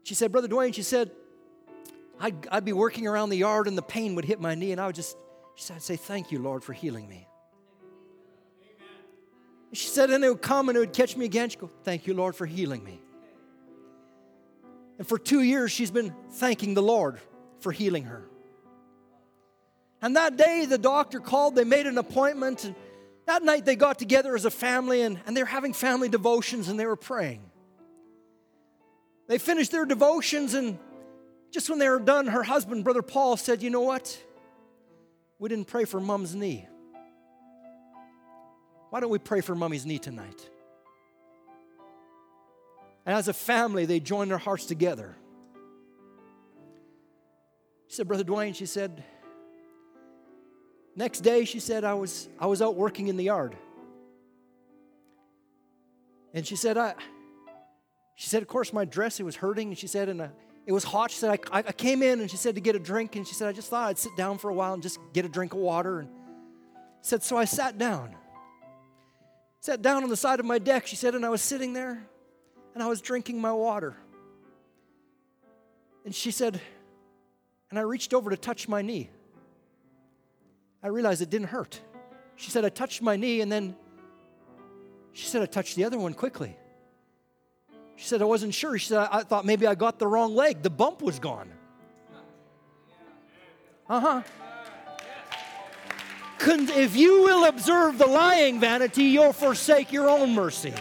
She 0.03 0.15
said, 0.15 0.31
Brother 0.31 0.47
Dwayne, 0.47 0.73
she 0.73 0.81
said, 0.81 1.11
I'd, 2.21 2.47
I'd 2.51 2.65
be 2.65 2.71
working 2.71 3.07
around 3.07 3.29
the 3.29 3.37
yard 3.37 3.67
and 3.67 3.75
the 3.75 3.81
pain 3.81 4.13
would 4.13 4.25
hit 4.25 4.39
my 4.39 4.53
knee, 4.53 4.71
and 4.71 4.79
I 4.79 4.85
would 4.85 4.95
just, 4.95 5.17
I'd 5.73 5.81
say, 5.81 5.95
Thank 5.95 6.31
you, 6.31 6.39
Lord, 6.39 6.63
for 6.63 6.71
healing 6.71 7.09
me. 7.09 7.27
She 9.73 9.87
said, 9.87 10.11
and 10.11 10.23
it 10.23 10.29
would 10.29 10.41
come 10.41 10.69
and 10.69 10.75
it 10.75 10.79
would 10.81 10.93
catch 10.93 11.17
me 11.17 11.25
again. 11.25 11.49
She'd 11.49 11.59
go, 11.59 11.71
Thank 11.83 12.05
you, 12.05 12.13
Lord, 12.13 12.35
for 12.35 12.45
healing 12.45 12.83
me. 12.83 13.01
And 14.99 15.07
for 15.07 15.17
two 15.17 15.41
years, 15.41 15.71
she's 15.71 15.89
been 15.89 16.13
thanking 16.33 16.75
the 16.75 16.83
Lord 16.83 17.19
for 17.59 17.71
healing 17.71 18.03
her. 18.03 18.23
And 19.99 20.15
that 20.15 20.37
day, 20.37 20.65
the 20.65 20.77
doctor 20.77 21.19
called, 21.19 21.55
they 21.55 21.63
made 21.63 21.87
an 21.87 21.97
appointment, 21.97 22.65
and 22.65 22.75
that 23.25 23.43
night 23.43 23.65
they 23.65 23.75
got 23.75 23.97
together 23.97 24.35
as 24.35 24.45
a 24.45 24.51
family 24.51 25.01
and, 25.01 25.19
and 25.25 25.35
they 25.35 25.41
were 25.41 25.47
having 25.47 25.73
family 25.73 26.09
devotions 26.09 26.67
and 26.67 26.79
they 26.79 26.85
were 26.85 26.95
praying. 26.95 27.41
They 29.27 29.37
finished 29.37 29.71
their 29.71 29.85
devotions, 29.85 30.53
and 30.55 30.77
just 31.51 31.69
when 31.69 31.79
they 31.79 31.89
were 31.89 31.99
done, 31.99 32.27
her 32.27 32.43
husband, 32.43 32.83
Brother 32.83 33.01
Paul, 33.01 33.37
said, 33.37 33.61
You 33.61 33.69
know 33.69 33.81
what? 33.81 34.17
We 35.37 35.49
didn't 35.49 35.67
pray 35.67 35.85
for 35.85 35.99
mom's 35.99 36.33
knee. 36.35 36.67
Why 38.89 38.99
don't 38.99 39.09
we 39.09 39.19
pray 39.19 39.41
for 39.41 39.55
mommy's 39.55 39.85
knee 39.85 39.99
tonight? 39.99 40.49
And 43.05 43.15
as 43.15 43.27
a 43.27 43.33
family, 43.33 43.85
they 43.85 43.99
joined 43.99 44.31
their 44.31 44.37
hearts 44.37 44.65
together. 44.65 45.15
She 47.87 47.95
said, 47.95 48.07
Brother 48.07 48.23
Dwayne, 48.23 48.55
she 48.55 48.65
said, 48.65 49.03
next 50.95 51.21
day, 51.21 51.45
she 51.45 51.59
said, 51.59 51.83
I 51.83 51.95
was, 51.95 52.29
I 52.39 52.45
was 52.45 52.61
out 52.61 52.75
working 52.75 53.07
in 53.07 53.17
the 53.17 53.23
yard. 53.23 53.55
And 56.33 56.45
she 56.45 56.55
said, 56.55 56.77
I, 56.77 56.93
she 58.15 58.29
said, 58.29 58.41
of 58.41 58.47
course, 58.47 58.71
my 58.71 58.85
dress, 58.85 59.19
it 59.19 59.23
was 59.23 59.35
hurting. 59.35 59.69
And 59.69 59.77
she 59.77 59.87
said, 59.87 60.07
and 60.07 60.21
uh, 60.21 60.27
it 60.65 60.71
was 60.71 60.83
hot. 60.83 61.11
She 61.11 61.17
said, 61.17 61.39
I, 61.51 61.59
I 61.59 61.71
came 61.71 62.03
in 62.03 62.21
and 62.21 62.29
she 62.29 62.37
said 62.37 62.55
to 62.55 62.61
get 62.61 62.75
a 62.75 62.79
drink. 62.79 63.15
And 63.15 63.27
she 63.27 63.33
said, 63.33 63.47
I 63.47 63.51
just 63.51 63.69
thought 63.69 63.89
I'd 63.89 63.97
sit 63.97 64.15
down 64.15 64.37
for 64.37 64.49
a 64.49 64.53
while 64.53 64.73
and 64.73 64.83
just 64.83 64.99
get 65.13 65.25
a 65.25 65.29
drink 65.29 65.53
of 65.53 65.59
water. 65.59 65.99
And 65.99 66.09
said, 67.01 67.23
so 67.23 67.37
I 67.37 67.45
sat 67.45 67.77
down. 67.77 68.15
Sat 69.59 69.81
down 69.81 70.03
on 70.03 70.09
the 70.09 70.17
side 70.17 70.39
of 70.39 70.45
my 70.45 70.59
deck, 70.59 70.87
she 70.87 70.95
said, 70.95 71.13
and 71.15 71.25
I 71.25 71.29
was 71.29 71.41
sitting 71.41 71.73
there 71.73 72.03
and 72.73 72.83
I 72.83 72.87
was 72.87 73.01
drinking 73.01 73.39
my 73.41 73.51
water. 73.51 73.95
And 76.05 76.15
she 76.15 76.31
said, 76.31 76.59
and 77.69 77.77
I 77.77 77.83
reached 77.83 78.13
over 78.13 78.29
to 78.29 78.37
touch 78.37 78.67
my 78.67 78.81
knee. 78.81 79.09
I 80.83 80.87
realized 80.87 81.21
it 81.21 81.29
didn't 81.29 81.47
hurt. 81.47 81.79
She 82.35 82.49
said, 82.49 82.65
I 82.65 82.69
touched 82.69 83.01
my 83.03 83.15
knee, 83.15 83.41
and 83.41 83.51
then 83.51 83.75
she 85.13 85.27
said, 85.27 85.43
I 85.43 85.45
touched 85.45 85.75
the 85.75 85.83
other 85.83 85.99
one 85.99 86.13
quickly. 86.13 86.57
She 87.95 88.07
said, 88.07 88.21
I 88.21 88.25
wasn't 88.25 88.53
sure. 88.53 88.77
She 88.77 88.87
said, 88.87 89.07
I 89.11 89.23
thought 89.23 89.45
maybe 89.45 89.67
I 89.67 89.75
got 89.75 89.99
the 89.99 90.07
wrong 90.07 90.35
leg. 90.35 90.63
The 90.63 90.69
bump 90.69 91.01
was 91.01 91.19
gone. 91.19 91.51
Uh 93.89 93.99
huh. 93.99 94.21
If 96.43 96.95
you 96.95 97.21
will 97.21 97.45
observe 97.45 97.99
the 97.99 98.07
lying 98.07 98.59
vanity, 98.59 99.03
you'll 99.03 99.33
forsake 99.33 99.91
your 99.91 100.09
own 100.09 100.33
mercy. 100.33 100.73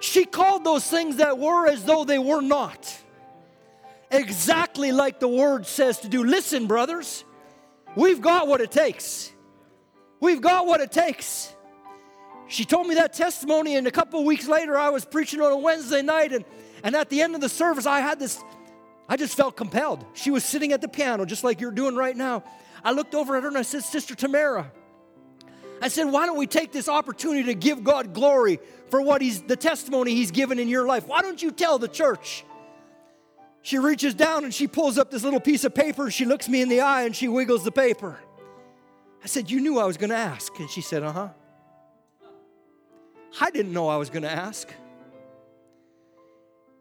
She 0.00 0.26
called 0.26 0.64
those 0.64 0.86
things 0.86 1.16
that 1.16 1.38
were 1.38 1.66
as 1.66 1.84
though 1.84 2.04
they 2.04 2.18
were 2.18 2.42
not. 2.42 2.94
Exactly 4.10 4.92
like 4.92 5.18
the 5.18 5.28
word 5.28 5.66
says 5.66 6.00
to 6.00 6.08
do. 6.08 6.24
Listen, 6.24 6.66
brothers, 6.66 7.24
we've 7.96 8.20
got 8.20 8.46
what 8.48 8.60
it 8.60 8.70
takes. 8.70 9.32
We've 10.20 10.40
got 10.40 10.66
what 10.66 10.80
it 10.80 10.92
takes. 10.92 11.54
She 12.48 12.64
told 12.64 12.86
me 12.86 12.94
that 12.94 13.12
testimony, 13.12 13.76
and 13.76 13.86
a 13.86 13.90
couple 13.90 14.24
weeks 14.24 14.46
later, 14.46 14.78
I 14.78 14.90
was 14.90 15.04
preaching 15.04 15.40
on 15.40 15.50
a 15.50 15.56
Wednesday 15.56 16.02
night, 16.02 16.32
and, 16.32 16.44
and 16.82 16.94
at 16.94 17.10
the 17.10 17.20
end 17.20 17.34
of 17.34 17.40
the 17.40 17.48
service, 17.48 17.86
I 17.86 18.00
had 18.00 18.18
this, 18.18 18.42
I 19.08 19.16
just 19.16 19.36
felt 19.36 19.56
compelled. 19.56 20.04
She 20.14 20.30
was 20.30 20.44
sitting 20.44 20.72
at 20.72 20.80
the 20.80 20.88
piano, 20.88 21.24
just 21.24 21.42
like 21.42 21.60
you're 21.60 21.72
doing 21.72 21.96
right 21.96 22.16
now. 22.16 22.44
I 22.84 22.92
looked 22.92 23.14
over 23.14 23.36
at 23.36 23.42
her 23.42 23.48
and 23.48 23.58
I 23.58 23.62
said, 23.62 23.82
Sister 23.82 24.14
Tamara, 24.14 24.70
I 25.82 25.88
said, 25.88 26.04
why 26.04 26.26
don't 26.26 26.38
we 26.38 26.46
take 26.46 26.72
this 26.72 26.88
opportunity 26.88 27.44
to 27.44 27.54
give 27.54 27.82
God 27.82 28.14
glory 28.14 28.60
for 28.90 29.02
what 29.02 29.20
He's 29.20 29.42
the 29.42 29.56
testimony 29.56 30.14
He's 30.14 30.30
given 30.30 30.58
in 30.58 30.68
your 30.68 30.86
life? 30.86 31.06
Why 31.06 31.22
don't 31.22 31.42
you 31.42 31.50
tell 31.50 31.78
the 31.78 31.88
church? 31.88 32.44
She 33.62 33.78
reaches 33.78 34.14
down 34.14 34.44
and 34.44 34.54
she 34.54 34.68
pulls 34.68 34.96
up 34.96 35.10
this 35.10 35.24
little 35.24 35.40
piece 35.40 35.64
of 35.64 35.74
paper. 35.74 36.08
She 36.08 36.24
looks 36.24 36.48
me 36.48 36.62
in 36.62 36.68
the 36.68 36.82
eye 36.82 37.02
and 37.02 37.16
she 37.16 37.26
wiggles 37.26 37.64
the 37.64 37.72
paper. 37.72 38.16
I 39.24 39.26
said, 39.26 39.50
You 39.50 39.60
knew 39.60 39.80
I 39.80 39.84
was 39.84 39.96
going 39.96 40.10
to 40.10 40.16
ask. 40.16 40.56
And 40.60 40.70
she 40.70 40.80
said, 40.80 41.02
Uh 41.02 41.12
huh. 41.12 41.28
I 43.40 43.50
didn't 43.50 43.72
know 43.72 43.88
I 43.88 43.96
was 43.96 44.10
going 44.10 44.22
to 44.22 44.30
ask. 44.30 44.68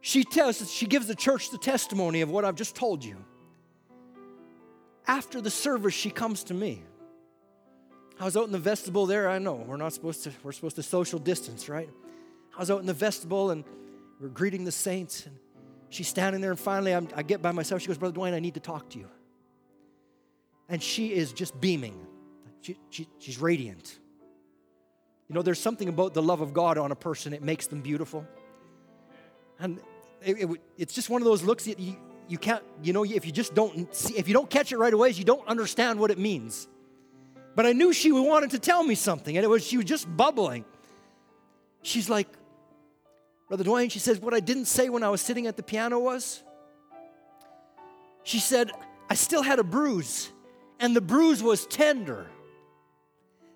She 0.01 0.23
tells, 0.23 0.71
she 0.71 0.85
gives 0.85 1.07
the 1.07 1.15
church 1.15 1.49
the 1.49 1.57
testimony 1.57 2.21
of 2.21 2.29
what 2.29 2.45
I've 2.45 2.55
just 2.55 2.75
told 2.75 3.03
you. 3.03 3.17
After 5.07 5.41
the 5.41 5.49
service, 5.49 5.93
she 5.93 6.09
comes 6.09 6.43
to 6.45 6.53
me. 6.53 6.83
I 8.19 8.25
was 8.25 8.37
out 8.37 8.45
in 8.45 8.51
the 8.51 8.59
vestibule 8.59 9.05
there. 9.05 9.29
I 9.29 9.39
know 9.39 9.55
we're 9.55 9.77
not 9.77 9.93
supposed 9.93 10.23
to, 10.23 10.31
we're 10.43 10.51
supposed 10.51 10.77
to 10.77 10.83
social 10.83 11.19
distance, 11.19 11.67
right? 11.67 11.89
I 12.55 12.59
was 12.59 12.71
out 12.71 12.79
in 12.79 12.85
the 12.85 12.93
vestibule 12.93 13.51
and 13.51 13.63
we're 14.21 14.29
greeting 14.29 14.63
the 14.63 14.71
saints. 14.71 15.25
And 15.25 15.35
she's 15.89 16.07
standing 16.07 16.41
there, 16.41 16.51
and 16.51 16.59
finally 16.59 16.93
I'm, 16.93 17.09
i 17.15 17.23
get 17.23 17.41
by 17.41 17.51
myself. 17.51 17.81
She 17.81 17.87
goes, 17.87 17.97
Brother 17.97 18.17
Dwayne, 18.17 18.33
I 18.33 18.39
need 18.39 18.53
to 18.53 18.59
talk 18.59 18.89
to 18.91 18.99
you. 18.99 19.09
And 20.69 20.81
she 20.81 21.13
is 21.13 21.33
just 21.33 21.59
beaming. 21.59 22.05
She, 22.61 22.77
she, 22.89 23.07
she's 23.19 23.39
radiant. 23.39 23.99
You 25.27 25.35
know, 25.35 25.41
there's 25.41 25.59
something 25.59 25.89
about 25.89 26.13
the 26.13 26.21
love 26.21 26.41
of 26.41 26.53
God 26.53 26.77
on 26.77 26.91
a 26.91 26.95
person, 26.95 27.33
it 27.33 27.41
makes 27.41 27.67
them 27.67 27.81
beautiful. 27.81 28.25
And 29.59 29.79
it, 30.21 30.41
it, 30.41 30.61
it's 30.77 30.93
just 30.93 31.09
one 31.09 31.21
of 31.21 31.25
those 31.25 31.43
looks 31.43 31.65
that 31.65 31.79
you, 31.79 31.95
you 32.27 32.37
can't, 32.37 32.63
you 32.83 32.93
know, 32.93 33.03
if 33.03 33.25
you 33.25 33.31
just 33.31 33.55
don't 33.55 33.93
see, 33.93 34.17
if 34.17 34.27
you 34.27 34.33
don't 34.33 34.49
catch 34.49 34.71
it 34.71 34.77
right 34.77 34.93
away, 34.93 35.11
you 35.11 35.23
don't 35.23 35.47
understand 35.47 35.99
what 35.99 36.11
it 36.11 36.17
means. 36.17 36.67
But 37.55 37.65
I 37.65 37.71
knew 37.71 37.93
she 37.93 38.11
wanted 38.11 38.51
to 38.51 38.59
tell 38.59 38.83
me 38.83 38.95
something, 38.95 39.37
and 39.37 39.43
it 39.43 39.47
was 39.47 39.65
she 39.65 39.77
was 39.77 39.85
just 39.85 40.13
bubbling. 40.15 40.65
She's 41.81 42.09
like, 42.09 42.27
Brother 43.47 43.63
Dwayne, 43.63 43.91
she 43.91 43.99
says, 43.99 44.19
what 44.19 44.33
I 44.33 44.39
didn't 44.39 44.65
say 44.65 44.89
when 44.89 45.03
I 45.03 45.09
was 45.09 45.21
sitting 45.21 45.47
at 45.47 45.55
the 45.55 45.63
piano 45.63 45.99
was, 45.99 46.43
she 48.23 48.39
said, 48.39 48.71
I 49.09 49.13
still 49.13 49.43
had 49.43 49.59
a 49.59 49.63
bruise, 49.63 50.31
and 50.79 50.95
the 50.95 51.01
bruise 51.01 51.43
was 51.43 51.67
tender. 51.67 52.27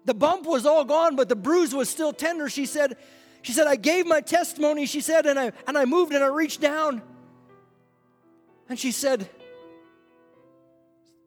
The 0.09 0.15
bump 0.15 0.47
was 0.47 0.65
all 0.65 0.85
gone, 0.85 1.15
but 1.15 1.29
the 1.29 1.35
bruise 1.35 1.75
was 1.75 1.87
still 1.87 2.11
tender. 2.11 2.49
She 2.49 2.65
said, 2.65 2.97
she 3.43 3.51
said, 3.51 3.67
I 3.67 3.75
gave 3.75 4.07
my 4.07 4.21
testimony, 4.21 4.87
she 4.87 5.01
said, 5.01 5.27
and 5.27 5.37
I 5.39 5.51
and 5.67 5.77
I 5.77 5.85
moved 5.85 6.13
and 6.13 6.23
I 6.23 6.27
reached 6.29 6.59
down. 6.59 7.03
And 8.67 8.79
she 8.79 8.91
said, 8.91 9.29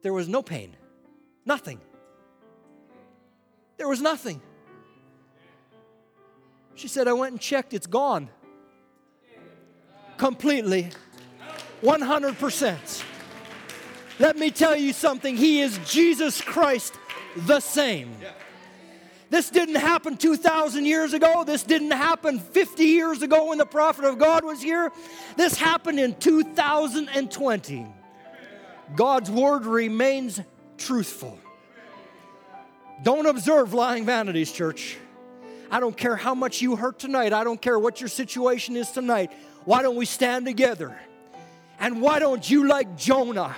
There 0.02 0.12
was 0.12 0.28
no 0.28 0.42
pain, 0.42 0.74
nothing. 1.46 1.80
There 3.76 3.86
was 3.86 4.00
nothing. 4.00 4.42
She 6.74 6.88
said, 6.88 7.06
I 7.06 7.12
went 7.12 7.30
and 7.30 7.40
checked, 7.40 7.74
it's 7.74 7.86
gone. 7.86 8.30
Completely. 10.16 10.90
100%. 11.84 13.04
Let 14.18 14.36
me 14.36 14.50
tell 14.50 14.74
you 14.74 14.92
something. 14.92 15.36
He 15.36 15.60
is 15.60 15.78
Jesus 15.86 16.40
Christ 16.40 16.98
the 17.36 17.60
same. 17.60 18.16
This 19.32 19.48
didn't 19.48 19.76
happen 19.76 20.18
2,000 20.18 20.84
years 20.84 21.14
ago. 21.14 21.42
This 21.42 21.62
didn't 21.62 21.92
happen 21.92 22.38
50 22.38 22.84
years 22.84 23.22
ago 23.22 23.48
when 23.48 23.56
the 23.56 23.64
prophet 23.64 24.04
of 24.04 24.18
God 24.18 24.44
was 24.44 24.60
here. 24.60 24.92
This 25.38 25.56
happened 25.56 25.98
in 25.98 26.14
2020. 26.16 27.86
God's 28.94 29.30
word 29.30 29.64
remains 29.64 30.38
truthful. 30.76 31.38
Don't 33.02 33.24
observe 33.24 33.72
lying 33.72 34.04
vanities, 34.04 34.52
church. 34.52 34.98
I 35.70 35.80
don't 35.80 35.96
care 35.96 36.14
how 36.14 36.34
much 36.34 36.60
you 36.60 36.76
hurt 36.76 36.98
tonight. 36.98 37.32
I 37.32 37.42
don't 37.42 37.60
care 37.60 37.78
what 37.78 38.02
your 38.02 38.08
situation 38.08 38.76
is 38.76 38.90
tonight. 38.90 39.32
Why 39.64 39.80
don't 39.80 39.96
we 39.96 40.04
stand 40.04 40.44
together? 40.44 40.94
And 41.80 42.02
why 42.02 42.18
don't 42.18 42.50
you, 42.50 42.68
like 42.68 42.98
Jonah, 42.98 43.56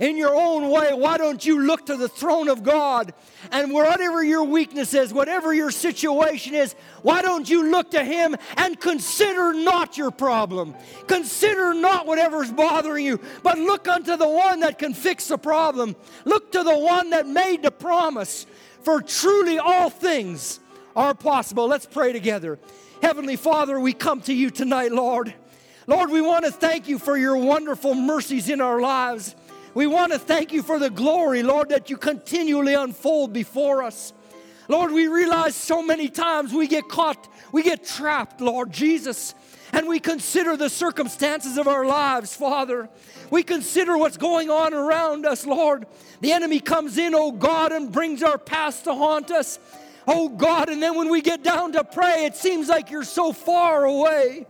in 0.00 0.16
your 0.16 0.34
own 0.34 0.70
way, 0.70 0.92
why 0.92 1.18
don't 1.18 1.44
you 1.44 1.62
look 1.62 1.86
to 1.86 1.96
the 1.96 2.08
throne 2.08 2.48
of 2.48 2.62
God 2.62 3.12
and 3.50 3.72
whatever 3.72 4.24
your 4.24 4.44
weakness 4.44 4.94
is, 4.94 5.12
whatever 5.12 5.52
your 5.52 5.70
situation 5.70 6.54
is, 6.54 6.74
why 7.02 7.22
don't 7.22 7.48
you 7.48 7.70
look 7.70 7.90
to 7.92 8.04
Him 8.04 8.36
and 8.56 8.80
consider 8.80 9.52
not 9.52 9.96
your 9.98 10.10
problem? 10.10 10.74
Consider 11.06 11.74
not 11.74 12.06
whatever's 12.06 12.50
bothering 12.50 13.04
you, 13.04 13.20
but 13.42 13.58
look 13.58 13.88
unto 13.88 14.16
the 14.16 14.28
one 14.28 14.60
that 14.60 14.78
can 14.78 14.94
fix 14.94 15.28
the 15.28 15.38
problem. 15.38 15.94
Look 16.24 16.52
to 16.52 16.62
the 16.62 16.78
one 16.78 17.10
that 17.10 17.26
made 17.26 17.62
the 17.62 17.70
promise, 17.70 18.46
for 18.82 19.02
truly 19.02 19.58
all 19.58 19.90
things 19.90 20.60
are 20.96 21.14
possible. 21.14 21.66
Let's 21.68 21.86
pray 21.86 22.12
together. 22.12 22.58
Heavenly 23.02 23.36
Father, 23.36 23.80
we 23.80 23.92
come 23.92 24.20
to 24.22 24.34
you 24.34 24.50
tonight, 24.50 24.92
Lord. 24.92 25.34
Lord, 25.86 26.10
we 26.10 26.20
want 26.20 26.44
to 26.44 26.52
thank 26.52 26.88
you 26.88 26.98
for 26.98 27.16
your 27.16 27.36
wonderful 27.36 27.94
mercies 27.94 28.48
in 28.48 28.60
our 28.60 28.80
lives. 28.80 29.34
We 29.74 29.86
want 29.86 30.12
to 30.12 30.18
thank 30.18 30.52
you 30.52 30.62
for 30.62 30.78
the 30.78 30.90
glory, 30.90 31.42
Lord, 31.42 31.70
that 31.70 31.88
you 31.88 31.96
continually 31.96 32.74
unfold 32.74 33.32
before 33.32 33.82
us. 33.82 34.12
Lord, 34.68 34.92
we 34.92 35.08
realize 35.08 35.56
so 35.56 35.82
many 35.82 36.08
times 36.08 36.52
we 36.52 36.66
get 36.66 36.88
caught, 36.88 37.28
we 37.52 37.62
get 37.62 37.84
trapped, 37.84 38.40
Lord 38.40 38.70
Jesus, 38.70 39.34
and 39.72 39.88
we 39.88 39.98
consider 39.98 40.56
the 40.56 40.68
circumstances 40.68 41.56
of 41.56 41.66
our 41.66 41.86
lives, 41.86 42.36
Father. 42.36 42.88
We 43.30 43.42
consider 43.42 43.96
what's 43.96 44.18
going 44.18 44.50
on 44.50 44.74
around 44.74 45.24
us, 45.24 45.46
Lord. 45.46 45.86
The 46.20 46.32
enemy 46.32 46.60
comes 46.60 46.98
in, 46.98 47.14
oh 47.14 47.32
God, 47.32 47.72
and 47.72 47.90
brings 47.90 48.22
our 48.22 48.38
past 48.38 48.84
to 48.84 48.94
haunt 48.94 49.30
us. 49.30 49.58
Oh 50.06 50.28
God, 50.28 50.68
and 50.68 50.82
then 50.82 50.96
when 50.96 51.08
we 51.08 51.22
get 51.22 51.42
down 51.42 51.72
to 51.72 51.84
pray, 51.84 52.26
it 52.26 52.36
seems 52.36 52.68
like 52.68 52.90
you're 52.90 53.04
so 53.04 53.32
far 53.32 53.84
away. 53.84 54.46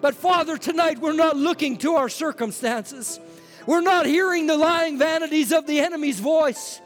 But 0.00 0.14
Father, 0.14 0.56
tonight 0.56 0.98
we're 0.98 1.12
not 1.12 1.36
looking 1.36 1.76
to 1.78 1.94
our 1.94 2.08
circumstances. 2.08 3.20
We're 3.68 3.82
not 3.82 4.06
hearing 4.06 4.46
the 4.46 4.56
lying 4.56 4.96
vanities 4.96 5.52
of 5.52 5.66
the 5.66 5.80
enemy's 5.80 6.20
voice. 6.20 6.80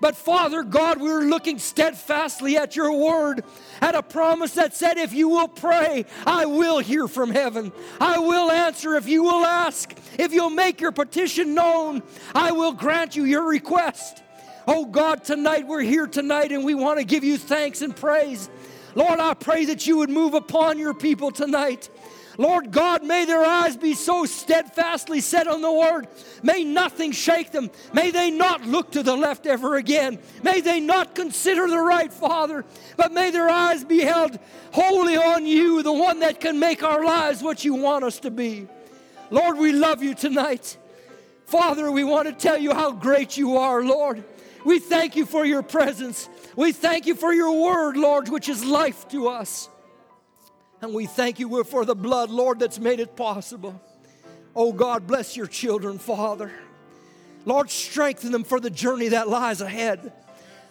But 0.00 0.14
Father 0.14 0.62
God, 0.62 1.00
we're 1.00 1.24
looking 1.24 1.58
steadfastly 1.58 2.56
at 2.56 2.76
your 2.76 2.92
word, 2.92 3.42
at 3.80 3.96
a 3.96 4.04
promise 4.04 4.52
that 4.52 4.76
said, 4.76 4.98
if 4.98 5.12
you 5.12 5.28
will 5.28 5.48
pray, 5.48 6.04
I 6.24 6.46
will 6.46 6.78
hear 6.78 7.08
from 7.08 7.30
heaven. 7.30 7.72
I 8.00 8.20
will 8.20 8.52
answer 8.52 8.94
if 8.94 9.08
you 9.08 9.24
will 9.24 9.44
ask. 9.44 9.92
If 10.16 10.32
you'll 10.32 10.50
make 10.50 10.80
your 10.80 10.92
petition 10.92 11.54
known, 11.54 12.04
I 12.36 12.52
will 12.52 12.70
grant 12.72 13.16
you 13.16 13.24
your 13.24 13.48
request. 13.48 14.22
Oh 14.68 14.84
God, 14.84 15.24
tonight 15.24 15.66
we're 15.66 15.80
here 15.80 16.06
tonight 16.06 16.52
and 16.52 16.64
we 16.64 16.76
want 16.76 17.00
to 17.00 17.04
give 17.04 17.24
you 17.24 17.36
thanks 17.36 17.82
and 17.82 17.96
praise. 17.96 18.48
Lord, 18.94 19.18
I 19.18 19.34
pray 19.34 19.64
that 19.64 19.88
you 19.88 19.96
would 19.98 20.10
move 20.10 20.34
upon 20.34 20.78
your 20.78 20.94
people 20.94 21.32
tonight. 21.32 21.90
Lord 22.38 22.70
God, 22.70 23.02
may 23.02 23.24
their 23.24 23.44
eyes 23.44 23.76
be 23.76 23.94
so 23.94 24.24
steadfastly 24.24 25.20
set 25.20 25.48
on 25.48 25.60
the 25.60 25.72
word. 25.72 26.06
May 26.40 26.62
nothing 26.62 27.10
shake 27.10 27.50
them. 27.50 27.68
May 27.92 28.12
they 28.12 28.30
not 28.30 28.64
look 28.64 28.92
to 28.92 29.02
the 29.02 29.16
left 29.16 29.44
ever 29.44 29.74
again. 29.74 30.20
May 30.44 30.60
they 30.60 30.78
not 30.78 31.16
consider 31.16 31.66
the 31.66 31.80
right, 31.80 32.12
Father, 32.12 32.64
but 32.96 33.12
may 33.12 33.32
their 33.32 33.48
eyes 33.50 33.82
be 33.82 34.02
held 34.02 34.38
wholly 34.70 35.16
on 35.16 35.46
you, 35.46 35.82
the 35.82 35.92
one 35.92 36.20
that 36.20 36.40
can 36.40 36.60
make 36.60 36.84
our 36.84 37.04
lives 37.04 37.42
what 37.42 37.64
you 37.64 37.74
want 37.74 38.04
us 38.04 38.20
to 38.20 38.30
be. 38.30 38.68
Lord, 39.30 39.58
we 39.58 39.72
love 39.72 40.00
you 40.00 40.14
tonight. 40.14 40.76
Father, 41.46 41.90
we 41.90 42.04
want 42.04 42.28
to 42.28 42.32
tell 42.32 42.56
you 42.56 42.72
how 42.72 42.92
great 42.92 43.36
you 43.36 43.56
are, 43.56 43.82
Lord. 43.82 44.22
We 44.64 44.78
thank 44.78 45.16
you 45.16 45.26
for 45.26 45.44
your 45.44 45.62
presence. 45.62 46.28
We 46.54 46.70
thank 46.70 47.06
you 47.06 47.16
for 47.16 47.32
your 47.32 47.60
word, 47.60 47.96
Lord, 47.96 48.28
which 48.28 48.48
is 48.48 48.64
life 48.64 49.08
to 49.08 49.26
us. 49.26 49.68
And 50.80 50.94
we 50.94 51.06
thank 51.06 51.38
you 51.38 51.64
for 51.64 51.84
the 51.84 51.96
blood, 51.96 52.30
Lord, 52.30 52.60
that's 52.60 52.78
made 52.78 53.00
it 53.00 53.16
possible. 53.16 53.80
Oh 54.54 54.72
God, 54.72 55.06
bless 55.06 55.36
your 55.36 55.46
children, 55.46 55.98
Father. 55.98 56.52
Lord, 57.44 57.70
strengthen 57.70 58.32
them 58.32 58.44
for 58.44 58.60
the 58.60 58.70
journey 58.70 59.08
that 59.08 59.28
lies 59.28 59.60
ahead. 59.60 60.12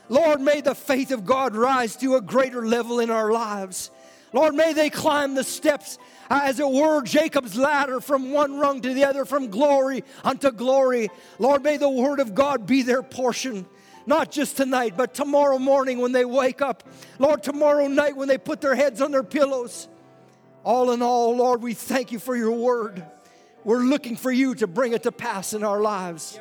Lord, 0.09 0.39
may 0.39 0.61
the 0.61 0.75
faith 0.75 1.11
of 1.11 1.25
God 1.25 1.55
rise 1.55 1.95
to 1.97 2.15
a 2.15 2.21
greater 2.21 2.65
level 2.65 2.99
in 2.99 3.09
our 3.09 3.31
lives. 3.31 3.91
Lord, 4.31 4.55
may 4.55 4.73
they 4.73 4.89
climb 4.89 5.35
the 5.35 5.43
steps, 5.43 5.97
uh, 6.29 6.41
as 6.43 6.59
it 6.59 6.69
were, 6.69 7.01
Jacob's 7.01 7.57
ladder 7.57 7.99
from 7.99 8.31
one 8.31 8.57
rung 8.57 8.81
to 8.81 8.93
the 8.93 9.05
other, 9.05 9.25
from 9.25 9.49
glory 9.49 10.03
unto 10.23 10.51
glory. 10.51 11.09
Lord, 11.39 11.63
may 11.63 11.77
the 11.77 11.89
word 11.89 12.19
of 12.19 12.35
God 12.35 12.65
be 12.65 12.83
their 12.83 13.03
portion 13.03 13.65
not 14.07 14.31
just 14.31 14.55
tonight, 14.55 14.93
but 14.95 15.13
tomorrow 15.13 15.59
morning 15.59 15.99
when 15.99 16.13
they 16.13 16.23
wake 16.23 16.61
up. 16.61 16.83
Lord, 17.19 17.43
tomorrow 17.43 17.87
night 17.87 18.15
when 18.15 18.29
they 18.29 18.37
put 18.37 18.61
their 18.61 18.73
heads 18.73 19.01
on 19.01 19.11
their 19.11 19.23
pillows. 19.23 19.89
All 20.67 20.91
in 20.91 21.01
all, 21.01 21.37
Lord, 21.37 21.61
we 21.61 21.73
thank 21.73 22.11
you 22.11 22.19
for 22.19 22.35
your 22.35 22.51
word. 22.51 23.01
We're 23.63 23.83
looking 23.83 24.17
for 24.17 24.29
you 24.29 24.53
to 24.55 24.67
bring 24.67 24.91
it 24.91 25.03
to 25.03 25.13
pass 25.13 25.53
in 25.53 25.63
our 25.63 25.79
lives. 25.79 26.37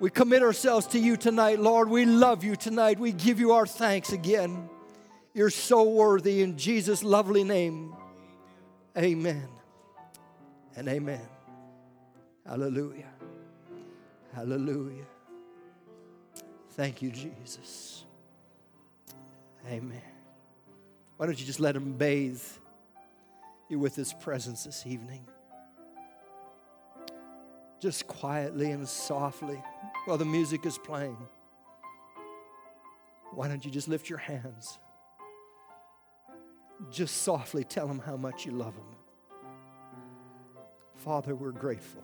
We 0.00 0.08
commit 0.08 0.42
ourselves 0.42 0.86
to 0.86 0.98
you 0.98 1.18
tonight, 1.18 1.60
Lord. 1.60 1.90
We 1.90 2.06
love 2.06 2.44
you 2.44 2.56
tonight. 2.56 2.98
We 2.98 3.12
give 3.12 3.38
you 3.38 3.52
our 3.52 3.66
thanks 3.66 4.10
again. 4.14 4.70
You're 5.34 5.50
so 5.50 5.82
worthy 5.82 6.40
in 6.40 6.56
Jesus' 6.56 7.04
lovely 7.04 7.44
name. 7.44 7.94
Amen 8.96 9.46
and 10.74 10.88
amen. 10.88 11.28
Hallelujah. 12.46 13.12
Hallelujah. 14.34 15.04
Thank 16.70 17.02
you, 17.02 17.10
Jesus. 17.10 18.02
Amen. 19.68 20.00
Why 21.18 21.26
don't 21.26 21.38
you 21.38 21.44
just 21.44 21.60
let 21.60 21.76
him 21.76 21.92
bathe? 21.98 22.40
You 23.68 23.78
with 23.78 23.96
His 23.96 24.12
presence 24.12 24.64
this 24.64 24.86
evening. 24.86 25.26
Just 27.80 28.06
quietly 28.06 28.70
and 28.70 28.88
softly 28.88 29.62
while 30.06 30.16
the 30.16 30.24
music 30.24 30.64
is 30.64 30.78
playing. 30.78 31.18
Why 33.32 33.48
don't 33.48 33.64
you 33.64 33.70
just 33.70 33.88
lift 33.88 34.08
your 34.08 34.18
hands? 34.18 34.78
Just 36.90 37.18
softly 37.18 37.64
tell 37.64 37.86
Him 37.86 37.98
how 37.98 38.16
much 38.16 38.46
you 38.46 38.52
love 38.52 38.74
Him. 38.74 38.96
Father, 40.94 41.34
we're 41.34 41.52
grateful 41.52 42.02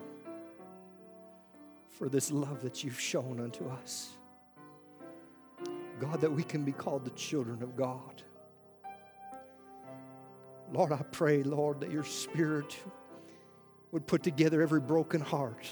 for 1.89 2.09
this 2.09 2.31
love 2.31 2.63
that 2.63 2.83
you've 2.83 3.01
shown 3.01 3.41
unto 3.41 3.69
us. 3.69 4.11
God, 6.01 6.21
that 6.21 6.33
we 6.33 6.43
can 6.43 6.65
be 6.65 6.73
called 6.73 7.05
the 7.05 7.11
children 7.11 7.63
of 7.63 7.77
God. 7.77 8.12
Lord, 10.73 10.91
I 10.91 11.03
pray, 11.13 11.43
Lord, 11.43 11.81
that 11.81 11.91
your 11.91 12.05
spirit 12.05 12.75
would 13.91 14.07
put 14.07 14.23
together 14.23 14.63
every 14.63 14.81
broken 14.81 15.21
heart, 15.21 15.69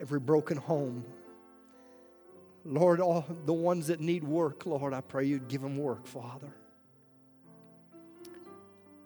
every 0.00 0.18
broken 0.18 0.56
home. 0.56 1.04
Lord, 2.64 3.00
all 3.00 3.24
the 3.44 3.52
ones 3.52 3.86
that 3.86 4.00
need 4.00 4.24
work, 4.24 4.66
Lord, 4.66 4.92
I 4.92 5.02
pray 5.02 5.26
you'd 5.26 5.46
give 5.46 5.60
them 5.60 5.76
work, 5.76 6.04
Father. 6.04 6.52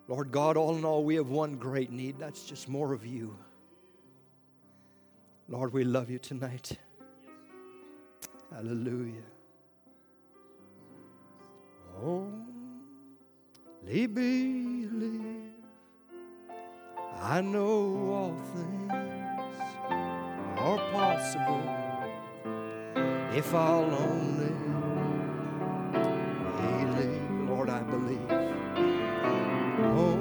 Lord 0.09 0.32
God, 0.32 0.57
all 0.57 0.77
in 0.77 0.85
all, 0.85 1.05
we 1.05 1.16
have 1.16 1.28
one 1.28 1.57
great 1.57 1.93
need. 1.93 2.19
That's 2.19 2.44
just 2.44 2.66
more 2.66 2.94
of 2.94 3.05
you. 3.05 3.36
Lord, 5.47 5.74
we 5.74 5.85
love 5.85 6.09
you 6.09 6.19
tonight. 6.19 6.78
Hallelujah. 8.51 9.23
Oh 12.02 12.49
believe. 13.86 15.55
I 17.20 17.40
know 17.40 18.11
all 18.12 18.35
things 18.55 18.93
are 20.59 20.78
possible 20.93 21.62
if 23.36 23.55
I'll 23.55 23.94
only 23.94 24.52
believe. 26.61 27.31
Lord, 27.48 27.70
I 27.70 27.82
believe. 27.82 28.31
Oh. 29.82 30.19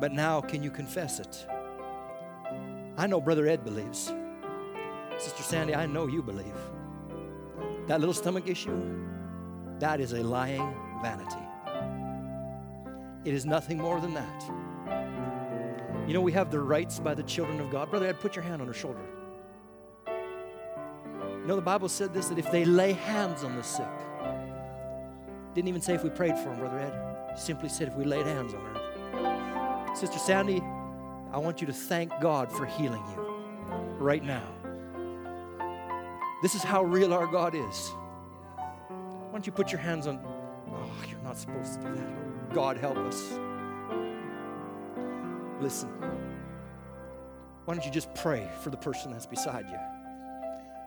But 0.00 0.12
now, 0.12 0.40
can 0.40 0.62
you 0.62 0.70
confess 0.70 1.18
it? 1.20 1.46
I 2.96 3.06
know 3.06 3.20
Brother 3.20 3.46
Ed 3.46 3.64
believes. 3.64 4.12
Sister 5.18 5.42
Sandy, 5.42 5.74
I 5.74 5.86
know 5.86 6.06
you 6.06 6.22
believe. 6.22 6.58
That 7.86 8.00
little 8.00 8.14
stomach 8.14 8.46
issue, 8.46 8.80
that 9.80 10.00
is 10.00 10.12
a 10.12 10.22
lying 10.22 10.74
vanity. 11.02 11.36
It 13.24 13.34
is 13.34 13.44
nothing 13.44 13.78
more 13.78 14.00
than 14.00 14.14
that. 14.14 14.44
You 16.06 16.14
know, 16.14 16.20
we 16.20 16.32
have 16.32 16.50
the 16.50 16.60
rights 16.60 16.98
by 16.98 17.14
the 17.14 17.22
children 17.24 17.60
of 17.60 17.70
God. 17.70 17.90
Brother 17.90 18.06
Ed, 18.06 18.20
put 18.20 18.36
your 18.36 18.42
hand 18.42 18.62
on 18.62 18.68
her 18.68 18.74
shoulder. 18.74 19.04
You 20.06 21.46
know, 21.46 21.56
the 21.56 21.62
Bible 21.62 21.88
said 21.88 22.14
this 22.14 22.28
that 22.28 22.38
if 22.38 22.50
they 22.50 22.64
lay 22.64 22.92
hands 22.92 23.42
on 23.42 23.56
the 23.56 23.62
sick, 23.62 23.86
didn't 25.54 25.68
even 25.68 25.80
say 25.80 25.94
if 25.94 26.04
we 26.04 26.10
prayed 26.10 26.38
for 26.38 26.50
them, 26.50 26.58
Brother 26.60 26.78
Ed. 26.78 27.38
Simply 27.38 27.68
said 27.68 27.88
if 27.88 27.94
we 27.94 28.04
laid 28.04 28.26
hands 28.26 28.54
on 28.54 28.60
her. 28.60 28.77
Sister 29.98 30.20
Sandy, 30.20 30.62
I 31.32 31.38
want 31.38 31.60
you 31.60 31.66
to 31.66 31.72
thank 31.72 32.12
God 32.20 32.52
for 32.52 32.64
healing 32.66 33.02
you 33.10 33.20
right 33.98 34.22
now. 34.22 34.46
This 36.40 36.54
is 36.54 36.62
how 36.62 36.84
real 36.84 37.12
our 37.12 37.26
God 37.26 37.56
is. 37.56 37.90
Why 38.86 39.32
don't 39.32 39.44
you 39.44 39.50
put 39.50 39.72
your 39.72 39.80
hands 39.80 40.06
on? 40.06 40.20
Oh, 40.24 40.90
you're 41.10 41.18
not 41.22 41.36
supposed 41.36 41.80
to 41.80 41.88
do 41.88 41.96
that. 41.96 42.54
God 42.54 42.76
help 42.76 42.96
us. 42.98 43.40
Listen. 45.60 45.88
Why 47.64 47.74
don't 47.74 47.84
you 47.84 47.90
just 47.90 48.14
pray 48.14 48.48
for 48.62 48.70
the 48.70 48.76
person 48.76 49.10
that's 49.10 49.26
beside 49.26 49.68
you? 49.68 49.78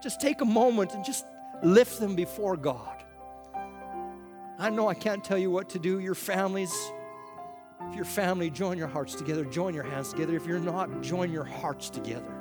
Just 0.02 0.22
take 0.22 0.40
a 0.40 0.46
moment 0.46 0.94
and 0.94 1.04
just 1.04 1.26
lift 1.64 2.00
them 2.00 2.16
before 2.16 2.56
God. 2.56 3.04
I 4.58 4.70
know 4.70 4.88
I 4.88 4.94
can't 4.94 5.22
tell 5.22 5.38
you 5.38 5.52
what 5.52 5.72
to 5.72 5.80
do. 5.80 6.00
Your 6.00 6.16
families 6.16 6.74
If 7.92 7.98
your 7.98 8.06
family, 8.06 8.50
join 8.50 8.78
your 8.78 8.88
hearts 8.88 9.16
together, 9.16 9.44
join 9.44 9.74
your 9.74 9.84
hands 9.84 10.12
together. 10.12 10.34
If 10.34 10.46
you're 10.46 10.60
not, 10.60 11.02
join 11.02 11.30
your 11.30 11.44
hearts 11.44 11.90
together. 11.90 12.34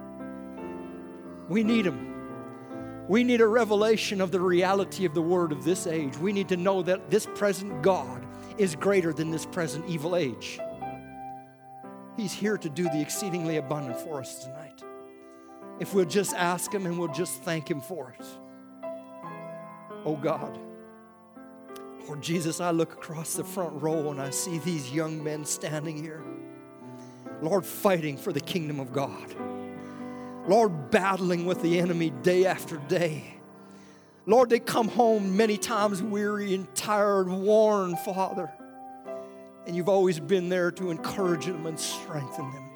We 1.49 1.65
need 1.65 1.87
them. 1.87 3.07
We 3.09 3.25
need 3.25 3.41
a 3.41 3.49
revelation 3.49 4.21
of 4.21 4.31
the 4.31 4.39
reality 4.39 5.07
of 5.07 5.13
the 5.13 5.23
word 5.23 5.51
of 5.51 5.65
this 5.65 5.89
age. 5.89 6.17
We 6.19 6.33
need 6.33 6.49
to 6.51 6.57
know 6.57 6.83
that 6.83 7.11
this 7.11 7.27
present 7.35 7.83
God 7.83 8.25
is 8.59 8.77
greater 8.77 9.13
than 9.13 9.33
this 9.33 9.45
present 9.45 9.85
evil 9.89 10.15
age. 10.15 10.61
He's 12.17 12.33
here 12.33 12.57
to 12.57 12.69
do 12.69 12.85
the 12.85 13.01
exceedingly 13.01 13.57
abundant 13.57 13.99
for 13.99 14.21
us 14.21 14.45
tonight. 14.45 14.85
If 15.81 15.95
we'll 15.95 16.05
just 16.05 16.33
ask 16.35 16.73
Him 16.73 16.87
and 16.87 16.97
we'll 16.97 17.09
just 17.09 17.43
thank 17.43 17.69
Him 17.69 17.81
for 17.81 18.15
it. 18.17 18.27
Oh 20.05 20.17
God. 20.17 20.61
Lord 22.07 22.23
Jesus, 22.23 22.61
I 22.61 22.71
look 22.71 22.93
across 22.93 23.35
the 23.35 23.45
front 23.45 23.81
row 23.83 24.11
and 24.11 24.21
I 24.21 24.31
see 24.31 24.59
these 24.59 24.93
young 24.93 25.23
men 25.23 25.45
standing 25.45 26.03
here. 26.03 26.23
Lord, 27.43 27.65
fighting 27.65 28.17
for 28.17 28.33
the 28.33 28.41
kingdom 28.41 28.81
of 28.81 28.93
God. 28.93 29.35
Lord, 30.47 30.91
battling 30.91 31.47
with 31.47 31.63
the 31.63 31.79
enemy 31.79 32.11
day 32.11 32.47
after 32.47 32.77
day. 32.77 33.35
Lord, 34.27 34.51
they 34.51 34.59
come 34.59 34.89
home 34.89 35.37
many 35.37 35.57
times 35.57 36.03
weary 36.03 36.55
and 36.55 36.73
tired, 36.75 37.29
worn, 37.29 37.97
Father. 37.97 38.51
And 39.67 39.77
you've 39.77 39.89
always 39.89 40.21
been 40.21 40.49
there 40.49 40.71
to 40.73 40.91
encourage 40.91 41.47
them 41.47 41.67
and 41.67 41.79
strengthen 41.79 42.51
them. 42.53 42.71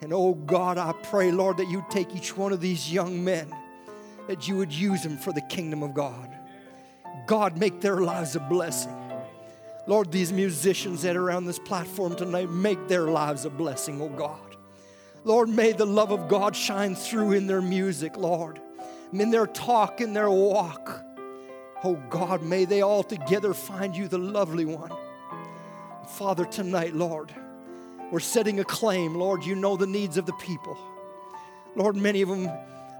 And 0.00 0.12
oh 0.12 0.34
God, 0.34 0.78
I 0.78 0.92
pray, 0.92 1.32
Lord, 1.32 1.56
that 1.58 1.68
you'd 1.68 1.88
take 1.90 2.14
each 2.14 2.36
one 2.36 2.52
of 2.52 2.60
these 2.60 2.92
young 2.92 3.24
men, 3.24 3.54
that 4.26 4.46
you 4.48 4.56
would 4.56 4.72
use 4.72 5.02
them 5.02 5.16
for 5.16 5.32
the 5.32 5.40
kingdom 5.42 5.82
of 5.82 5.94
God. 5.94 6.33
God, 7.26 7.58
make 7.58 7.80
their 7.80 8.00
lives 8.00 8.36
a 8.36 8.40
blessing. 8.40 8.94
Lord, 9.86 10.10
these 10.10 10.32
musicians 10.32 11.02
that 11.02 11.16
are 11.16 11.30
on 11.30 11.44
this 11.44 11.58
platform 11.58 12.16
tonight, 12.16 12.50
make 12.50 12.88
their 12.88 13.08
lives 13.08 13.44
a 13.44 13.50
blessing, 13.50 14.00
oh 14.00 14.08
God. 14.08 14.56
Lord, 15.24 15.48
may 15.48 15.72
the 15.72 15.86
love 15.86 16.10
of 16.10 16.28
God 16.28 16.54
shine 16.54 16.94
through 16.94 17.32
in 17.32 17.46
their 17.46 17.62
music, 17.62 18.16
Lord, 18.16 18.60
in 19.12 19.30
their 19.30 19.46
talk, 19.46 20.00
in 20.00 20.12
their 20.12 20.30
walk. 20.30 21.02
Oh 21.82 22.00
God, 22.08 22.42
may 22.42 22.64
they 22.64 22.82
all 22.82 23.02
together 23.02 23.52
find 23.52 23.96
you 23.96 24.08
the 24.08 24.18
lovely 24.18 24.64
one. 24.64 24.92
Father, 26.08 26.44
tonight, 26.44 26.94
Lord, 26.94 27.34
we're 28.10 28.20
setting 28.20 28.60
a 28.60 28.64
claim. 28.64 29.14
Lord, 29.14 29.44
you 29.44 29.54
know 29.54 29.76
the 29.76 29.86
needs 29.86 30.16
of 30.16 30.26
the 30.26 30.32
people. 30.34 30.78
Lord, 31.74 31.96
many 31.96 32.22
of 32.22 32.28
them 32.28 32.50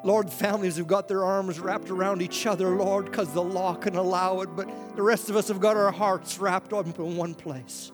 Lord, 0.05 0.31
families 0.31 0.77
have 0.77 0.87
got 0.87 1.09
their 1.09 1.25
arms 1.25 1.59
wrapped 1.59 1.89
around 1.89 2.21
each 2.21 2.47
other, 2.47 2.69
Lord, 2.69 3.07
because 3.07 3.33
the 3.33 3.43
law 3.43 3.75
can 3.75 3.97
allow 3.97 4.43
it, 4.43 4.55
but 4.55 4.69
the 4.97 5.03
rest 5.03 5.31
of 5.31 5.37
us 5.37 5.49
have 5.49 5.61
got 5.61 5.79
our 5.79 5.91
hearts 5.91 6.39
wrapped 6.39 6.75
up 6.75 6.99
in 6.99 7.17
one 7.17 7.35
place. 7.35 7.91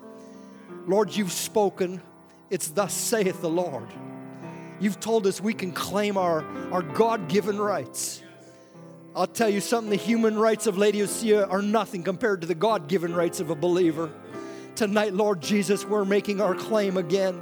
Lord, 0.88 1.14
you've 1.14 1.30
spoken. 1.30 2.02
It's 2.50 2.68
thus 2.68 2.92
saith 2.92 3.40
the 3.40 3.48
Lord. 3.48 3.86
You've 4.80 4.98
told 4.98 5.24
us 5.28 5.40
we 5.40 5.54
can 5.54 5.70
claim 5.70 6.16
our, 6.16 6.44
our 6.72 6.82
God 6.82 7.28
given 7.28 7.60
rights. 7.60 8.24
I'll 9.14 9.28
tell 9.28 9.48
you 9.48 9.60
something 9.60 9.90
the 9.90 9.96
human 9.96 10.36
rights 10.36 10.66
of 10.66 10.76
Laodicea 10.78 11.46
are 11.46 11.62
nothing 11.62 12.02
compared 12.02 12.40
to 12.40 12.48
the 12.48 12.56
God 12.56 12.88
given 12.88 13.14
rights 13.14 13.38
of 13.38 13.50
a 13.50 13.54
believer. 13.54 14.10
Tonight, 14.74 15.14
Lord 15.14 15.40
Jesus, 15.40 15.84
we're 15.84 16.04
making 16.04 16.40
our 16.40 16.56
claim 16.56 16.96
again. 16.96 17.40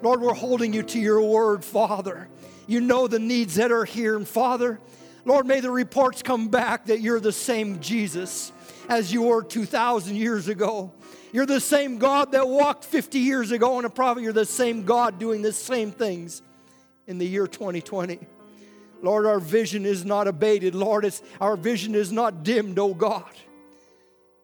Lord, 0.00 0.22
we're 0.22 0.34
holding 0.34 0.72
you 0.72 0.82
to 0.84 0.98
your 0.98 1.20
word, 1.20 1.64
Father. 1.64 2.28
You 2.66 2.80
know 2.80 3.06
the 3.06 3.18
needs 3.18 3.56
that 3.56 3.70
are 3.70 3.84
here. 3.84 4.16
And 4.16 4.26
Father, 4.26 4.80
Lord, 5.24 5.46
may 5.46 5.60
the 5.60 5.70
reports 5.70 6.22
come 6.22 6.48
back 6.48 6.86
that 6.86 7.00
you're 7.00 7.20
the 7.20 7.32
same 7.32 7.80
Jesus 7.80 8.52
as 8.88 9.12
you 9.12 9.22
were 9.22 9.42
2,000 9.42 10.16
years 10.16 10.48
ago. 10.48 10.92
You're 11.32 11.46
the 11.46 11.60
same 11.60 11.98
God 11.98 12.32
that 12.32 12.48
walked 12.48 12.84
50 12.84 13.18
years 13.18 13.50
ago, 13.50 13.78
in 13.78 13.84
a 13.84 13.90
prophet. 13.90 14.22
you're 14.22 14.32
the 14.32 14.44
same 14.44 14.84
God 14.84 15.18
doing 15.18 15.42
the 15.42 15.52
same 15.52 15.90
things 15.90 16.42
in 17.06 17.18
the 17.18 17.26
year 17.26 17.46
2020. 17.46 18.20
Lord, 19.02 19.26
our 19.26 19.40
vision 19.40 19.84
is 19.84 20.04
not 20.04 20.26
abated. 20.26 20.74
Lord, 20.74 21.04
it's, 21.04 21.22
our 21.40 21.56
vision 21.56 21.94
is 21.94 22.10
not 22.10 22.42
dimmed, 22.42 22.78
oh 22.78 22.94
God, 22.94 23.30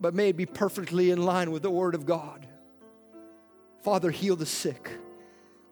but 0.01 0.15
may 0.15 0.29
it 0.29 0.37
be 0.37 0.47
perfectly 0.47 1.11
in 1.11 1.25
line 1.25 1.51
with 1.51 1.63
the 1.63 1.71
Word 1.71 1.95
of 1.95 2.05
God. 2.05 2.47
Father, 3.83 4.11
heal 4.11 4.37
the 4.37 4.47
sick. 4.47 4.91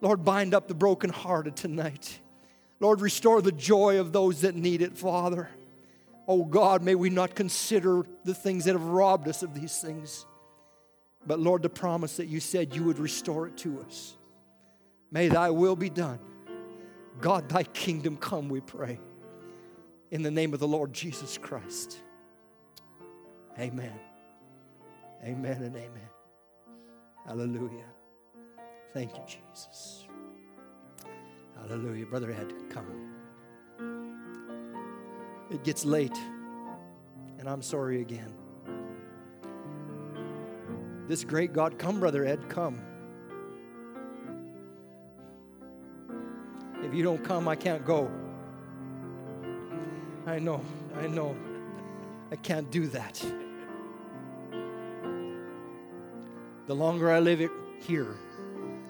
Lord, 0.01 0.25
bind 0.25 0.53
up 0.53 0.67
the 0.67 0.73
brokenhearted 0.73 1.55
tonight. 1.55 2.19
Lord, 2.81 2.99
restore 2.99 3.43
the 3.43 3.51
joy 3.51 3.99
of 3.99 4.11
those 4.11 4.41
that 4.41 4.55
need 4.55 4.81
it, 4.81 4.97
Father. 4.97 5.47
Oh 6.27 6.43
God, 6.43 6.81
may 6.81 6.95
we 6.95 7.11
not 7.11 7.35
consider 7.35 8.03
the 8.25 8.33
things 8.33 8.65
that 8.65 8.73
have 8.73 8.83
robbed 8.83 9.27
us 9.27 9.43
of 9.43 9.53
these 9.53 9.77
things. 9.77 10.25
But 11.25 11.39
Lord, 11.39 11.61
the 11.61 11.69
promise 11.69 12.17
that 12.17 12.25
you 12.25 12.39
said 12.39 12.75
you 12.75 12.83
would 12.85 12.97
restore 12.97 13.45
it 13.45 13.55
to 13.57 13.81
us. 13.81 14.17
May 15.11 15.27
thy 15.27 15.51
will 15.51 15.75
be 15.75 15.91
done. 15.91 16.17
God, 17.19 17.47
thy 17.49 17.63
kingdom 17.63 18.17
come, 18.17 18.49
we 18.49 18.61
pray. 18.61 18.99
In 20.09 20.23
the 20.23 20.31
name 20.31 20.51
of 20.55 20.59
the 20.59 20.67
Lord 20.67 20.91
Jesus 20.91 21.37
Christ. 21.37 21.99
Amen. 23.59 23.93
Amen 25.23 25.61
and 25.61 25.75
amen. 25.75 26.09
Hallelujah. 27.27 27.85
Thank 28.91 29.11
you, 29.15 29.23
Jesus. 29.27 30.00
Hallelujah. 31.61 32.05
Brother 32.05 32.31
Ed, 32.31 32.53
come. 32.69 32.85
It 35.49 35.63
gets 35.63 35.85
late, 35.85 36.17
and 37.39 37.47
I'm 37.47 37.61
sorry 37.61 38.01
again. 38.01 38.33
This 41.07 41.23
great 41.23 41.53
God, 41.53 41.77
come, 41.77 41.99
Brother 41.99 42.25
Ed, 42.25 42.49
come. 42.49 42.81
If 46.83 46.93
you 46.93 47.03
don't 47.03 47.23
come, 47.23 47.47
I 47.47 47.55
can't 47.55 47.85
go. 47.85 48.09
I 50.25 50.39
know, 50.39 50.61
I 50.97 51.07
know. 51.07 51.35
I 52.31 52.37
can't 52.37 52.71
do 52.71 52.87
that. 52.87 53.23
The 56.67 56.73
longer 56.73 57.11
I 57.11 57.19
live 57.19 57.49
here, 57.79 58.15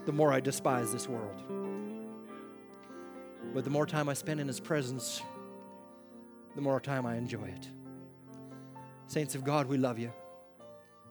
the 0.05 0.11
more 0.11 0.31
I 0.31 0.39
despise 0.39 0.91
this 0.91 1.07
world. 1.07 1.60
But 3.53 3.63
the 3.63 3.69
more 3.69 3.85
time 3.85 4.07
I 4.09 4.13
spend 4.13 4.39
in 4.39 4.47
His 4.47 4.59
presence, 4.59 5.21
the 6.55 6.61
more 6.61 6.79
time 6.79 7.05
I 7.05 7.15
enjoy 7.15 7.45
it. 7.45 7.67
Saints 9.07 9.35
of 9.35 9.43
God, 9.43 9.67
we 9.67 9.77
love 9.77 9.99
you. 9.99 10.11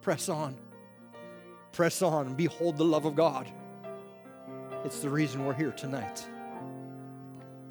Press 0.01 0.29
on. 0.29 0.57
Press 1.73 2.03
on. 2.03 2.35
Behold 2.35 2.79
the 2.79 2.85
love 2.85 3.05
of 3.05 3.15
God. 3.15 3.47
It's 4.85 5.01
the 5.01 5.11
reason 5.11 5.45
we're 5.45 5.55
here 5.55 5.73
tonight. 5.73 6.27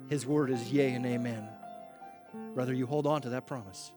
His 0.08 0.26
word 0.26 0.52
is 0.52 0.72
yea 0.72 0.92
and 0.92 1.06
amen. 1.06 1.48
Brother, 2.54 2.74
you 2.74 2.86
hold 2.86 3.08
on 3.08 3.22
to 3.24 3.30
that 3.30 3.48
promise. 3.48 3.92